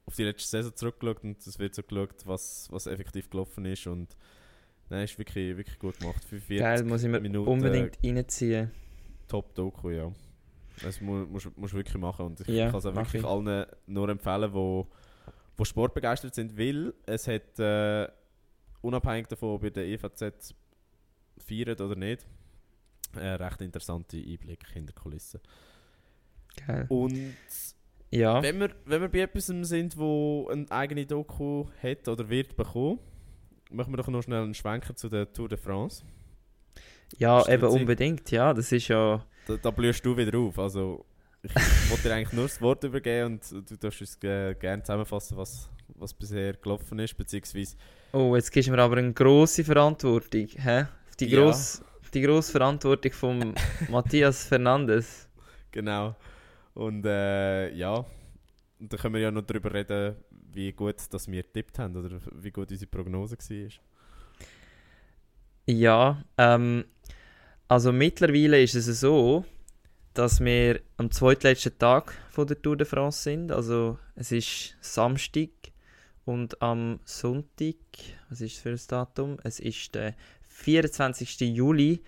auf 0.05 0.15
die 0.15 0.23
letzte 0.23 0.47
Saison 0.47 0.75
zurückgeschaut 0.75 1.23
und 1.23 1.45
es 1.45 1.59
wird 1.59 1.75
so 1.75 1.83
geschaut, 1.83 2.15
was, 2.25 2.67
was 2.71 2.87
effektiv 2.87 3.29
gelaufen 3.29 3.65
ist 3.65 3.85
und 3.87 4.15
nein, 4.89 5.03
ist 5.03 5.17
wirklich, 5.17 5.55
wirklich 5.57 5.77
gut 5.79 5.99
gemacht. 5.99 6.23
45 6.23 6.57
Geil, 6.59 6.83
muss 6.85 7.03
ich 7.03 7.09
mir 7.09 7.19
Minuten 7.19 7.49
unbedingt 7.49 7.97
reinziehen. 8.03 8.71
Top-Doku, 9.27 9.89
ja. 9.89 10.11
Das 10.81 10.99
mu 11.01 11.25
musst 11.25 11.45
du 11.45 11.77
wirklich 11.77 11.97
machen 11.97 12.25
und 12.25 12.39
ich 12.41 12.47
Ja, 12.47 12.69
kann 12.69 12.79
es 12.79 12.85
auch 12.85 12.95
wirklich 12.95 13.23
ich. 13.23 13.25
allen 13.29 13.65
nur 13.87 14.09
empfehlen, 14.09 14.53
wo, 14.53 14.87
wo 15.57 15.65
sportbegeistert 15.65 16.35
sind, 16.35 16.57
weil 16.57 16.93
es 17.05 17.27
hat, 17.27 17.59
äh, 17.59 18.07
unabhängig 18.81 19.27
davon, 19.27 19.55
ob 19.55 19.63
ihr 19.63 19.71
den 19.71 19.89
EVZ 19.89 20.53
feiert 21.37 21.81
oder 21.81 21.95
nicht, 21.95 22.25
äh, 23.15 23.27
recht 23.27 23.61
interessante 23.61 24.17
Einblicke 24.17 24.71
hinter 24.73 24.93
die 24.93 25.01
Kulissen. 25.01 25.39
Geil. 26.65 26.85
Und 26.89 27.33
Ja. 28.11 28.41
wenn, 28.41 28.59
wir, 28.59 28.69
wenn 28.85 29.01
wir 29.01 29.09
bei 29.09 29.19
etwas 29.19 29.47
sind, 29.47 29.97
wo 29.97 30.47
eine 30.49 30.69
eigene 30.71 31.05
Doku 31.05 31.65
hat 31.81 32.07
oder 32.07 32.29
wird 32.29 32.55
bekommen, 32.55 32.99
machen 33.71 33.91
wir 33.93 33.97
doch 33.97 34.07
noch 34.07 34.21
schnell 34.21 34.43
einen 34.43 34.53
Schwenker 34.53 34.95
zu 34.95 35.09
der 35.09 35.31
Tour 35.31 35.49
de 35.49 35.57
France. 35.57 36.03
Ja, 37.17 37.47
eben 37.47 37.67
unbedingt, 37.67 38.31
ja. 38.31 38.53
Das 38.53 38.71
ist 38.71 38.87
ja. 38.87 39.25
Da, 39.47 39.57
da 39.57 39.71
blühst 39.71 40.05
du 40.05 40.17
wieder 40.17 40.37
auf. 40.39 40.57
Also, 40.57 41.05
ich 41.45 41.89
wollte 41.91 42.03
dir 42.09 42.13
eigentlich 42.15 42.33
nur 42.33 42.45
das 42.45 42.61
Wort 42.61 42.83
übergeben 42.83 43.39
und 43.51 43.69
du 43.69 43.77
darfst 43.77 44.01
uns 44.01 44.19
gerne 44.19 44.81
zusammenfassen, 44.83 45.37
was, 45.37 45.69
was 45.95 46.13
bisher 46.13 46.53
gelaufen 46.53 46.99
ist, 46.99 47.15
beziehungsweise 47.17 47.75
Oh, 48.13 48.35
jetzt 48.35 48.51
gibst 48.51 48.67
du 48.67 48.71
mir 48.71 48.81
aber 48.81 48.97
eine 48.97 49.13
grosse 49.13 49.63
Verantwortung. 49.63 50.47
Hä? 50.55 50.85
Die, 51.19 51.25
Ja. 51.27 51.41
gross, 51.41 51.81
die 52.13 52.21
grosse 52.21 52.51
Verantwortung 52.53 53.11
von 53.11 53.53
Matthias 53.89 54.45
Fernandes. 54.45 55.27
genau. 55.71 56.15
Und 56.73 57.05
äh, 57.05 57.73
ja, 57.73 58.05
und 58.79 58.91
da 58.91 58.97
können 58.97 59.13
wir 59.13 59.21
ja 59.21 59.31
noch 59.31 59.43
darüber 59.43 59.73
reden, 59.73 60.15
wie 60.51 60.71
gut 60.73 60.95
dass 61.11 61.29
wir 61.31 61.41
getippt 61.43 61.79
haben 61.79 61.95
oder 61.95 62.19
wie 62.33 62.51
gut 62.51 62.69
unsere 62.71 62.89
Prognose 62.89 63.37
war. 63.37 63.69
Ja, 65.67 66.23
ähm, 66.37 66.85
also 67.67 67.91
mittlerweile 67.91 68.61
ist 68.61 68.75
es 68.75 68.99
so, 68.99 69.45
dass 70.15 70.39
wir 70.39 70.79
am 70.97 71.11
zweitletzten 71.11 71.77
Tag 71.77 72.13
von 72.31 72.47
der 72.47 72.61
Tour 72.61 72.77
de 72.77 72.87
France 72.87 73.21
sind. 73.21 73.51
Also 73.51 73.99
es 74.15 74.31
ist 74.31 74.75
Samstag 74.81 75.49
und 76.23 76.61
am 76.61 76.99
Sonntag, 77.03 77.75
was 78.29 78.41
ist 78.41 78.53
es 78.53 78.59
für 78.59 78.69
ein 78.69 78.79
Datum? 78.87 79.37
Es 79.43 79.59
ist 79.59 79.93
der 79.93 80.15
24. 80.47 81.41
Juli 81.41 82.01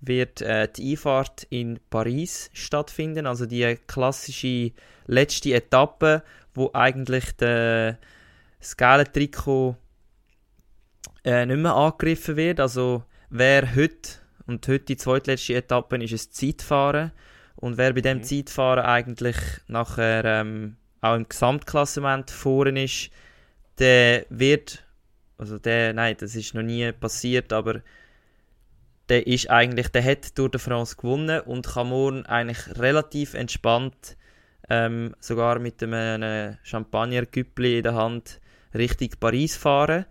wird 0.00 0.42
äh, 0.42 0.68
die 0.68 0.90
Einfahrt 0.90 1.44
in 1.50 1.78
Paris 1.88 2.50
stattfinden, 2.52 3.26
also 3.26 3.46
die 3.46 3.78
klassische 3.86 4.72
letzte 5.06 5.54
Etappe, 5.54 6.24
wo 6.54 6.70
eigentlich 6.74 7.30
der, 7.36 7.98
das 8.58 8.76
gelbe 8.76 9.12
Trikot 9.12 9.76
äh, 11.24 11.46
nicht 11.46 11.58
mehr 11.58 11.76
angegriffen 11.76 12.36
wird. 12.36 12.58
Also 12.58 13.04
wer 13.30 13.76
heute, 13.76 14.10
und 14.46 14.66
heute 14.66 14.84
die 14.86 14.96
zweitletzte 14.96 15.54
Etappe 15.54 16.02
ist 16.02 16.12
es 16.12 16.32
Zeitfahren, 16.32 17.12
und 17.62 17.78
wer 17.78 17.92
bei 17.92 18.00
dem 18.00 18.18
Mhm. 18.18 18.22
Zeitfahren 18.24 18.84
eigentlich 18.84 19.36
nachher 19.68 20.24
ähm, 20.24 20.76
auch 21.00 21.14
im 21.14 21.28
Gesamtklassement 21.28 22.28
vorne 22.32 22.82
ist, 22.84 23.10
der 23.78 24.26
wird, 24.30 24.84
also 25.38 25.58
der, 25.58 25.92
nein, 25.94 26.16
das 26.18 26.34
ist 26.34 26.54
noch 26.54 26.62
nie 26.62 26.90
passiert, 26.90 27.52
aber 27.52 27.82
der 29.08 29.28
ist 29.28 29.48
eigentlich, 29.48 29.88
der 29.88 30.02
hat 30.04 30.34
Tour 30.34 30.50
de 30.50 30.60
France 30.60 30.96
gewonnen 30.96 31.40
und 31.42 31.68
kann 31.68 31.88
morgen 31.88 32.26
eigentlich 32.26 32.76
relativ 32.78 33.34
entspannt, 33.34 34.16
ähm, 34.68 35.14
sogar 35.20 35.60
mit 35.60 35.80
einem 35.84 36.58
Champagner-Güppli 36.64 37.78
in 37.78 37.84
der 37.84 37.94
Hand, 37.94 38.40
Richtung 38.74 39.10
Paris 39.20 39.56
fahren. 39.56 40.06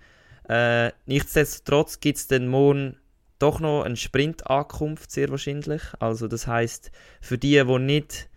Äh, 0.48 0.92
nichtsdestotrotz 1.06 2.00
gibt 2.00 2.18
es 2.18 2.28
dann 2.28 2.48
morgen 2.48 3.01
doch 3.42 3.60
noch 3.60 3.84
eine 3.84 3.96
Sprintankunft, 3.96 5.12
sehr 5.12 5.30
wahrscheinlich. 5.30 5.82
Also 6.00 6.28
das 6.28 6.48
heißt 6.48 6.92
für 7.22 7.38
die, 7.38 7.64
die 7.64 7.80
nicht 7.80 8.30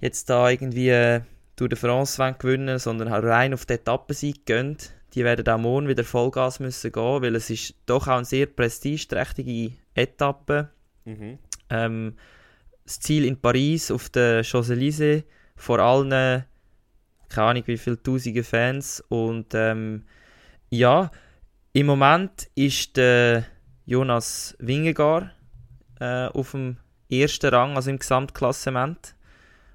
jetzt 0.00 0.30
da 0.30 0.48
irgendwie 0.48 1.20
Tour 1.56 1.68
de 1.68 1.78
France 1.78 2.18
wollen 2.18 2.36
gewinnen 2.38 2.78
sondern 2.78 3.10
halt 3.10 3.24
rein 3.24 3.54
auf 3.54 3.64
die 3.66 3.74
Etappensieg 3.74 4.44
gehen, 4.44 4.76
die 5.14 5.24
werden 5.24 5.48
auch 5.48 5.58
morgen 5.58 5.88
wieder 5.88 6.04
Vollgas 6.04 6.60
müssen 6.60 6.92
gehen, 6.92 7.22
weil 7.22 7.34
es 7.34 7.48
ist 7.48 7.74
doch 7.86 8.06
auch 8.06 8.16
eine 8.16 8.24
sehr 8.26 8.46
prestigeträchtige 8.46 9.74
Etappe. 9.94 10.68
Mhm. 11.04 11.38
Ähm, 11.70 12.14
das 12.84 13.00
Ziel 13.00 13.24
in 13.24 13.40
Paris 13.40 13.90
auf 13.90 14.10
der 14.10 14.44
Champs-Élysées 14.44 15.24
vor 15.56 15.78
allen, 15.78 16.10
keine 17.30 17.46
Ahnung 17.48 17.62
wie 17.66 17.78
viele 17.78 18.00
tausende 18.02 18.44
Fans. 18.44 19.02
Und 19.08 19.54
ähm, 19.54 20.04
ja, 20.68 21.10
im 21.72 21.86
Moment 21.86 22.48
ist 22.54 22.96
der 22.96 23.46
Jonas 23.86 24.56
Wingegar 24.58 25.30
äh, 26.00 26.26
auf 26.26 26.50
dem 26.50 26.76
ersten 27.08 27.54
Rang, 27.54 27.76
also 27.76 27.88
im 27.90 27.98
Gesamtklassement. 27.98 29.14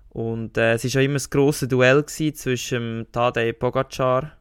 Und 0.10 0.58
äh, 0.58 0.74
es 0.74 0.84
war 0.84 1.02
ja 1.02 1.02
immer 1.02 1.16
das 1.16 1.30
grosse 1.30 1.68
Duell 1.68 2.04
gewesen 2.04 2.36
zwischen 2.36 3.08
Tadej 3.12 3.54
Pogacar 3.54 4.34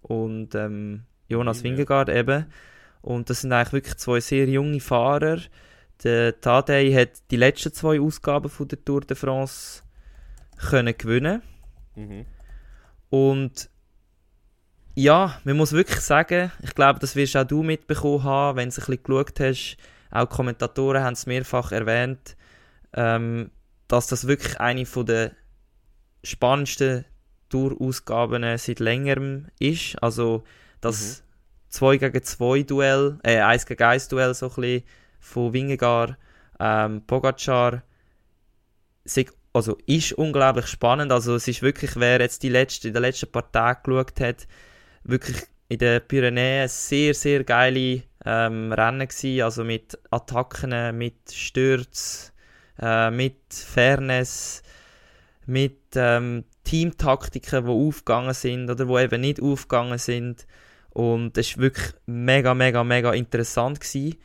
und 0.00 0.54
ähm, 0.54 1.02
Jonas. 1.28 1.62
Wingegaard 1.62 2.08
eben. 2.08 2.46
Und 3.02 3.28
das 3.28 3.42
sind 3.42 3.52
eigentlich 3.52 3.72
wirklich 3.74 3.96
zwei 3.98 4.20
sehr 4.20 4.48
junge 4.48 4.80
Fahrer. 4.80 5.38
Der 6.02 6.40
Tadej 6.40 6.94
hat 6.94 7.30
die 7.30 7.36
letzten 7.36 7.72
zwei 7.74 8.00
Ausgaben 8.00 8.48
von 8.48 8.68
der 8.68 8.82
Tour 8.82 9.02
de 9.02 9.16
France 9.16 9.82
können 10.56 10.96
gewinnen. 10.96 11.42
Mhm. 11.94 12.24
Und 13.10 13.70
ja, 14.98 15.40
man 15.44 15.56
muss 15.56 15.72
wirklich 15.72 16.00
sagen, 16.00 16.50
ich 16.60 16.74
glaube, 16.74 16.98
das 16.98 17.14
wirst 17.14 17.36
auch 17.36 17.44
du 17.44 17.62
mitbekommen 17.62 18.24
haben, 18.24 18.58
wenn 18.58 18.68
du 18.68 18.74
ein 18.74 18.84
bisschen 18.84 19.02
geschaut 19.02 19.38
hast. 19.38 19.76
Auch 20.10 20.24
die 20.24 20.34
Kommentatoren 20.34 21.04
haben 21.04 21.12
es 21.12 21.26
mehrfach 21.26 21.70
erwähnt, 21.70 22.36
ähm, 22.94 23.52
dass 23.86 24.08
das 24.08 24.26
wirklich 24.26 24.58
eine 24.58 24.86
von 24.86 25.06
der 25.06 25.32
spannendsten 26.24 27.04
Tourausgaben 27.48 28.58
seit 28.58 28.80
längerem 28.80 29.46
ist. 29.60 30.02
Also 30.02 30.42
das 30.80 31.22
2 31.68 31.98
gegen 31.98 32.22
2 32.24 32.62
Duell, 32.64 33.20
äh 33.22 33.38
1 33.38 33.66
gegen 33.66 33.84
1 33.84 34.08
Duell 34.08 34.34
so 34.34 34.46
ein 34.48 34.54
bisschen 34.56 34.82
von 35.20 35.52
Wingegar, 35.52 36.18
ähm, 36.58 37.02
Pogacar, 37.06 37.84
also 39.52 39.78
ist 39.86 40.12
unglaublich 40.14 40.66
spannend. 40.66 41.12
Also 41.12 41.36
es 41.36 41.46
ist 41.46 41.62
wirklich, 41.62 41.92
wer 41.94 42.20
jetzt 42.20 42.42
die 42.42 42.48
letzte, 42.48 42.88
in 42.88 42.94
den 42.94 43.02
letzten 43.02 43.30
paar 43.30 43.50
Tagen 43.52 43.82
geschaut 43.84 44.20
hat, 44.20 44.48
wirklich 45.04 45.42
in 45.68 45.78
den 45.78 46.00
Pyrenäen 46.06 46.68
sehr, 46.68 47.14
sehr 47.14 47.44
geile 47.44 48.02
ähm, 48.24 48.72
Rennen 48.72 49.08
gewesen. 49.08 49.42
Also 49.42 49.64
mit 49.64 49.98
Attacken, 50.10 50.96
mit 50.96 51.32
Stürz, 51.32 52.32
äh, 52.80 53.10
mit 53.10 53.36
Fairness, 53.50 54.62
mit 55.46 55.80
ähm, 55.94 56.44
Teamtaktiken, 56.64 57.64
die 57.64 57.70
aufgegangen 57.70 58.34
sind 58.34 58.70
oder 58.70 58.84
die 58.84 59.04
eben 59.04 59.20
nicht 59.20 59.40
aufgegangen 59.40 59.98
sind. 59.98 60.46
Und 60.90 61.36
das 61.36 61.56
war 61.56 61.64
wirklich 61.64 61.92
mega, 62.06 62.54
mega, 62.54 62.84
mega 62.84 63.12
interessant. 63.12 63.80
Gewesen. 63.80 64.16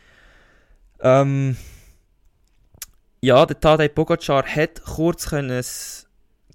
Ähm, 1.01 1.57
ja, 3.21 3.45
der 3.45 3.59
Tadej 3.59 3.89
Pogacar 3.89 4.45
hat 4.45 4.83
kurz 4.83 5.29
können 5.29 5.63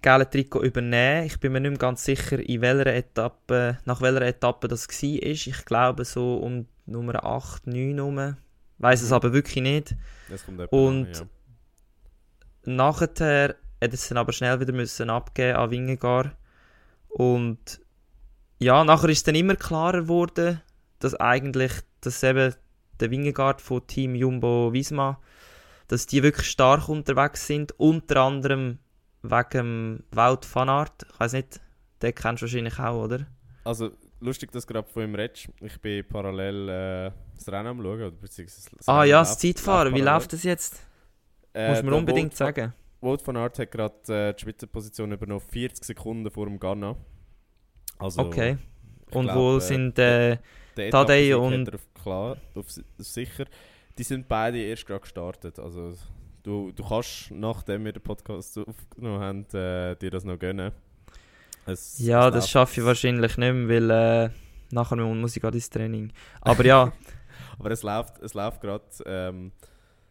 das 0.00 0.02
gelbe 0.02 0.30
Trikot 0.30 0.62
übernehmen. 0.62 1.26
Ich 1.26 1.40
bin 1.40 1.52
mir 1.52 1.60
nicht 1.60 1.70
mehr 1.70 1.78
ganz 1.78 2.04
sicher, 2.04 2.38
in 2.38 2.60
welcher 2.60 2.86
Etappe, 2.94 3.78
nach 3.84 4.00
welcher 4.00 4.22
Etappe 4.22 4.68
das 4.68 4.88
war. 4.88 5.02
Ich 5.02 5.64
glaube 5.64 6.04
so 6.04 6.36
um 6.36 6.66
Nummer 6.86 7.24
8, 7.24 7.66
9 7.66 7.94
herum. 7.96 8.36
Weiß 8.78 9.02
es 9.02 9.08
Mhm. 9.10 9.14
aber 9.14 9.32
wirklich 9.32 9.62
nicht. 9.62 9.96
Und- 10.70 11.06
an, 11.08 11.12
ja. 11.14 11.26
Nachher 12.64 13.56
hat 13.82 13.92
es 13.94 14.08
dann 14.08 14.18
aber 14.18 14.32
schnell 14.32 14.60
wieder 14.60 14.72
müssen 14.72 15.10
abgeben 15.10 15.56
an 15.56 15.70
Wingegar. 15.70 16.32
Und 17.08 17.80
ja, 18.58 18.84
nachher 18.84 19.08
ist 19.08 19.26
dann 19.26 19.34
immer 19.34 19.56
klarer 19.56 20.02
geworden, 20.02 20.60
dass 20.98 21.14
eigentlich, 21.14 21.72
dass 22.00 22.22
eben 22.22 22.54
der 23.00 23.10
Wingegaard 23.10 23.60
von 23.60 23.86
Team 23.86 24.14
Jumbo 24.14 24.72
Visma, 24.72 25.20
dass 25.86 26.06
die 26.06 26.22
wirklich 26.22 26.48
stark 26.50 26.88
unterwegs 26.88 27.46
sind, 27.46 27.72
unter 27.78 28.16
anderem 28.22 28.78
wegen 29.30 29.50
dem 29.52 30.04
Wout 30.12 30.40
van 30.52 30.68
Aert. 30.68 31.06
Ich 31.12 31.20
weiß 31.20 31.32
nicht, 31.34 31.60
den 32.02 32.14
kennst 32.14 32.42
du 32.42 32.46
wahrscheinlich 32.46 32.78
auch, 32.78 33.04
oder? 33.04 33.26
Also, 33.64 33.90
lustig, 34.20 34.50
dass 34.52 34.64
du 34.66 34.72
gerade 34.72 34.88
von 34.88 35.02
ihm 35.04 35.14
redest. 35.14 35.48
Ich 35.60 35.80
bin 35.80 36.06
parallel 36.06 36.68
äh, 36.68 37.10
das 37.34 37.48
Rennen 37.48 37.66
am 37.68 37.82
schauen. 37.82 38.00
Oder 38.02 38.10
beziehungsweise 38.12 38.70
Ah 38.86 39.04
ja, 39.04 39.20
das 39.20 39.38
Zeitfahren, 39.38 39.94
wie 39.94 40.00
läuft 40.00 40.32
das 40.32 40.42
jetzt? 40.44 40.80
Äh, 41.54 41.70
Muss 41.70 41.82
man 41.82 41.94
unbedingt 41.94 42.32
Wout- 42.32 42.36
sagen. 42.36 42.72
Wout 43.00 43.18
van 43.24 43.36
Aert 43.36 43.58
hat 43.58 43.70
gerade 43.70 43.94
äh, 44.30 44.34
die 44.34 44.40
Spitzenposition 44.40 45.12
übernommen, 45.12 45.40
40 45.40 45.84
Sekunden 45.84 46.30
vor 46.30 46.46
dem 46.46 46.58
Ghana. 46.58 46.96
Also, 47.98 48.22
Okay. 48.22 48.58
Und 49.10 49.24
glaub, 49.24 49.36
wo 49.36 49.56
äh, 49.56 49.60
sind 49.60 49.98
äh, 49.98 50.38
Tadej 50.90 51.34
und- 51.34 51.74
auf 51.74 51.86
klar, 51.94 52.36
auf, 52.54 52.70
si- 52.70 52.84
sicher. 52.98 53.46
Die 53.96 54.02
sind 54.02 54.28
beide 54.28 54.58
erst 54.58 54.86
gerade 54.86 55.00
gestartet. 55.00 55.58
Also, 55.58 55.94
du, 56.48 56.72
du 56.72 56.82
kannst, 56.82 57.30
nachdem 57.30 57.84
wir 57.84 57.92
den 57.92 58.02
Podcast 58.02 58.58
aufgenommen 58.58 59.20
haben, 59.20 59.44
äh, 59.52 59.96
dir 59.96 60.10
das 60.10 60.24
noch 60.24 60.38
gönnen. 60.38 60.72
Es, 61.66 61.98
Ja, 61.98 62.28
es 62.28 62.34
das 62.34 62.50
schaffe 62.50 62.80
ich 62.80 62.86
wahrscheinlich 62.86 63.36
nicht 63.36 63.38
mehr, 63.38 63.68
weil 63.68 63.90
äh, 63.90 64.30
nachher 64.70 64.96
muss 64.96 65.36
ich 65.36 65.42
gerade 65.42 65.58
ins 65.58 65.68
Training. 65.68 66.10
Aber 66.40 66.64
ja, 66.64 66.92
Aber 67.58 67.70
es 67.70 67.82
läuft, 67.82 68.18
es 68.20 68.34
läuft 68.34 68.60
gerade 68.60 68.84
ähm, 69.04 69.52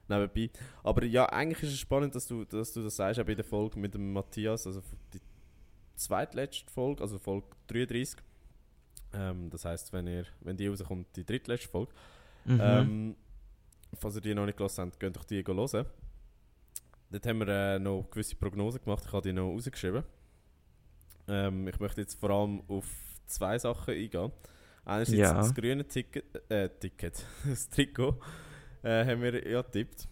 nebenbei. 0.07 0.49
Aber 0.83 1.03
ja, 1.05 1.25
eigentlich 1.27 1.63
ist 1.63 1.73
es 1.73 1.79
spannend, 1.79 2.13
dass 2.13 2.27
du, 2.27 2.45
dass 2.45 2.73
du 2.73 2.83
das 2.83 2.95
sagst, 2.95 3.19
auch 3.19 3.25
bei 3.25 3.35
der 3.35 3.45
Folge 3.45 3.79
mit 3.79 3.93
dem 3.93 4.13
Matthias, 4.13 4.67
also 4.67 4.81
die 5.13 5.21
zweitletzte 5.95 6.71
Folge, 6.71 7.01
also 7.01 7.17
Folge 7.17 7.47
33. 7.67 8.19
Ähm, 9.13 9.49
das 9.49 9.65
heißt, 9.65 9.93
wenn, 9.93 10.07
ihr, 10.07 10.25
wenn 10.41 10.57
die 10.57 10.67
rauskommt, 10.67 11.07
die 11.15 11.25
drittletzte 11.25 11.69
Folge. 11.69 11.91
mhm. 12.45 12.59
Ähm, 12.61 13.15
falls 13.97 14.15
ihr 14.15 14.21
die 14.21 14.35
noch 14.35 14.45
nicht 14.45 14.57
gelassen 14.57 14.81
habt, 14.81 14.99
könnt 14.99 15.15
doch 15.15 15.23
die 15.23 15.43
hören. 15.43 15.85
Dort 17.09 17.25
haben 17.25 17.39
wir 17.39 17.47
äh, 17.47 17.79
noch 17.79 18.09
gewisse 18.11 18.35
Prognosen 18.35 18.81
gemacht, 18.83 19.03
ich 19.05 19.13
habe 19.13 19.21
die 19.27 19.33
noch 19.33 19.49
rausgeschrieben. 19.53 20.03
Ähm, 21.29 21.67
ich 21.67 21.79
möchte 21.79 22.01
jetzt 22.01 22.19
vor 22.19 22.29
allem 22.29 22.61
auf 22.67 22.85
zwei 23.25 23.57
Sachen 23.59 23.93
eingehen. 23.93 24.31
Einerseits 24.85 25.17
Ja. 25.17 25.33
das 25.33 25.53
grüne 25.53 25.85
Ticket, 25.87 26.23
äh, 26.49 26.69
Ticket, 26.69 27.23
das 27.45 27.69
Trikot, 27.69 28.19
äh, 28.83 29.05
haben 29.05 29.21
wir 29.21 29.47
ja 29.49 29.61
getippt. 29.61 30.07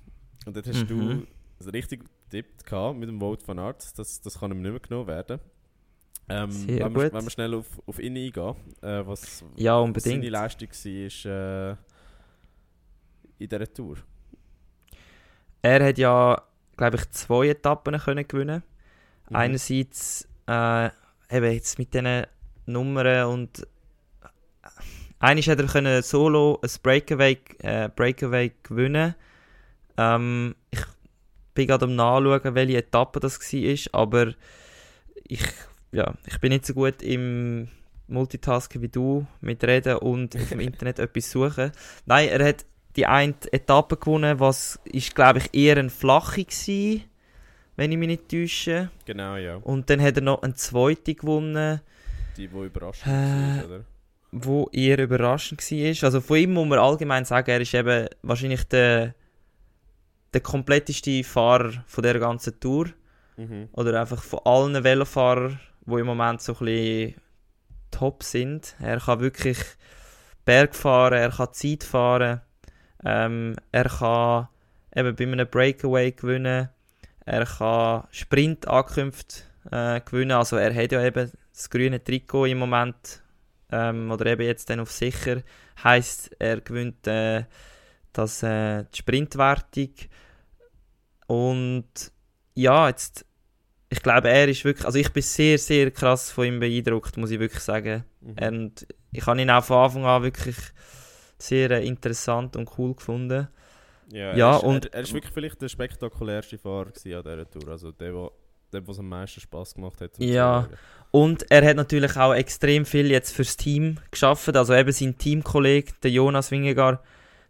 Und 0.45 0.55
dort 0.55 0.67
hast 0.67 0.89
Mhm. 0.89 1.27
du 1.59 1.69
richtig 1.69 2.03
getippt 2.25 2.65
gehabt 2.65 2.97
mit 2.97 3.09
dem 3.09 3.19
Vote 3.19 3.43
von 3.43 3.59
Art. 3.59 3.97
Das, 3.97 4.21
das 4.21 4.39
kann 4.39 4.51
ihm 4.51 4.61
nicht 4.61 4.71
mehr 4.71 4.79
genommen 4.79 5.07
werden. 5.07 5.39
Ähm, 6.27 6.51
Sehr 6.51 6.85
wenn, 6.85 6.95
wir, 6.95 7.03
gut. 7.03 7.13
wenn 7.13 7.23
wir 7.23 7.29
schnell 7.29 7.53
auf, 7.53 7.67
auf 7.85 7.99
ihn 7.99 8.17
eingehen, 8.17 8.55
äh, 8.81 9.05
was, 9.05 9.43
ja, 9.57 9.77
unbedingt. 9.77 10.15
seine 10.23 10.29
Leistung 10.29 10.69
war 10.69 11.31
äh, 11.71 11.75
in 13.37 13.47
dieser 13.49 13.73
Tour. 13.73 13.97
Er 15.61 15.85
hat 15.87 15.97
ja, 15.97 16.41
glaube 16.77 16.97
ich, 16.97 17.09
zwei 17.11 17.49
Etappen 17.49 17.97
können 17.99 18.27
gewinnen. 18.27 18.63
Mhm. 19.29 19.35
Einerseits 19.35 20.27
äh, 20.47 20.89
eben 21.29 21.51
jetzt 21.51 21.79
mit 21.79 21.93
diesen 21.93 22.25
Nummern 22.65 23.27
und 23.27 23.67
eigentlich 25.19 25.47
hätte 25.47 25.63
er 25.63 25.69
können 25.69 26.03
solo 26.03 26.59
ein 26.61 26.69
Breakaway, 26.83 27.37
äh, 27.59 27.89
Breakaway 27.95 28.51
gewinnen. 28.63 29.15
Ähm, 29.97 30.55
ich 30.71 30.83
bin 31.53 31.67
gerade 31.67 31.85
am 31.85 31.95
nachschauen, 31.95 32.55
welche 32.55 32.77
Etappe 32.77 33.19
das 33.19 33.39
war, 33.39 33.99
aber 33.99 34.33
ich, 35.23 35.41
ja, 35.91 36.13
ich 36.27 36.39
bin 36.39 36.51
nicht 36.51 36.65
so 36.65 36.73
gut 36.73 37.01
im 37.01 37.69
Multitasken 38.07 38.81
wie 38.81 38.89
du, 38.89 39.25
mit 39.41 39.63
Reden 39.63 39.97
und 39.97 40.35
auf 40.35 40.49
dem 40.49 40.59
Internet 40.59 40.99
etwas 40.99 41.31
suchen. 41.31 41.71
Nein, 42.05 42.29
er 42.29 42.45
hat 42.47 42.65
die 42.95 43.05
eine 43.05 43.33
Etappe 43.51 43.97
gewonnen, 43.97 44.39
was 44.39 44.79
ist, 44.85 45.15
glaube 45.15 45.39
ich, 45.39 45.53
eher 45.53 45.77
ein 45.77 45.89
flache 45.89 46.41
war, 46.45 47.01
wenn 47.75 47.91
ich 47.91 47.97
mich 47.97 48.07
nicht 48.07 48.29
täusche. 48.29 48.89
Genau, 49.05 49.35
ja. 49.35 49.55
Und 49.57 49.89
dann 49.89 50.01
hat 50.01 50.15
er 50.15 50.23
noch 50.23 50.43
eine 50.43 50.53
zweite 50.53 51.13
gewonnen, 51.15 51.81
Die, 52.37 52.47
die 52.47 52.55
überraschend 52.57 53.07
Äh, 53.07 53.11
war, 53.59 53.65
oder? 53.65 53.85
wo 54.31 54.69
eher 54.71 54.99
überraschend 54.99 55.59
war. 55.61 56.03
Also 56.05 56.21
von 56.21 56.37
ihm 56.37 56.53
muss 56.53 56.67
man 56.67 56.79
allgemein 56.79 57.25
sagen, 57.25 57.49
er 57.51 57.61
ist 57.61 57.73
eben 57.73 58.07
wahrscheinlich 58.21 58.63
der, 58.65 59.13
der 60.33 60.41
kompletteste 60.41 61.23
Fahrer 61.23 61.83
von 61.87 62.03
der 62.03 62.19
ganzen 62.19 62.59
Tour. 62.59 62.87
Mhm. 63.37 63.69
Oder 63.73 63.99
einfach 64.01 64.21
von 64.23 64.39
allen 64.45 64.83
Velofahrern, 64.83 65.59
die 65.85 65.93
im 65.99 66.05
Moment 66.05 66.41
so 66.41 66.53
ein 66.53 66.59
bisschen 66.65 67.15
top 67.91 68.23
sind. 68.23 68.75
Er 68.79 68.99
kann 68.99 69.19
wirklich 69.19 69.57
Berg 70.45 70.75
fahren, 70.75 71.13
er 71.13 71.31
kann 71.31 71.51
Zeit 71.53 71.83
fahren, 71.83 72.41
ähm, 73.05 73.55
er 73.71 73.85
kann 73.85 74.47
eben 74.95 75.15
bei 75.15 75.23
einem 75.23 75.47
Breakaway 75.47 76.11
gewinnen, 76.11 76.69
er 77.25 77.45
kann 77.45 78.07
Sprint-Ankünfte 78.11 79.43
äh, 79.71 80.01
gewinnen. 80.01 80.31
Also 80.31 80.57
er 80.57 80.73
hat 80.73 80.91
ja 80.91 81.03
eben 81.03 81.31
das 81.53 81.69
grüne 81.69 82.03
Trikot 82.03 82.45
im 82.45 82.59
Moment 82.59 83.23
ähm, 83.71 84.11
oder 84.11 84.25
eben 84.25 84.43
jetzt 84.43 84.69
dann 84.69 84.79
auf 84.79 84.91
sicher. 84.91 85.41
Heißt, 85.83 86.35
er 86.39 86.61
gewinnt 86.61 87.07
äh, 87.07 87.45
das, 88.13 88.43
äh, 88.43 88.85
die 88.93 88.97
Sprintwertung 88.97 89.91
und 91.27 92.11
ja, 92.53 92.87
jetzt 92.87 93.25
ich 93.89 94.01
glaube, 94.01 94.29
er 94.29 94.47
ist 94.47 94.65
wirklich, 94.65 94.85
also 94.85 94.97
ich 94.97 95.11
bin 95.13 95.23
sehr, 95.23 95.57
sehr 95.57 95.91
krass 95.91 96.31
von 96.31 96.45
ihm 96.45 96.59
beeindruckt, 96.59 97.17
muss 97.17 97.31
ich 97.31 97.39
wirklich 97.39 97.61
sagen. 97.61 98.03
Mhm. 98.21 98.35
Und 98.47 98.87
ich 99.11 99.25
habe 99.25 99.41
ihn 99.41 99.49
auch 99.49 99.63
von 99.63 99.77
Anfang 99.77 100.05
an 100.05 100.23
wirklich 100.23 100.57
sehr 101.37 101.71
äh, 101.71 101.85
interessant 101.85 102.55
und 102.55 102.69
cool 102.77 102.95
gefunden. 102.95 103.47
Ja, 104.11 104.35
Ja, 104.35 104.51
er 104.51 104.57
ist, 104.57 104.63
und- 104.63 104.85
Er, 104.87 104.93
er 104.93 105.01
ist 105.01 105.13
wirklich 105.13 105.33
vielleicht 105.33 105.61
der 105.61 105.69
spektakulärste 105.69 106.57
Fahrer 106.57 106.87
an 106.87 106.93
dieser 107.03 107.49
Tour. 107.49 107.67
Also 107.69 107.91
der, 107.91 108.13
wo, 108.13 108.31
der, 108.71 108.87
was 108.87 108.99
am 108.99 109.09
meisten 109.09 109.41
Spaß 109.41 109.75
gemacht 109.75 109.99
hat. 110.01 110.11
Ja. 110.19 110.67
Und 111.11 111.49
er 111.49 111.65
hat 111.65 111.77
natürlich 111.77 112.15
auch 112.17 112.33
extrem 112.33 112.85
viel 112.85 113.09
jetzt 113.09 113.33
fürs 113.33 113.55
Team 113.57 113.97
geschafft. 114.11 114.55
Also 114.55 114.73
eben 114.73 114.91
sein 114.91 115.17
Teamkollege, 115.17 115.93
der 116.03 116.11
Jonas 116.11 116.51
Wingegar, 116.51 117.01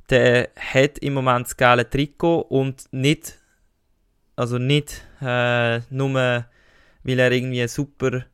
der 0.10 0.50
hat 0.56 1.00
im 1.00 1.16
Moment 1.16 1.48
das 1.48 1.58
geile 1.58 1.90
Trikot 1.90 2.42
und 2.42 2.86
nicht, 2.92 3.40
also 4.36 4.58
nicht 4.60 5.04
äh, 5.22 5.80
nur, 5.90 6.14
weil 6.14 7.20
er 7.20 7.32
irgendwie 7.32 7.68
super 7.68 8.26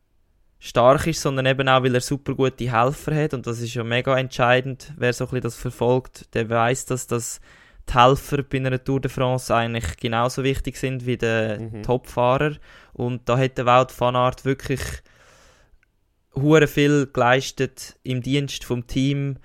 stark 0.64 1.08
ist, 1.08 1.22
sondern 1.22 1.48
eben 1.48 1.68
auch, 1.68 1.82
weil 1.84 1.96
er 1.96 2.02
super 2.02 2.36
gute 2.36 2.72
Helfer 2.72 3.16
hat. 3.16 3.34
Und 3.34 3.48
das 3.48 3.60
ist 3.60 3.74
ja 3.74 3.84
mega 3.84 4.16
entscheidend. 4.18 4.94
Wer 4.96 5.12
so 5.12 5.24
ein 5.26 5.30
bisschen 5.30 5.42
das 5.42 5.56
verfolgt, 5.56 6.34
der 6.36 6.50
weiß, 6.50 6.86
dass 6.86 7.08
das 7.08 7.42
die 7.90 7.94
Helfer 7.96 8.44
bei 8.44 8.58
einer 8.60 8.82
Tour 8.82 9.02
de 9.02 9.10
France 9.10 9.54
eigentlich 9.54 9.98
genauso 9.98 10.44
wichtig 10.44 10.78
sind 10.78 11.08
wie 11.08 11.18
der 11.18 11.60
Mhm. 11.60 11.82
Topfahrer. 11.82 12.58
Und 12.94 13.28
da 13.28 13.40
hat 13.40 13.58
der 13.58 13.66
Wout 13.66 13.92
van 13.98 14.16
Aert 14.16 14.46
wirklich 14.46 14.82
hure 16.36 16.68
viel 16.68 17.08
geleistet 17.12 17.98
im 18.04 18.22
Dienst 18.22 18.64
vom 18.64 18.86
Team, 18.86 19.38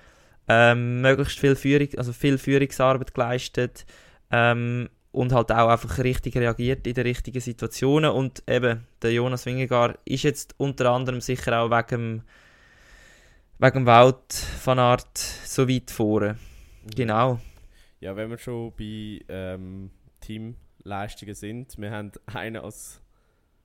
ähm, 0.48 1.00
möglichst 1.00 1.40
viel 1.40 1.56
Führung, 1.56 1.88
also 1.96 2.12
viel 2.12 2.36
Führungsarbeit 2.36 3.14
geleistet 3.14 3.86
ähm, 4.30 4.90
und 5.16 5.32
halt 5.32 5.50
auch 5.50 5.68
einfach 5.70 5.98
richtig 6.04 6.36
reagiert 6.36 6.86
in 6.86 6.92
den 6.92 7.06
richtigen 7.06 7.40
Situationen 7.40 8.10
und 8.10 8.42
eben 8.46 8.86
der 9.00 9.12
Jonas 9.14 9.46
Wingegar 9.46 9.98
ist 10.04 10.24
jetzt 10.24 10.54
unter 10.58 10.90
anderem 10.90 11.22
sicher 11.22 11.58
auch 11.58 11.70
wegen 11.70 12.22
wegen 13.58 13.86
Wout 13.86 14.26
van 14.62 14.78
Aert 14.78 15.16
so 15.16 15.66
weit 15.66 15.90
vorne. 15.90 16.36
Genau. 16.94 17.40
Ja, 18.00 18.14
wenn 18.14 18.28
wir 18.28 18.36
schon 18.36 18.74
bei 18.76 19.24
ähm, 19.30 19.90
Teamleistungen 20.20 21.34
sind, 21.34 21.78
wir 21.78 21.90
haben 21.90 22.12
einen 22.26 22.56
als. 22.56 23.00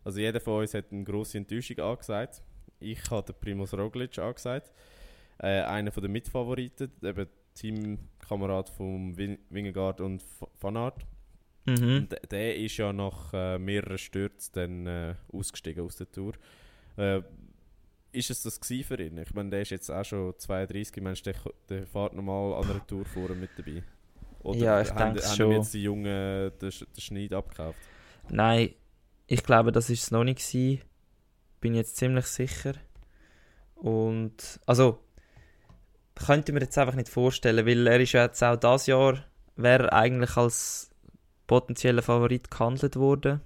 Also 0.05 0.21
jeder 0.21 0.39
von 0.39 0.61
uns 0.61 0.73
hat 0.73 0.85
eine 0.93 1.03
grosse 1.03 1.37
Enttäuschung 1.37 1.79
angesagt. 1.79 2.41
Ich 2.79 3.11
habe 3.11 3.33
den 3.33 3.35
Primoz 3.41 3.73
Roglic 3.73 4.17
angesagt. 4.19 4.71
Äh, 5.37 5.63
einer 5.63 5.91
der 5.91 6.09
Mitfavoriten, 6.09 6.93
eben 7.03 7.27
Teamkamerad 7.55 8.69
von 8.69 9.17
Win 9.17 9.37
Wingegaard 9.49 9.99
und 9.99 10.23
Van 10.61 10.77
Aert. 10.77 11.05
Mhm. 11.65 12.07
Und 12.11 12.31
der- 12.31 12.55
ist 12.57 12.77
ja 12.77 12.91
nach 12.91 13.33
äh, 13.33 13.57
mehreren 13.59 13.97
Stürzen 13.97 14.51
dann 14.53 14.87
äh, 14.87 15.15
ausgestiegen 15.31 15.83
aus 15.85 15.95
der 15.97 16.11
Tour. 16.11 16.33
Äh, 16.97 17.21
ist 18.13 18.29
es 18.29 18.43
das 18.43 18.59
gewesen 18.59 18.83
für 18.83 19.01
ihn? 19.01 19.17
Ich 19.19 19.33
meine, 19.33 19.49
der 19.51 19.61
ist 19.61 19.69
jetzt 19.69 19.89
auch 19.89 20.03
schon 20.03 20.33
32, 20.37 21.01
meinst 21.01 21.25
du, 21.25 21.31
der, 21.31 21.41
der 21.69 21.87
fährt 21.87 22.13
nochmal 22.13 22.53
an 22.55 22.69
einer 22.69 22.85
Tour 22.85 23.05
vorne 23.05 23.35
mit 23.35 23.51
dabei? 23.57 23.83
Oder 24.39 24.57
Ja, 24.59 24.81
ich 24.81 24.89
haben, 24.89 25.13
denke 25.13 25.27
haben 25.27 25.35
schon. 25.37 25.51
ihm 25.51 25.57
jetzt 25.57 25.73
die 25.73 25.83
Jungen 25.83 26.03
den, 26.03 26.51
den 26.59 26.71
Schneid 27.01 27.31
abgekauft? 27.33 27.79
Nein, 28.29 28.73
ich 29.27 29.43
glaube, 29.43 29.71
das 29.71 29.89
ist 29.89 30.03
es 30.03 30.11
noch 30.11 30.23
nicht 30.23 30.39
gewesen. 30.39 30.81
Bin 31.61 31.75
jetzt 31.75 31.95
ziemlich 31.95 32.25
sicher. 32.25 32.73
Und 33.75 34.59
also 34.65 34.99
könnte 36.15 36.51
ich 36.51 36.53
mir 36.53 36.61
jetzt 36.61 36.77
einfach 36.77 36.95
nicht 36.95 37.09
vorstellen, 37.09 37.65
weil 37.65 37.87
er 37.87 37.99
ist 37.99 38.11
ja 38.11 38.23
jetzt 38.25 38.43
auch 38.43 38.55
das 38.57 38.87
Jahr 38.87 39.23
wäre 39.55 39.91
eigentlich 39.93 40.35
als 40.37 40.90
potenzieller 41.51 42.01
Favorit 42.01 42.49
gehandelt 42.49 42.95
worden. 42.95 43.41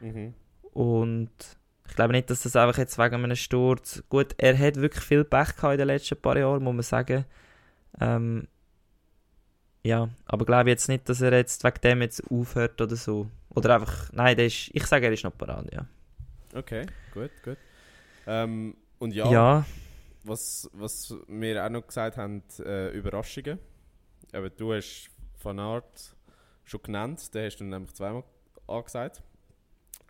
Mhm. 0.00 0.32
Und 0.72 1.30
ich 1.86 1.94
glaube 1.94 2.14
nicht, 2.14 2.30
dass 2.30 2.44
das 2.44 2.56
einfach 2.56 2.78
jetzt 2.78 2.96
wegen 2.96 3.14
einem 3.16 3.36
Sturz. 3.36 4.02
Gut, 4.08 4.34
er 4.38 4.58
hat 4.58 4.76
wirklich 4.76 5.04
viel 5.04 5.22
Pech 5.22 5.56
gehabt 5.56 5.74
in 5.74 5.78
den 5.78 5.88
letzten 5.88 6.16
paar 6.16 6.38
Jahren, 6.38 6.64
muss 6.64 6.72
man 6.72 6.82
sagen. 6.82 7.26
Ähm, 8.00 8.48
ja, 9.82 10.08
aber 10.24 10.46
glaube 10.46 10.70
jetzt 10.70 10.88
nicht, 10.88 11.10
dass 11.10 11.20
er 11.20 11.34
jetzt 11.34 11.62
wegen 11.62 11.80
dem 11.84 12.00
jetzt 12.00 12.22
aufhört 12.30 12.80
oder 12.80 12.96
so. 12.96 13.28
Oder 13.50 13.74
einfach, 13.74 14.10
nein, 14.14 14.34
der 14.34 14.46
ist, 14.46 14.70
ich 14.72 14.86
sage, 14.86 15.04
er 15.04 15.12
ist 15.12 15.24
noch 15.24 15.36
parat, 15.36 15.70
ja. 15.74 15.84
Okay, 16.54 16.86
gut, 17.12 17.32
gut. 17.44 17.58
Ähm, 18.26 18.76
und 18.98 19.12
ja, 19.12 19.30
Ja, 19.30 19.66
Was, 20.24 20.70
was 20.72 21.14
wir 21.28 21.62
auch 21.62 21.68
noch 21.68 21.86
gesagt 21.86 22.16
haben, 22.16 22.42
äh, 22.60 22.88
Überraschungen. 22.96 23.58
Aber 24.32 24.48
du 24.48 24.72
hast 24.72 25.10
Van 25.42 25.58
Aert 25.58 26.16
schon 26.64 26.82
genannt, 26.82 27.34
den 27.34 27.46
hast 27.46 27.56
du 27.58 27.64
nämlich 27.64 27.92
zweimal 27.94 28.24
angesagt. 28.66 29.22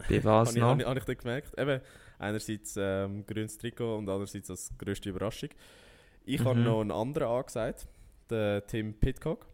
bei 0.08 0.22
was 0.24 0.48
Habe 0.54 0.56
ich, 0.58 0.62
noch? 0.62 0.68
habe 0.70 0.82
ich, 0.82 0.88
habe 0.88 0.98
ich 0.98 1.04
dann 1.04 1.16
gemerkt. 1.18 1.58
Eben, 1.58 1.80
einerseits 2.18 2.74
ähm, 2.78 3.24
grünes 3.26 3.58
Trikot 3.58 3.96
und 3.98 4.08
andererseits 4.08 4.50
als 4.50 4.70
grösste 4.78 5.08
Überraschung. 5.10 5.50
Ich 6.24 6.40
habe 6.44 6.54
Mhm. 6.58 6.64
noch 6.64 6.80
einen 6.80 6.90
anderen 6.92 7.28
angesagt, 7.28 7.86
den 8.30 8.62
Tim 8.68 8.94
Pitcock. 8.94 9.46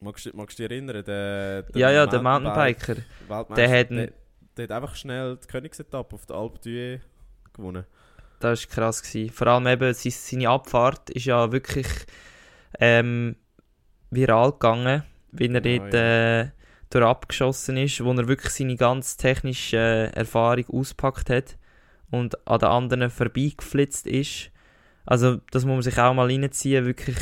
Magst 0.00 0.26
du, 0.26 0.30
magst 0.36 0.58
du 0.58 0.62
dich 0.62 0.70
erinnern? 0.70 1.04
Der, 1.04 1.62
der 1.64 1.80
Ja, 1.80 1.90
ja, 1.90 2.06
der 2.06 2.20
Mountainbike- 2.20 3.02
Mountainbiker. 3.28 3.54
Der 3.56 3.70
hat 3.80 3.90
der, 3.90 4.12
der 4.56 4.64
hat 4.64 4.70
einfach 4.72 4.94
schnell 4.94 5.36
die 5.36 5.46
Königsetappe 5.46 6.14
auf 6.14 6.24
der 6.26 6.36
Alpe 6.36 6.58
d'Huez 6.60 7.00
gewonnen. 7.52 7.84
Das 8.40 8.64
war 8.68 8.74
krass. 8.74 9.02
Gewesen. 9.02 9.30
Vor 9.32 9.48
allem 9.48 9.66
eben 9.66 9.92
se- 9.94 10.10
seine 10.10 10.48
Abfahrt 10.48 11.10
ist 11.10 11.24
ja 11.26 11.50
wirklich 11.50 11.86
ähm, 12.78 13.34
viral 14.10 14.52
gegangen, 14.52 15.02
wie 15.32 15.46
er 15.46 15.60
Genau, 15.60 15.78
dort 15.78 15.94
äh, 15.94 16.50
durch 16.90 17.04
abgeschossen 17.04 17.76
ist, 17.76 18.02
wo 18.02 18.12
er 18.12 18.28
wirklich 18.28 18.52
seine 18.52 18.76
ganz 18.76 19.16
technische 19.16 19.76
äh, 19.76 20.10
Erfahrung 20.16 20.66
auspackt 20.68 21.30
hat 21.30 21.58
und 22.10 22.46
an 22.48 22.58
den 22.58 22.68
anderen 22.68 23.10
vorbeigeflitzt 23.10 24.06
ist. 24.06 24.50
Also 25.04 25.36
das 25.50 25.64
muss 25.64 25.74
man 25.74 25.82
sich 25.82 25.98
auch 25.98 26.14
mal 26.14 26.30
reinziehen, 26.30 26.86
wirklich 26.86 27.16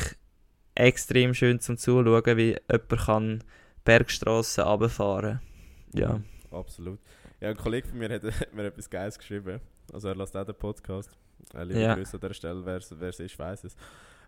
extrem 0.74 1.34
schön 1.34 1.60
zum 1.60 1.78
Zuschauen, 1.78 2.36
wie 2.36 2.56
jemand 2.70 2.88
kann 2.88 3.44
Bergstrassen 3.84 4.64
runterfahren 4.64 5.40
Ja. 5.92 6.20
Absolut. 6.50 6.98
Ja, 7.40 7.50
ein 7.50 7.56
Kollege 7.56 7.88
von 7.88 7.98
mir 7.98 8.08
hat, 8.08 8.22
mir 8.52 8.64
etwas 8.64 8.88
Geiles 8.88 9.18
geschrieben. 9.18 9.60
Also 9.92 10.08
er 10.08 10.16
lässt 10.16 10.36
auch 10.36 10.44
den 10.44 10.54
Podcast. 10.54 11.10
Äh, 11.54 11.64
liebe 11.64 11.80
Ja. 11.80 11.94
Grüße 11.94 12.14
an 12.14 12.20
dieser 12.20 12.34
Stelle, 12.34 12.64
wer 12.64 13.08
es 13.08 13.20
ist, 13.20 13.38
weiß 13.38 13.64
es. 13.64 13.76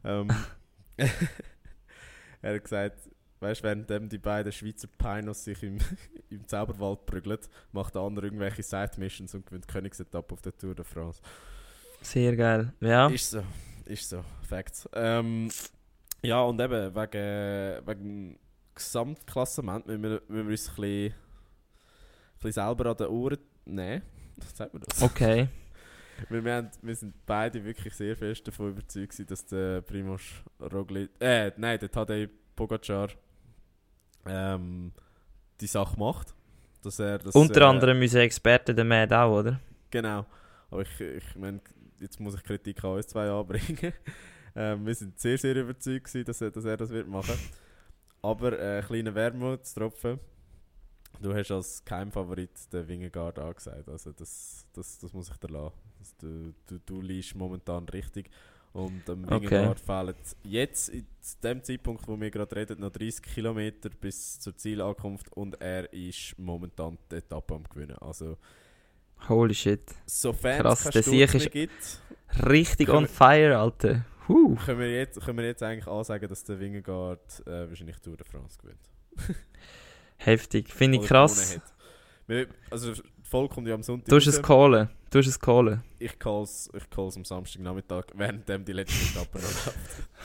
Ähm, 0.05 0.29
er 2.43 2.55
hat 2.55 2.63
gesagt, 2.63 2.99
weißt 3.41 3.65
du, 3.65 3.87
während 3.89 4.13
die 4.13 4.19
beiden 4.19 4.53
Schweizer 4.53 4.89
Pinos 4.99 5.45
sich 5.45 5.63
im, 5.63 5.79
im 6.31 6.47
Zauberwald 6.47 7.07
prügeln, 7.07 7.39
macht 7.73 7.95
der 7.95 8.03
andere 8.03 8.27
irgendwelche 8.27 8.63
Side-Missions 8.63 9.35
und 9.35 9.47
gewinnt 9.47 9.69
Königsetappe 9.69 10.33
auf 10.33 10.43
der 10.43 10.57
Tour 10.57 10.75
de 10.75 10.85
France. 10.85 11.21
Sehr 12.01 12.37
geil. 12.37 12.73
Ja. 12.81 13.09
Ist 13.09 13.31
so, 13.31 13.43
ist 13.87 14.09
so, 14.09 14.25
Facts. 14.43 14.89
Ähm, 14.93 15.49
ja, 16.23 16.43
und 16.43 16.61
eben, 16.61 16.95
wegen, 16.95 17.87
wegen 17.87 18.03
dem 18.03 18.39
Gesamtklassement 18.75 19.87
müssen 19.87 20.03
wir, 20.03 20.23
müssen 20.29 20.47
wir 20.47 20.53
uns 20.53 20.69
ein 20.69 20.75
bisschen, 20.77 21.13
ein 21.13 21.15
bisschen 22.41 22.53
selber 22.53 22.91
an 22.91 22.97
den 22.97 23.07
Ohren 23.09 23.39
nehmen. 23.65 24.03
Sagt 24.55 24.73
man 24.73 24.83
das? 24.83 25.03
Okay. 25.03 25.49
Weil 26.29 26.45
wir, 26.45 26.55
haben, 26.55 26.71
wir 26.83 26.97
sind 26.97 27.15
beide 27.27 27.65
wirklich 27.65 27.95
sehr 27.95 28.17
fest 28.17 28.47
davon 28.47 28.71
überzeugt, 28.71 29.31
dass 29.31 29.47
der 29.47 29.83
Primoz 29.83 30.23
Roglic, 30.61 31.11
äh, 31.21 31.53
nein, 31.57 31.79
der 31.79 31.91
Tadej 31.91 32.29
Pogacar 32.57 33.11
ähm, 34.29 34.93
die 35.61 35.67
Sache 35.67 35.99
macht. 35.99 36.35
Dass 36.83 36.99
er 36.99 37.19
das, 37.19 37.35
Unter 37.35 37.63
äh, 37.63 37.65
anderem 37.65 38.01
unsere 38.01 38.23
Experten, 38.23 38.77
der 38.77 38.85
Mad 38.85 39.15
auch, 39.15 39.41
oder? 39.41 39.61
Genau. 39.91 40.25
Aber 40.71 40.83
ich, 40.83 41.01
ich 41.01 41.37
meine, 41.37 41.61
jetzt 42.01 42.21
muss 42.21 42.35
ich 42.35 42.43
Kritik 42.45 42.83
an 42.85 42.93
uns 42.93 43.09
zwei 43.09 43.29
anbringen. 43.31 43.93
ähm, 44.57 44.87
wir 44.87 44.95
sind 44.95 45.19
sehr, 45.19 45.39
sehr 45.39 45.57
überzeugt, 45.57 46.07
gewesen, 46.07 46.25
dass, 46.25 46.41
er, 46.41 46.51
dass 46.51 46.65
er 46.65 46.77
das 46.77 46.91
wird 46.91 47.09
machen. 47.09 47.35
Aber 48.23 48.59
äh, 48.59 48.83
kleiner 48.83 49.15
Wermutstropfen. 49.15 50.19
Du 51.21 51.35
hast 51.35 51.51
als 51.51 51.85
Keimfavorit 51.85 52.73
den 52.73 52.87
Wingegaard 52.87 53.39
angesagt. 53.39 53.89
Also 53.89 54.13
das, 54.13 54.67
das, 54.73 54.99
das 54.99 55.13
muss 55.13 55.31
ich 55.31 55.37
dir 55.39 55.49
lassen. 55.49 55.75
Also 55.99 56.15
du, 56.21 56.55
du, 56.67 56.79
du 56.79 57.01
liegst 57.01 57.35
momentan 57.35 57.89
richtig. 57.89 58.31
Und 58.73 59.09
am 59.11 59.25
Okay. 59.25 59.35
Wingegaard 59.51 59.81
fehlen 59.81 60.15
jetzt, 60.45 60.89
in 60.91 61.07
dem 61.43 61.63
Zeitpunkt, 61.65 62.07
wo 62.07 62.21
wir 62.21 62.31
gerade 62.31 62.55
reden, 62.55 62.81
noch 62.81 62.91
30 62.91 63.23
Kilometer 63.23 63.89
bis 63.91 64.39
zur 64.41 64.57
Zielankunft. 64.57 65.33
Und 65.33 65.61
er 65.61 65.93
ist 65.93 66.39
momentan 66.39 66.99
die 67.11 67.17
Etappe 67.17 67.55
am 67.55 67.65
Gewinnen. 67.65 67.97
Also 67.99 68.37
Holy 69.29 69.55
shit. 69.55 69.83
Sofern 70.07 70.61
Krass, 70.63 70.87
es 70.87 70.93
der 70.93 71.03
Sieg 71.03 71.35
ist- 71.35 71.51
gibt, 71.51 72.01
Richtig 72.49 72.89
on 72.91 73.07
fire, 73.09 73.59
Alter. 73.59 74.05
Huh. 74.29 74.55
können 74.57 74.79
wir 74.81 74.93
jetzt, 74.95 75.21
können 75.25 75.39
wir 75.39 75.47
jetzt 75.47 75.63
eigentlich 75.63 75.87
ansagen, 75.89 76.29
dass 76.29 76.45
der 76.45 76.61
Wingegaard 76.61 77.43
äh, 77.47 77.69
wahrscheinlich 77.69 77.99
Tour 78.01 78.17
de 78.19 78.27
France 78.27 78.59
gewinnt. 78.59 78.79
Heftig. 80.19 80.73
Finde 80.73 80.97
ich 80.99 81.05
Oder 81.05 81.09
krass. 81.09 81.59
Also 82.71 82.93
Folge 83.29 83.55
kommt 83.55 83.69
ja 83.69 83.75
am 83.75 83.83
Sonntag 83.83 84.09
Du 84.09 84.17
hast 84.17 84.27
es 84.27 84.43
callen. 84.43 84.89
Du 85.11 85.19
hast 85.19 85.27
es 85.27 85.39
callen. 85.39 85.83
Ich 85.99 86.19
calls, 86.19 86.71
ich 86.77 86.89
calls 86.91 87.17
am 87.17 87.25
Samstagnachmittag, 87.25 88.05
währenddem 88.15 88.65
die 88.65 88.73
letzte 88.73 88.95
Etappe 89.21 89.39
noch 89.43 89.43
läuft. 89.45 89.75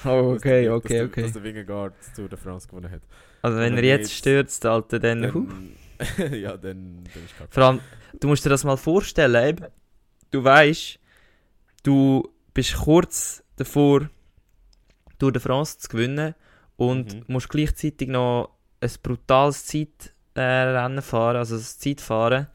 Oh, 0.05 0.33
Dass 0.33 0.39
okay, 0.41 0.65
dass 0.65 0.73
okay, 0.75 0.87
der, 0.93 1.07
Dass 1.07 1.11
okay. 1.23 1.31
der 1.31 1.43
Wingegaard 1.43 1.93
Tour 2.15 2.29
de 2.29 2.37
France 2.37 2.67
gewonnen 2.67 2.91
hat. 2.91 3.01
Also 3.41 3.57
wenn 3.59 3.77
er 3.77 3.83
jetzt 3.83 4.09
jetzt- 4.09 4.17
stürzt, 4.17 4.65
Alter, 4.65 4.99
dann... 4.99 5.33
huh. 5.33 5.45
Dann, 5.47 6.33
ja, 6.33 6.57
dann, 6.57 7.03
dann 7.13 7.23
ist 7.25 7.37
kein 7.37 7.47
Vor 7.49 7.63
allem, 7.63 7.79
du 8.19 8.27
musst 8.27 8.45
dir 8.45 8.49
das 8.49 8.63
mal 8.63 8.77
vorstellen, 8.77 9.47
eben. 9.49 9.65
Du 10.31 10.43
weißt, 10.43 10.99
du 11.83 12.29
bist 12.53 12.75
kurz 12.75 13.43
davor, 13.57 14.09
Tour 15.19 15.31
de 15.31 15.41
France 15.41 15.77
zu 15.77 15.89
gewinnen 15.89 16.35
und 16.75 17.13
Mhm. 17.13 17.23
musst 17.27 17.49
gleichzeitig 17.49 18.09
noch 18.09 18.49
ein 18.81 18.89
brutales 19.01 19.65
Zeitrennen 19.65 21.01
fahren, 21.01 21.37
also 21.37 21.55
das 21.55 21.77
Zeitfahren 21.79 22.47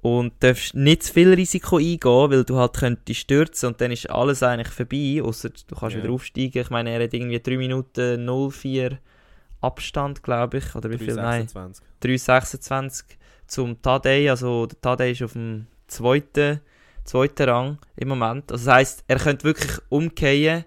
und 0.00 0.32
darfst 0.40 0.74
nicht 0.74 1.02
zu 1.02 1.12
viel 1.12 1.32
Risiko 1.34 1.76
eingehen, 1.78 2.00
weil 2.30 2.44
du 2.44 2.56
halt 2.56 2.74
könntest 2.74 3.20
stürzen 3.20 3.68
und 3.70 3.80
dann 3.80 3.90
ist 3.90 4.08
alles 4.08 4.42
eigentlich 4.42 4.68
vorbei, 4.68 5.20
außer 5.22 5.50
du 5.50 5.74
kannst 5.74 5.96
Ja. 5.96 6.02
wieder 6.02 6.12
aufsteigen. 6.12 6.62
Ich 6.62 6.70
meine, 6.70 6.90
er 6.90 7.02
hat 7.02 7.14
irgendwie 7.14 7.40
3 7.40 7.56
Minuten 7.56 8.24
04 8.24 8.98
Abstand, 9.60 10.22
glaube 10.22 10.58
ich, 10.58 10.74
oder 10.76 10.88
wie 10.90 10.98
viel? 10.98 11.14
Nein, 11.14 11.48
326. 11.48 11.84
3,26 12.00 13.04
zum 13.48 13.82
Tadej. 13.82 14.30
Also 14.30 14.66
der 14.66 14.80
Tadej 14.80 15.12
ist 15.12 15.22
auf 15.22 15.32
dem 15.32 15.66
zweiten, 15.88 16.60
zweiten 17.04 17.48
Rang 17.48 17.78
im 17.96 18.08
Moment. 18.08 18.52
Also 18.52 18.66
das 18.66 18.74
heisst, 18.74 19.04
er 19.08 19.16
könnte 19.18 19.42
wirklich 19.44 19.78
umkehren 19.88 20.64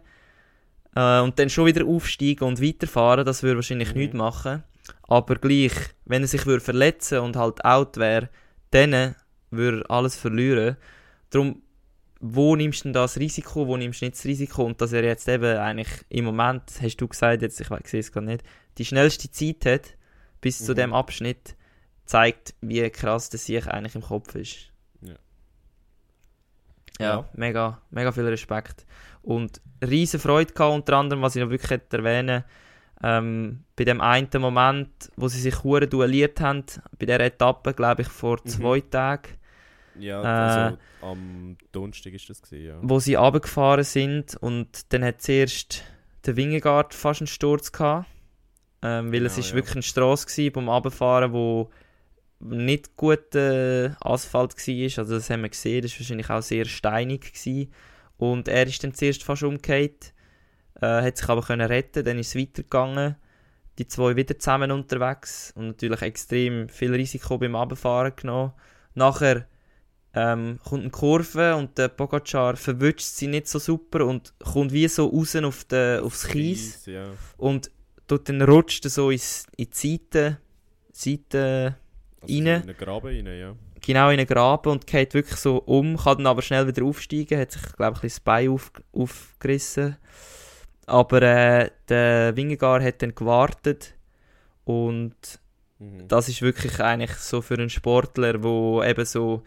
äh, 0.95 1.19
und 1.21 1.39
dann 1.39 1.49
schon 1.49 1.67
wieder 1.67 1.85
aufsteigen 1.85 2.43
und 2.43 2.61
weiterfahren. 2.61 3.25
Das 3.25 3.43
würde 3.43 3.55
wahrscheinlich 3.57 3.93
Mhm. 3.93 3.99
nichts 4.01 4.15
machen. 4.15 4.63
Aber 5.07 5.35
gleich, 5.35 5.71
wenn 6.03 6.23
er 6.23 6.27
sich 6.27 6.45
würde 6.45 6.63
verletzen 6.63 7.19
und 7.19 7.37
halt 7.37 7.63
out 7.63 7.95
wäre, 7.95 8.27
dann 8.71 9.15
würde 9.51 9.81
er 9.81 9.91
alles 9.91 10.15
verlieren. 10.15 10.77
Darum, 11.29 11.61
wo 12.19 12.55
nimmst 12.55 12.81
du 12.81 12.83
denn 12.85 12.93
das 12.93 13.17
Risiko, 13.17 13.67
wo 13.67 13.77
nimmst 13.77 14.01
du 14.01 14.05
nicht 14.05 14.17
das 14.17 14.25
Risiko? 14.25 14.63
Und 14.63 14.79
dass 14.81 14.91
er 14.93 15.03
jetzt 15.03 15.27
eben 15.27 15.57
eigentlich 15.57 15.89
im 16.09 16.25
Moment, 16.25 16.63
hast 16.81 16.97
du 16.97 17.07
gesagt, 17.07 17.41
jetzt, 17.41 17.59
ich 17.61 17.67
weiß- 17.67 17.87
sehe 17.87 17.99
es 17.99 18.11
gar 18.11 18.21
nicht, 18.21 18.43
die 18.77 18.85
schnellste 18.85 19.31
Zeit 19.31 19.65
hat, 19.65 19.95
bis 20.39 20.63
zu 20.63 20.71
Mhm. 20.73 20.75
dem 20.77 20.93
Abschnitt, 20.93 21.55
zeigt, 22.05 22.53
wie 22.61 22.87
krass 22.89 23.29
der 23.29 23.39
sich 23.39 23.65
eigentlich 23.67 23.95
im 23.95 24.01
Kopf 24.01 24.35
ist. 24.35 24.71
Ja. 25.01 25.15
Ja, 26.99 27.07
Ja. 27.15 27.29
Mega, 27.33 27.81
mega 27.89 28.11
viel 28.11 28.25
Respekt. 28.27 28.85
Und 29.23 29.61
riesen 29.85 30.19
Freude 30.19 30.53
gehabt, 30.53 30.73
unter 30.73 30.97
anderem, 30.97 31.21
was 31.21 31.35
ich 31.35 31.41
noch 31.41 31.49
wirklich 31.49 31.71
hätte 31.71 31.97
erwähnen 31.97 32.43
ähm, 33.03 33.63
bei 33.75 33.83
dem 33.83 33.99
einen 34.01 34.29
Moment, 34.39 34.89
wo 35.15 35.27
sie 35.27 35.39
sich 35.39 35.63
hure 35.63 35.87
duelliert 35.87 36.39
haben, 36.39 36.63
bei 36.99 37.05
der 37.05 37.19
Etappe, 37.19 37.73
glaube 37.73 38.03
ich, 38.03 38.07
vor 38.09 38.37
Mhm. 38.43 38.49
zwei 38.49 38.79
Tagen, 38.81 39.29
Ja, 39.99 40.21
Äh, 40.21 40.25
also 40.25 40.77
am 41.01 41.57
Donnerstag 41.73 42.13
ist 42.13 42.29
das 42.29 42.41
gewesen, 42.41 42.65
ja. 42.65 42.77
wo 42.81 42.99
sie 42.99 43.15
runtergefahren 43.15 43.83
sind 43.83 44.35
und 44.39 44.93
dann 44.93 45.03
hat 45.03 45.21
zuerst 45.21 45.83
der 46.25 46.37
Wingegaard 46.37 46.93
fast 46.93 47.21
einen 47.21 47.27
Sturz 47.27 47.71
gehabt, 47.73 48.07
ähm, 48.83 49.11
weil 49.11 49.25
es 49.25 49.33
Genau, 49.35 49.45
ist 49.45 49.49
ja. 49.49 49.55
wirklich 49.55 49.75
eine 49.75 49.83
Straße 49.83 50.27
gewesen 50.27 50.53
beim 50.53 50.69
Runterfahren, 50.69 51.33
wo 51.33 51.69
nicht 52.39 52.95
gut 52.95 53.35
äh, 53.35 53.89
Asphalt 53.99 54.55
war, 54.57 54.99
also 55.03 55.13
das 55.15 55.29
haben 55.29 55.41
wir 55.43 55.49
gesehen, 55.49 55.81
das 55.81 55.91
war 55.93 55.99
wahrscheinlich 55.99 56.29
auch 56.29 56.41
sehr 56.41 56.65
steinig 56.65 57.33
gewesen. 57.33 57.71
und 58.17 58.47
er 58.47 58.67
ist 58.67 58.83
dann 58.83 58.93
zuerst 58.93 59.23
fast 59.23 59.43
umgekehrt, 59.43 60.13
äh, 60.81 61.01
hat 61.01 61.17
sich 61.17 61.29
aber 61.29 61.41
können 61.41 61.67
retten, 61.67 62.03
dann 62.03 62.19
ist 62.19 62.35
es 62.35 62.35
weitergegangen, 62.35 63.15
die 63.77 63.87
zwei 63.87 64.15
wieder 64.15 64.37
zusammen 64.37 64.71
unterwegs 64.71 65.53
und 65.55 65.67
natürlich 65.67 66.01
extrem 66.01 66.69
viel 66.69 66.93
Risiko 66.93 67.37
beim 67.37 67.55
Runterfahren 67.55 68.13
genommen. 68.15 68.53
Nachher 68.93 69.47
ähm, 70.13 70.59
kommt 70.63 70.81
eine 70.81 70.91
Kurve 70.91 71.55
und 71.55 71.77
der 71.77 71.87
Pogacar 71.87 72.57
verwünscht 72.57 72.99
sie 73.01 73.27
nicht 73.27 73.47
so 73.47 73.59
super 73.59 74.05
und 74.05 74.33
kommt 74.39 74.73
wie 74.73 74.87
so 74.87 75.07
raus 75.07 75.35
auf 75.37 75.63
den, 75.63 76.01
aufs 76.01 76.27
Kies 76.27 76.85
ja. 76.85 77.05
und 77.37 77.71
tut 78.07 78.27
dann 78.27 78.41
rutscht 78.41 78.83
er 78.85 78.91
so 78.91 79.09
ins, 79.09 79.45
in 79.55 79.69
die 79.69 79.97
Seite, 79.99 80.37
Seite 80.91 81.77
Also 82.21 82.33
Rein. 82.33 82.45
In 82.45 82.47
einen 82.47 82.77
Graben 82.77 83.07
rein, 83.07 83.25
ja. 83.25 83.55
genau 83.81 84.09
in 84.09 84.19
einen 84.19 84.27
Graben 84.27 84.71
und 84.71 84.85
geht 84.85 85.13
wirklich 85.13 85.39
so 85.39 85.57
um, 85.57 85.97
kann 85.97 86.17
dann 86.17 86.27
aber 86.27 86.41
schnell 86.41 86.67
wieder 86.67 86.83
aufsteigen, 86.83 87.39
hat 87.39 87.51
sich, 87.51 87.61
glaube 87.61 87.97
ich, 87.97 87.99
ein 87.99 88.01
bisschen 88.01 88.09
das 88.09 88.19
Bein 88.19 88.49
auf, 88.49 88.71
aufgerissen. 88.91 89.97
Aber 90.91 91.21
äh, 91.21 91.69
der 91.87 92.35
Wingegaard 92.35 92.83
hat 92.83 93.01
dann 93.01 93.15
gewartet 93.15 93.93
und 94.65 95.15
Mhm. 95.79 96.07
das 96.07 96.29
ist 96.29 96.43
wirklich 96.43 96.79
eigentlich 96.79 97.13
so 97.15 97.41
für 97.41 97.55
einen 97.55 97.69
Sportler, 97.69 98.43
wo 98.43 98.83
eben 98.83 99.03
so, 99.03 99.41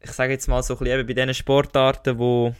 ich 0.00 0.10
sage 0.10 0.32
jetzt 0.32 0.48
mal 0.48 0.60
so 0.62 0.74
ein 0.74 0.78
bisschen 0.78 0.98
eben 0.98 1.06
bei 1.06 1.14
diesen 1.14 1.34
Sportarten, 1.34 2.18
wo, 2.18 2.52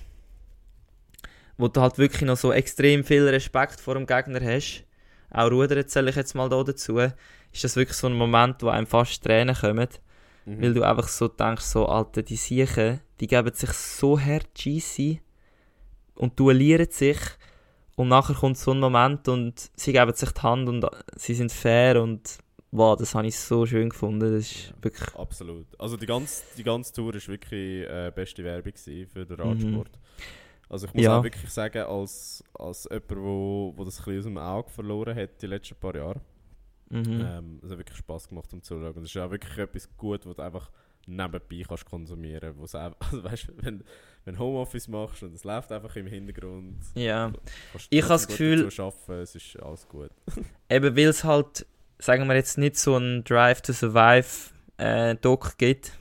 wo 1.59 1.67
du 1.67 1.81
halt 1.81 1.99
wirklich 1.99 2.23
noch 2.23 2.37
so 2.37 2.53
extrem 2.53 3.03
viel 3.03 3.27
Respekt 3.29 3.81
vor 3.81 3.95
dem 3.95 4.07
Gegner 4.07 4.41
hast, 4.41 4.85
auch 5.31 5.51
Rudern 5.51 5.89
zähle 5.89 6.11
ich 6.11 6.17
jetzt 6.17 6.35
mal 6.35 6.49
da 6.49 6.63
dazu, 6.63 6.99
ist 6.99 7.65
das 7.65 7.75
wirklich 7.75 7.97
so 7.97 8.07
ein 8.07 8.13
Moment, 8.15 8.63
wo 8.63 8.69
einem 8.69 8.87
fast 8.87 9.25
Tränen 9.25 9.57
kommen, 9.57 9.89
Mhm. 10.47 10.63
weil 10.63 10.75
du 10.75 10.83
einfach 10.85 11.09
so 11.09 11.27
denkst, 11.27 11.65
so, 11.65 11.87
Alter, 11.87 12.23
die 12.23 12.37
Siechen, 12.37 13.01
die 13.19 13.27
geben 13.27 13.53
sich 13.55 13.71
so 13.71 14.21
hart 14.21 14.51
Scheisse 14.57 15.19
und 16.15 16.39
duellieren 16.39 16.91
sich 16.91 17.19
und 17.97 18.09
nachher 18.09 18.35
kommt 18.35 18.59
so 18.59 18.73
ein 18.73 18.81
Moment 18.81 19.29
und 19.29 19.71
sie 19.77 19.93
geben 19.93 20.13
sich 20.15 20.31
die 20.33 20.41
Hand 20.43 20.69
und 20.69 20.85
sie 21.17 21.35
sind 21.35 21.53
fair 21.53 22.03
und 22.03 22.39
wow, 22.73 22.97
das 22.97 23.15
habe 23.15 23.27
ich 23.29 23.39
so 23.39 23.67
schön 23.67 23.91
gefunden, 23.91 24.21
das 24.33 24.51
ist 24.51 24.69
Ja. 24.71 24.75
wirklich, 24.83 25.15
Absolut. 25.15 25.67
Also 25.79 25.97
die 25.97 26.07
ganze, 26.07 26.43
die 26.57 26.65
ganze 26.65 26.93
Tour 26.93 27.15
war 27.15 27.27
wirklich 27.29 27.89
äh, 27.89 28.11
beste 28.15 28.43
Werbung 28.43 28.73
für 28.77 29.25
den 29.25 29.37
Mhm. 29.37 29.43
Radsport. 29.43 29.91
Also 30.69 30.87
ich 30.87 30.95
muss 30.95 31.05
Ja. 31.05 31.19
auch 31.19 31.23
wirklich 31.23 31.51
sagen, 31.53 31.83
als, 31.85 32.43
als 32.55 32.89
jemand, 32.91 33.11
wo, 33.17 33.73
wo 33.77 33.85
das 33.85 33.99
ein 34.01 34.05
bisschen 34.05 34.19
aus 34.19 34.25
dem 34.25 34.39
Auge 34.39 34.71
verloren 34.71 35.15
hat 35.17 35.41
die 35.41 35.47
letzten 35.47 35.77
paar 35.77 35.95
Jahre, 35.95 36.21
mhm. 36.91 37.21
ähm, 37.25 37.61
es 37.63 37.71
hat 37.71 37.79
wirklich 37.79 37.99
Spaß 37.99 38.29
gemacht 38.29 38.51
zum 38.51 38.61
Zuschauen. 38.63 38.97
Es 38.97 39.05
ist 39.05 39.17
auch 39.19 39.31
wirklich 39.31 39.57
etwas 39.57 39.89
gut, 39.97 40.27
was 40.27 40.35
du 40.35 40.43
einfach 40.43 40.71
nebenbei 41.07 41.63
kannst 41.69 41.85
konsumieren. 41.85 42.57
Auch, 42.59 42.75
also 42.99 43.23
weißt, 43.23 43.53
wenn 43.59 43.85
wenn 44.25 44.39
Homeoffice 44.39 44.89
machst 44.89 45.23
und 45.23 45.35
es 45.35 45.45
läuft 45.45 45.71
einfach 45.73 45.95
im 45.97 46.07
Hintergrund, 46.07 46.77
ja. 46.95 47.33
Ich 47.91 48.03
habe 48.03 48.15
das 48.15 48.27
Gefühl- 48.29 48.69
arbeiten, 48.79 49.13
es 49.23 49.35
ist 49.35 49.57
alles 49.63 49.87
gut. 49.89 50.11
Eben 50.69 50.97
weil 50.97 51.09
es 51.09 51.25
halt, 51.25 51.67
sagen 51.99 52.27
wir 52.27 52.35
jetzt 52.35 52.59
nicht 52.59 52.77
so 52.77 52.97
ein 52.97 53.25
Drive 53.25 53.61
to 53.63 53.73
Survive 53.73 54.27
äh, 54.79 55.15
Doc 55.17 55.57
gibt, 55.59 55.93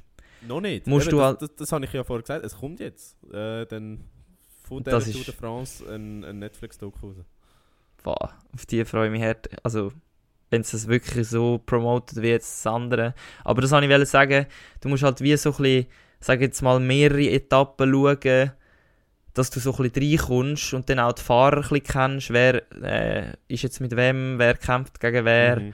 Noch 0.48 0.62
nicht. 0.62 0.88
Musst 0.88 1.08
Eben, 1.08 1.18
du 1.18 1.22
das, 1.22 1.38
das, 1.38 1.56
das 1.56 1.72
habe 1.72 1.86
ich 1.86 1.94
ja 1.94 2.04
vorher 2.04 2.22
gesagt, 2.22 2.46
es 2.46 2.58
kommt 2.58 2.80
jetzt. 2.80 3.16
Äh, 3.32 3.66
dann 3.66 4.04
von 4.64 4.84
der 4.84 5.00
Tour 5.00 5.24
de 5.24 5.34
France 5.34 5.84
ein, 5.94 6.24
ein 6.24 6.40
Netflix-Doku 6.40 7.08
raus. 7.08 7.16
boah, 8.04 8.34
auf 8.54 8.66
die 8.66 8.84
freue 8.86 9.08
ich 9.08 9.12
mich 9.12 9.22
hart. 9.24 9.50
Also, 9.64 9.92
wenn 10.50 10.62
es 10.62 10.72
das 10.72 10.88
wirklich 10.88 11.28
so 11.28 11.60
promotet 11.66 12.22
wie 12.22 12.30
jetzt 12.30 12.66
das 12.66 12.72
andere. 12.72 13.14
Aber 13.44 13.62
das 13.62 13.72
wollte 13.72 14.02
ich 14.02 14.10
sagen, 14.10 14.46
du 14.82 14.90
musst 14.90 15.04
halt 15.04 15.20
wie 15.22 15.36
so 15.36 15.50
ein 15.52 15.56
bisschen, 15.58 15.88
sag 16.24 16.42
jetzt 16.42 16.62
mal, 16.62 16.80
mehrere 16.80 17.30
Etappen 17.30 17.92
schauen, 17.92 18.52
dass 19.34 19.50
du 19.50 19.60
so 19.60 19.76
ein 19.76 19.90
bisschen 19.90 20.12
reinkommst 20.12 20.74
und 20.74 20.90
dann 20.90 21.00
auch 21.00 21.14
die 21.14 21.22
Fahrer 21.22 21.58
ein 21.58 21.62
bisschen 21.62 21.84
kennst, 21.84 22.30
wer 22.32 22.62
äh, 22.82 23.34
ist 23.48 23.64
jetzt 23.64 23.82
mit 23.82 23.96
wem, 23.96 24.38
wer 24.38 24.56
kämpft 24.56 25.00
gegen 25.00 25.26
wer. 25.26 25.60
Mhm. 25.60 25.74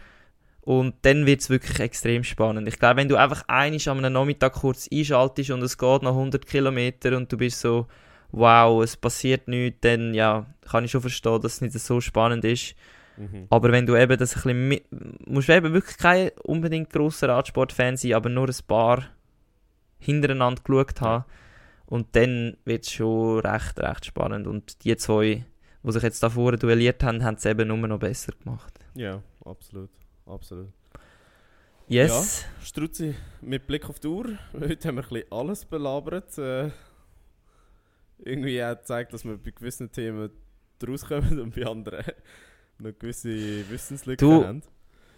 Und 0.62 0.96
dann 1.02 1.26
wird 1.26 1.42
es 1.42 1.50
wirklich 1.50 1.80
extrem 1.80 2.24
spannend. 2.24 2.68
Ich 2.68 2.80
glaube, 2.80 2.98
wenn 2.98 3.10
du 3.10 3.16
einfach 3.16 3.44
einig 3.48 3.90
an 3.90 3.98
einem 3.98 4.14
Nachmittag 4.14 4.54
kurz 4.54 4.88
einschaltest 4.92 5.52
und 5.52 5.62
es 5.62 5.78
geht 5.78 6.04
noch 6.04 6.12
100 6.12 6.46
Kilometer 6.46 7.18
und 7.18 7.32
du 7.32 7.38
bist 7.38 7.60
so, 7.60 7.88
wow, 8.32 8.84
es 8.84 8.96
passiert 8.96 9.48
nichts, 9.48 9.80
dann 9.82 10.14
ja, 10.14 10.46
kann 10.70 10.86
ich 10.86 10.92
schon 10.92 11.02
verstehen, 11.02 11.42
dass 11.42 11.56
es 11.56 11.62
nicht 11.62 11.74
so 11.74 12.00
spannend 12.02 12.46
ist. 12.46 12.76
Mhm. 13.18 13.48
Aber 13.50 13.72
wenn 13.72 13.86
du 13.86 13.96
eben 13.96 14.18
das 14.18 14.36
ein 14.36 14.42
bisschen 14.42 14.68
mit, 14.68 14.84
musst 15.28 15.50
du 15.50 15.56
eben 15.56 15.74
wirklich 15.74 15.98
kein 15.98 16.32
unbedingt 16.44 16.90
grosser 16.92 17.30
Radsportfan 17.30 17.98
sein, 17.98 18.14
aber 18.14 18.30
nur 18.30 18.48
ein 18.48 18.56
paar 18.68 19.06
hintereinander 20.00 20.62
geschaut 20.64 21.02
haben. 21.02 21.26
Und 21.86 22.16
dann 22.16 22.58
wird 22.66 22.86
es 22.86 22.92
schon 22.92 23.40
recht, 23.40 23.80
recht 23.80 24.06
spannend. 24.06 24.48
Und 24.48 24.84
die 24.84 24.96
zwei, 24.98 25.46
die 25.84 25.92
sich 25.92 26.04
jetzt 26.04 26.22
da 26.22 26.30
vorne 26.30 26.58
duelliert 26.58 27.04
haben, 27.04 27.24
haben 27.24 27.36
es 27.36 27.46
eben 27.46 27.68
nur 27.68 27.78
noch 27.78 28.00
besser 28.00 28.34
gemacht. 28.44 28.80
Ja, 28.96 29.22
absolut. 29.44 29.90
absolut. 30.26 30.70
Yes. 31.88 32.46
Struzzi, 32.62 33.16
mit 33.42 33.66
Blick 33.66 33.90
auf 33.90 34.00
die 34.00 34.08
Uhr, 34.08 34.38
heute 34.54 34.88
haben 34.88 34.98
wir 34.98 35.04
ein 35.04 35.10
bisschen 35.10 35.32
alles 35.32 35.66
belabert. 35.66 36.38
Äh, 36.38 36.70
irgendwie 38.20 38.64
auch 38.64 38.78
gezeigt, 38.78 39.14
dass 39.14 39.26
wir 39.26 39.38
bei 39.38 39.52
gewissen 39.52 39.92
Themen 39.92 40.30
rauskommen 40.88 41.40
und 41.40 41.56
bei 41.56 41.66
anderen 41.66 42.04
noch 42.78 42.92
gewisse 43.00 43.68
Wissenslücken 43.70 44.46
haben. 44.46 44.64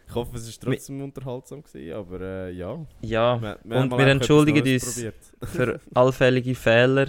Ich 0.07 0.15
hoffe, 0.15 0.37
es 0.37 0.47
war 0.47 0.71
trotzdem 0.71 1.01
unterhaltsam, 1.01 1.63
gewesen, 1.63 1.93
aber 1.93 2.21
äh, 2.21 2.51
ja. 2.51 2.85
Ja, 3.01 3.41
Wir, 3.41 3.57
Und 3.63 3.73
haben 3.73 3.89
mal 3.89 3.99
wir 3.99 4.07
entschuldigen 4.07 4.73
uns. 4.73 5.05
für 5.43 5.79
allfällige 5.93 6.55
Fehler. 6.55 7.07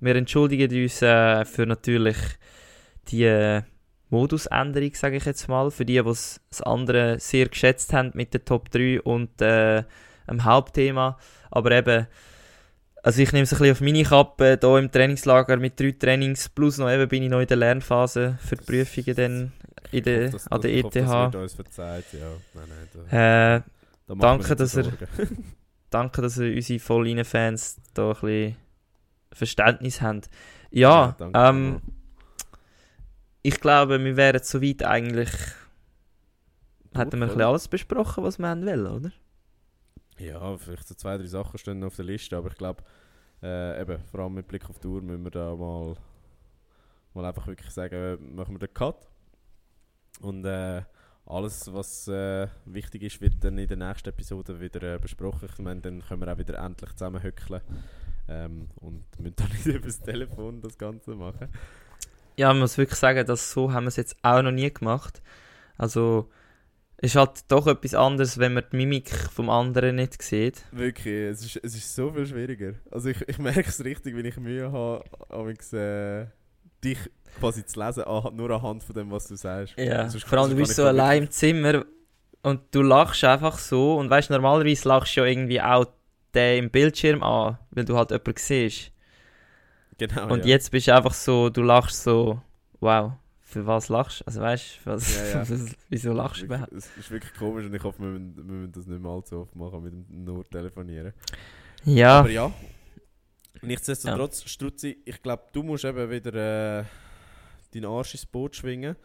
Wir 0.00 0.16
entschuldigen 0.16 0.82
uns 0.82 1.00
äh, 1.00 1.44
für 1.44 1.66
natürlich 1.66 2.16
die 3.08 3.24
äh, 3.24 3.62
Modusänderung, 4.10 4.94
sage 4.94 5.16
ich 5.16 5.24
jetzt 5.24 5.48
mal, 5.48 5.70
für 5.70 5.84
die, 5.84 5.94
die 5.94 6.02
das 6.02 6.40
andere 6.62 7.18
sehr 7.18 7.48
geschätzt 7.48 7.92
haben 7.92 8.12
mit 8.14 8.32
der 8.34 8.44
Top 8.44 8.70
3 8.70 9.00
und 9.02 9.40
äh, 9.40 9.84
dem 10.28 10.44
Hauptthema. 10.44 11.18
Aber 11.50 11.72
eben, 11.72 12.06
also 13.02 13.22
ich 13.22 13.32
nehme 13.32 13.44
es 13.44 13.52
ein 13.52 13.58
bisschen 13.58 13.72
auf 13.72 13.80
meine 13.80 14.02
Kappe, 14.04 14.58
hier 14.60 14.78
im 14.78 14.90
Trainingslager 14.90 15.56
mit 15.56 15.78
drei 15.78 15.92
Trainings, 15.92 16.48
plus 16.48 16.78
noch 16.78 16.90
eben 16.90 17.08
bin 17.08 17.22
ich 17.22 17.30
noch 17.30 17.40
in 17.40 17.46
der 17.46 17.56
Lernphase 17.56 18.38
für 18.40 18.56
die 18.56 18.64
Prüfungen 18.64 19.16
dann 19.16 19.52
in 19.92 20.02
der, 20.04 20.32
hoffe, 20.32 20.50
an 20.52 20.60
der 20.60 20.70
ich 20.72 20.84
hoffe, 20.84 20.98
ETH. 20.98 21.06
Das 21.34 21.42
uns 21.42 21.54
verzeiht, 21.54 22.04
ja. 22.12 22.30
Nein, 22.54 22.68
nein, 22.68 23.06
da, 23.10 23.56
Äh, 23.56 23.62
da 24.06 24.14
danke, 24.14 24.56
dass 24.56 24.74
er- 24.76 24.84
Sorgen. 24.84 25.54
danke, 25.90 26.22
dass 26.22 26.38
ihr 26.38 26.54
unsere 26.54 26.78
Vollinen-Fans 26.80 27.80
da 27.94 28.08
ein 28.10 28.14
bisschen 28.20 28.56
Verständnis 29.32 30.00
habt. 30.00 30.28
Ja, 30.70 31.14
danke 31.18 31.38
ähm, 31.38 31.80
ich 33.42 33.60
glaube, 33.60 34.02
wir 34.02 34.16
wären 34.16 34.42
soweit 34.42 34.82
eigentlich. 34.84 35.30
Hätten 36.94 37.18
wir 37.18 37.22
ein 37.24 37.28
bisschen 37.28 37.42
alles 37.42 37.68
besprochen, 37.68 38.24
was 38.24 38.38
wir 38.38 38.48
haben 38.48 38.64
wollen, 38.64 38.86
oder? 38.86 39.10
Ja, 40.18 40.56
vielleicht 40.56 40.86
so 40.86 40.94
zwei, 40.94 41.18
drei 41.18 41.26
Sachen 41.26 41.58
stehen 41.58 41.80
noch 41.80 41.88
auf 41.88 41.96
der 41.96 42.04
Liste, 42.04 42.36
aber 42.36 42.48
ich 42.48 42.56
glaube, 42.56 42.84
äh, 43.42 43.80
eben, 43.80 43.98
vor 44.10 44.20
allem 44.20 44.34
mit 44.34 44.46
Blick 44.48 44.68
auf 44.70 44.78
die 44.78 44.86
Uhr 44.86 45.02
müssen 45.02 45.24
wir 45.24 45.30
da 45.32 45.54
mal, 45.56 45.94
mal 47.14 47.24
einfach 47.24 47.46
wirklich 47.48 47.70
sagen, 47.70 48.34
machen 48.36 48.54
wir 48.54 48.60
den 48.60 48.72
Cut. 48.72 48.96
Und 50.20 50.44
äh, 50.44 50.82
alles, 51.26 51.72
was 51.72 52.08
äh, 52.08 52.48
wichtig 52.66 53.02
ist, 53.02 53.20
wird 53.20 53.42
dann 53.42 53.58
in 53.58 53.68
der 53.68 53.76
nächsten 53.76 54.10
Episode 54.10 54.60
wieder 54.60 54.94
äh, 54.94 54.98
besprochen. 54.98 55.48
Ich 55.50 55.58
meine, 55.58 55.80
dann 55.80 56.02
können 56.02 56.20
wir 56.20 56.32
auch 56.32 56.38
wieder 56.38 56.58
endlich 56.58 56.92
zusammenhöckeln 56.92 57.62
ähm, 58.28 58.68
und 58.76 59.04
müssen 59.18 59.36
dann 59.36 59.48
nicht 59.48 59.66
über 59.66 59.86
das 59.86 60.00
Telefon 60.00 60.60
das 60.60 60.76
Ganze 60.76 61.14
machen. 61.14 61.48
Ja, 62.36 62.48
man 62.48 62.60
muss 62.60 62.78
wirklich 62.78 62.98
sagen, 62.98 63.26
dass 63.26 63.52
so 63.52 63.72
haben 63.72 63.84
wir 63.84 63.88
es 63.88 63.96
jetzt 63.96 64.16
auch 64.22 64.42
noch 64.42 64.50
nie 64.50 64.72
gemacht. 64.72 65.22
Also, 65.78 66.30
es 66.98 67.10
ist 67.10 67.16
halt 67.16 67.44
doch 67.48 67.66
etwas 67.66 67.94
anderes, 67.94 68.38
wenn 68.38 68.54
man 68.54 68.64
die 68.70 68.76
Mimik 68.76 69.10
vom 69.10 69.50
anderen 69.50 69.96
nicht 69.96 70.20
sieht. 70.22 70.64
Wirklich, 70.72 71.14
es 71.14 71.44
ist, 71.44 71.60
es 71.62 71.74
ist 71.74 71.94
so 71.94 72.12
viel 72.12 72.26
schwieriger. 72.26 72.74
Also 72.90 73.10
ich, 73.10 73.20
ich 73.28 73.38
merke 73.38 73.68
es 73.68 73.84
richtig, 73.84 74.16
wenn 74.16 74.24
ich 74.24 74.36
Mühe 74.36 74.70
habe, 74.70 75.04
amigs, 75.28 75.72
äh, 75.72 76.26
dich 76.84 76.98
quasi 77.40 77.64
zu 77.64 77.80
lesen, 77.80 78.04
nur 78.36 78.50
anhand 78.50 78.82
von 78.82 78.94
dem, 78.94 79.10
was 79.10 79.26
du 79.26 79.36
sagst. 79.36 79.74
Ja, 79.78 80.08
Sonst- 80.08 80.24
vor 80.26 80.38
allem 80.38 80.50
du 80.50 80.56
bist 80.56 80.76
so 80.76 80.84
allein 80.86 81.24
im 81.24 81.30
Zimmer 81.30 81.84
und 82.42 82.60
du 82.70 82.82
lachst 82.82 83.24
einfach 83.24 83.58
so 83.58 83.96
und 83.96 84.10
weißt 84.10 84.30
normalerweise 84.30 84.88
lachst 84.88 85.16
du 85.16 85.20
ja 85.20 85.26
irgendwie 85.26 85.60
auch 85.60 85.86
den 86.34 86.64
im 86.64 86.70
Bildschirm 86.70 87.22
an, 87.22 87.58
weil 87.70 87.84
du 87.84 87.96
halt 87.96 88.10
jemanden 88.10 88.34
siehst. 88.36 88.90
Genau, 89.98 90.32
und 90.32 90.40
ja. 90.40 90.50
jetzt 90.52 90.70
bist 90.70 90.88
du 90.88 90.94
einfach 90.94 91.14
so, 91.14 91.48
du 91.50 91.62
lachst 91.62 92.02
so, 92.02 92.40
wow, 92.80 93.12
für 93.40 93.64
was 93.66 93.88
lachst 93.88 94.20
du? 94.20 94.24
Also 94.26 94.40
weißt 94.40 94.80
du, 94.84 94.90
Ja, 94.90 95.42
ja. 95.44 95.46
wieso 95.88 96.12
lachst 96.12 96.40
du 96.40 96.46
überhaupt? 96.46 96.72
Es 96.72 96.90
ist 96.96 97.10
wirklich 97.10 97.32
komisch 97.34 97.66
und 97.66 97.74
ich 97.74 97.82
hoffe, 97.82 98.02
wir 98.02 98.08
müssen, 98.08 98.36
wir 98.36 98.42
müssen 98.44 98.72
das 98.72 98.86
nicht 98.86 99.00
mehr 99.00 99.10
allzu 99.12 99.40
oft 99.42 99.54
machen, 99.54 99.82
mit 99.84 99.92
dem 99.92 100.24
nur 100.24 100.48
telefonieren. 100.48 101.12
Ja, 101.84 102.20
Aber 102.20 102.30
ja, 102.30 102.50
nichtsdestotrotz, 103.66 104.44
Struzzi, 104.48 104.98
ich 105.04 105.22
glaube, 105.22 105.44
du 105.52 105.62
musst 105.62 105.84
eben 105.84 106.10
wieder 106.10 106.80
äh, 106.80 106.84
deinen 107.72 107.84
Arsch 107.86 108.14
ins 108.14 108.26
Boot 108.26 108.56
schwingen. 108.56 108.96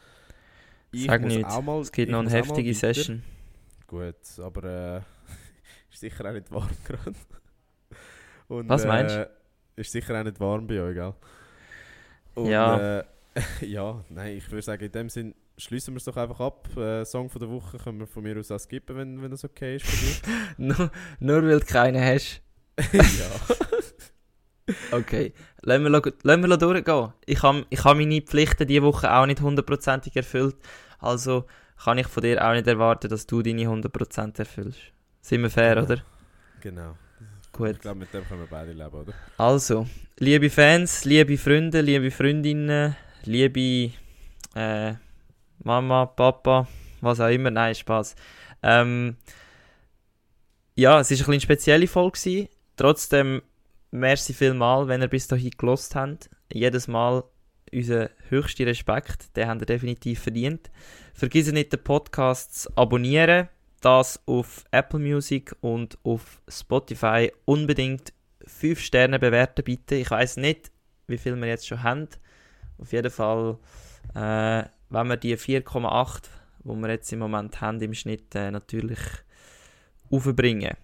Ich 0.91 1.05
sag 1.05 1.21
nicht, 1.23 1.45
auch 1.45 1.61
mal- 1.61 1.81
es 1.81 1.91
gibt 1.91 2.11
noch 2.11 2.19
eine 2.19 2.29
heftige. 2.29 2.73
Session. 2.73 3.23
Gut, 3.87 4.15
aber 4.39 4.63
äh, 4.63 4.97
ist 5.91 5.99
sicher 5.99 6.25
auch 6.29 6.33
nicht 6.33 6.51
warm 6.51 6.69
gerade. 6.85 7.13
Und, 8.47 8.67
Was 8.69 8.85
meinst 8.85 9.15
äh, 9.15 9.27
Ist 9.75 9.91
sicher 9.91 10.19
auch 10.19 10.23
nicht 10.23 10.39
warm 10.39 10.65
bei 10.67 10.81
euch, 10.81 10.95
gell? 10.95 11.13
Und, 12.35 12.47
Ja. 12.49 12.99
Äh, 12.99 13.03
ja, 13.61 14.03
nein, 14.09 14.37
ich 14.37 14.49
würde 14.51 14.63
sagen, 14.63 14.83
in 14.83 14.91
dem 14.91 15.09
Sinn 15.09 15.35
schließen 15.57 15.93
wir 15.93 15.97
es 15.97 16.05
doch 16.05 16.17
einfach 16.17 16.39
ab. 16.39 16.75
Äh, 16.75 17.05
Song 17.05 17.29
von 17.29 17.39
der 17.39 17.49
Woche 17.49 17.77
können 17.77 17.99
wir 17.99 18.07
von 18.07 18.23
mir 18.23 18.37
aus 18.39 18.49
auch 18.51 18.59
skippen, 18.59 18.95
wenn, 18.97 19.21
wenn 19.21 19.29
das 19.31 19.43
okay 19.45 19.75
ist 19.75 19.85
für 19.85 20.29
nur, 20.57 20.91
nur 21.19 21.43
weil 21.43 21.59
du 21.59 21.65
keine 21.65 22.01
hast. 22.03 22.41
dich. 22.91 23.19
ja. 23.19 23.55
Okay, 24.91 25.33
lassen 25.61 25.83
wir, 25.83 25.89
lassen 26.23 26.43
wir 26.49 26.57
durchgehen. 26.57 27.13
Ich 27.25 27.41
habe 27.43 27.65
ich 27.69 27.83
hab 27.83 27.97
meine 27.97 28.21
Pflichten 28.21 28.67
diese 28.67 28.83
Woche 28.83 29.13
auch 29.13 29.25
nicht 29.25 29.41
hundertprozentig 29.41 30.15
erfüllt. 30.15 30.55
Also 30.99 31.45
kann 31.83 31.97
ich 31.97 32.07
von 32.07 32.23
dir 32.23 32.45
auch 32.45 32.53
nicht 32.53 32.67
erwarten, 32.67 33.09
dass 33.09 33.25
du 33.25 33.41
deine 33.41 33.63
100% 33.63 34.37
erfüllst. 34.39 34.79
Sind 35.21 35.41
wir 35.41 35.49
fair, 35.49 35.75
Genau. 35.75 35.85
oder? 35.85 36.01
Genau. 36.61 36.95
Gut. 37.51 37.71
Ich 37.71 37.79
glaube, 37.79 37.99
mit 37.99 38.13
dem 38.13 38.25
können 38.27 38.41
wir 38.41 38.47
beide 38.47 38.73
leben, 38.73 38.93
oder? 38.93 39.13
Also, 39.37 39.87
liebe 40.17 40.49
Fans, 40.49 41.05
liebe 41.05 41.37
Freunde, 41.37 41.81
liebe 41.81 42.11
Freundinnen, 42.11 42.95
liebe 43.23 43.91
äh, 44.55 44.93
Mama, 45.63 46.05
Papa, 46.05 46.67
was 47.01 47.19
auch 47.19 47.27
immer, 47.29 47.49
nein, 47.51 47.75
Spaß. 47.75 48.15
Ähm, 48.61 49.15
ja, 50.75 50.99
es 50.99 51.09
war 51.11 51.15
eine 51.17 51.25
bisschen 51.25 51.41
spezielle 51.41 51.87
Folge. 51.87 52.17
gewesen. 52.19 52.47
Trotzdem, 52.77 53.41
merci 53.91 54.33
vielmal, 54.33 54.87
wenn 54.87 55.01
ihr 55.01 55.07
bis 55.07 55.27
dahin 55.27 55.51
gelost 55.51 55.95
habt. 55.95 56.29
Jedes 56.53 56.87
Mal 56.87 57.23
unser 57.71 58.09
höchster 58.29 58.65
Respekt, 58.65 59.35
den 59.35 59.47
habt 59.47 59.61
ihr 59.61 59.65
definitiv 59.65 60.21
verdient. 60.21 60.71
Vergiss 61.13 61.51
nicht, 61.51 61.71
den 61.73 61.83
Podcast 61.83 62.63
zu 62.63 62.77
abonnieren. 62.77 63.49
Das 63.81 64.21
auf 64.25 64.65
Apple 64.71 64.99
Music 64.99 65.55
und 65.61 65.97
auf 66.03 66.41
Spotify. 66.47 67.31
Unbedingt 67.45 68.13
5 68.45 68.79
Sterne 68.79 69.19
bewerten, 69.19 69.63
bitte. 69.63 69.95
Ich 69.95 70.11
weiß 70.11 70.37
nicht, 70.37 70.71
wie 71.07 71.17
viel 71.17 71.35
wir 71.35 71.47
jetzt 71.47 71.67
schon 71.67 71.83
haben. 71.83 72.07
Auf 72.77 72.91
jeden 72.91 73.11
Fall, 73.11 73.57
äh, 74.15 74.63
wenn 74.89 75.07
wir 75.07 75.17
die 75.17 75.37
4,8, 75.37 76.23
die 76.63 76.69
wir 76.69 76.89
jetzt 76.89 77.11
im 77.13 77.19
Moment 77.19 77.61
haben, 77.61 77.81
im 77.81 77.93
Schnitt 77.93 78.35
äh, 78.35 78.51
natürlich 78.51 78.99
aufbringen. 80.09 80.75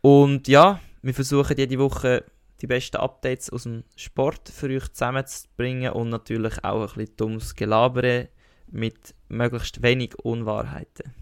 Und 0.00 0.48
ja, 0.48 0.80
wir 1.02 1.14
versuchen 1.14 1.56
jede 1.56 1.78
Woche 1.78 2.24
die 2.60 2.66
besten 2.66 2.98
Updates 2.98 3.50
aus 3.50 3.64
dem 3.64 3.82
Sport 3.96 4.48
für 4.48 4.68
euch 4.68 4.88
zusammenzubringen 4.92 5.92
und 5.92 6.10
natürlich 6.10 6.62
auch 6.64 6.92
ein 6.92 6.94
bisschen 6.94 7.16
dummes 7.16 7.54
Gelabere 7.56 8.28
mit 8.68 9.14
möglichst 9.28 9.82
wenig 9.82 10.14
Unwahrheiten. 10.20 11.12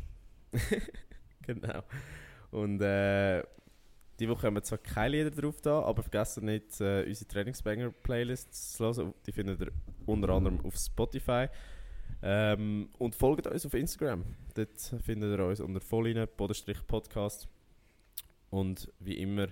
genau. 1.42 1.82
Und 2.50 2.80
äh, 2.82 3.42
die 4.18 4.28
Woche 4.28 4.46
haben 4.46 4.54
wir 4.54 4.62
zwar 4.62 4.78
keine 4.78 5.16
Lieder 5.16 5.30
drauf 5.30 5.62
da, 5.62 5.80
aber 5.80 6.02
vergessen 6.02 6.44
nicht, 6.44 6.78
äh, 6.80 7.04
unsere 7.06 7.28
Trainingsbanger-Playlists 7.28 8.74
zu 8.74 8.84
hören. 8.84 9.14
Die 9.26 9.32
findet 9.32 9.60
ihr 9.62 9.72
unter 10.04 10.28
anderem 10.28 10.60
auf 10.64 10.76
Spotify. 10.76 11.48
Ähm, 12.22 12.90
und 12.98 13.14
folgt 13.14 13.46
uns 13.46 13.64
auf 13.64 13.72
Instagram. 13.72 14.24
Dort 14.54 14.78
findet 15.02 15.38
ihr 15.38 15.46
uns 15.46 15.60
unter 15.60 15.80
Volline, 15.80 16.26
Bodenstrich 16.26 16.86
Podcast. 16.86 17.48
Und 18.50 18.92
wie 18.98 19.14
immer 19.14 19.48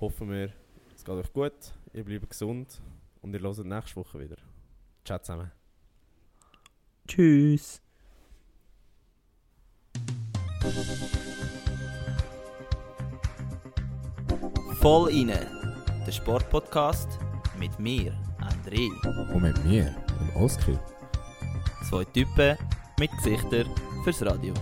hoffen 0.00 0.30
wir, 0.30 0.52
es 0.94 1.04
geht 1.04 1.14
euch 1.14 1.32
gut, 1.32 1.52
ihr 1.92 2.04
bleibt 2.04 2.30
gesund 2.30 2.80
und 3.22 3.34
ihr 3.34 3.40
hört 3.40 3.64
nächste 3.64 3.96
Woche 3.96 4.20
wieder. 4.20 4.36
Ciao 5.04 5.18
zusammen. 5.18 5.50
Tschüss! 7.06 7.80
Voll 14.80 15.10
inne, 15.12 15.46
der 16.06 16.12
Sportpodcast 16.12 17.18
mit 17.58 17.78
mir, 17.78 18.12
André. 18.38 18.88
Und 19.32 19.42
mit 19.42 19.64
mir, 19.64 19.94
dem 20.18 20.36
Oski. 20.36 20.78
Zwei 21.88 22.04
Typen 22.04 22.56
mit 22.98 23.10
Gesichtern 23.22 23.68
fürs 24.04 24.22
Radio. 24.22 24.54